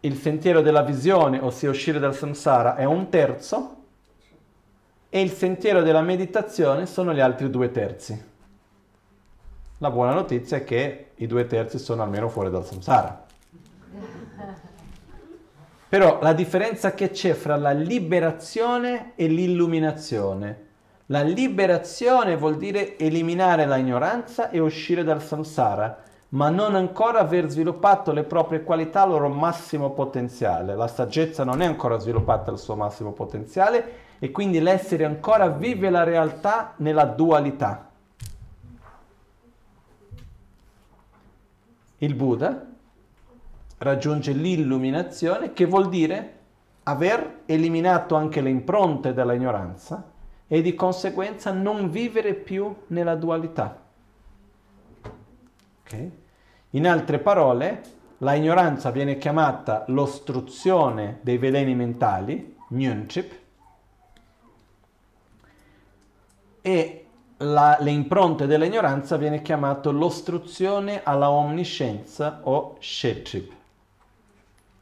il 0.00 0.16
sentiero 0.16 0.60
della 0.60 0.82
visione, 0.82 1.38
ossia 1.40 1.70
uscire 1.70 1.98
dal 1.98 2.14
samsara, 2.14 2.76
è 2.76 2.84
un 2.84 3.08
terzo 3.08 3.76
e 5.08 5.20
il 5.20 5.30
sentiero 5.30 5.82
della 5.82 6.02
meditazione 6.02 6.86
sono 6.86 7.14
gli 7.14 7.20
altri 7.20 7.48
due 7.50 7.70
terzi. 7.70 8.24
La 9.78 9.90
buona 9.90 10.12
notizia 10.12 10.58
è 10.58 10.64
che 10.64 11.10
i 11.16 11.26
due 11.26 11.46
terzi 11.46 11.78
sono 11.78 12.02
almeno 12.02 12.28
fuori 12.28 12.50
dal 12.50 12.64
samsara. 12.64 13.24
Però 15.88 16.18
la 16.20 16.32
differenza 16.32 16.92
che 16.94 17.10
c'è 17.10 17.34
fra 17.34 17.56
la 17.56 17.70
liberazione 17.70 19.12
e 19.14 19.28
l'illuminazione. 19.28 20.64
La 21.06 21.22
liberazione 21.22 22.36
vuol 22.36 22.56
dire 22.56 22.98
eliminare 22.98 23.64
la 23.66 23.76
ignoranza 23.76 24.50
e 24.50 24.58
uscire 24.58 25.04
dal 25.04 25.22
samsara, 25.22 26.02
ma 26.36 26.50
non 26.50 26.74
ancora 26.74 27.20
aver 27.20 27.48
sviluppato 27.48 28.12
le 28.12 28.22
proprie 28.22 28.62
qualità 28.62 29.02
al 29.02 29.08
loro 29.08 29.30
massimo 29.30 29.92
potenziale. 29.92 30.76
La 30.76 30.86
saggezza 30.86 31.44
non 31.44 31.62
è 31.62 31.64
ancora 31.64 31.96
sviluppata 31.96 32.50
al 32.50 32.58
suo 32.58 32.76
massimo 32.76 33.12
potenziale 33.12 34.04
e 34.18 34.30
quindi 34.30 34.60
l'essere 34.60 35.06
ancora 35.06 35.48
vive 35.48 35.88
la 35.88 36.04
realtà 36.04 36.74
nella 36.76 37.06
dualità. 37.06 37.90
Il 41.98 42.14
Buddha 42.14 42.66
raggiunge 43.78 44.32
l'illuminazione 44.32 45.54
che 45.54 45.64
vuol 45.64 45.88
dire 45.88 46.34
aver 46.82 47.44
eliminato 47.46 48.14
anche 48.14 48.42
le 48.42 48.50
impronte 48.50 49.14
della 49.14 49.32
ignoranza 49.32 50.04
e 50.46 50.60
di 50.60 50.74
conseguenza 50.74 51.50
non 51.50 51.88
vivere 51.88 52.34
più 52.34 52.74
nella 52.88 53.14
dualità. 53.14 53.84
Okay? 55.80 56.24
In 56.76 56.86
altre 56.86 57.18
parole, 57.18 57.82
la 58.18 58.34
ignoranza 58.34 58.90
viene 58.90 59.16
chiamata 59.16 59.84
l'ostruzione 59.88 61.20
dei 61.22 61.38
veleni 61.38 61.74
mentali, 61.74 62.54
Nyunchip, 62.68 63.34
e 66.60 67.06
la, 67.38 67.78
le 67.80 67.90
impronte 67.90 68.46
dell'ignoranza 68.46 69.16
viene 69.16 69.40
chiamato 69.40 69.90
l'ostruzione 69.90 71.00
alla 71.02 71.30
omniscienza 71.30 72.40
o 72.42 72.76
Shechip. 72.78 73.52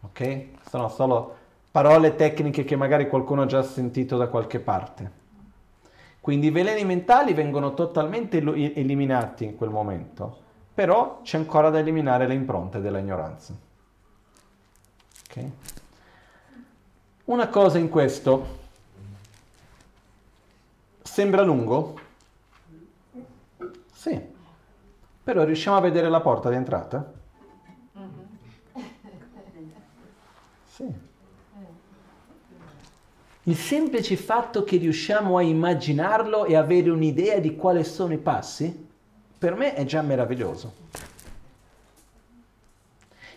Ok? 0.01 0.47
Sono 0.69 0.89
solo 0.89 1.37
parole 1.71 2.17
tecniche 2.17 2.65
che 2.65 2.75
magari 2.75 3.09
qualcuno 3.09 3.43
ha 3.43 3.47
già 3.47 3.63
sentito 3.63 4.17
da 4.17 4.27
qualche 4.27 4.59
parte. 4.59 5.23
Quindi 6.21 6.49
i 6.49 6.51
veleni 6.51 6.85
mentali 6.85 7.35
vengono 7.35 7.73
totalmente 7.73 8.39
eliminati 8.39 9.45
in 9.45 9.57
quel 9.57 9.71
momento, 9.71 10.43
però 10.75 11.21
c'è 11.23 11.39
ancora 11.39 11.71
da 11.71 11.79
eliminare 11.79 12.27
le 12.27 12.35
impronte 12.35 12.81
dell'ignoranza. 12.81 13.55
Okay? 15.31 15.53
Una 17.27 17.49
cosa 17.49 17.79
in 17.79 17.89
questo 17.89 18.63
sembra 21.01 21.43
lungo? 21.43 22.01
Sì, 23.93 24.21
però 25.23 25.45
riusciamo 25.45 25.77
a 25.77 25.81
vedere 25.81 26.09
la 26.09 26.21
porta 26.21 26.51
di 26.51 26.57
entrata? 26.57 27.13
Sì. 30.67 30.93
Il 33.45 33.57
semplice 33.57 34.17
fatto 34.17 34.65
che 34.65 34.77
riusciamo 34.79 35.37
a 35.37 35.43
immaginarlo 35.43 36.47
e 36.47 36.57
avere 36.57 36.91
un'idea 36.91 37.39
di 37.39 37.55
quali 37.55 37.85
sono 37.85 38.13
i 38.13 38.19
passi, 38.19 38.84
per 39.45 39.57
me 39.57 39.75
è 39.75 39.85
già 39.85 40.01
meraviglioso. 40.01 40.73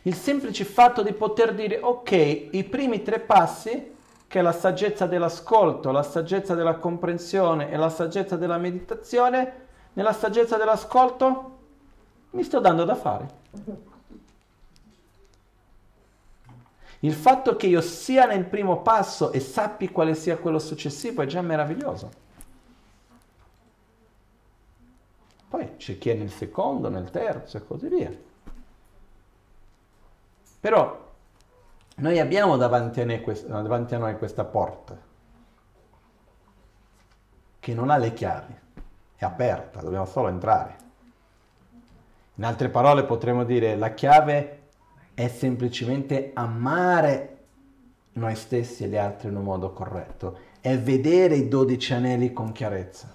Il 0.03 0.15
semplice 0.15 0.63
fatto 0.63 1.03
di 1.03 1.11
poter 1.11 1.53
dire, 1.53 1.81
ok, 1.81 2.11
i 2.51 2.63
primi 2.63 3.01
tre 3.01 3.19
passi, 3.19 3.93
che 4.25 4.39
è 4.39 4.41
la 4.41 4.53
saggezza 4.53 5.05
dell'ascolto, 5.05 5.91
la 5.91 6.03
saggezza 6.03 6.55
della 6.55 6.75
comprensione 6.75 7.69
e 7.69 7.75
la 7.75 7.89
saggezza 7.89 8.38
della 8.38 8.57
meditazione, 8.57 9.65
nella 9.91 10.13
saggezza 10.13 10.55
dell'ascolto 10.55 11.57
mi 12.29 12.43
sto 12.43 12.61
dando 12.61 12.85
da 12.85 12.95
fare. 12.95 13.29
Il 16.99 17.13
fatto 17.13 17.57
che 17.57 17.67
io 17.67 17.81
sia 17.81 18.25
nel 18.25 18.45
primo 18.45 18.81
passo 18.81 19.34
e 19.34 19.41
sappi 19.41 19.89
quale 19.89 20.15
sia 20.15 20.38
quello 20.38 20.59
successivo 20.59 21.21
è 21.21 21.25
già 21.25 21.41
meraviglioso. 21.41 22.27
Poi 25.49 25.78
c'è 25.78 25.98
chi 25.98 26.10
è 26.10 26.14
nel 26.14 26.32
secondo, 26.32 26.90
nel 26.90 27.10
terzo 27.10 27.57
e 27.57 27.65
così 27.65 27.88
via. 27.88 28.11
Però 30.60 31.06
noi 31.95 32.19
abbiamo 32.19 32.57
davanti 32.57 33.02
a, 33.02 33.06
noi, 33.06 33.24
davanti 33.48 33.95
a 33.95 33.98
noi 33.98 34.18
questa 34.18 34.44
porta 34.44 34.98
che 37.60 37.74
non 37.74 37.90
ha 37.90 37.98
le 37.98 38.14
chiavi, 38.14 38.56
è 39.15 39.26
aperta, 39.26 39.82
dobbiamo 39.82 40.06
solo 40.06 40.28
entrare. 40.28 40.86
In 42.36 42.44
altre 42.44 42.69
parole 42.69 43.03
potremmo 43.03 43.44
dire 43.44 43.76
la 43.76 43.94
chiave 43.94 44.61
è 45.14 45.28
semplicemente 45.28 46.32
amare 46.34 47.38
noi 48.14 48.36
stessi 48.36 48.84
e 48.84 48.88
gli 48.88 48.98
altri 48.98 49.30
in 49.30 49.36
un 49.36 49.44
modo 49.44 49.74
corretto, 49.74 50.38
è 50.61 50.78
vedere 50.78 51.36
i 51.36 51.48
dodici 51.48 51.94
anelli 51.94 52.34
con 52.34 52.52
chiarezza, 52.52 53.10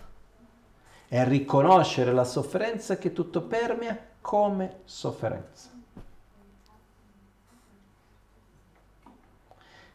è 1.12 1.28
riconoscere 1.28 2.10
la 2.10 2.24
sofferenza 2.24 2.96
che 2.96 3.12
tutto 3.12 3.42
permea 3.42 3.98
come 4.22 4.78
sofferenza. 4.84 5.68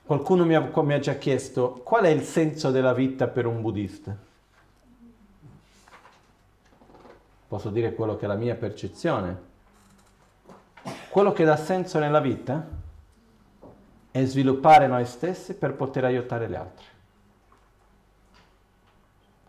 Qualcuno 0.05 0.45
mi 0.45 0.53
ha, 0.53 0.69
mi 0.71 0.93
ha 0.93 0.99
già 0.99 1.15
chiesto 1.15 1.81
qual 1.83 2.03
è 2.03 2.09
il 2.09 2.21
senso 2.21 2.69
della 2.69 2.93
vita 2.93 3.27
per 3.27 3.47
un 3.47 3.61
buddista. 3.61 4.15
Posso 7.47 7.71
dire 7.71 7.95
quello 7.95 8.15
che 8.15 8.25
è 8.25 8.27
la 8.27 8.35
mia 8.35 8.53
percezione 8.53 9.45
quello 11.09 11.31
che 11.31 11.45
dà 11.45 11.57
senso 11.57 11.97
nella 11.97 12.19
vita 12.19 12.63
è 14.11 14.23
sviluppare 14.23 14.85
noi 14.85 15.07
stessi 15.07 15.55
per 15.55 15.73
poter 15.73 16.05
aiutare 16.05 16.47
gli 16.47 16.53
altri. 16.53 16.85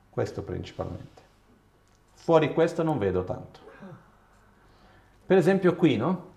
Questo 0.09 0.43
principalmente. 0.43 1.18
Fuori 2.29 2.53
questo 2.53 2.83
non 2.83 2.99
vedo 2.99 3.25
tanto. 3.25 3.61
Per 5.25 5.39
esempio 5.39 5.75
qui, 5.75 5.97
no? 5.97 6.33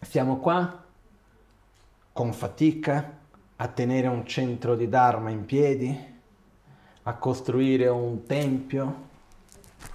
Siamo 0.00 0.38
qua 0.38 0.82
con 2.12 2.32
fatica 2.32 3.18
a 3.54 3.68
tenere 3.68 4.08
un 4.08 4.26
centro 4.26 4.74
di 4.74 4.88
Dharma 4.88 5.30
in 5.30 5.44
piedi, 5.44 5.96
a 7.04 7.14
costruire 7.14 7.86
un 7.86 8.24
tempio. 8.24 9.10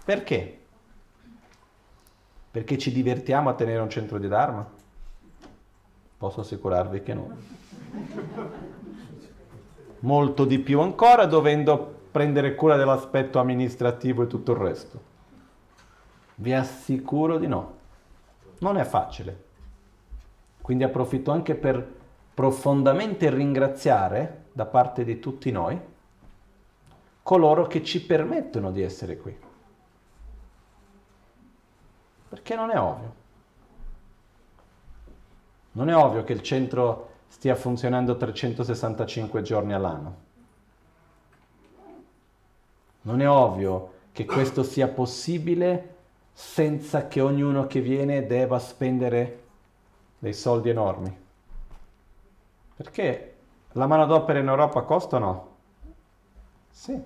Perché? 0.05 0.61
Perché 2.49 2.77
ci 2.77 2.93
divertiamo 2.93 3.49
a 3.49 3.53
tenere 3.53 3.81
un 3.81 3.89
centro 3.89 4.17
di 4.17 4.29
Dharma? 4.29 4.65
Posso 6.17 6.39
assicurarvi 6.39 7.03
che 7.03 7.13
no. 7.13 7.37
Molto 9.99 10.45
di 10.45 10.59
più 10.59 10.79
ancora 10.79 11.25
dovendo 11.25 11.96
prendere 12.17 12.55
cura 12.55 12.77
dell'aspetto 12.77 13.37
amministrativo 13.37 14.23
e 14.23 14.27
tutto 14.27 14.53
il 14.53 14.57
resto. 14.57 14.99
Vi 16.33 16.51
assicuro 16.51 17.37
di 17.37 17.45
no. 17.45 17.75
Non 18.57 18.77
è 18.77 18.83
facile. 18.85 19.43
Quindi 20.59 20.83
approfitto 20.83 21.29
anche 21.29 21.53
per 21.53 21.95
profondamente 22.33 23.29
ringraziare 23.29 24.45
da 24.51 24.65
parte 24.65 25.03
di 25.03 25.19
tutti 25.19 25.51
noi 25.51 25.79
coloro 27.21 27.67
che 27.67 27.83
ci 27.83 28.03
permettono 28.03 28.71
di 28.71 28.81
essere 28.81 29.17
qui. 29.17 29.37
Perché 32.29 32.55
non 32.55 32.71
è 32.71 32.79
ovvio. 32.79 33.13
Non 35.73 35.87
è 35.87 35.95
ovvio 35.95 36.23
che 36.23 36.33
il 36.33 36.41
centro 36.41 37.09
stia 37.27 37.53
funzionando 37.53 38.17
365 38.17 39.43
giorni 39.43 39.73
all'anno. 39.73 40.25
Non 43.07 43.21
è 43.21 43.29
ovvio 43.29 43.93
che 44.11 44.25
questo 44.25 44.63
sia 44.63 44.89
possibile 44.89 45.95
senza 46.33 47.07
che 47.07 47.21
ognuno 47.21 47.65
che 47.65 47.79
viene 47.79 48.27
debba 48.27 48.59
spendere 48.59 49.43
dei 50.19 50.33
soldi 50.33 50.69
enormi. 50.69 51.17
Perché 52.75 53.35
la 53.71 53.87
manodopera 53.87 54.39
in 54.39 54.49
Europa 54.49 54.81
costa 54.81 55.15
o 55.15 55.19
no? 55.19 55.55
Sì. 56.69 57.01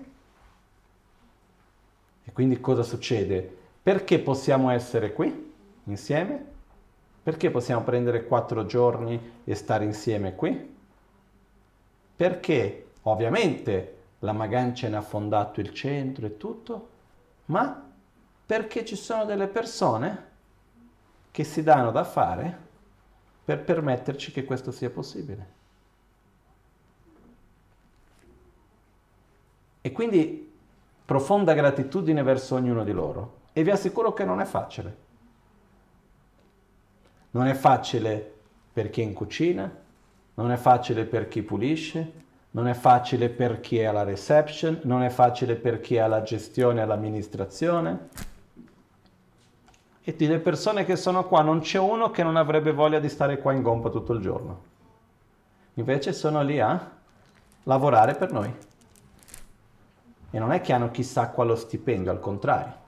E 2.24 2.32
quindi 2.32 2.60
cosa 2.60 2.82
succede? 2.82 3.58
Perché 3.80 4.18
possiamo 4.18 4.70
essere 4.70 5.12
qui 5.12 5.54
insieme? 5.84 6.44
Perché 7.22 7.52
possiamo 7.52 7.82
prendere 7.84 8.26
quattro 8.26 8.66
giorni 8.66 9.34
e 9.44 9.54
stare 9.54 9.84
insieme 9.84 10.34
qui? 10.34 10.76
Perché 12.16 12.88
ovviamente 13.02 14.01
la 14.22 14.32
Magancia 14.32 14.88
ne 14.88 14.96
ha 14.96 15.02
fondato 15.02 15.60
il 15.60 15.72
centro 15.72 16.26
e 16.26 16.36
tutto, 16.36 16.88
ma 17.46 17.90
perché 18.46 18.84
ci 18.84 18.96
sono 18.96 19.24
delle 19.24 19.48
persone 19.48 20.30
che 21.30 21.44
si 21.44 21.62
danno 21.62 21.90
da 21.90 22.04
fare 22.04 22.58
per 23.44 23.64
permetterci 23.64 24.30
che 24.30 24.44
questo 24.44 24.70
sia 24.70 24.90
possibile. 24.90 25.60
E 29.80 29.90
quindi 29.90 30.52
profonda 31.04 31.52
gratitudine 31.54 32.22
verso 32.22 32.54
ognuno 32.54 32.84
di 32.84 32.92
loro. 32.92 33.40
E 33.52 33.64
vi 33.64 33.70
assicuro 33.70 34.12
che 34.12 34.24
non 34.24 34.40
è 34.40 34.44
facile. 34.44 34.96
Non 37.32 37.48
è 37.48 37.54
facile 37.54 38.34
per 38.72 38.88
chi 38.88 39.00
è 39.00 39.04
in 39.04 39.14
cucina, 39.14 39.80
non 40.34 40.52
è 40.52 40.56
facile 40.56 41.04
per 41.04 41.26
chi 41.26 41.42
pulisce, 41.42 42.12
non 42.52 42.68
è 42.68 42.74
facile 42.74 43.30
per 43.30 43.60
chi 43.60 43.78
è 43.78 43.84
alla 43.84 44.02
reception, 44.02 44.80
non 44.82 45.02
è 45.02 45.08
facile 45.08 45.56
per 45.56 45.80
chi 45.80 45.96
è 45.96 46.00
alla 46.00 46.22
gestione 46.22 46.82
all'amministrazione. 46.82 48.08
E 50.02 50.14
delle 50.14 50.38
persone 50.38 50.84
che 50.84 50.96
sono 50.96 51.26
qua 51.26 51.42
non 51.42 51.60
c'è 51.60 51.78
uno 51.78 52.10
che 52.10 52.22
non 52.22 52.36
avrebbe 52.36 52.72
voglia 52.72 52.98
di 52.98 53.08
stare 53.08 53.38
qua 53.38 53.52
in 53.52 53.62
gompa 53.62 53.88
tutto 53.88 54.12
il 54.12 54.20
giorno. 54.20 54.70
Invece 55.74 56.12
sono 56.12 56.42
lì 56.42 56.60
a 56.60 56.90
lavorare 57.62 58.14
per 58.16 58.32
noi. 58.32 58.54
E 60.30 60.38
non 60.38 60.52
è 60.52 60.60
che 60.60 60.74
hanno 60.74 60.90
chissà 60.90 61.28
quale 61.28 61.56
stipendio, 61.56 62.10
al 62.10 62.20
contrario. 62.20 62.80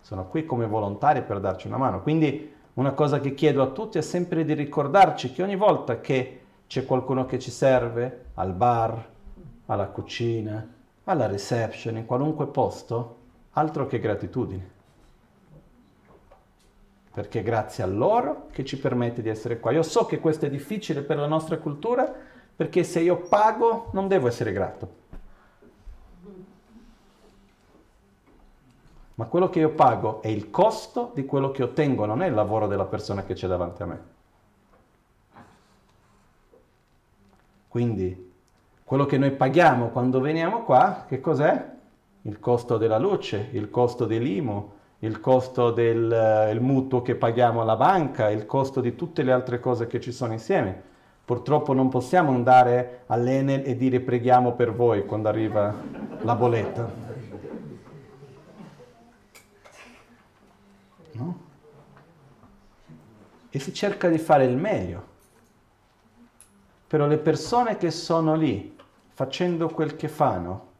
Sono 0.00 0.26
qui 0.26 0.46
come 0.46 0.66
volontari 0.66 1.22
per 1.22 1.40
darci 1.40 1.66
una 1.66 1.76
mano. 1.76 2.00
Quindi 2.00 2.54
una 2.74 2.92
cosa 2.92 3.20
che 3.20 3.34
chiedo 3.34 3.62
a 3.62 3.68
tutti 3.68 3.98
è 3.98 4.02
sempre 4.02 4.44
di 4.44 4.54
ricordarci 4.54 5.32
che 5.32 5.42
ogni 5.42 5.56
volta 5.56 6.00
che 6.00 6.40
c'è 6.66 6.86
qualcuno 6.86 7.26
che 7.26 7.38
ci 7.38 7.50
serve, 7.50 8.23
al 8.34 8.52
bar, 8.52 9.10
alla 9.66 9.86
cucina, 9.86 10.66
alla 11.04 11.26
reception, 11.26 11.96
in 11.96 12.06
qualunque 12.06 12.46
posto, 12.46 13.16
altro 13.52 13.86
che 13.86 13.98
gratitudine. 13.98 14.72
Perché 17.12 17.40
è 17.40 17.42
grazie 17.42 17.84
a 17.84 17.86
loro 17.86 18.48
che 18.50 18.64
ci 18.64 18.78
permette 18.78 19.22
di 19.22 19.28
essere 19.28 19.60
qua. 19.60 19.70
Io 19.70 19.82
so 19.82 20.04
che 20.06 20.18
questo 20.18 20.46
è 20.46 20.50
difficile 20.50 21.02
per 21.02 21.16
la 21.16 21.26
nostra 21.26 21.58
cultura, 21.58 22.12
perché 22.56 22.82
se 22.82 23.00
io 23.00 23.18
pago 23.18 23.90
non 23.92 24.08
devo 24.08 24.26
essere 24.26 24.52
grato. 24.52 25.02
ma 29.16 29.26
quello 29.26 29.48
che 29.48 29.60
io 29.60 29.70
pago 29.70 30.22
è 30.22 30.28
il 30.28 30.50
costo 30.50 31.12
di 31.14 31.24
quello 31.24 31.50
che 31.52 31.62
ottengo, 31.62 32.04
non 32.04 32.22
è 32.22 32.26
il 32.26 32.34
lavoro 32.34 32.66
della 32.66 32.84
persona 32.84 33.24
che 33.24 33.34
c'è 33.34 33.46
davanti 33.46 33.82
a 33.82 33.86
me. 33.86 34.12
Quindi 37.68 38.23
quello 38.94 39.08
che 39.08 39.18
noi 39.18 39.32
paghiamo 39.32 39.88
quando 39.88 40.20
veniamo 40.20 40.62
qua, 40.62 41.04
che 41.08 41.20
cos'è? 41.20 41.68
Il 42.22 42.38
costo 42.38 42.76
della 42.76 42.96
luce, 42.96 43.48
il 43.50 43.68
costo 43.68 44.04
dell'IMU, 44.06 44.70
il 45.00 45.18
costo 45.18 45.72
del 45.72 46.48
il 46.52 46.60
mutuo 46.60 47.02
che 47.02 47.16
paghiamo 47.16 47.60
alla 47.60 47.74
banca, 47.74 48.30
il 48.30 48.46
costo 48.46 48.80
di 48.80 48.94
tutte 48.94 49.24
le 49.24 49.32
altre 49.32 49.58
cose 49.58 49.88
che 49.88 50.00
ci 50.00 50.12
sono 50.12 50.32
insieme. 50.32 50.80
Purtroppo 51.24 51.72
non 51.72 51.88
possiamo 51.88 52.30
andare 52.30 53.02
all'Enel 53.06 53.62
e 53.64 53.76
dire 53.76 53.98
preghiamo 53.98 54.52
per 54.52 54.72
voi 54.72 55.04
quando 55.04 55.28
arriva 55.28 55.74
la 56.20 56.34
bolletta. 56.36 56.92
no? 61.14 61.40
E 63.50 63.58
si 63.58 63.74
cerca 63.74 64.08
di 64.08 64.18
fare 64.18 64.44
il 64.44 64.56
meglio. 64.56 65.12
Però 66.86 67.08
le 67.08 67.18
persone 67.18 67.76
che 67.76 67.90
sono 67.90 68.36
lì, 68.36 68.72
facendo 69.14 69.68
quel 69.68 69.94
che 69.94 70.08
fanno, 70.08 70.72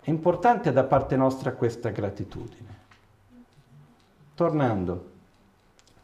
è 0.00 0.08
importante 0.08 0.72
da 0.72 0.84
parte 0.84 1.14
nostra 1.14 1.52
questa 1.52 1.90
gratitudine. 1.90 2.78
Tornando, 4.34 5.10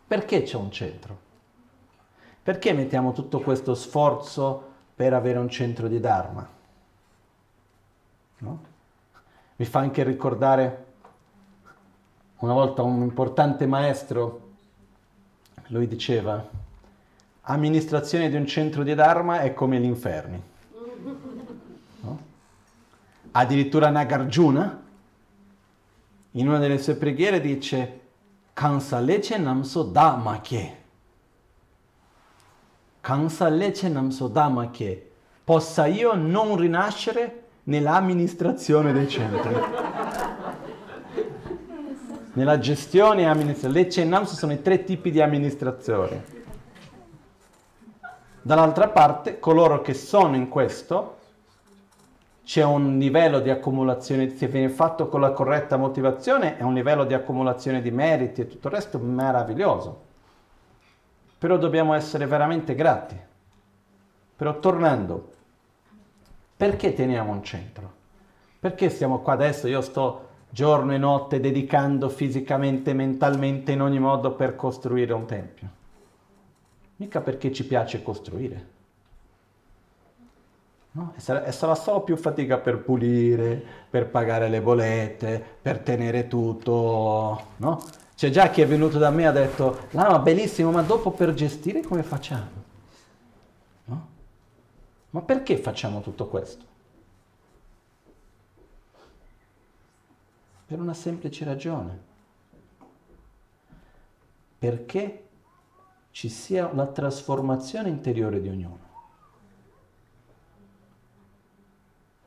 perché 0.07 0.43
c'è 0.43 0.57
un 0.57 0.71
centro? 0.71 1.25
Perché 2.43 2.75
mettiamo 2.75 3.13
tutto 3.13 3.41
questo 3.41 3.75
sforzo 3.75 4.75
per 4.95 5.15
avere 5.15 5.39
un 5.39 5.49
centro 5.49 5.89
di 5.89 5.99
Dharma? 5.99 6.47
No? 8.39 8.61
Mi 9.57 9.65
fa 9.65 9.79
anche 9.79 10.05
ricordare 10.05 10.85
una 12.41 12.53
volta 12.53 12.83
un 12.83 13.01
importante 13.01 13.67
maestro, 13.67 14.43
lui 15.69 15.89
diceva, 15.89 16.47
amministrazione 17.41 18.29
di 18.29 18.37
un 18.37 18.47
centro 18.47 18.83
di 18.83 18.95
Dharma 18.95 19.41
è 19.41 19.55
come 19.55 19.81
gli 19.81 19.85
inferni. 19.85 20.55
Addirittura 23.39 23.91
Nagarjuna, 23.91 24.83
in 26.31 26.49
una 26.49 26.57
delle 26.57 26.79
sue 26.79 26.95
preghiere, 26.95 27.39
dice, 27.39 28.01
Kansa 28.55 28.99
lece 28.99 29.37
namso 29.37 29.83
dhamma 29.83 30.41
che. 30.41 30.77
Kansa 33.03 33.49
lece 33.49 33.91
namso 33.91 34.29
dhamma 34.29 34.71
che. 34.71 35.11
Possa 35.45 35.85
io 35.85 36.15
non 36.15 36.57
rinascere 36.57 37.43
nell'amministrazione 37.65 38.95
dei 38.95 39.07
centri. 39.07 39.55
Nella 42.33 42.59
gestione 42.59 43.21
e 43.21 43.27
amministrazione, 43.27 43.75
Lecce 43.75 44.01
e 44.01 44.05
NAMS 44.07 44.33
sono 44.33 44.55
i 44.55 44.63
tre 44.63 44.83
tipi 44.83 45.11
di 45.11 45.21
amministrazione. 45.21 46.25
Dall'altra 48.41 48.89
parte, 48.89 49.39
coloro 49.39 49.83
che 49.83 49.93
sono 49.93 50.37
in 50.37 50.49
questo, 50.49 51.16
c'è 52.47 52.63
un 52.63 52.97
livello 52.97 53.41
di 53.41 53.51
accumulazione, 53.51 54.37
se 54.37 54.47
viene 54.47 54.69
fatto 54.69 55.09
con 55.09 55.21
la 55.21 55.33
corretta 55.33 55.77
motivazione, 55.77 56.57
è 56.57 56.63
un 56.63 56.75
livello 56.75 57.05
di 57.05 57.13
accumulazione 57.13 57.83
di 57.83 57.91
meriti 57.91 58.41
e 58.41 58.47
tutto 58.47 58.69
il 58.69 58.75
resto 58.75 59.01
meraviglioso. 59.01 60.03
Però 61.39 61.59
dobbiamo 61.59 61.93
essere 61.93 62.25
veramente 62.27 62.77
grati. 62.77 63.19
Però 64.37 64.61
tornando, 64.61 65.33
perché 66.57 66.95
teniamo 66.95 67.33
un 67.33 67.43
centro? 67.43 67.93
Perché 68.61 68.91
siamo 68.91 69.23
qua 69.23 69.33
adesso? 69.33 69.67
Io 69.67 69.81
sto 69.81 70.29
giorno 70.49 70.95
e 70.95 70.99
notte 70.99 71.41
dedicando 71.41 72.09
fisicamente 72.09 72.93
mentalmente 72.93 73.73
in 73.73 73.83
ogni 73.83 73.99
modo 73.99 74.35
per 74.35 74.55
costruire 74.55 75.13
un 75.13 75.27
tempio. 75.27 75.69
Mica 76.99 77.21
perché 77.21 77.53
ci 77.53 77.67
piace 77.67 78.05
costruire. 78.05 78.75
No? 80.97 81.13
E, 81.15 81.21
sarà, 81.21 81.45
e 81.45 81.53
sarà 81.53 81.75
solo 81.75 82.01
più 82.01 82.17
fatica 82.17 82.57
per 82.57 82.79
pulire, 82.79 83.63
per 83.91 84.09
pagare 84.09 84.49
le 84.49 84.63
bollette, 84.63 85.45
per 85.61 85.81
tenere 85.81 86.27
tutto, 86.27 87.49
no? 87.57 87.85
C'è 88.15 88.31
già 88.31 88.49
chi 88.49 88.63
è 88.63 88.67
venuto 88.67 88.97
da 88.97 89.11
me 89.11 89.25
e 89.25 89.27
ha 89.27 89.33
detto, 89.33 89.89
Lama, 89.91 90.19
bellissimo, 90.21 90.71
ma 90.71 90.81
dopo 90.81 91.11
per 91.11 91.35
gestire 91.35 91.83
come 91.83 92.03
facciamo? 92.03 92.65
No? 93.85 94.09
Ma 95.11 95.21
perché 95.21 95.59
facciamo 95.59 96.01
tutto 96.01 96.29
questo? 96.29 96.65
Per 100.65 100.81
una 100.81 100.95
semplice 100.95 101.45
ragione. 101.45 102.05
Perché 104.59 105.25
ci 106.11 106.31
sia 106.31 106.69
una 106.69 106.87
trasformazione 106.87 107.91
interiore 107.91 108.41
di 108.41 108.49
ognuno. 108.49 108.86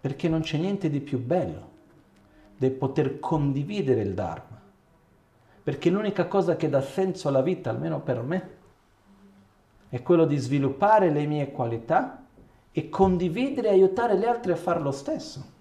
Perché 0.02 0.30
non 0.30 0.42
c'è 0.42 0.58
niente 0.58 0.90
di 0.90 1.00
più 1.00 1.20
bello 1.20 1.68
del 2.58 2.72
poter 2.72 3.20
condividere 3.20 4.02
il 4.02 4.14
Dharma. 4.14 4.62
Perché 5.64 5.90
l'unica 5.90 6.28
cosa 6.28 6.56
che 6.56 6.70
dà 6.70 6.82
senso 6.82 7.28
alla 7.28 7.42
vita, 7.42 7.70
almeno 7.70 8.00
per 8.00 8.22
me, 8.22 8.50
è 9.90 10.02
quello 10.02 10.26
di 10.26 10.38
sviluppare 10.38 11.10
le 11.10 11.26
mie 11.26 11.52
qualità 11.52 12.24
e 12.72 12.90
condividere 12.90 13.70
e 13.70 13.72
aiutare 13.72 14.18
gli 14.18 14.26
altri 14.26 14.52
a 14.52 14.56
fare 14.56 14.80
lo 14.80 14.92
stesso. 14.92 15.58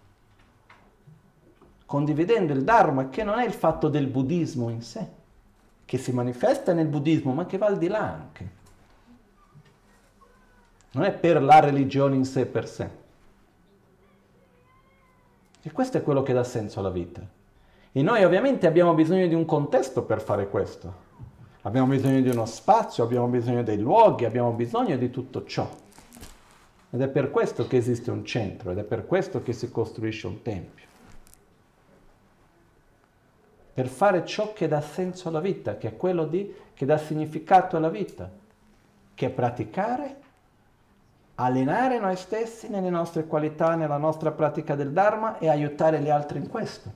condividendo 1.88 2.52
il 2.52 2.64
Dharma, 2.64 3.08
che 3.08 3.24
non 3.24 3.38
è 3.38 3.46
il 3.46 3.54
fatto 3.54 3.88
del 3.88 4.08
buddismo 4.08 4.68
in 4.68 4.82
sé, 4.82 5.08
che 5.86 5.96
si 5.96 6.12
manifesta 6.12 6.74
nel 6.74 6.86
buddismo, 6.86 7.32
ma 7.32 7.46
che 7.46 7.56
va 7.56 7.64
al 7.64 7.78
di 7.78 7.88
là 7.88 8.12
anche. 8.12 8.50
Non 10.90 11.04
è 11.04 11.12
per 11.12 11.42
la 11.42 11.60
religione 11.60 12.14
in 12.14 12.26
sé 12.26 12.44
per 12.44 12.68
sé. 12.68 12.90
E 15.68 15.72
questo 15.72 15.98
è 15.98 16.02
quello 16.02 16.22
che 16.22 16.32
dà 16.32 16.44
senso 16.44 16.80
alla 16.80 16.88
vita. 16.88 17.20
E 17.92 18.00
noi 18.00 18.24
ovviamente 18.24 18.66
abbiamo 18.66 18.94
bisogno 18.94 19.26
di 19.26 19.34
un 19.34 19.44
contesto 19.44 20.02
per 20.02 20.22
fare 20.22 20.48
questo. 20.48 21.06
Abbiamo 21.60 21.88
bisogno 21.88 22.22
di 22.22 22.30
uno 22.30 22.46
spazio, 22.46 23.04
abbiamo 23.04 23.26
bisogno 23.26 23.62
dei 23.62 23.78
luoghi, 23.78 24.24
abbiamo 24.24 24.52
bisogno 24.52 24.96
di 24.96 25.10
tutto 25.10 25.44
ciò. 25.44 25.68
Ed 26.88 27.02
è 27.02 27.08
per 27.08 27.30
questo 27.30 27.66
che 27.66 27.76
esiste 27.76 28.10
un 28.10 28.24
centro, 28.24 28.70
ed 28.70 28.78
è 28.78 28.82
per 28.82 29.06
questo 29.06 29.42
che 29.42 29.52
si 29.52 29.70
costruisce 29.70 30.26
un 30.26 30.40
tempio. 30.40 30.86
Per 33.74 33.88
fare 33.88 34.24
ciò 34.24 34.54
che 34.54 34.68
dà 34.68 34.80
senso 34.80 35.28
alla 35.28 35.40
vita, 35.40 35.76
che 35.76 35.88
è 35.88 35.96
quello 35.98 36.24
di, 36.24 36.50
che 36.72 36.86
dà 36.86 36.96
significato 36.96 37.76
alla 37.76 37.90
vita, 37.90 38.30
che 39.12 39.26
è 39.26 39.28
praticare, 39.28 40.16
allenare 41.40 41.98
noi 41.98 42.16
stessi 42.16 42.68
nelle 42.68 42.90
nostre 42.90 43.26
qualità, 43.26 43.74
nella 43.74 43.96
nostra 43.96 44.32
pratica 44.32 44.74
del 44.74 44.92
Dharma 44.92 45.38
e 45.38 45.48
aiutare 45.48 46.00
gli 46.00 46.10
altri 46.10 46.38
in 46.38 46.48
questo. 46.48 46.92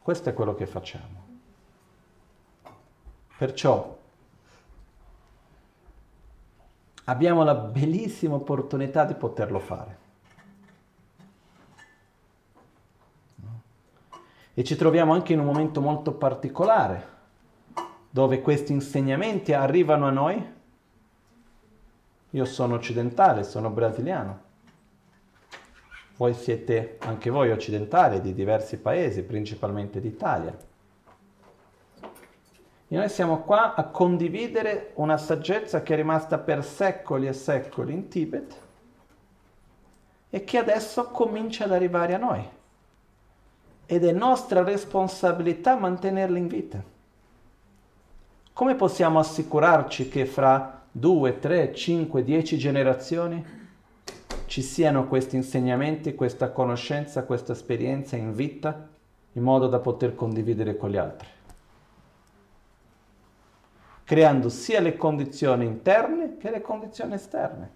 Questo 0.00 0.28
è 0.28 0.34
quello 0.34 0.54
che 0.54 0.66
facciamo. 0.66 1.20
Perciò 3.38 3.98
abbiamo 7.04 7.44
la 7.44 7.54
bellissima 7.54 8.34
opportunità 8.34 9.04
di 9.04 9.14
poterlo 9.14 9.60
fare. 9.60 9.98
E 14.54 14.64
ci 14.64 14.74
troviamo 14.74 15.12
anche 15.12 15.32
in 15.32 15.38
un 15.38 15.46
momento 15.46 15.80
molto 15.80 16.12
particolare, 16.12 17.06
dove 18.10 18.40
questi 18.40 18.72
insegnamenti 18.72 19.52
arrivano 19.52 20.06
a 20.06 20.10
noi. 20.10 20.60
Io 22.34 22.44
sono 22.46 22.74
occidentale, 22.74 23.44
sono 23.44 23.68
brasiliano. 23.68 24.50
Voi 26.16 26.34
siete 26.34 26.96
anche 27.00 27.30
voi 27.30 27.50
occidentali 27.50 28.20
di 28.20 28.32
diversi 28.32 28.78
paesi, 28.78 29.22
principalmente 29.22 30.00
d'Italia. 30.00 30.56
E 32.88 32.96
noi 32.96 33.08
siamo 33.08 33.40
qua 33.40 33.74
a 33.74 33.84
condividere 33.84 34.92
una 34.94 35.18
saggezza 35.18 35.82
che 35.82 35.92
è 35.92 35.96
rimasta 35.96 36.38
per 36.38 36.64
secoli 36.64 37.26
e 37.26 37.32
secoli 37.32 37.92
in 37.92 38.08
Tibet 38.08 38.56
e 40.30 40.44
che 40.44 40.58
adesso 40.58 41.08
comincia 41.08 41.64
ad 41.64 41.72
arrivare 41.72 42.14
a 42.14 42.18
noi. 42.18 42.48
Ed 43.84 44.04
è 44.04 44.12
nostra 44.12 44.62
responsabilità 44.62 45.76
mantenerla 45.76 46.38
in 46.38 46.46
vita. 46.46 46.82
Come 48.54 48.74
possiamo 48.74 49.18
assicurarci 49.18 50.08
che 50.08 50.24
fra 50.24 50.81
due, 50.92 51.38
tre, 51.38 51.74
cinque, 51.74 52.22
dieci 52.22 52.56
generazioni 52.58 53.44
ci 54.46 54.62
siano 54.62 55.08
questi 55.08 55.34
insegnamenti, 55.34 56.14
questa 56.14 56.52
conoscenza, 56.52 57.24
questa 57.24 57.52
esperienza 57.52 58.16
in 58.16 58.34
vita 58.34 58.88
in 59.32 59.42
modo 59.42 59.66
da 59.66 59.78
poter 59.78 60.14
condividere 60.14 60.76
con 60.76 60.90
gli 60.90 60.98
altri? 60.98 61.28
creando 64.12 64.50
sia 64.50 64.80
le 64.80 64.98
condizioni 64.98 65.64
interne 65.64 66.36
che 66.36 66.50
le 66.50 66.60
condizioni 66.60 67.14
esterne. 67.14 67.70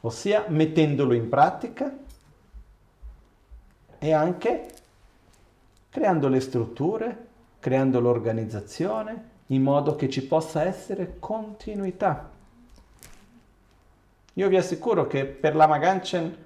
Ossia 0.00 0.46
mettendolo 0.48 1.12
in 1.12 1.28
pratica 1.28 1.96
e 3.98 4.12
anche 4.12 4.70
creando 5.88 6.26
le 6.26 6.40
strutture, 6.40 7.26
creando 7.60 8.00
l'organizzazione 8.00 9.30
in 9.52 9.62
modo 9.62 9.96
che 9.96 10.08
ci 10.08 10.24
possa 10.26 10.64
essere 10.64 11.16
continuità. 11.18 12.30
Io 14.34 14.48
vi 14.48 14.56
assicuro 14.56 15.06
che 15.06 15.26
per 15.26 15.54
la 15.54 15.66
Maganchen 15.66 16.36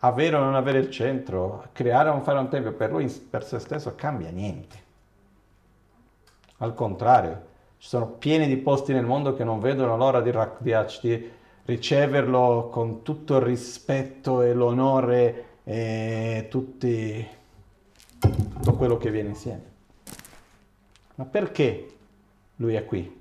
avere 0.00 0.36
o 0.36 0.40
non 0.40 0.56
avere 0.56 0.78
il 0.78 0.90
centro, 0.90 1.68
creare 1.72 2.08
o 2.08 2.12
non 2.12 2.22
fare 2.22 2.38
un 2.38 2.48
tempio, 2.48 2.72
per 2.72 2.90
lui 2.90 3.06
per 3.08 3.44
se 3.44 3.60
stesso 3.60 3.94
cambia 3.94 4.30
niente. 4.30 4.86
Al 6.58 6.74
contrario, 6.74 7.46
ci 7.78 7.88
sono 7.88 8.06
pieni 8.06 8.48
di 8.48 8.56
posti 8.56 8.92
nel 8.92 9.04
mondo 9.04 9.34
che 9.34 9.44
non 9.44 9.60
vedono 9.60 9.96
l'ora 9.96 10.20
di, 10.20 10.32
di, 11.00 11.30
riceverlo 11.64 12.68
con 12.72 13.02
tutto 13.02 13.36
il 13.36 13.42
rispetto 13.42 14.42
e 14.42 14.54
l'onore 14.54 15.44
e 15.62 16.46
tutti, 16.50 17.28
tutto 18.18 18.72
quello 18.74 18.96
che 18.96 19.10
viene 19.10 19.28
insieme. 19.28 19.62
Ma 21.14 21.24
perché 21.24 21.97
lui 22.58 22.74
è 22.74 22.84
qui? 22.84 23.20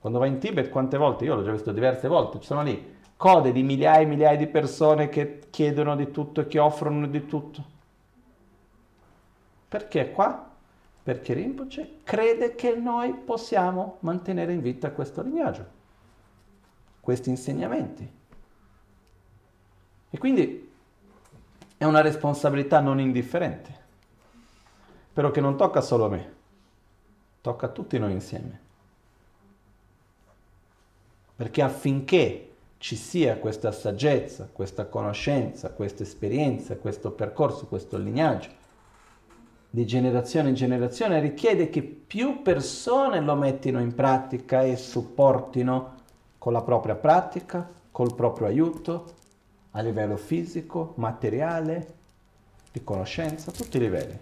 Quando 0.00 0.18
va 0.18 0.26
in 0.26 0.38
Tibet, 0.38 0.68
quante 0.68 0.96
volte? 0.96 1.24
Io 1.24 1.36
l'ho 1.36 1.44
già 1.44 1.52
visto 1.52 1.70
diverse 1.70 2.08
volte, 2.08 2.40
ci 2.40 2.46
sono 2.46 2.62
lì 2.62 2.98
code 3.16 3.52
di 3.52 3.62
migliaia 3.62 4.00
e 4.00 4.06
migliaia 4.06 4.36
di 4.36 4.46
persone 4.46 5.10
che 5.10 5.42
chiedono 5.50 5.94
di 5.94 6.10
tutto 6.10 6.40
e 6.40 6.46
che 6.46 6.58
offrono 6.58 7.06
di 7.06 7.26
tutto. 7.26 7.64
Perché 9.68 10.10
qua? 10.10 10.50
perché 11.02 11.32
Rinpoche 11.32 12.00
crede 12.04 12.54
che 12.54 12.74
noi 12.76 13.14
possiamo 13.14 13.96
mantenere 14.00 14.52
in 14.52 14.60
vita 14.60 14.92
questo 14.92 15.22
lignaggio, 15.22 15.66
questi 17.00 17.30
insegnamenti. 17.30 18.18
E 20.10 20.18
quindi 20.18 20.70
è 21.76 21.84
una 21.84 22.00
responsabilità 22.00 22.80
non 22.80 23.00
indifferente, 23.00 23.78
però 25.12 25.30
che 25.30 25.40
non 25.40 25.56
tocca 25.56 25.80
solo 25.80 26.04
a 26.04 26.08
me, 26.10 26.34
tocca 27.40 27.66
a 27.66 27.70
tutti 27.70 27.98
noi 27.98 28.12
insieme. 28.12 28.60
Perché 31.36 31.62
affinché 31.62 32.50
ci 32.78 32.96
sia 32.96 33.38
questa 33.38 33.72
saggezza, 33.72 34.48
questa 34.52 34.86
conoscenza, 34.86 35.70
questa 35.70 36.02
esperienza, 36.02 36.76
questo 36.76 37.10
percorso, 37.10 37.66
questo 37.66 37.98
lignaggio, 37.98 38.48
di 39.72 39.86
generazione 39.86 40.48
in 40.48 40.54
generazione 40.54 41.20
richiede 41.20 41.70
che 41.70 41.82
più 41.82 42.42
persone 42.42 43.20
lo 43.20 43.36
mettino 43.36 43.80
in 43.80 43.94
pratica 43.94 44.62
e 44.62 44.76
supportino 44.76 45.94
con 46.38 46.52
la 46.52 46.62
propria 46.62 46.96
pratica, 46.96 47.70
col 47.90 48.14
proprio 48.14 48.48
aiuto, 48.48 49.14
a 49.72 49.80
livello 49.80 50.16
fisico, 50.16 50.94
materiale, 50.96 51.94
di 52.72 52.82
conoscenza, 52.82 53.50
a 53.50 53.54
tutti 53.54 53.76
i 53.76 53.80
livelli. 53.80 54.18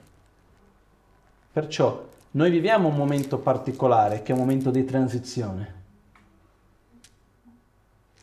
Perciò 1.53 2.05
noi 2.39 2.51
viviamo 2.51 2.86
un 2.86 2.94
momento 2.94 3.39
particolare 3.39 4.23
che 4.23 4.31
è 4.31 4.35
un 4.35 4.40
momento 4.40 4.70
di 4.70 4.85
transizione. 4.85 5.74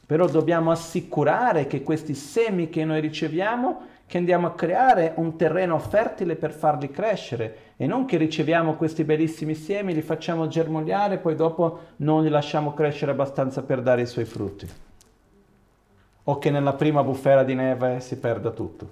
Però 0.06 0.26
dobbiamo 0.30 0.72
assicurare 0.72 1.68
che 1.68 1.84
questi 1.84 2.14
semi 2.14 2.70
che 2.70 2.86
noi 2.86 3.02
riceviamo 3.02 3.94
che 4.06 4.18
andiamo 4.18 4.48
a 4.48 4.54
creare 4.54 5.14
un 5.18 5.36
terreno 5.36 5.78
fertile 5.80 6.36
per 6.38 6.54
farli 6.54 6.92
crescere 6.92 7.74
e 7.76 7.88
non 7.88 8.06
che 8.06 8.16
riceviamo 8.16 8.76
questi 8.76 9.04
bellissimi 9.04 9.54
semi, 9.54 9.94
li 9.94 10.02
facciamo 10.02 10.48
germogliare 10.48 11.16
e 11.16 11.18
poi 11.18 11.36
dopo 11.36 11.80
non 11.98 12.24
li 12.24 12.30
lasciamo 12.30 12.74
crescere 12.74 13.12
abbastanza 13.12 13.64
per 13.64 13.82
dare 13.82 14.04
i 14.04 14.08
suoi 14.08 14.26
frutti. 14.26 14.66
O 16.24 16.38
che 16.38 16.50
nella 16.52 16.74
prima 16.74 17.04
bufera 17.04 17.44
di 17.44 17.54
neve 17.54 18.00
si 18.00 18.18
perda 18.18 18.52
tutto. 18.52 18.88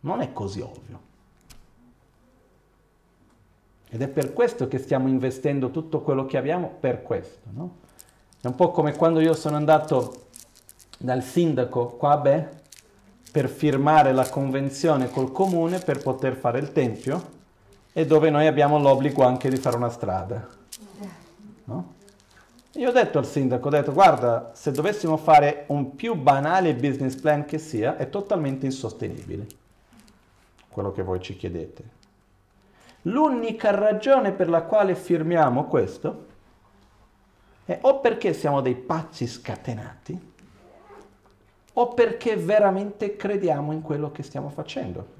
Non 0.00 0.22
è 0.22 0.32
così 0.32 0.62
ovvio. 0.62 1.05
Ed 3.88 4.02
è 4.02 4.08
per 4.08 4.32
questo 4.32 4.68
che 4.68 4.78
stiamo 4.78 5.08
investendo 5.08 5.70
tutto 5.70 6.00
quello 6.00 6.26
che 6.26 6.36
abbiamo 6.36 6.72
per 6.80 7.02
questo. 7.02 7.48
No? 7.52 7.76
È 8.40 8.46
un 8.46 8.54
po' 8.54 8.70
come 8.70 8.94
quando 8.94 9.20
io 9.20 9.34
sono 9.34 9.56
andato 9.56 10.26
dal 10.98 11.22
sindaco 11.22 11.88
Quabe 11.88 12.62
per 13.30 13.48
firmare 13.48 14.12
la 14.12 14.28
convenzione 14.28 15.10
col 15.10 15.30
comune 15.30 15.78
per 15.78 16.02
poter 16.02 16.34
fare 16.34 16.58
il 16.58 16.72
tempio 16.72 17.34
e 17.92 18.06
dove 18.06 18.30
noi 18.30 18.46
abbiamo 18.46 18.78
l'obbligo 18.78 19.24
anche 19.24 19.48
di 19.48 19.56
fare 19.56 19.76
una 19.76 19.90
strada. 19.90 20.48
No? 21.64 21.94
Io 22.74 22.90
ho 22.90 22.92
detto 22.92 23.18
al 23.18 23.26
sindaco, 23.26 23.68
ho 23.68 23.70
detto 23.70 23.92
guarda, 23.92 24.50
se 24.54 24.70
dovessimo 24.70 25.16
fare 25.16 25.64
un 25.68 25.94
più 25.94 26.14
banale 26.14 26.74
business 26.74 27.14
plan 27.14 27.44
che 27.46 27.58
sia, 27.58 27.96
è 27.96 28.10
totalmente 28.10 28.66
insostenibile 28.66 29.46
quello 30.68 30.92
che 30.92 31.02
voi 31.02 31.22
ci 31.22 31.36
chiedete. 31.36 31.95
L'unica 33.06 33.70
ragione 33.70 34.32
per 34.32 34.48
la 34.48 34.62
quale 34.62 34.96
firmiamo 34.96 35.66
questo 35.66 36.26
è 37.64 37.78
o 37.82 38.00
perché 38.00 38.32
siamo 38.32 38.60
dei 38.60 38.74
pazzi 38.74 39.26
scatenati, 39.26 40.32
o 41.74 41.88
perché 41.94 42.36
veramente 42.36 43.14
crediamo 43.16 43.72
in 43.72 43.82
quello 43.82 44.10
che 44.10 44.22
stiamo 44.22 44.48
facendo. 44.48 45.14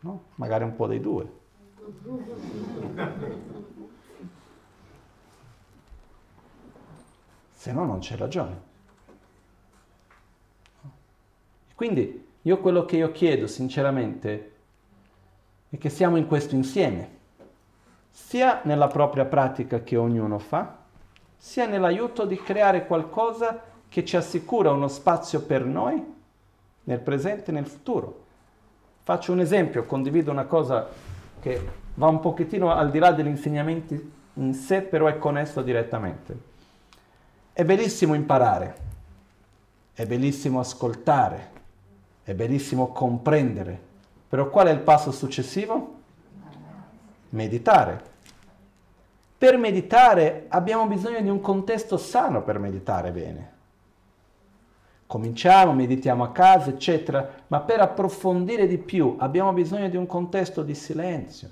No? 0.00 0.24
Magari 0.34 0.64
un 0.64 0.76
po' 0.76 0.86
dei 0.86 1.00
due. 1.00 1.32
Se 7.52 7.72
no 7.72 7.84
non 7.84 8.00
c'è 8.00 8.16
ragione. 8.16 8.66
Quindi 11.74 12.26
io 12.42 12.58
quello 12.58 12.84
che 12.84 12.96
io 12.96 13.12
chiedo 13.12 13.46
sinceramente 13.46 14.56
è 15.70 15.78
che 15.78 15.90
siamo 15.90 16.16
in 16.16 16.26
questo 16.26 16.54
insieme, 16.54 17.16
sia 18.10 18.60
nella 18.64 18.88
propria 18.88 19.24
pratica 19.24 19.82
che 19.82 19.96
ognuno 19.96 20.38
fa, 20.38 20.76
sia 21.36 21.66
nell'aiuto 21.66 22.24
di 22.24 22.36
creare 22.36 22.86
qualcosa 22.86 23.62
che 23.88 24.04
ci 24.04 24.16
assicura 24.16 24.70
uno 24.70 24.88
spazio 24.88 25.42
per 25.42 25.64
noi 25.64 26.02
nel 26.84 26.98
presente 27.00 27.50
e 27.50 27.54
nel 27.54 27.66
futuro. 27.66 28.24
Faccio 29.02 29.32
un 29.32 29.40
esempio, 29.40 29.84
condivido 29.84 30.30
una 30.30 30.44
cosa 30.44 30.88
che 31.40 31.68
va 31.94 32.08
un 32.08 32.20
pochettino 32.20 32.72
al 32.72 32.90
di 32.90 32.98
là 32.98 33.12
degli 33.12 33.28
insegnamenti 33.28 34.12
in 34.34 34.54
sé, 34.54 34.82
però 34.82 35.06
è 35.06 35.18
connesso 35.18 35.62
direttamente. 35.62 36.46
È 37.52 37.64
bellissimo 37.64 38.14
imparare, 38.14 38.76
è 39.94 40.06
bellissimo 40.06 40.60
ascoltare, 40.60 41.50
è 42.22 42.34
bellissimo 42.34 42.88
comprendere, 42.88 43.80
però 44.28 44.50
qual 44.50 44.66
è 44.66 44.70
il 44.70 44.80
passo 44.80 45.10
successivo? 45.10 45.94
Meditare. 47.30 48.02
Per 49.38 49.56
meditare 49.56 50.46
abbiamo 50.48 50.86
bisogno 50.86 51.20
di 51.20 51.28
un 51.28 51.40
contesto 51.40 51.96
sano 51.96 52.42
per 52.42 52.58
meditare 52.58 53.10
bene. 53.10 53.52
Cominciamo, 55.06 55.72
meditiamo 55.72 56.24
a 56.24 56.32
casa, 56.32 56.68
eccetera, 56.68 57.26
ma 57.46 57.60
per 57.60 57.80
approfondire 57.80 58.66
di 58.66 58.76
più 58.76 59.16
abbiamo 59.18 59.52
bisogno 59.54 59.88
di 59.88 59.96
un 59.96 60.06
contesto 60.06 60.62
di 60.62 60.74
silenzio, 60.74 61.48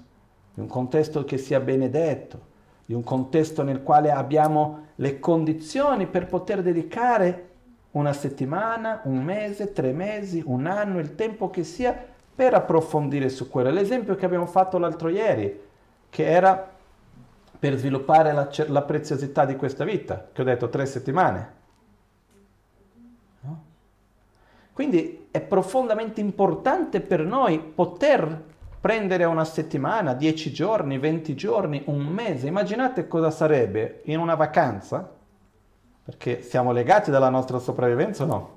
di 0.52 0.60
un 0.60 0.66
contesto 0.66 1.24
che 1.24 1.38
sia 1.38 1.60
benedetto, 1.60 2.38
di 2.84 2.92
un 2.92 3.02
contesto 3.02 3.62
nel 3.62 3.82
quale 3.82 4.10
abbiamo 4.10 4.88
le 4.96 5.18
condizioni 5.18 6.06
per 6.06 6.26
poter 6.26 6.60
dedicare 6.60 7.48
una 7.92 8.12
settimana, 8.12 9.00
un 9.04 9.22
mese, 9.22 9.72
tre 9.72 9.92
mesi, 9.92 10.42
un 10.44 10.66
anno, 10.66 10.98
il 10.98 11.14
tempo 11.14 11.48
che 11.48 11.64
sia 11.64 12.14
per 12.36 12.52
approfondire 12.54 13.30
su 13.30 13.48
quello. 13.48 13.70
L'esempio 13.70 14.14
che 14.14 14.26
abbiamo 14.26 14.46
fatto 14.46 14.78
l'altro 14.78 15.08
ieri, 15.08 15.60
che 16.10 16.24
era 16.24 16.70
per 17.58 17.76
sviluppare 17.76 18.32
la, 18.32 18.48
la 18.66 18.82
preziosità 18.82 19.46
di 19.46 19.56
questa 19.56 19.84
vita, 19.84 20.28
che 20.32 20.42
ho 20.42 20.44
detto 20.44 20.68
tre 20.68 20.84
settimane. 20.84 21.54
No? 23.40 23.64
Quindi 24.74 25.28
è 25.30 25.40
profondamente 25.40 26.20
importante 26.20 27.00
per 27.00 27.24
noi 27.24 27.58
poter 27.58 28.44
prendere 28.78 29.24
una 29.24 29.44
settimana, 29.44 30.12
dieci 30.12 30.52
giorni, 30.52 30.98
venti 30.98 31.34
giorni, 31.34 31.82
un 31.86 32.04
mese. 32.04 32.46
Immaginate 32.46 33.08
cosa 33.08 33.30
sarebbe 33.30 34.02
in 34.04 34.18
una 34.18 34.34
vacanza 34.34 35.14
perché 36.04 36.42
siamo 36.42 36.70
legati 36.70 37.10
dalla 37.10 37.30
nostra 37.30 37.58
sopravvivenza 37.58 38.22
o 38.22 38.26
no? 38.26 38.55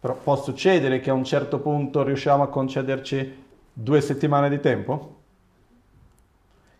Però 0.00 0.14
può 0.14 0.36
succedere 0.36 1.00
che 1.00 1.10
a 1.10 1.14
un 1.14 1.24
certo 1.24 1.58
punto 1.58 2.04
riusciamo 2.04 2.44
a 2.44 2.48
concederci 2.48 3.44
due 3.72 4.00
settimane 4.00 4.48
di 4.48 4.60
tempo? 4.60 5.16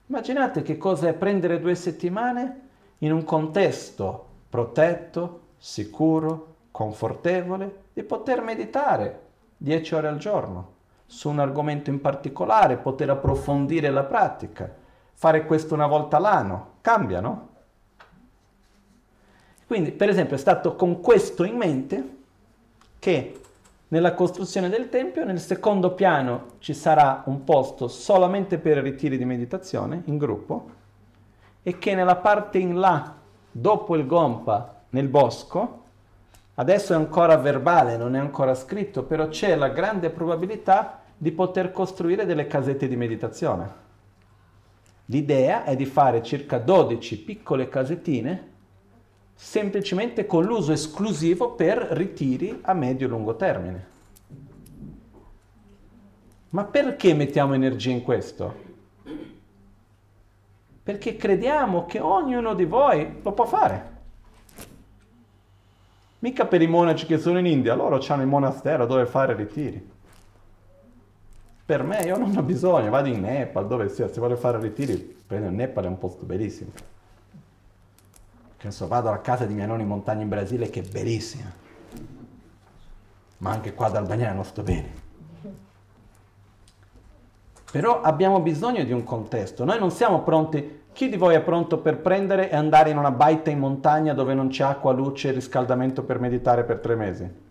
Immaginate 0.07 0.63
che 0.63 0.79
cosa 0.79 1.09
è 1.09 1.15
prendere 1.15 1.61
due 1.61 1.75
settimane 1.75 2.61
in 2.99 3.13
un 3.13 3.25
contesto 3.25 4.27
protetto, 4.49 5.41
sicuro, 5.59 6.55
confortevole, 6.71 7.85
di 7.93 8.03
poter 8.05 8.41
meditare 8.41 9.27
dieci 9.57 9.95
ore 9.95 10.09
al 10.09 10.19
giorno 10.19 10.77
su 11.05 11.29
un 11.29 11.41
argomento 11.41 11.91
in 11.91 12.01
particolare, 12.01 12.77
poter 12.77 13.11
approfondire 13.11 13.91
la 13.91 14.05
pratica, 14.05 14.73
fare 15.15 15.45
questo 15.45 15.75
una 15.75 15.87
volta 15.87 16.19
l'anno. 16.19 16.75
Cambia, 16.81 17.21
no? 17.21 17.49
Quindi, 19.67 19.91
per 19.91 20.09
esempio, 20.09 20.37
è 20.37 20.39
stato 20.39 20.77
con 20.77 21.01
questo 21.01 21.45
in 21.45 21.57
mente 21.57 22.17
che 22.99 23.41
nella 23.89 24.15
costruzione 24.15 24.69
del 24.69 24.89
tempio, 24.89 25.25
nel 25.25 25.41
secondo 25.41 25.93
piano 25.95 26.57
ci 26.59 26.75
sarà 26.75 27.23
un 27.27 27.45
posto 27.45 27.89
solamente 27.89 28.59
per 28.59 28.79
ritiri 28.79 29.17
di 29.17 29.25
meditazione 29.25 30.03
in 30.07 30.19
gruppo 30.19 30.71
e 31.63 31.79
che 31.79 31.95
nella 31.95 32.17
parte 32.17 32.59
in 32.59 32.79
là, 32.79 33.15
dopo 33.51 33.97
il 33.97 34.07
Gompa, 34.07 34.83
nel 34.91 35.09
bosco, 35.09 35.85
adesso 36.55 36.93
è 36.93 36.97
ancora 36.97 37.37
verbale, 37.37 37.97
non 37.97 38.15
è 38.15 38.19
ancora 38.19 38.55
scritto, 38.55 39.05
però 39.05 39.29
c'è 39.29 39.55
la 39.57 39.69
grande 39.69 40.11
probabilità 40.11 41.01
di 41.17 41.33
poter 41.33 41.73
costruire 41.73 42.27
delle 42.27 42.47
casette 42.47 42.89
di 42.89 42.97
meditazione. 42.97 43.87
L'idea 45.07 45.65
è 45.65 45.75
di 45.75 45.87
fare 45.87 46.23
circa 46.23 46.59
12 46.59 47.19
piccole 47.21 47.69
casettine 47.69 48.57
semplicemente 49.41 50.27
con 50.27 50.45
l'uso 50.45 50.73
esclusivo 50.73 51.53
per 51.53 51.79
ritiri 51.79 52.59
a 52.63 52.73
medio-lungo 52.73 53.37
termine. 53.37 53.87
Ma 56.51 56.65
perché 56.65 57.15
mettiamo 57.15 57.55
energia 57.55 57.91
in 57.91 58.03
questo? 58.03 58.67
Perché 60.83 61.15
crediamo 61.17 61.87
che 61.87 62.01
ognuno 62.01 62.55
di 62.55 62.65
voi 62.65 63.21
lo 63.23 63.33
può 63.33 63.47
fare. 63.47 63.97
Mica 66.19 66.47
per 66.47 66.61
i 66.61 66.67
monaci 66.67 67.07
che 67.07 67.19
sono 67.19 67.39
in 67.39 67.47
India, 67.47 67.77
loro 67.77 68.05
hanno 68.09 68.23
il 68.23 68.29
monastero 68.29 68.87
dove 68.87 69.07
fare 69.07 69.35
ritiri. 69.35 69.89
Per 71.65 71.83
me 71.85 72.03
io 72.03 72.19
non 72.19 72.37
ho 72.37 72.43
bisogno, 72.43 72.91
vado 72.91 73.07
in 73.07 73.21
Nepal, 73.21 73.69
dove 73.69 73.89
sia, 73.89 74.09
se 74.09 74.19
voglio 74.19 74.37
fare 74.37 74.59
ritiri, 74.59 74.97
prendo 75.27 75.47
il 75.47 75.55
Nepal, 75.55 75.85
è 75.85 75.89
un 75.89 75.99
posto 75.99 76.25
bellissimo 76.27 76.97
che 78.59 78.73
so, 78.73 78.89
vado 78.89 79.09
alla 79.09 79.21
casa 79.21 79.47
di 79.47 79.55
mia 79.55 79.67
nonna 79.67 79.83
in 79.83 79.89
montagna 79.89 80.23
in 80.23 80.29
Brasile 80.29 80.69
che 80.69 80.81
è 80.81 80.83
bellissima, 80.83 81.51
ma 83.39 83.51
anche 83.51 83.73
qua 83.73 83.87
ad 83.87 83.97
Albania 83.97 84.33
non 84.33 84.45
sto 84.45 84.63
bene. 84.63 85.07
Però 87.71 88.01
abbiamo 88.01 88.41
bisogno 88.41 88.83
di 88.83 88.93
un 88.93 89.05
contesto, 89.05 89.65
noi 89.65 89.79
non 89.79 89.93
siamo 89.93 90.23
pronti, 90.23 90.87
chi 90.93 91.09
di 91.09 91.17
voi 91.17 91.37
è 91.37 91.41
pronto 91.41 91.79
per 91.79 91.99
prendere 91.99 92.51
e 92.51 92.57
andare 92.57 92.91
in 92.91 92.99
una 92.99 93.13
baita 93.13 93.51
in 93.51 93.61
montagna 93.61 94.13
dove 94.13 94.35
non 94.35 94.49
c'è 94.49 94.65
acqua, 94.65 94.91
luce 94.91 95.29
e 95.29 95.33
riscaldamento 95.33 96.03
per 96.03 96.19
meditare 96.19 96.65
per 96.65 96.81
tre 96.81 96.97
mesi? 96.97 97.47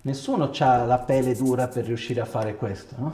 Nessuno 0.00 0.50
ha 0.58 0.84
la 0.84 0.98
pelle 1.00 1.34
dura 1.34 1.68
per 1.68 1.84
riuscire 1.84 2.22
a 2.22 2.24
fare 2.24 2.54
questo, 2.56 2.94
no? 2.96 3.12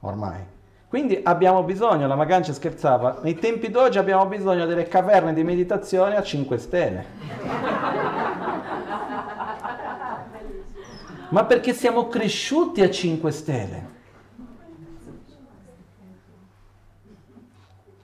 Ormai. 0.00 0.54
Quindi 0.88 1.20
abbiamo 1.22 1.64
bisogno, 1.64 2.06
la 2.06 2.14
Magancia 2.14 2.52
scherzava, 2.52 3.18
nei 3.22 3.34
tempi 3.34 3.70
d'oggi 3.70 3.98
abbiamo 3.98 4.24
bisogno 4.26 4.66
delle 4.66 4.86
caverne 4.86 5.34
di 5.34 5.42
meditazione 5.42 6.14
a 6.16 6.22
5 6.22 6.58
stelle. 6.58 7.04
Ma 11.30 11.44
perché 11.44 11.72
siamo 11.72 12.06
cresciuti 12.06 12.82
a 12.82 12.90
5 12.90 13.30
stelle? 13.32 13.94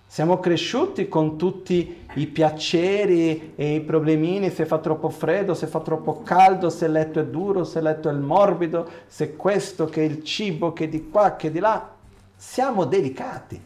Siamo 0.04 0.40
cresciuti 0.40 1.08
con 1.08 1.38
tutti 1.38 2.04
i 2.14 2.26
piaceri 2.26 3.52
e 3.54 3.76
i 3.76 3.80
problemini, 3.80 4.50
se 4.50 4.66
fa 4.66 4.78
troppo 4.78 5.08
freddo, 5.08 5.54
se 5.54 5.68
fa 5.68 5.78
troppo 5.80 6.22
caldo, 6.22 6.68
se 6.68 6.86
il 6.86 6.92
letto 6.92 7.20
è 7.20 7.24
duro, 7.24 7.62
se 7.62 7.78
il 7.78 7.84
letto 7.84 8.10
è 8.10 8.12
morbido, 8.12 8.86
se 9.06 9.36
questo, 9.36 9.86
che 9.86 10.02
il 10.02 10.24
cibo, 10.24 10.72
che 10.72 10.88
di 10.88 11.08
qua, 11.08 11.36
che 11.36 11.50
di 11.52 11.60
là 11.60 12.00
siamo 12.42 12.84
delicati. 12.84 13.62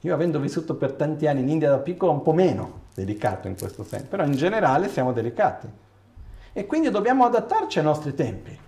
Io 0.00 0.12
avendo 0.12 0.40
vissuto 0.40 0.74
per 0.74 0.92
tanti 0.92 1.28
anni 1.28 1.40
in 1.40 1.48
India 1.48 1.70
da 1.70 1.78
piccolo, 1.78 2.10
un 2.10 2.22
po' 2.22 2.32
meno 2.32 2.82
delicato 2.92 3.46
in 3.46 3.56
questo 3.56 3.84
senso, 3.84 4.06
però 4.08 4.24
in 4.24 4.32
generale 4.32 4.88
siamo 4.88 5.12
delicati. 5.12 5.68
E 6.52 6.66
quindi 6.66 6.90
dobbiamo 6.90 7.24
adattarci 7.24 7.78
ai 7.78 7.84
nostri 7.84 8.14
tempi. 8.14 8.58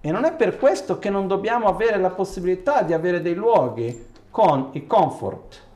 E 0.00 0.10
non 0.10 0.24
è 0.24 0.34
per 0.34 0.58
questo 0.58 0.98
che 0.98 1.08
non 1.08 1.28
dobbiamo 1.28 1.68
avere 1.68 1.98
la 1.98 2.10
possibilità 2.10 2.82
di 2.82 2.92
avere 2.92 3.22
dei 3.22 3.34
luoghi 3.34 4.08
con 4.28 4.70
i 4.72 4.86
comfort 4.86 5.68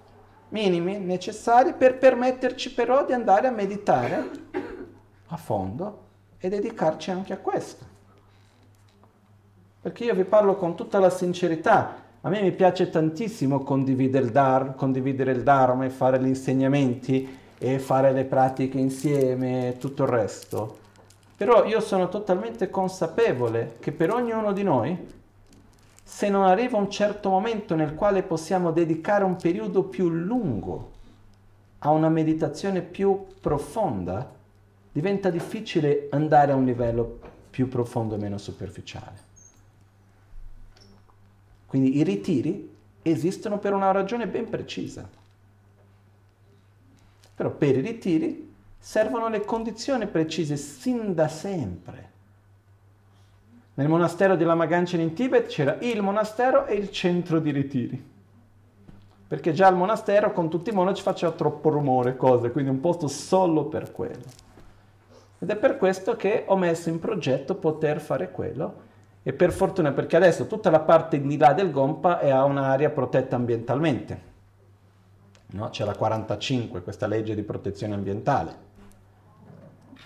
minimi 0.49 0.99
necessari 0.99 1.73
per 1.73 1.99
permetterci 1.99 2.75
però 2.75 3.07
di 3.07 3.13
andare 3.13 3.47
a 3.47 3.53
meditare 3.53 4.31
a 5.29 5.37
fondo 5.37 6.03
e 6.37 6.49
dedicarci 6.49 7.11
anche 7.11 7.33
a 7.33 7.39
questo. 7.39 7.94
Perché 9.85 10.05
io 10.05 10.15
vi 10.15 10.25
parlo 10.25 10.57
con 10.57 10.75
tutta 10.75 10.99
la 10.99 11.11
sincerità. 11.11 11.97
A 12.23 12.31
me 12.31 12.41
mi 12.41 12.53
piace 12.53 12.89
tantissimo 12.89 13.63
condividere 13.65 14.25
il, 14.25 14.31
dar, 14.33 14.75
condividere 14.77 15.33
il 15.33 15.43
Dharma 15.43 15.85
e 15.85 15.91
fare 15.91 16.19
gli 16.19 16.27
insegnamenti 16.27 17.39
e 17.59 17.79
fare 17.79 18.11
le 18.13 18.25
pratiche 18.25 18.79
insieme 18.79 19.69
e 19.69 19.77
tutto 19.77 20.05
il 20.05 20.09
resto. 20.09 20.79
Però 21.37 21.67
io 21.67 21.81
sono 21.81 22.09
totalmente 22.09 22.71
consapevole 22.71 23.77
che 23.79 23.93
per 23.93 24.11
ognuno 24.11 24.55
di 24.55 24.63
noi, 24.63 25.07
se 26.03 26.31
non 26.31 26.45
arriva 26.45 26.79
un 26.79 26.91
certo 26.91 27.29
momento 27.29 27.75
nel 27.75 27.95
quale 27.95 28.23
possiamo 28.23 28.71
dedicare 28.71 29.23
un 29.23 29.37
periodo 29.37 29.83
più 29.83 30.09
lungo 30.09 30.93
a 31.81 31.91
una 31.91 32.09
meditazione 32.09 32.81
più 32.81 33.27
profonda, 33.39 34.33
diventa 34.91 35.29
difficile 35.29 36.07
andare 36.09 36.53
a 36.53 36.55
un 36.55 36.65
livello 36.65 37.19
più 37.51 37.69
profondo 37.69 38.15
e 38.15 38.19
meno 38.19 38.39
superficiale. 38.39 39.33
Quindi 41.75 41.97
i 41.97 42.05
ritiri 42.05 42.73
esistono 43.03 43.59
per 43.59 43.73
una 43.73 43.91
ragione 43.91 44.29
ben 44.29 44.49
precisa. 44.49 45.09
Però 47.35 47.51
per 47.51 47.77
i 47.77 47.81
ritiri 47.81 48.55
servono 48.79 49.29
le 49.29 49.41
condizioni 49.41 50.07
precise 50.07 50.57
sin 50.57 51.15
da 51.15 51.27
sempre. 51.27 52.11
Nel 53.75 53.89
monastero 53.89 54.37
di 54.37 54.45
Lama 54.45 54.69
in 54.73 55.15
Tibet 55.15 55.49
c'era 55.49 55.77
il 55.81 56.01
monastero 56.01 56.67
e 56.67 56.75
il 56.75 56.93
centro 56.93 57.41
di 57.41 57.51
ritiri. 57.51 58.11
Perché 59.27 59.53
già 59.53 59.67
il 59.67 59.75
monastero 59.75 60.33
con 60.33 60.49
tutti 60.49 60.71
i 60.71 60.75
monaci 60.75 61.03
faceva 61.03 61.33
troppo 61.33 61.71
rumore, 61.71 62.17
cose, 62.17 62.53
quindi 62.53 62.71
un 62.71 62.79
posto 62.79 63.09
solo 63.09 63.65
per 63.65 63.91
quello. 63.91 64.23
Ed 65.41 65.51
è 65.51 65.57
per 65.57 65.77
questo 65.77 66.15
che 66.15 66.45
ho 66.47 66.57
messo 66.57 66.89
in 66.89 67.01
progetto 67.01 67.57
poter 67.57 68.01
fare 68.01 68.31
quello. 68.31 68.84
E 69.27 69.33
per 69.33 69.53
fortuna, 69.53 69.93
perché 69.93 70.17
adesso 70.17 70.47
tutta 70.47 70.69
la 70.69 70.81
parte 70.81 71.19
di 71.19 71.39
là 71.39 71.55
del 71.55 71.71
Gompa 71.71 72.21
è 72.21 72.29
a 72.29 72.45
un'area 72.45 72.91
protetta 72.91 73.37
ambientalmente. 73.37 74.33
No? 75.53 75.71
C'è 75.71 75.87
la 75.87 75.97
45, 75.97 76.83
questa 76.83 77.07
legge 77.07 77.35
di 77.35 77.43
protezione 77.43 77.95
ambientale. 77.95 78.55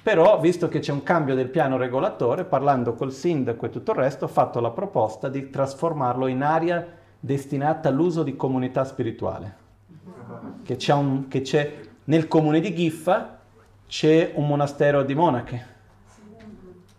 Però, 0.05 0.39
visto 0.39 0.69
che 0.69 0.79
c'è 0.79 0.93
un 0.93 1.03
cambio 1.03 1.35
del 1.35 1.49
piano 1.49 1.77
regolatore, 1.77 2.45
parlando 2.45 2.95
col 2.95 3.13
sindaco 3.13 3.67
e 3.67 3.71
tutto 3.71 3.91
il 3.91 3.99
resto, 3.99 4.27
ho 4.27 4.29
fatto 4.29 4.61
la 4.61 4.71
proposta 4.71 5.29
di 5.29 5.51
trasformarlo 5.51 6.29
in 6.29 6.43
area 6.43 6.87
destinata 7.19 7.89
all'uso 7.89 8.23
di 8.23 8.37
comunità 8.37 8.85
spirituale. 8.85 9.67
Che 10.63 10.77
c'è, 10.77 10.95
un, 10.95 11.27
che 11.27 11.41
c'è 11.41 11.81
nel 12.05 12.29
comune 12.29 12.61
di 12.61 12.73
Ghiffa 12.73 13.41
c'è 13.89 14.33
un 14.37 14.47
monastero 14.47 15.03
di 15.03 15.15
monache, 15.15 15.67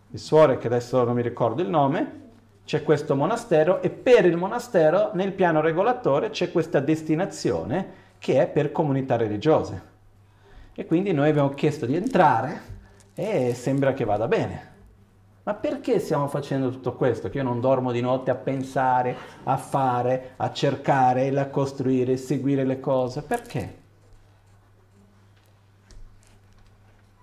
di 0.10 0.18
suore 0.18 0.57
che 0.57 0.65
adesso 0.65 1.03
non 1.03 1.14
mi 1.14 1.22
ricordo 1.22 1.61
il 1.61 1.69
nome, 1.69 2.27
c'è 2.65 2.84
questo 2.84 3.15
monastero 3.15 3.81
e 3.81 3.91
per 3.91 4.26
il 4.26 4.38
monastero 4.38 5.11
nel 5.14 5.34
piano 5.34 5.61
regolatore 5.61 6.31
c'è 6.31 6.52
questa 6.52 6.80
destinazione 6.80 8.07
che 8.18 8.41
è 8.41 8.48
per 8.48 8.72
comunità 8.72 9.15
religiose. 9.15 9.88
E 10.73 10.86
quindi 10.86 11.11
noi 11.11 11.30
abbiamo 11.30 11.49
chiesto 11.49 11.86
di 11.86 11.95
entrare 11.95 12.61
e 13.14 13.53
sembra 13.53 13.94
che 13.94 14.03
vada 14.03 14.27
bene. 14.27 14.68
Ma 15.44 15.53
perché 15.53 15.99
stiamo 15.99 16.27
facendo 16.27 16.69
tutto 16.69 16.94
questo? 16.94 17.30
Che 17.30 17.38
io 17.38 17.44
non 17.44 17.60
dormo 17.60 17.91
di 17.91 18.02
notte 18.02 18.31
a 18.31 18.36
pensare, 18.36 19.15
a 19.44 19.57
fare, 19.57 20.34
a 20.38 20.52
cercare, 20.52 21.30
a 21.30 21.48
costruire, 21.48 22.14
a 22.14 22.18
seguire 22.18 22.64
le 22.65 22.80
cose. 22.80 23.22
Perché? 23.23 23.77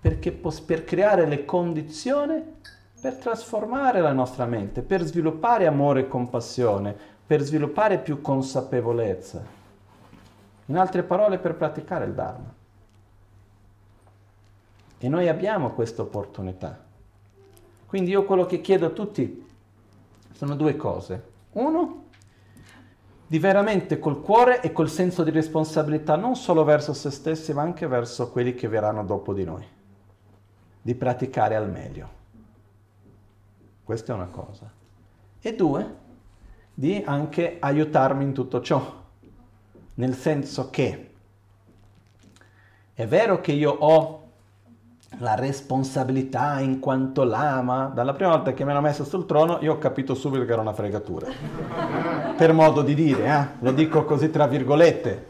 Perché 0.01 0.31
per 0.31 0.83
creare 0.83 1.25
le 1.25 1.45
condizioni 1.45 2.55
per 2.99 3.15
trasformare 3.15 4.01
la 4.01 4.11
nostra 4.11 4.45
mente, 4.45 4.81
per 4.81 5.03
sviluppare 5.03 5.67
amore 5.67 6.01
e 6.01 6.07
compassione, 6.07 6.95
per 7.25 7.41
sviluppare 7.41 7.99
più 7.99 8.21
consapevolezza. 8.21 9.45
In 10.65 10.77
altre 10.77 11.03
parole, 11.03 11.37
per 11.37 11.55
praticare 11.55 12.05
il 12.05 12.13
Dharma. 12.13 12.53
E 14.99 15.09
noi 15.09 15.29
abbiamo 15.29 15.71
questa 15.71 16.01
opportunità. 16.01 16.85
Quindi 17.85 18.11
io 18.11 18.25
quello 18.25 18.45
che 18.45 18.61
chiedo 18.61 18.87
a 18.87 18.89
tutti 18.89 19.45
sono 20.33 20.55
due 20.55 20.75
cose. 20.75 21.35
Uno, 21.53 22.05
di 23.27 23.39
veramente 23.39 23.99
col 23.99 24.21
cuore 24.21 24.61
e 24.61 24.71
col 24.71 24.89
senso 24.89 25.23
di 25.23 25.31
responsabilità 25.31 26.15
non 26.15 26.35
solo 26.35 26.63
verso 26.63 26.93
se 26.93 27.11
stessi, 27.11 27.53
ma 27.53 27.61
anche 27.61 27.85
verso 27.85 28.31
quelli 28.31 28.55
che 28.55 28.67
verranno 28.67 29.03
dopo 29.03 29.33
di 29.33 29.43
noi. 29.43 29.65
Di 30.81 30.95
praticare 30.95 31.55
al 31.55 31.69
meglio. 31.69 32.16
Questa 33.87 34.11
è 34.11 34.15
una 34.15 34.25
cosa. 34.25 34.69
E 35.39 35.55
due, 35.55 35.95
di 36.73 37.01
anche 37.05 37.55
aiutarmi 37.57 38.21
in 38.21 38.33
tutto 38.33 38.59
ciò. 38.59 38.95
Nel 39.93 40.13
senso 40.13 40.69
che 40.69 41.11
è 42.93 43.07
vero 43.07 43.39
che 43.39 43.53
io 43.53 43.71
ho 43.71 44.23
la 45.19 45.35
responsabilità 45.35 46.59
in 46.59 46.81
quanto 46.81 47.23
lama. 47.23 47.85
Dalla 47.85 48.11
prima 48.11 48.31
volta 48.31 48.51
che 48.51 48.65
mi 48.65 48.71
hanno 48.71 48.81
messo 48.81 49.05
sul 49.05 49.25
trono, 49.25 49.59
io 49.61 49.75
ho 49.75 49.77
capito 49.77 50.15
subito 50.15 50.43
che 50.43 50.51
era 50.51 50.59
una 50.59 50.73
fregatura. 50.73 51.27
per 52.35 52.51
modo 52.51 52.81
di 52.81 52.93
dire, 52.93 53.25
eh? 53.25 53.47
lo 53.59 53.71
dico 53.71 54.03
così 54.03 54.29
tra 54.29 54.47
virgolette, 54.47 55.27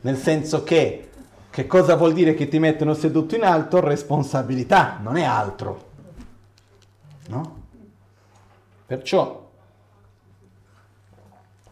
nel 0.00 0.16
senso 0.16 0.64
che 0.64 1.10
che 1.48 1.68
cosa 1.68 1.94
vuol 1.94 2.12
dire 2.12 2.34
che 2.34 2.48
ti 2.48 2.58
mettono 2.58 2.92
seduto 2.94 3.36
in 3.36 3.44
alto? 3.44 3.78
Responsabilità, 3.78 4.98
non 5.00 5.16
è 5.16 5.22
altro. 5.22 5.86
No? 7.28 7.57
Perciò 8.88 9.46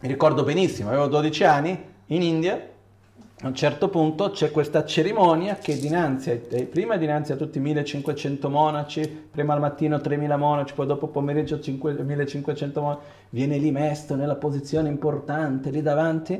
mi 0.01 0.07
ricordo 0.07 0.43
benissimo, 0.43 0.89
avevo 0.89 1.07
12 1.07 1.43
anni 1.45 1.83
in 2.05 2.21
India 2.21 2.69
a 3.41 3.47
un 3.47 3.55
certo 3.55 3.89
punto 3.89 4.29
c'è 4.29 4.51
questa 4.51 4.85
cerimonia 4.85 5.55
che 5.55 5.79
dinanzi, 5.79 6.35
prima 6.69 6.95
dinanzi 6.95 7.31
a 7.31 7.35
tutti 7.35 7.57
i 7.57 7.61
1500 7.61 8.49
monaci, 8.51 9.29
prima 9.31 9.55
al 9.55 9.59
mattino 9.59 9.99
3000 9.99 10.37
monaci, 10.37 10.75
poi 10.75 10.85
dopo 10.85 11.07
pomeriggio 11.07 11.59
5, 11.59 11.93
1500 12.03 12.81
monaci, 12.81 13.01
viene 13.31 13.57
lì 13.57 13.71
messo 13.71 14.13
nella 14.15 14.35
posizione 14.35 14.89
importante 14.89 15.71
lì 15.71 15.81
davanti. 15.81 16.39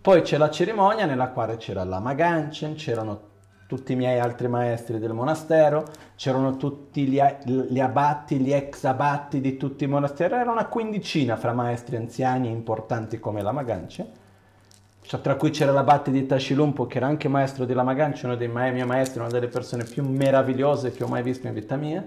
Poi 0.00 0.22
c'è 0.22 0.38
la 0.38 0.50
cerimonia 0.50 1.04
nella 1.04 1.30
quale 1.30 1.56
c'era 1.56 1.82
la 1.82 1.98
Maganchen, 1.98 2.74
c'erano 2.76 3.30
tutti 3.76 3.92
i 3.92 3.96
miei 3.96 4.18
altri 4.18 4.48
maestri 4.48 4.98
del 4.98 5.12
monastero, 5.12 5.84
c'erano 6.16 6.56
tutti 6.56 7.06
gli, 7.06 7.20
gli 7.44 7.80
abatti, 7.80 8.38
gli 8.38 8.52
ex 8.52 8.84
abatti 8.84 9.40
di 9.40 9.56
tutti 9.56 9.84
i 9.84 9.86
monasteri, 9.86 10.34
era 10.34 10.50
una 10.50 10.66
quindicina 10.66 11.36
fra 11.36 11.52
maestri 11.52 11.96
anziani 11.96 12.50
importanti 12.50 13.18
come 13.18 13.40
la 13.42 13.52
Maganchen 13.52 14.20
cioè, 15.04 15.20
tra 15.20 15.34
cui 15.34 15.50
c'era 15.50 15.72
l'abate 15.72 16.10
di 16.10 16.26
Tashilumpo 16.26 16.86
che 16.86 16.98
era 16.98 17.06
anche 17.06 17.28
maestro 17.28 17.64
di 17.64 17.74
Lamaganci, 17.74 18.24
uno 18.24 18.36
dei 18.36 18.48
miei 18.48 18.86
maestri, 18.86 19.18
una 19.18 19.28
delle 19.28 19.48
persone 19.48 19.84
più 19.84 20.08
meravigliose 20.08 20.92
che 20.92 21.02
ho 21.02 21.08
mai 21.08 21.22
visto 21.22 21.46
in 21.48 21.54
vita 21.54 21.76
mia. 21.76 22.02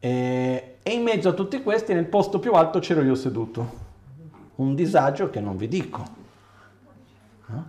E, 0.00 0.76
e 0.82 0.92
in 0.92 1.02
mezzo 1.02 1.28
a 1.28 1.32
tutti 1.32 1.62
questi, 1.62 1.94
nel 1.94 2.06
posto 2.06 2.38
più 2.38 2.52
alto 2.52 2.80
c'ero 2.80 3.02
io 3.02 3.14
seduto. 3.14 3.82
Un 4.56 4.74
disagio 4.74 5.30
che 5.30 5.40
non 5.40 5.56
vi 5.56 5.68
dico. 5.68 6.04
No? 7.46 7.68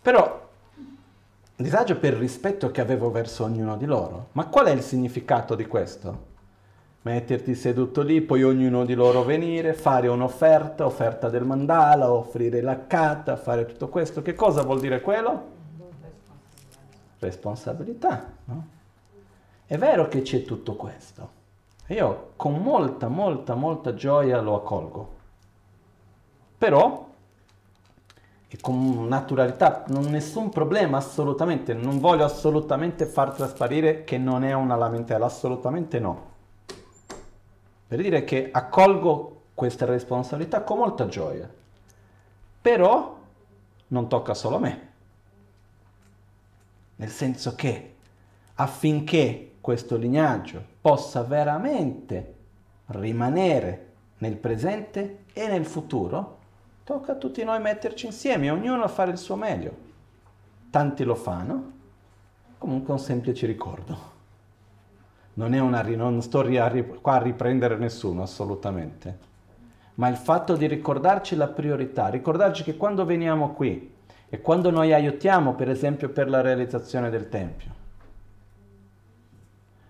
Però, 0.00 0.49
disagio 1.62 1.98
per 1.98 2.12
il 2.14 2.18
rispetto 2.18 2.70
che 2.70 2.80
avevo 2.80 3.10
verso 3.10 3.44
ognuno 3.44 3.76
di 3.76 3.86
loro. 3.86 4.28
Ma 4.32 4.46
qual 4.46 4.66
è 4.66 4.70
il 4.70 4.82
significato 4.82 5.54
di 5.54 5.66
questo? 5.66 6.28
metterti 7.02 7.54
seduto 7.54 8.02
lì, 8.02 8.20
poi 8.20 8.42
ognuno 8.42 8.84
di 8.84 8.94
loro 8.94 9.22
venire, 9.22 9.72
fare 9.72 10.08
un'offerta, 10.08 10.84
offerta 10.84 11.30
del 11.30 11.44
mandala, 11.44 12.12
offrire 12.12 12.60
la 12.60 12.86
kata, 12.86 13.36
fare 13.36 13.64
tutto 13.64 13.88
questo. 13.88 14.22
Che 14.22 14.34
cosa 14.34 14.62
vuol 14.62 14.80
dire 14.80 15.00
quello? 15.00 15.58
Responsabilità, 17.18 18.32
no? 18.44 18.66
È 19.66 19.78
vero 19.78 20.08
che 20.08 20.22
c'è 20.22 20.42
tutto 20.42 20.74
questo. 20.74 21.38
E 21.86 21.94
io 21.94 22.32
con 22.36 22.60
molta, 22.60 23.08
molta, 23.08 23.54
molta 23.54 23.94
gioia 23.94 24.40
lo 24.40 24.56
accolgo. 24.56 25.18
Però, 26.58 27.09
e 28.52 28.58
con 28.60 29.06
naturalità, 29.06 29.84
non 29.88 30.06
nessun 30.06 30.48
problema, 30.48 30.96
assolutamente, 30.96 31.72
non 31.72 32.00
voglio 32.00 32.24
assolutamente 32.24 33.06
far 33.06 33.30
trasparire 33.30 34.02
che 34.02 34.18
non 34.18 34.42
è 34.42 34.52
una 34.54 34.74
lamentela, 34.74 35.26
assolutamente 35.26 36.00
no. 36.00 36.28
Per 37.86 38.02
dire 38.02 38.24
che 38.24 38.48
accolgo 38.52 39.42
questa 39.54 39.84
responsabilità 39.84 40.64
con 40.64 40.78
molta 40.78 41.06
gioia, 41.06 41.48
però 42.60 43.18
non 43.86 44.08
tocca 44.08 44.34
solo 44.34 44.56
a 44.56 44.60
me, 44.60 44.88
nel 46.96 47.10
senso 47.10 47.54
che 47.54 47.94
affinché 48.54 49.52
questo 49.60 49.96
lignaggio 49.96 50.60
possa 50.80 51.22
veramente 51.22 52.34
rimanere 52.86 53.92
nel 54.18 54.34
presente 54.34 55.24
e 55.32 55.46
nel 55.46 55.64
futuro, 55.64 56.38
tocca 56.90 57.12
a 57.12 57.14
tutti 57.14 57.44
noi 57.44 57.60
metterci 57.60 58.06
insieme, 58.06 58.50
ognuno 58.50 58.82
a 58.82 58.88
fare 58.88 59.12
il 59.12 59.18
suo 59.18 59.36
meglio. 59.36 59.72
Tanti 60.70 61.04
lo 61.04 61.14
fanno, 61.14 61.72
comunque 62.58 62.92
un 62.92 62.98
semplice 62.98 63.46
ricordo 63.46 64.18
non, 65.34 65.54
è 65.54 65.60
una, 65.60 65.82
non 65.82 66.20
sto 66.20 66.44
qua 67.00 67.14
a 67.14 67.22
riprendere 67.22 67.76
nessuno 67.76 68.22
assolutamente, 68.22 69.18
ma 69.94 70.08
il 70.08 70.16
fatto 70.16 70.56
di 70.56 70.66
ricordarci 70.66 71.36
la 71.36 71.46
priorità, 71.46 72.08
ricordarci 72.08 72.64
che 72.64 72.76
quando 72.76 73.04
veniamo 73.04 73.52
qui 73.52 73.94
e 74.28 74.40
quando 74.40 74.70
noi 74.70 74.92
aiutiamo 74.92 75.54
per 75.54 75.70
esempio 75.70 76.08
per 76.08 76.28
la 76.28 76.40
realizzazione 76.40 77.08
del 77.08 77.28
Tempio, 77.28 77.78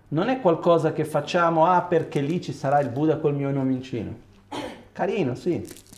non 0.09 0.29
è 0.29 0.39
qualcosa 0.39 0.93
che 0.93 1.03
facciamo 1.05 1.65
ah 1.65 1.81
perché 1.81 2.21
lì 2.21 2.39
ci 2.41 2.53
sarà 2.53 2.79
il 2.79 2.89
Buddha 2.89 3.17
col 3.17 3.33
mio 3.33 3.49
nomicino. 3.49 4.29
Carino, 4.91 5.33
sì. 5.33 5.89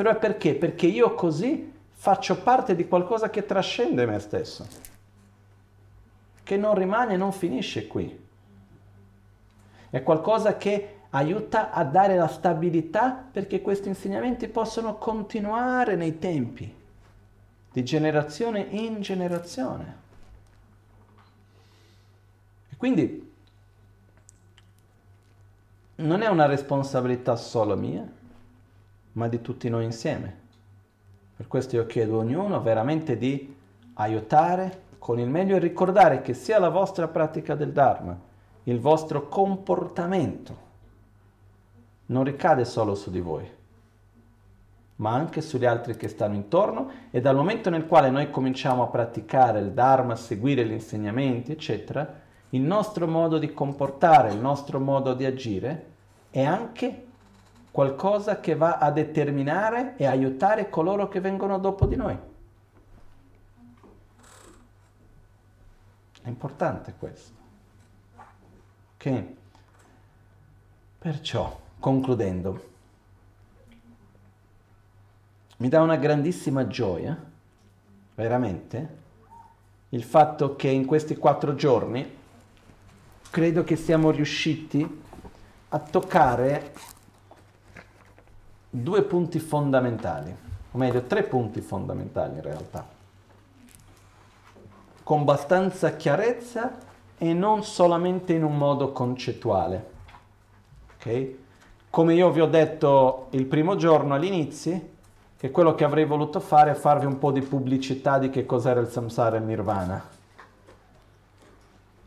Però 0.00 0.12
è 0.12 0.16
perché? 0.16 0.54
Perché 0.54 0.86
io 0.86 1.12
così 1.12 1.70
faccio 1.90 2.40
parte 2.40 2.74
di 2.74 2.88
qualcosa 2.88 3.28
che 3.28 3.44
trascende 3.44 4.06
me 4.06 4.18
stesso 4.18 4.66
che 6.42 6.56
non 6.56 6.74
rimane 6.74 7.18
non 7.18 7.32
finisce 7.32 7.86
qui. 7.86 8.18
È 9.90 10.02
qualcosa 10.02 10.56
che 10.56 11.00
aiuta 11.10 11.70
a 11.70 11.84
dare 11.84 12.16
la 12.16 12.28
stabilità 12.28 13.10
perché 13.10 13.60
questi 13.60 13.88
insegnamenti 13.88 14.48
possono 14.48 14.96
continuare 14.96 15.96
nei 15.96 16.18
tempi. 16.18 16.74
di 17.70 17.84
generazione 17.84 18.60
in 18.70 19.02
generazione. 19.02 19.96
E 22.70 22.76
quindi 22.78 23.32
non 25.96 26.22
è 26.22 26.28
una 26.28 26.46
responsabilità 26.46 27.36
solo 27.36 27.76
mia, 27.76 28.18
ma 29.12 29.28
di 29.28 29.40
tutti 29.40 29.68
noi 29.68 29.84
insieme. 29.84 30.38
Per 31.36 31.48
questo 31.48 31.76
io 31.76 31.86
chiedo 31.86 32.16
a 32.16 32.18
ognuno 32.18 32.60
veramente 32.60 33.16
di 33.16 33.56
aiutare 33.94 34.88
con 34.98 35.18
il 35.18 35.28
meglio 35.28 35.56
e 35.56 35.58
ricordare 35.58 36.20
che 36.20 36.34
sia 36.34 36.58
la 36.58 36.68
vostra 36.68 37.08
pratica 37.08 37.54
del 37.54 37.72
Dharma, 37.72 38.18
il 38.64 38.78
vostro 38.78 39.28
comportamento, 39.28 40.68
non 42.06 42.24
ricade 42.24 42.64
solo 42.64 42.94
su 42.94 43.10
di 43.10 43.20
voi, 43.20 43.48
ma 44.96 45.12
anche 45.12 45.40
sugli 45.40 45.64
altri 45.64 45.96
che 45.96 46.08
stanno 46.08 46.34
intorno 46.34 46.90
e 47.10 47.20
dal 47.20 47.36
momento 47.36 47.70
nel 47.70 47.86
quale 47.86 48.10
noi 48.10 48.30
cominciamo 48.30 48.82
a 48.82 48.88
praticare 48.88 49.60
il 49.60 49.72
Dharma, 49.72 50.12
a 50.12 50.16
seguire 50.16 50.66
gli 50.66 50.72
insegnamenti, 50.72 51.52
eccetera, 51.52 52.20
il 52.50 52.60
nostro 52.60 53.06
modo 53.06 53.38
di 53.38 53.54
comportare, 53.54 54.32
il 54.32 54.38
nostro 54.38 54.78
modo 54.78 55.14
di 55.14 55.24
agire 55.24 55.86
è 56.30 56.42
anche 56.42 57.06
qualcosa 57.70 58.40
che 58.40 58.54
va 58.54 58.78
a 58.78 58.90
determinare 58.90 59.96
e 59.96 60.06
aiutare 60.06 60.68
coloro 60.70 61.08
che 61.08 61.20
vengono 61.20 61.58
dopo 61.58 61.86
di 61.86 61.96
noi. 61.96 62.18
È 66.22 66.28
importante 66.28 66.94
questo. 66.98 67.38
Ok? 68.96 69.24
Perciò, 70.98 71.58
concludendo, 71.78 72.68
mi 75.58 75.68
dà 75.68 75.80
una 75.80 75.96
grandissima 75.96 76.66
gioia, 76.66 77.16
veramente, 78.14 78.98
il 79.90 80.02
fatto 80.02 80.56
che 80.56 80.68
in 80.68 80.84
questi 80.84 81.16
quattro 81.16 81.54
giorni 81.54 82.18
credo 83.30 83.64
che 83.64 83.76
siamo 83.76 84.10
riusciti 84.10 85.02
a 85.68 85.78
toccare 85.78 86.72
due 88.70 89.02
punti 89.02 89.40
fondamentali, 89.40 90.34
o 90.70 90.78
meglio 90.78 91.02
tre 91.02 91.24
punti 91.24 91.60
fondamentali 91.60 92.36
in 92.36 92.42
realtà, 92.42 92.86
con 95.02 95.20
abbastanza 95.20 95.96
chiarezza 95.96 96.78
e 97.18 97.34
non 97.34 97.64
solamente 97.64 98.32
in 98.32 98.44
un 98.44 98.56
modo 98.56 98.92
concettuale. 98.92 99.90
Okay? 100.96 101.38
Come 101.90 102.14
io 102.14 102.30
vi 102.30 102.40
ho 102.40 102.46
detto 102.46 103.26
il 103.30 103.46
primo 103.46 103.74
giorno 103.74 104.14
all'inizio, 104.14 104.88
che 105.36 105.50
quello 105.50 105.74
che 105.74 105.84
avrei 105.84 106.04
voluto 106.04 106.38
fare 106.38 106.70
è 106.70 106.74
farvi 106.74 107.06
un 107.06 107.18
po' 107.18 107.32
di 107.32 107.40
pubblicità 107.40 108.18
di 108.18 108.30
che 108.30 108.46
cos'era 108.46 108.78
il 108.78 108.88
samsara 108.88 109.36
e 109.36 109.38
il 109.40 109.46
nirvana. 109.46 110.06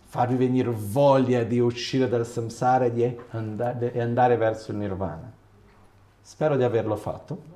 Farvi 0.06 0.36
venire 0.36 0.70
voglia 0.70 1.44
di 1.44 1.60
uscire 1.60 2.08
dal 2.08 2.26
samsara 2.26 2.86
e, 2.86 2.94
di 2.94 3.20
andare, 3.32 4.00
andare 4.00 4.38
verso 4.38 4.72
il 4.72 4.78
nirvana. 4.78 5.42
Spero 6.24 6.58
di 6.58 6.64
averlo 6.64 6.96
fatto. 6.96 7.52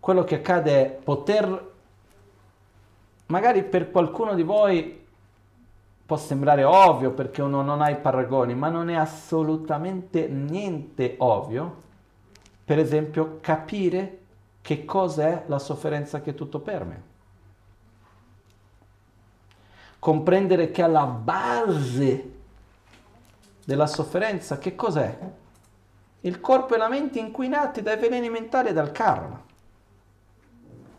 Quello 0.00 0.24
che 0.24 0.36
accade 0.36 0.84
è 0.84 0.90
poter, 0.90 1.72
magari 3.26 3.62
per 3.62 3.92
qualcuno 3.92 4.34
di 4.34 4.42
voi 4.42 5.04
può 6.04 6.16
sembrare 6.16 6.64
ovvio 6.64 7.12
perché 7.12 7.42
uno 7.42 7.62
non 7.62 7.80
ha 7.80 7.90
i 7.90 7.96
paragoni, 7.96 8.56
ma 8.56 8.68
non 8.68 8.90
è 8.90 8.94
assolutamente 8.96 10.26
niente 10.26 11.14
ovvio 11.18 11.84
per 12.66 12.80
esempio, 12.80 13.38
capire 13.40 14.18
che 14.60 14.84
cos'è 14.84 15.44
la 15.46 15.60
sofferenza 15.60 16.20
che 16.20 16.34
tutto 16.34 16.58
per 16.58 16.84
me. 16.84 17.02
Comprendere 20.00 20.72
che 20.72 20.82
alla 20.82 21.04
base 21.04 22.32
della 23.64 23.86
sofferenza 23.86 24.58
che 24.58 24.74
cos'è? 24.74 25.16
Il 26.20 26.40
corpo 26.40 26.74
e 26.74 26.78
la 26.78 26.88
mente 26.88 27.18
inquinati 27.18 27.82
dai 27.82 27.98
veleni 27.98 28.28
mentali 28.28 28.68
e 28.68 28.72
dal 28.72 28.92
karma. 28.92 29.42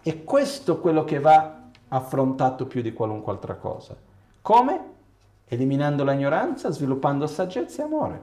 E 0.01 0.23
questo 0.23 0.77
è 0.77 0.79
quello 0.79 1.03
che 1.03 1.19
va 1.19 1.63
affrontato 1.89 2.65
più 2.65 2.81
di 2.81 2.93
qualunque 2.93 3.31
altra 3.31 3.55
cosa. 3.55 3.95
Come? 4.41 4.95
Eliminando 5.47 6.03
l'ignoranza, 6.03 6.71
sviluppando 6.71 7.27
saggezza 7.27 7.81
e 7.81 7.85
amore. 7.85 8.21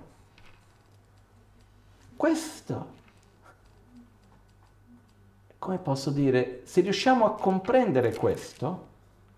Questo 2.16 2.94
come 5.64 5.78
posso 5.78 6.10
dire, 6.10 6.60
se 6.64 6.82
riusciamo 6.82 7.24
a 7.24 7.36
comprendere 7.36 8.14
questo 8.14 8.86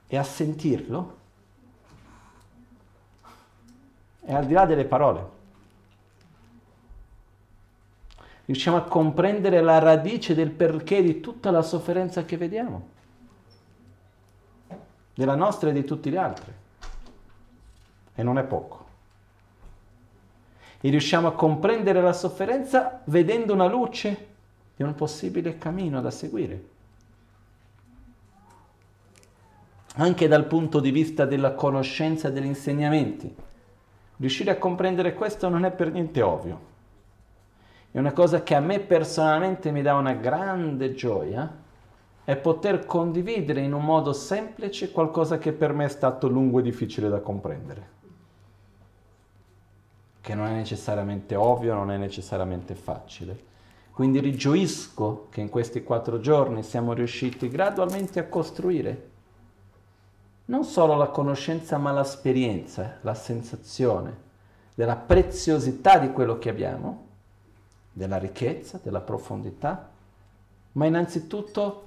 e 0.09 0.17
a 0.17 0.25
sentirlo, 0.25 1.17
è 4.23 4.35
al 4.35 4.45
di 4.45 4.53
là 4.53 4.67
delle 4.67 4.87
parole. 4.87 5.36
Riusciamo 8.47 8.77
a 8.77 8.83
comprendere 8.83 9.61
la 9.61 9.81
radice 9.81 10.33
del 10.35 10.53
perché 10.53 11.03
di 11.03 11.21
tutta 11.21 11.51
la 11.51 11.63
sofferenza 11.63 12.25
che 12.25 12.37
vediamo, 12.37 12.89
della 15.13 15.35
nostra 15.35 15.71
e 15.71 15.73
di 15.73 15.85
tutti 15.85 16.11
gli 16.11 16.17
altri. 16.17 16.53
E 18.15 18.23
non 18.23 18.39
è 18.39 18.45
poco. 18.45 18.85
E 20.81 20.91
riusciamo 20.91 21.27
a 21.27 21.33
comprendere 21.33 22.01
la 22.01 22.13
sofferenza 22.13 23.03
vedendo 23.07 23.53
una 23.53 23.67
luce 23.67 24.27
di 24.77 24.85
un 24.85 24.95
possibile 24.95 25.59
cammino 25.59 26.01
da 26.01 26.13
seguire. 26.13 26.69
Anche 29.97 30.29
dal 30.29 30.47
punto 30.47 30.79
di 30.79 30.93
vista 30.93 31.25
della 31.25 31.55
conoscenza 31.55 32.31
degli 32.31 32.47
insegnamenti. 32.47 33.35
Riuscire 34.19 34.53
a 34.53 34.57
comprendere 34.57 35.15
questo 35.15 35.49
non 35.49 35.65
è 35.65 35.73
per 35.73 35.91
niente 35.91 36.23
ovvio. 36.23 36.75
È 37.97 37.99
una 37.99 38.13
cosa 38.13 38.43
che 38.43 38.55
a 38.55 38.61
me 38.61 38.81
personalmente 38.81 39.71
mi 39.71 39.81
dà 39.81 39.95
una 39.95 40.13
grande 40.13 40.93
gioia, 40.93 41.51
è 42.25 42.37
poter 42.37 42.85
condividere 42.85 43.63
in 43.63 43.73
un 43.73 43.83
modo 43.83 44.13
semplice 44.13 44.93
qualcosa 44.93 45.39
che 45.39 45.55
per 45.55 45.73
me 45.73 45.87
è 45.87 45.89
stato 45.89 46.29
lungo 46.29 46.59
e 46.59 46.63
difficile 46.63 47.09
da 47.09 47.21
comprendere. 47.21 47.89
Che 50.21 50.35
non 50.35 50.49
è 50.49 50.53
necessariamente 50.53 51.37
ovvio, 51.37 51.73
non 51.73 51.91
è 51.91 51.97
necessariamente 51.97 52.75
facile 52.75 53.55
quindi 53.97 54.21
rigioisco 54.21 55.29
che 55.31 55.41
in 55.41 55.49
questi 55.49 55.83
quattro 55.83 56.21
giorni 56.21 56.63
siamo 56.63 56.93
riusciti 56.93 57.49
gradualmente 57.49 58.21
a 58.21 58.27
costruire 58.27 59.11
non 60.47 60.65
solo 60.65 60.97
la 60.97 61.07
conoscenza 61.07 61.79
ma 61.79 61.93
l'esperienza, 61.93 62.99
la 63.01 63.15
sensazione 63.15 64.15
della 64.75 64.97
preziosità 64.97 65.99
di 65.99 66.13
quello 66.13 66.37
che 66.37 66.51
abbiamo, 66.51 67.06
della 67.97 68.19
ricchezza, 68.19 68.79
della 68.83 69.01
profondità, 69.01 69.89
ma 70.73 70.85
innanzitutto 70.85 71.85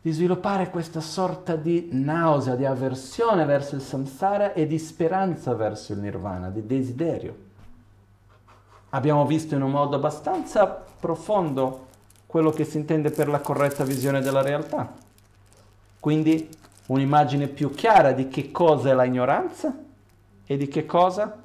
di 0.00 0.10
sviluppare 0.12 0.70
questa 0.70 1.02
sorta 1.02 1.56
di 1.56 1.90
nausea, 1.92 2.54
di 2.54 2.64
avversione 2.64 3.44
verso 3.44 3.74
il 3.74 3.82
samsara 3.82 4.54
e 4.54 4.66
di 4.66 4.78
speranza 4.78 5.52
verso 5.52 5.92
il 5.92 5.98
nirvana, 5.98 6.48
di 6.48 6.64
desiderio. 6.64 7.36
Abbiamo 8.90 9.26
visto 9.26 9.54
in 9.54 9.60
un 9.60 9.72
modo 9.72 9.96
abbastanza 9.96 10.64
profondo 10.66 11.88
quello 12.24 12.48
che 12.48 12.64
si 12.64 12.78
intende 12.78 13.10
per 13.10 13.28
la 13.28 13.40
corretta 13.40 13.84
visione 13.84 14.22
della 14.22 14.40
realtà. 14.40 14.90
Quindi 16.00 16.48
un'immagine 16.86 17.48
più 17.48 17.70
chiara 17.70 18.12
di 18.12 18.28
che 18.28 18.50
cosa 18.50 18.88
è 18.88 18.94
la 18.94 19.04
ignoranza 19.04 19.78
e 20.46 20.56
di 20.56 20.66
che 20.66 20.86
cosa 20.86 21.42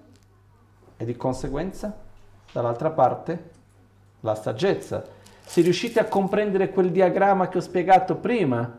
e 0.95 1.03
di 1.03 1.18
conseguenza 1.18 2.07
dall'altra 2.51 2.91
parte 2.91 3.49
la 4.21 4.35
saggezza. 4.35 5.03
Se 5.41 5.61
riuscite 5.61 5.99
a 5.99 6.05
comprendere 6.05 6.69
quel 6.69 6.91
diagramma 6.91 7.47
che 7.47 7.57
ho 7.57 7.61
spiegato 7.61 8.15
prima, 8.15 8.77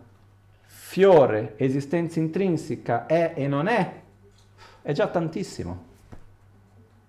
fiore, 0.64 1.54
esistenza 1.56 2.20
intrinseca, 2.20 3.06
è 3.06 3.32
e 3.36 3.46
non 3.48 3.66
è, 3.66 4.00
è 4.82 4.92
già 4.92 5.06
tantissimo. 5.08 5.88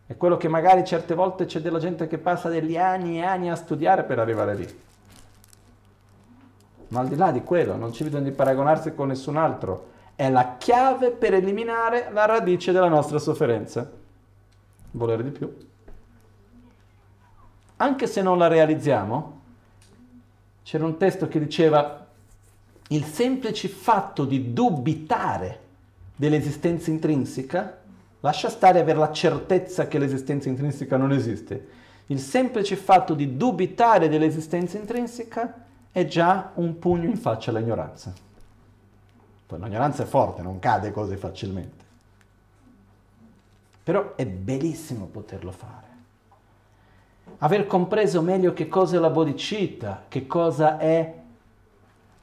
È 0.08 0.18
quello 0.18 0.38
che 0.38 0.48
magari 0.48 0.84
certe 0.84 1.14
volte 1.14 1.46
c'è 1.46 1.62
della 1.62 1.80
gente 1.80 2.08
che 2.08 2.18
passa 2.18 2.50
degli 2.50 2.78
anni 2.78 3.20
e 3.20 3.24
anni 3.24 3.50
a 3.50 3.56
studiare 3.56 4.04
per 4.04 4.20
arrivare 4.20 4.56
lì. 4.56 4.80
Ma 6.90 7.00
al 7.00 7.08
di 7.08 7.16
là 7.16 7.32
di 7.32 7.44
quello, 7.44 7.76
non 7.76 7.92
c'è 7.92 8.04
bisogno 8.04 8.26
di 8.26 8.32
paragonarsi 8.32 8.94
con 8.94 9.08
nessun 9.08 9.38
altro. 9.38 9.90
È 10.16 10.30
la 10.30 10.58
chiave 10.58 11.12
per 11.12 11.34
eliminare 11.34 12.10
la 12.12 12.26
radice 12.26 12.74
della 12.74 12.90
nostra 12.90 13.20
sofferenza. 13.20 13.90
Volere 14.92 15.24
di 15.24 15.30
più. 15.30 15.70
Anche 17.82 18.08
se 18.08 18.22
non 18.22 18.38
la 18.38 18.48
realizziamo, 18.48 19.40
c'era 20.64 20.86
un 20.86 20.98
testo 20.98 21.28
che 21.28 21.40
diceva 21.40 22.08
il 22.90 23.04
semplice 23.06 23.68
fatto 23.68 24.26
di 24.26 24.54
dubitare 24.54 25.60
dell'esistenza 26.16 26.90
intrinseca 26.92 27.80
Lascia 28.22 28.50
stare 28.50 28.80
avere 28.80 29.00
la 29.00 29.12
certezza 29.12 29.88
che 29.88 29.98
l'esistenza 29.98 30.48
intrinseca 30.48 30.96
non 30.96 31.12
esiste. 31.12 31.80
Il 32.08 32.20
semplice 32.20 32.76
fatto 32.76 33.16
di 33.16 33.36
dubitare 33.36 34.10
dell'esistenza 34.10 34.78
intrinseca 34.78 35.66
è 35.92 36.06
già 36.06 36.52
un 36.56 36.78
pugno 36.78 37.10
in 37.10 37.18
faccia 37.18 37.50
all'ignoranza. 37.50 38.14
Poi 39.48 39.60
l'ignoranza 39.60 40.04
è 40.04 40.06
forte, 40.06 40.44
non 40.44 40.60
cade 40.60 40.92
così 40.92 41.16
facilmente. 41.16 41.84
Però 43.84 44.14
è 44.16 44.26
bellissimo 44.28 45.06
poterlo 45.06 45.52
fare. 45.52 45.91
Aver 47.44 47.66
compreso 47.66 48.22
meglio 48.22 48.54
che 48.54 48.68
cosa 48.68 48.98
è 48.98 49.00
la 49.00 49.10
bodhicitta, 49.10 50.04
che 50.08 50.28
cosa 50.28 50.78
è 50.78 51.14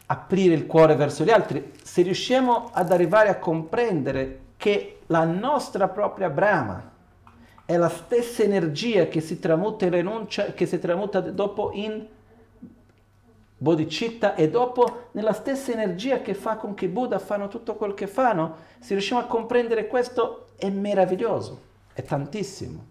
aprire 0.07 0.55
il 0.55 0.67
cuore 0.67 0.95
verso 0.95 1.25
gli 1.25 1.31
altri, 1.31 1.73
se 1.83 2.03
riusciamo 2.03 2.71
ad 2.73 2.93
arrivare 2.93 3.29
a 3.29 3.39
comprendere 3.39 4.41
che 4.57 5.01
la 5.07 5.25
nostra 5.25 5.89
propria 5.89 6.31
Brahma 6.31 6.91
è 7.65 7.77
la 7.77 7.89
stessa 7.89 8.45
energia 8.45 9.09
che 9.09 9.21
si 9.21 9.41
tramuta 9.41 9.87
in 9.87 9.91
rinuncia, 9.91 10.53
che 10.53 10.67
si 10.67 10.79
tramuta 10.79 11.21
dopo 11.21 11.71
in 11.73 12.07
bodhicitta 13.59 14.37
e 14.37 14.49
dopo 14.49 15.09
nella 15.13 15.33
stessa 15.33 15.73
energia 15.73 16.23
che 16.23 16.35
fa 16.35 16.57
con 16.57 16.75
che 16.75 16.87
Buddha 16.87 17.19
fanno 17.19 17.49
tutto 17.49 17.75
quel 17.75 17.95
che 17.95 18.07
fanno, 18.07 18.55
se 18.79 18.95
riusciamo 18.95 19.21
a 19.21 19.27
comprendere 19.27 19.89
questo 19.89 20.51
è 20.57 20.71
meraviglioso, 20.71 21.61
è 21.93 22.05
tantissimo. 22.05 22.88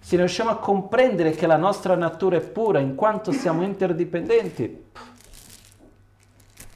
Se 0.00 0.16
riusciamo 0.16 0.50
a 0.50 0.58
comprendere 0.58 1.32
che 1.32 1.46
la 1.46 1.56
nostra 1.56 1.94
natura 1.94 2.36
è 2.36 2.40
pura 2.40 2.78
in 2.78 2.94
quanto 2.94 3.32
siamo 3.32 3.62
interdipendenti, 3.62 4.86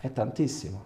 è 0.00 0.12
tantissimo. 0.12 0.84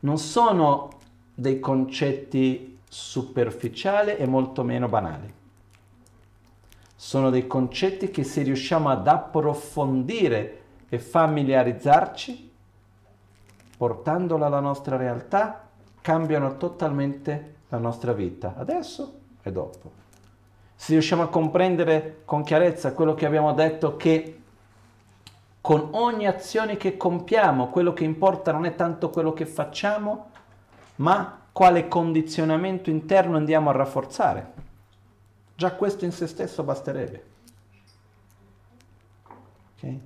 Non 0.00 0.18
sono 0.18 0.90
dei 1.34 1.58
concetti 1.58 2.78
superficiali 2.88 4.16
e 4.16 4.26
molto 4.26 4.62
meno 4.62 4.88
banali. 4.88 5.32
Sono 6.94 7.30
dei 7.30 7.46
concetti 7.46 8.10
che 8.10 8.22
se 8.22 8.42
riusciamo 8.42 8.88
ad 8.88 9.08
approfondire 9.08 10.60
e 10.88 10.98
familiarizzarci, 10.98 12.50
portandola 13.76 14.46
alla 14.46 14.60
nostra 14.60 14.96
realtà, 14.96 15.68
cambiano 16.00 16.56
totalmente 16.58 17.54
la 17.70 17.78
nostra 17.78 18.12
vita, 18.12 18.54
adesso 18.56 19.20
e 19.42 19.50
dopo. 19.50 20.01
Se 20.82 20.90
riusciamo 20.94 21.22
a 21.22 21.28
comprendere 21.28 22.22
con 22.24 22.42
chiarezza 22.42 22.92
quello 22.92 23.14
che 23.14 23.24
abbiamo 23.24 23.52
detto 23.52 23.96
che 23.96 24.40
con 25.60 25.90
ogni 25.92 26.26
azione 26.26 26.76
che 26.76 26.96
compiamo, 26.96 27.68
quello 27.68 27.92
che 27.92 28.02
importa 28.02 28.50
non 28.50 28.64
è 28.64 28.74
tanto 28.74 29.10
quello 29.10 29.32
che 29.32 29.46
facciamo, 29.46 30.30
ma 30.96 31.38
quale 31.52 31.86
condizionamento 31.86 32.90
interno 32.90 33.36
andiamo 33.36 33.70
a 33.70 33.74
rafforzare. 33.74 34.52
Già 35.54 35.72
questo 35.74 36.04
in 36.04 36.10
se 36.10 36.26
stesso 36.26 36.64
basterebbe. 36.64 37.24
Okay? 39.76 40.00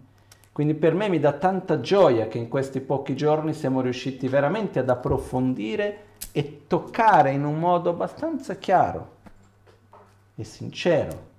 Quindi 0.52 0.74
per 0.74 0.92
me 0.92 1.08
mi 1.08 1.18
dà 1.18 1.32
tanta 1.32 1.80
gioia 1.80 2.28
che 2.28 2.36
in 2.36 2.48
questi 2.50 2.82
pochi 2.82 3.16
giorni 3.16 3.54
siamo 3.54 3.80
riusciti 3.80 4.28
veramente 4.28 4.80
ad 4.80 4.90
approfondire 4.90 6.08
e 6.32 6.64
toccare 6.66 7.30
in 7.30 7.46
un 7.46 7.58
modo 7.58 7.88
abbastanza 7.88 8.56
chiaro 8.56 9.14
e 10.36 10.44
sincero 10.44 11.34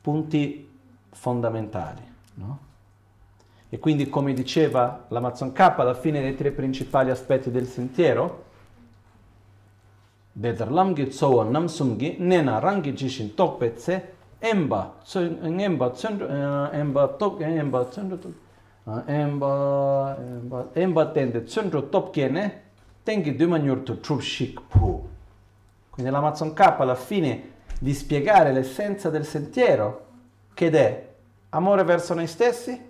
punti 0.00 0.68
fondamentali. 1.10 2.02
No? 2.34 2.58
E 3.68 3.78
quindi, 3.78 4.10
come 4.10 4.34
diceva 4.34 5.06
l'Amazon 5.08 5.52
K, 5.52 5.60
alla 5.60 5.94
fine 5.94 6.20
dei 6.20 6.36
tre 6.36 6.50
principali 6.50 7.10
aspetti 7.10 7.50
del 7.50 7.66
sentiero, 7.66 8.50
Bedarlamgi 10.32 11.10
pu. 24.68 25.08
Quindi 25.90 26.10
l'Amazon 26.10 26.52
K 26.52 26.60
alla 26.60 26.94
fine 26.94 27.51
di 27.82 27.94
spiegare 27.94 28.52
l'essenza 28.52 29.10
del 29.10 29.26
sentiero, 29.26 30.06
che 30.54 30.70
è 30.70 31.14
amore 31.48 31.82
verso 31.82 32.14
noi 32.14 32.28
stessi, 32.28 32.80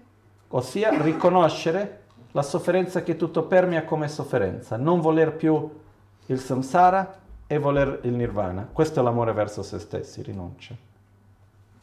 ossia 0.49 1.03
riconoscere 1.03 2.03
la 2.33 2.43
sofferenza 2.43 3.03
che 3.03 3.17
tutto 3.17 3.45
permea 3.45 3.85
come 3.85 4.07
sofferenza, 4.09 4.77
non 4.77 5.01
voler 5.01 5.35
più 5.35 5.81
il 6.27 6.39
samsara 6.39 7.21
e 7.47 7.57
voler 7.57 8.01
il 8.03 8.13
nirvana. 8.13 8.69
Questo 8.71 9.01
è 9.01 9.03
l'amore 9.03 9.33
verso 9.33 9.63
se 9.63 9.79
stessi, 9.79 10.21
rinuncia. 10.21 10.75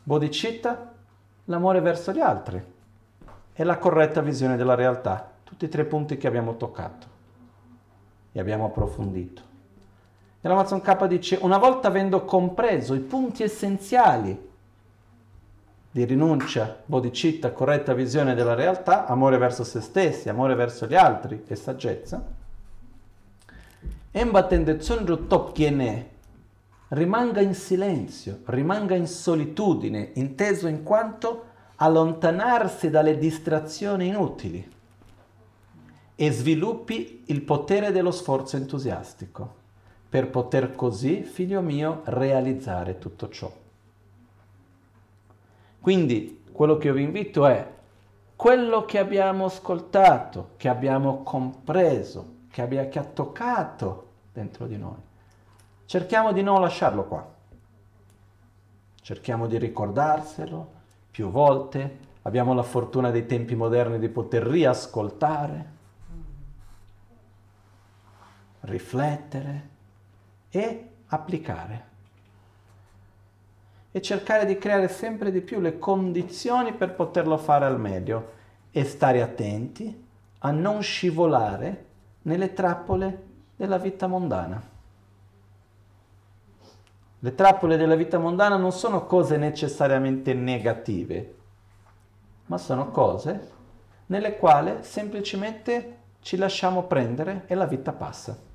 Bodhicitta, 0.03 0.93
l'amore 1.45 1.81
verso 1.81 2.11
gli 2.11 2.19
altri 2.19 2.63
e 3.53 3.63
la 3.63 3.79
corretta 3.79 4.21
visione 4.21 4.55
della 4.55 4.75
realtà, 4.75 5.31
tutti 5.43 5.65
e 5.65 5.69
tre 5.69 5.83
punti 5.85 6.15
che 6.17 6.27
abbiamo 6.27 6.57
toccato 6.57 7.07
e 8.31 8.39
abbiamo 8.39 8.65
approfondito. 8.65 9.48
E 10.41 10.47
l'Amazon 10.47 10.81
K 10.81 11.07
dice, 11.07 11.37
una 11.41 11.57
volta 11.57 11.89
avendo 11.89 12.23
compreso 12.23 12.93
i 12.93 12.99
punti 12.99 13.43
essenziali 13.43 14.47
di 15.91 16.05
rinuncia, 16.05 16.81
bodhicitta, 16.85 17.51
corretta 17.51 17.93
visione 17.93 18.35
della 18.35 18.53
realtà, 18.53 19.05
amore 19.05 19.37
verso 19.37 19.63
se 19.63 19.81
stessi, 19.81 20.29
amore 20.29 20.55
verso 20.55 20.85
gli 20.85 20.95
altri 20.95 21.43
e 21.45 21.55
saggezza, 21.55 22.37
Embatende 24.11 24.77
Tsundru 24.77 25.27
Top 25.27 25.51
Kiene 25.51 26.09
rimanga 26.89 27.41
in 27.41 27.53
silenzio, 27.53 28.39
rimanga 28.45 28.95
in 28.95 29.05
solitudine, 29.05 30.11
inteso 30.15 30.67
in 30.67 30.81
quanto 30.81 31.45
allontanarsi 31.75 32.89
dalle 32.89 33.19
distrazioni 33.19 34.07
inutili 34.07 34.67
e 36.15 36.31
sviluppi 36.31 37.23
il 37.27 37.41
potere 37.43 37.91
dello 37.91 38.11
sforzo 38.11 38.57
entusiastico 38.57 39.58
per 40.09 40.29
poter 40.29 40.73
così, 40.73 41.21
figlio 41.21 41.61
mio, 41.61 42.01
realizzare 42.05 42.97
tutto 42.97 43.29
ciò. 43.29 43.51
Quindi 45.79 46.43
quello 46.51 46.77
che 46.77 46.87
io 46.87 46.93
vi 46.93 47.03
invito 47.03 47.45
è 47.45 47.77
quello 48.35 48.85
che 48.85 48.97
abbiamo 48.97 49.45
ascoltato, 49.45 50.51
che 50.57 50.67
abbiamo 50.67 51.21
compreso, 51.21 52.37
che, 52.49 52.61
abbia, 52.63 52.87
che 52.87 52.97
ha 52.97 53.03
toccato 53.03 54.07
dentro 54.33 54.65
di 54.65 54.77
noi. 54.77 54.97
Cerchiamo 55.85 56.31
di 56.31 56.41
non 56.41 56.59
lasciarlo 56.59 57.05
qua. 57.05 57.27
Cerchiamo 59.01 59.45
di 59.45 59.57
ricordarselo 59.57 60.71
più 61.11 61.29
volte. 61.29 62.07
Abbiamo 62.23 62.53
la 62.53 62.63
fortuna 62.63 63.11
dei 63.11 63.25
tempi 63.25 63.55
moderni 63.55 63.99
di 63.99 64.09
poter 64.09 64.43
riascoltare, 64.43 65.65
riflettere 68.61 69.77
e 70.49 70.89
applicare 71.07 71.87
e 73.91 74.01
cercare 74.01 74.45
di 74.45 74.57
creare 74.57 74.87
sempre 74.87 75.31
di 75.31 75.41
più 75.41 75.59
le 75.59 75.79
condizioni 75.79 76.73
per 76.73 76.93
poterlo 76.93 77.37
fare 77.37 77.65
al 77.65 77.79
meglio 77.79 78.37
e 78.71 78.83
stare 78.85 79.21
attenti 79.21 80.07
a 80.39 80.51
non 80.51 80.81
scivolare 80.81 81.85
nelle 82.23 82.53
trappole 82.53 83.23
della 83.55 83.77
vita 83.77 84.07
mondana. 84.07 84.61
Le 87.21 87.35
trappole 87.35 87.75
della 87.75 87.95
vita 87.95 88.17
mondana 88.17 88.55
non 88.55 88.71
sono 88.71 89.05
cose 89.05 89.37
necessariamente 89.37 90.33
negative, 90.33 91.35
ma 92.45 92.57
sono 92.57 92.91
cose 92.91 93.57
nelle 94.05 94.37
quali 94.37 94.77
semplicemente 94.81 95.97
ci 96.21 96.37
lasciamo 96.37 96.83
prendere 96.83 97.43
e 97.47 97.55
la 97.55 97.65
vita 97.65 97.91
passa. 97.91 98.48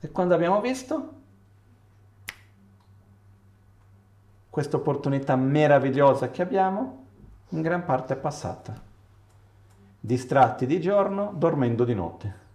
E 0.00 0.10
quando 0.10 0.34
abbiamo 0.34 0.60
visto 0.60 1.18
questa 4.48 4.76
opportunità 4.76 5.36
meravigliosa 5.36 6.30
che 6.30 6.42
abbiamo, 6.42 7.06
in 7.50 7.62
gran 7.62 7.84
parte 7.84 8.14
è 8.14 8.16
passata. 8.16 8.74
Distratti 10.00 10.66
di 10.66 10.80
giorno, 10.80 11.32
dormendo 11.34 11.84
di 11.84 11.94
notte. 11.94 12.48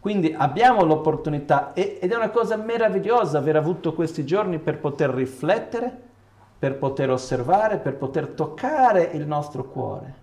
Quindi 0.00 0.32
abbiamo 0.32 0.82
l'opportunità 0.82 1.74
ed 1.74 2.10
è 2.10 2.16
una 2.16 2.30
cosa 2.30 2.56
meravigliosa 2.56 3.36
aver 3.36 3.56
avuto 3.56 3.92
questi 3.92 4.24
giorni 4.24 4.58
per 4.58 4.78
poter 4.78 5.10
riflettere, 5.10 6.08
per 6.58 6.78
poter 6.78 7.10
osservare, 7.10 7.78
per 7.78 7.96
poter 7.96 8.28
toccare 8.28 9.02
il 9.02 9.26
nostro 9.26 9.64
cuore. 9.64 10.19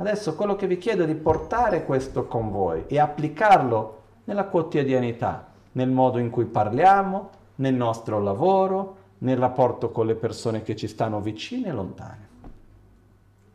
Adesso 0.00 0.34
quello 0.34 0.56
che 0.56 0.66
vi 0.66 0.78
chiedo 0.78 1.02
è 1.02 1.06
di 1.06 1.14
portare 1.14 1.84
questo 1.84 2.24
con 2.24 2.50
voi 2.50 2.84
e 2.86 2.98
applicarlo 2.98 3.98
nella 4.24 4.44
quotidianità, 4.44 5.48
nel 5.72 5.90
modo 5.90 6.16
in 6.16 6.30
cui 6.30 6.46
parliamo, 6.46 7.28
nel 7.56 7.74
nostro 7.74 8.18
lavoro, 8.18 8.96
nel 9.18 9.36
rapporto 9.36 9.90
con 9.90 10.06
le 10.06 10.14
persone 10.14 10.62
che 10.62 10.74
ci 10.74 10.88
stanno 10.88 11.20
vicine 11.20 11.68
e 11.68 11.72
lontane. 11.72 12.28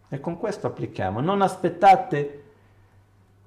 E 0.07 0.19
con 0.19 0.37
questo 0.37 0.67
applichiamo. 0.67 1.19
Non 1.19 1.41
aspettate 1.41 2.43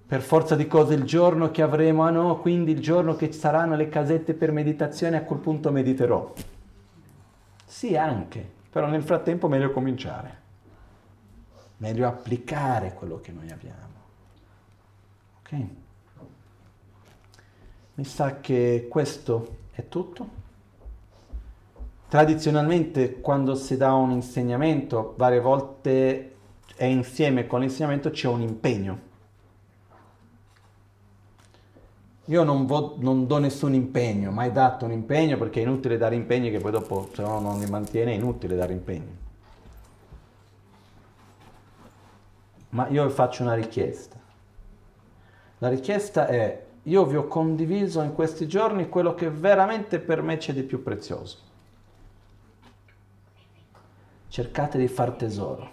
per 0.05 0.21
forza 0.21 0.57
di 0.57 0.67
cose 0.67 0.95
il 0.95 1.05
giorno 1.05 1.53
che 1.53 1.63
avremo, 1.63 2.03
ah 2.03 2.11
no, 2.11 2.41
quindi 2.41 2.73
il 2.73 2.81
giorno 2.81 3.15
che 3.15 3.31
ci 3.31 3.39
saranno 3.39 3.77
le 3.77 3.89
casette 3.89 4.35
per 4.35 4.51
meditazione, 4.51 5.19
a 5.19 5.23
quel 5.23 5.39
punto 5.39 5.71
mediterò. 5.71 6.33
Sì, 7.65 7.97
anche, 7.97 8.45
però 8.69 8.89
nel 8.89 9.05
frattempo 9.05 9.47
meglio 9.47 9.71
cominciare, 9.71 10.47
meglio 11.79 12.07
applicare 12.07 12.95
quello 12.95 13.21
che 13.21 13.33
noi 13.33 13.51
abbiamo. 13.51 13.97
Ok? 15.41 15.67
Mi 17.95 18.05
sa 18.05 18.41
che 18.41 18.87
questo 18.89 19.57
è 19.73 19.89
tutto. 19.89 20.47
Tradizionalmente 22.09 23.21
quando 23.21 23.55
si 23.55 23.77
dà 23.77 23.93
un 23.95 24.13
insegnamento, 24.13 25.15
varie 25.17 25.41
volte 25.41 26.37
è 26.77 26.85
insieme 26.85 27.47
con 27.47 27.61
l'insegnamento 27.61 28.11
c'è 28.11 28.29
un 28.29 28.41
impegno 28.41 29.07
Io 32.29 32.45
non, 32.45 32.67
vo- 32.67 32.97
non, 32.99 33.27
do 33.27 33.39
nessun 33.39 33.73
impegno, 33.73 34.31
mai 34.31 34.53
dato 34.53 34.85
un 34.85 34.93
impegno 34.93 35.39
perché 35.39 35.61
è 35.61 35.63
inutile 35.63 35.97
dare 35.97 36.15
impegni 36.15 36.51
che 36.51 36.59
poi 36.59 36.73
dopo 36.73 37.09
se 37.15 37.23
no 37.23 37.41
non 37.41 37.59
li 37.59 37.67
mantiene, 37.71 38.13
è 38.13 38.15
inutile 38.15 38.55
dare 38.55 38.75
impegni. 38.75 39.28
Ma 42.71 42.89
io 42.89 43.07
vi 43.07 43.13
faccio 43.13 43.43
una 43.43 43.55
richiesta. 43.55 44.17
La 45.59 45.69
richiesta 45.69 46.27
è, 46.27 46.67
io 46.85 47.05
vi 47.05 47.17
ho 47.17 47.27
condiviso 47.27 48.03
in 48.03 48.15
questi 48.15 48.47
giorni 48.47 48.89
quello 48.89 49.15
che 49.15 49.31
veramente 49.31 49.99
per 49.99 50.23
me 50.23 50.37
c'è 50.37 50.53
di 50.53 50.63
più 50.63 50.83
prezioso. 50.83 51.39
Cercate 54.29 54.79
di 54.79 54.89
far 54.89 55.13
tesoro, 55.13 55.71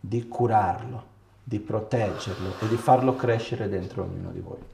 di 0.00 0.26
curarlo 0.26 1.12
di 1.44 1.60
proteggerlo 1.60 2.54
e 2.60 2.68
di 2.68 2.76
farlo 2.76 3.14
crescere 3.14 3.68
dentro 3.68 4.02
ognuno 4.02 4.30
di 4.30 4.40
voi. 4.40 4.73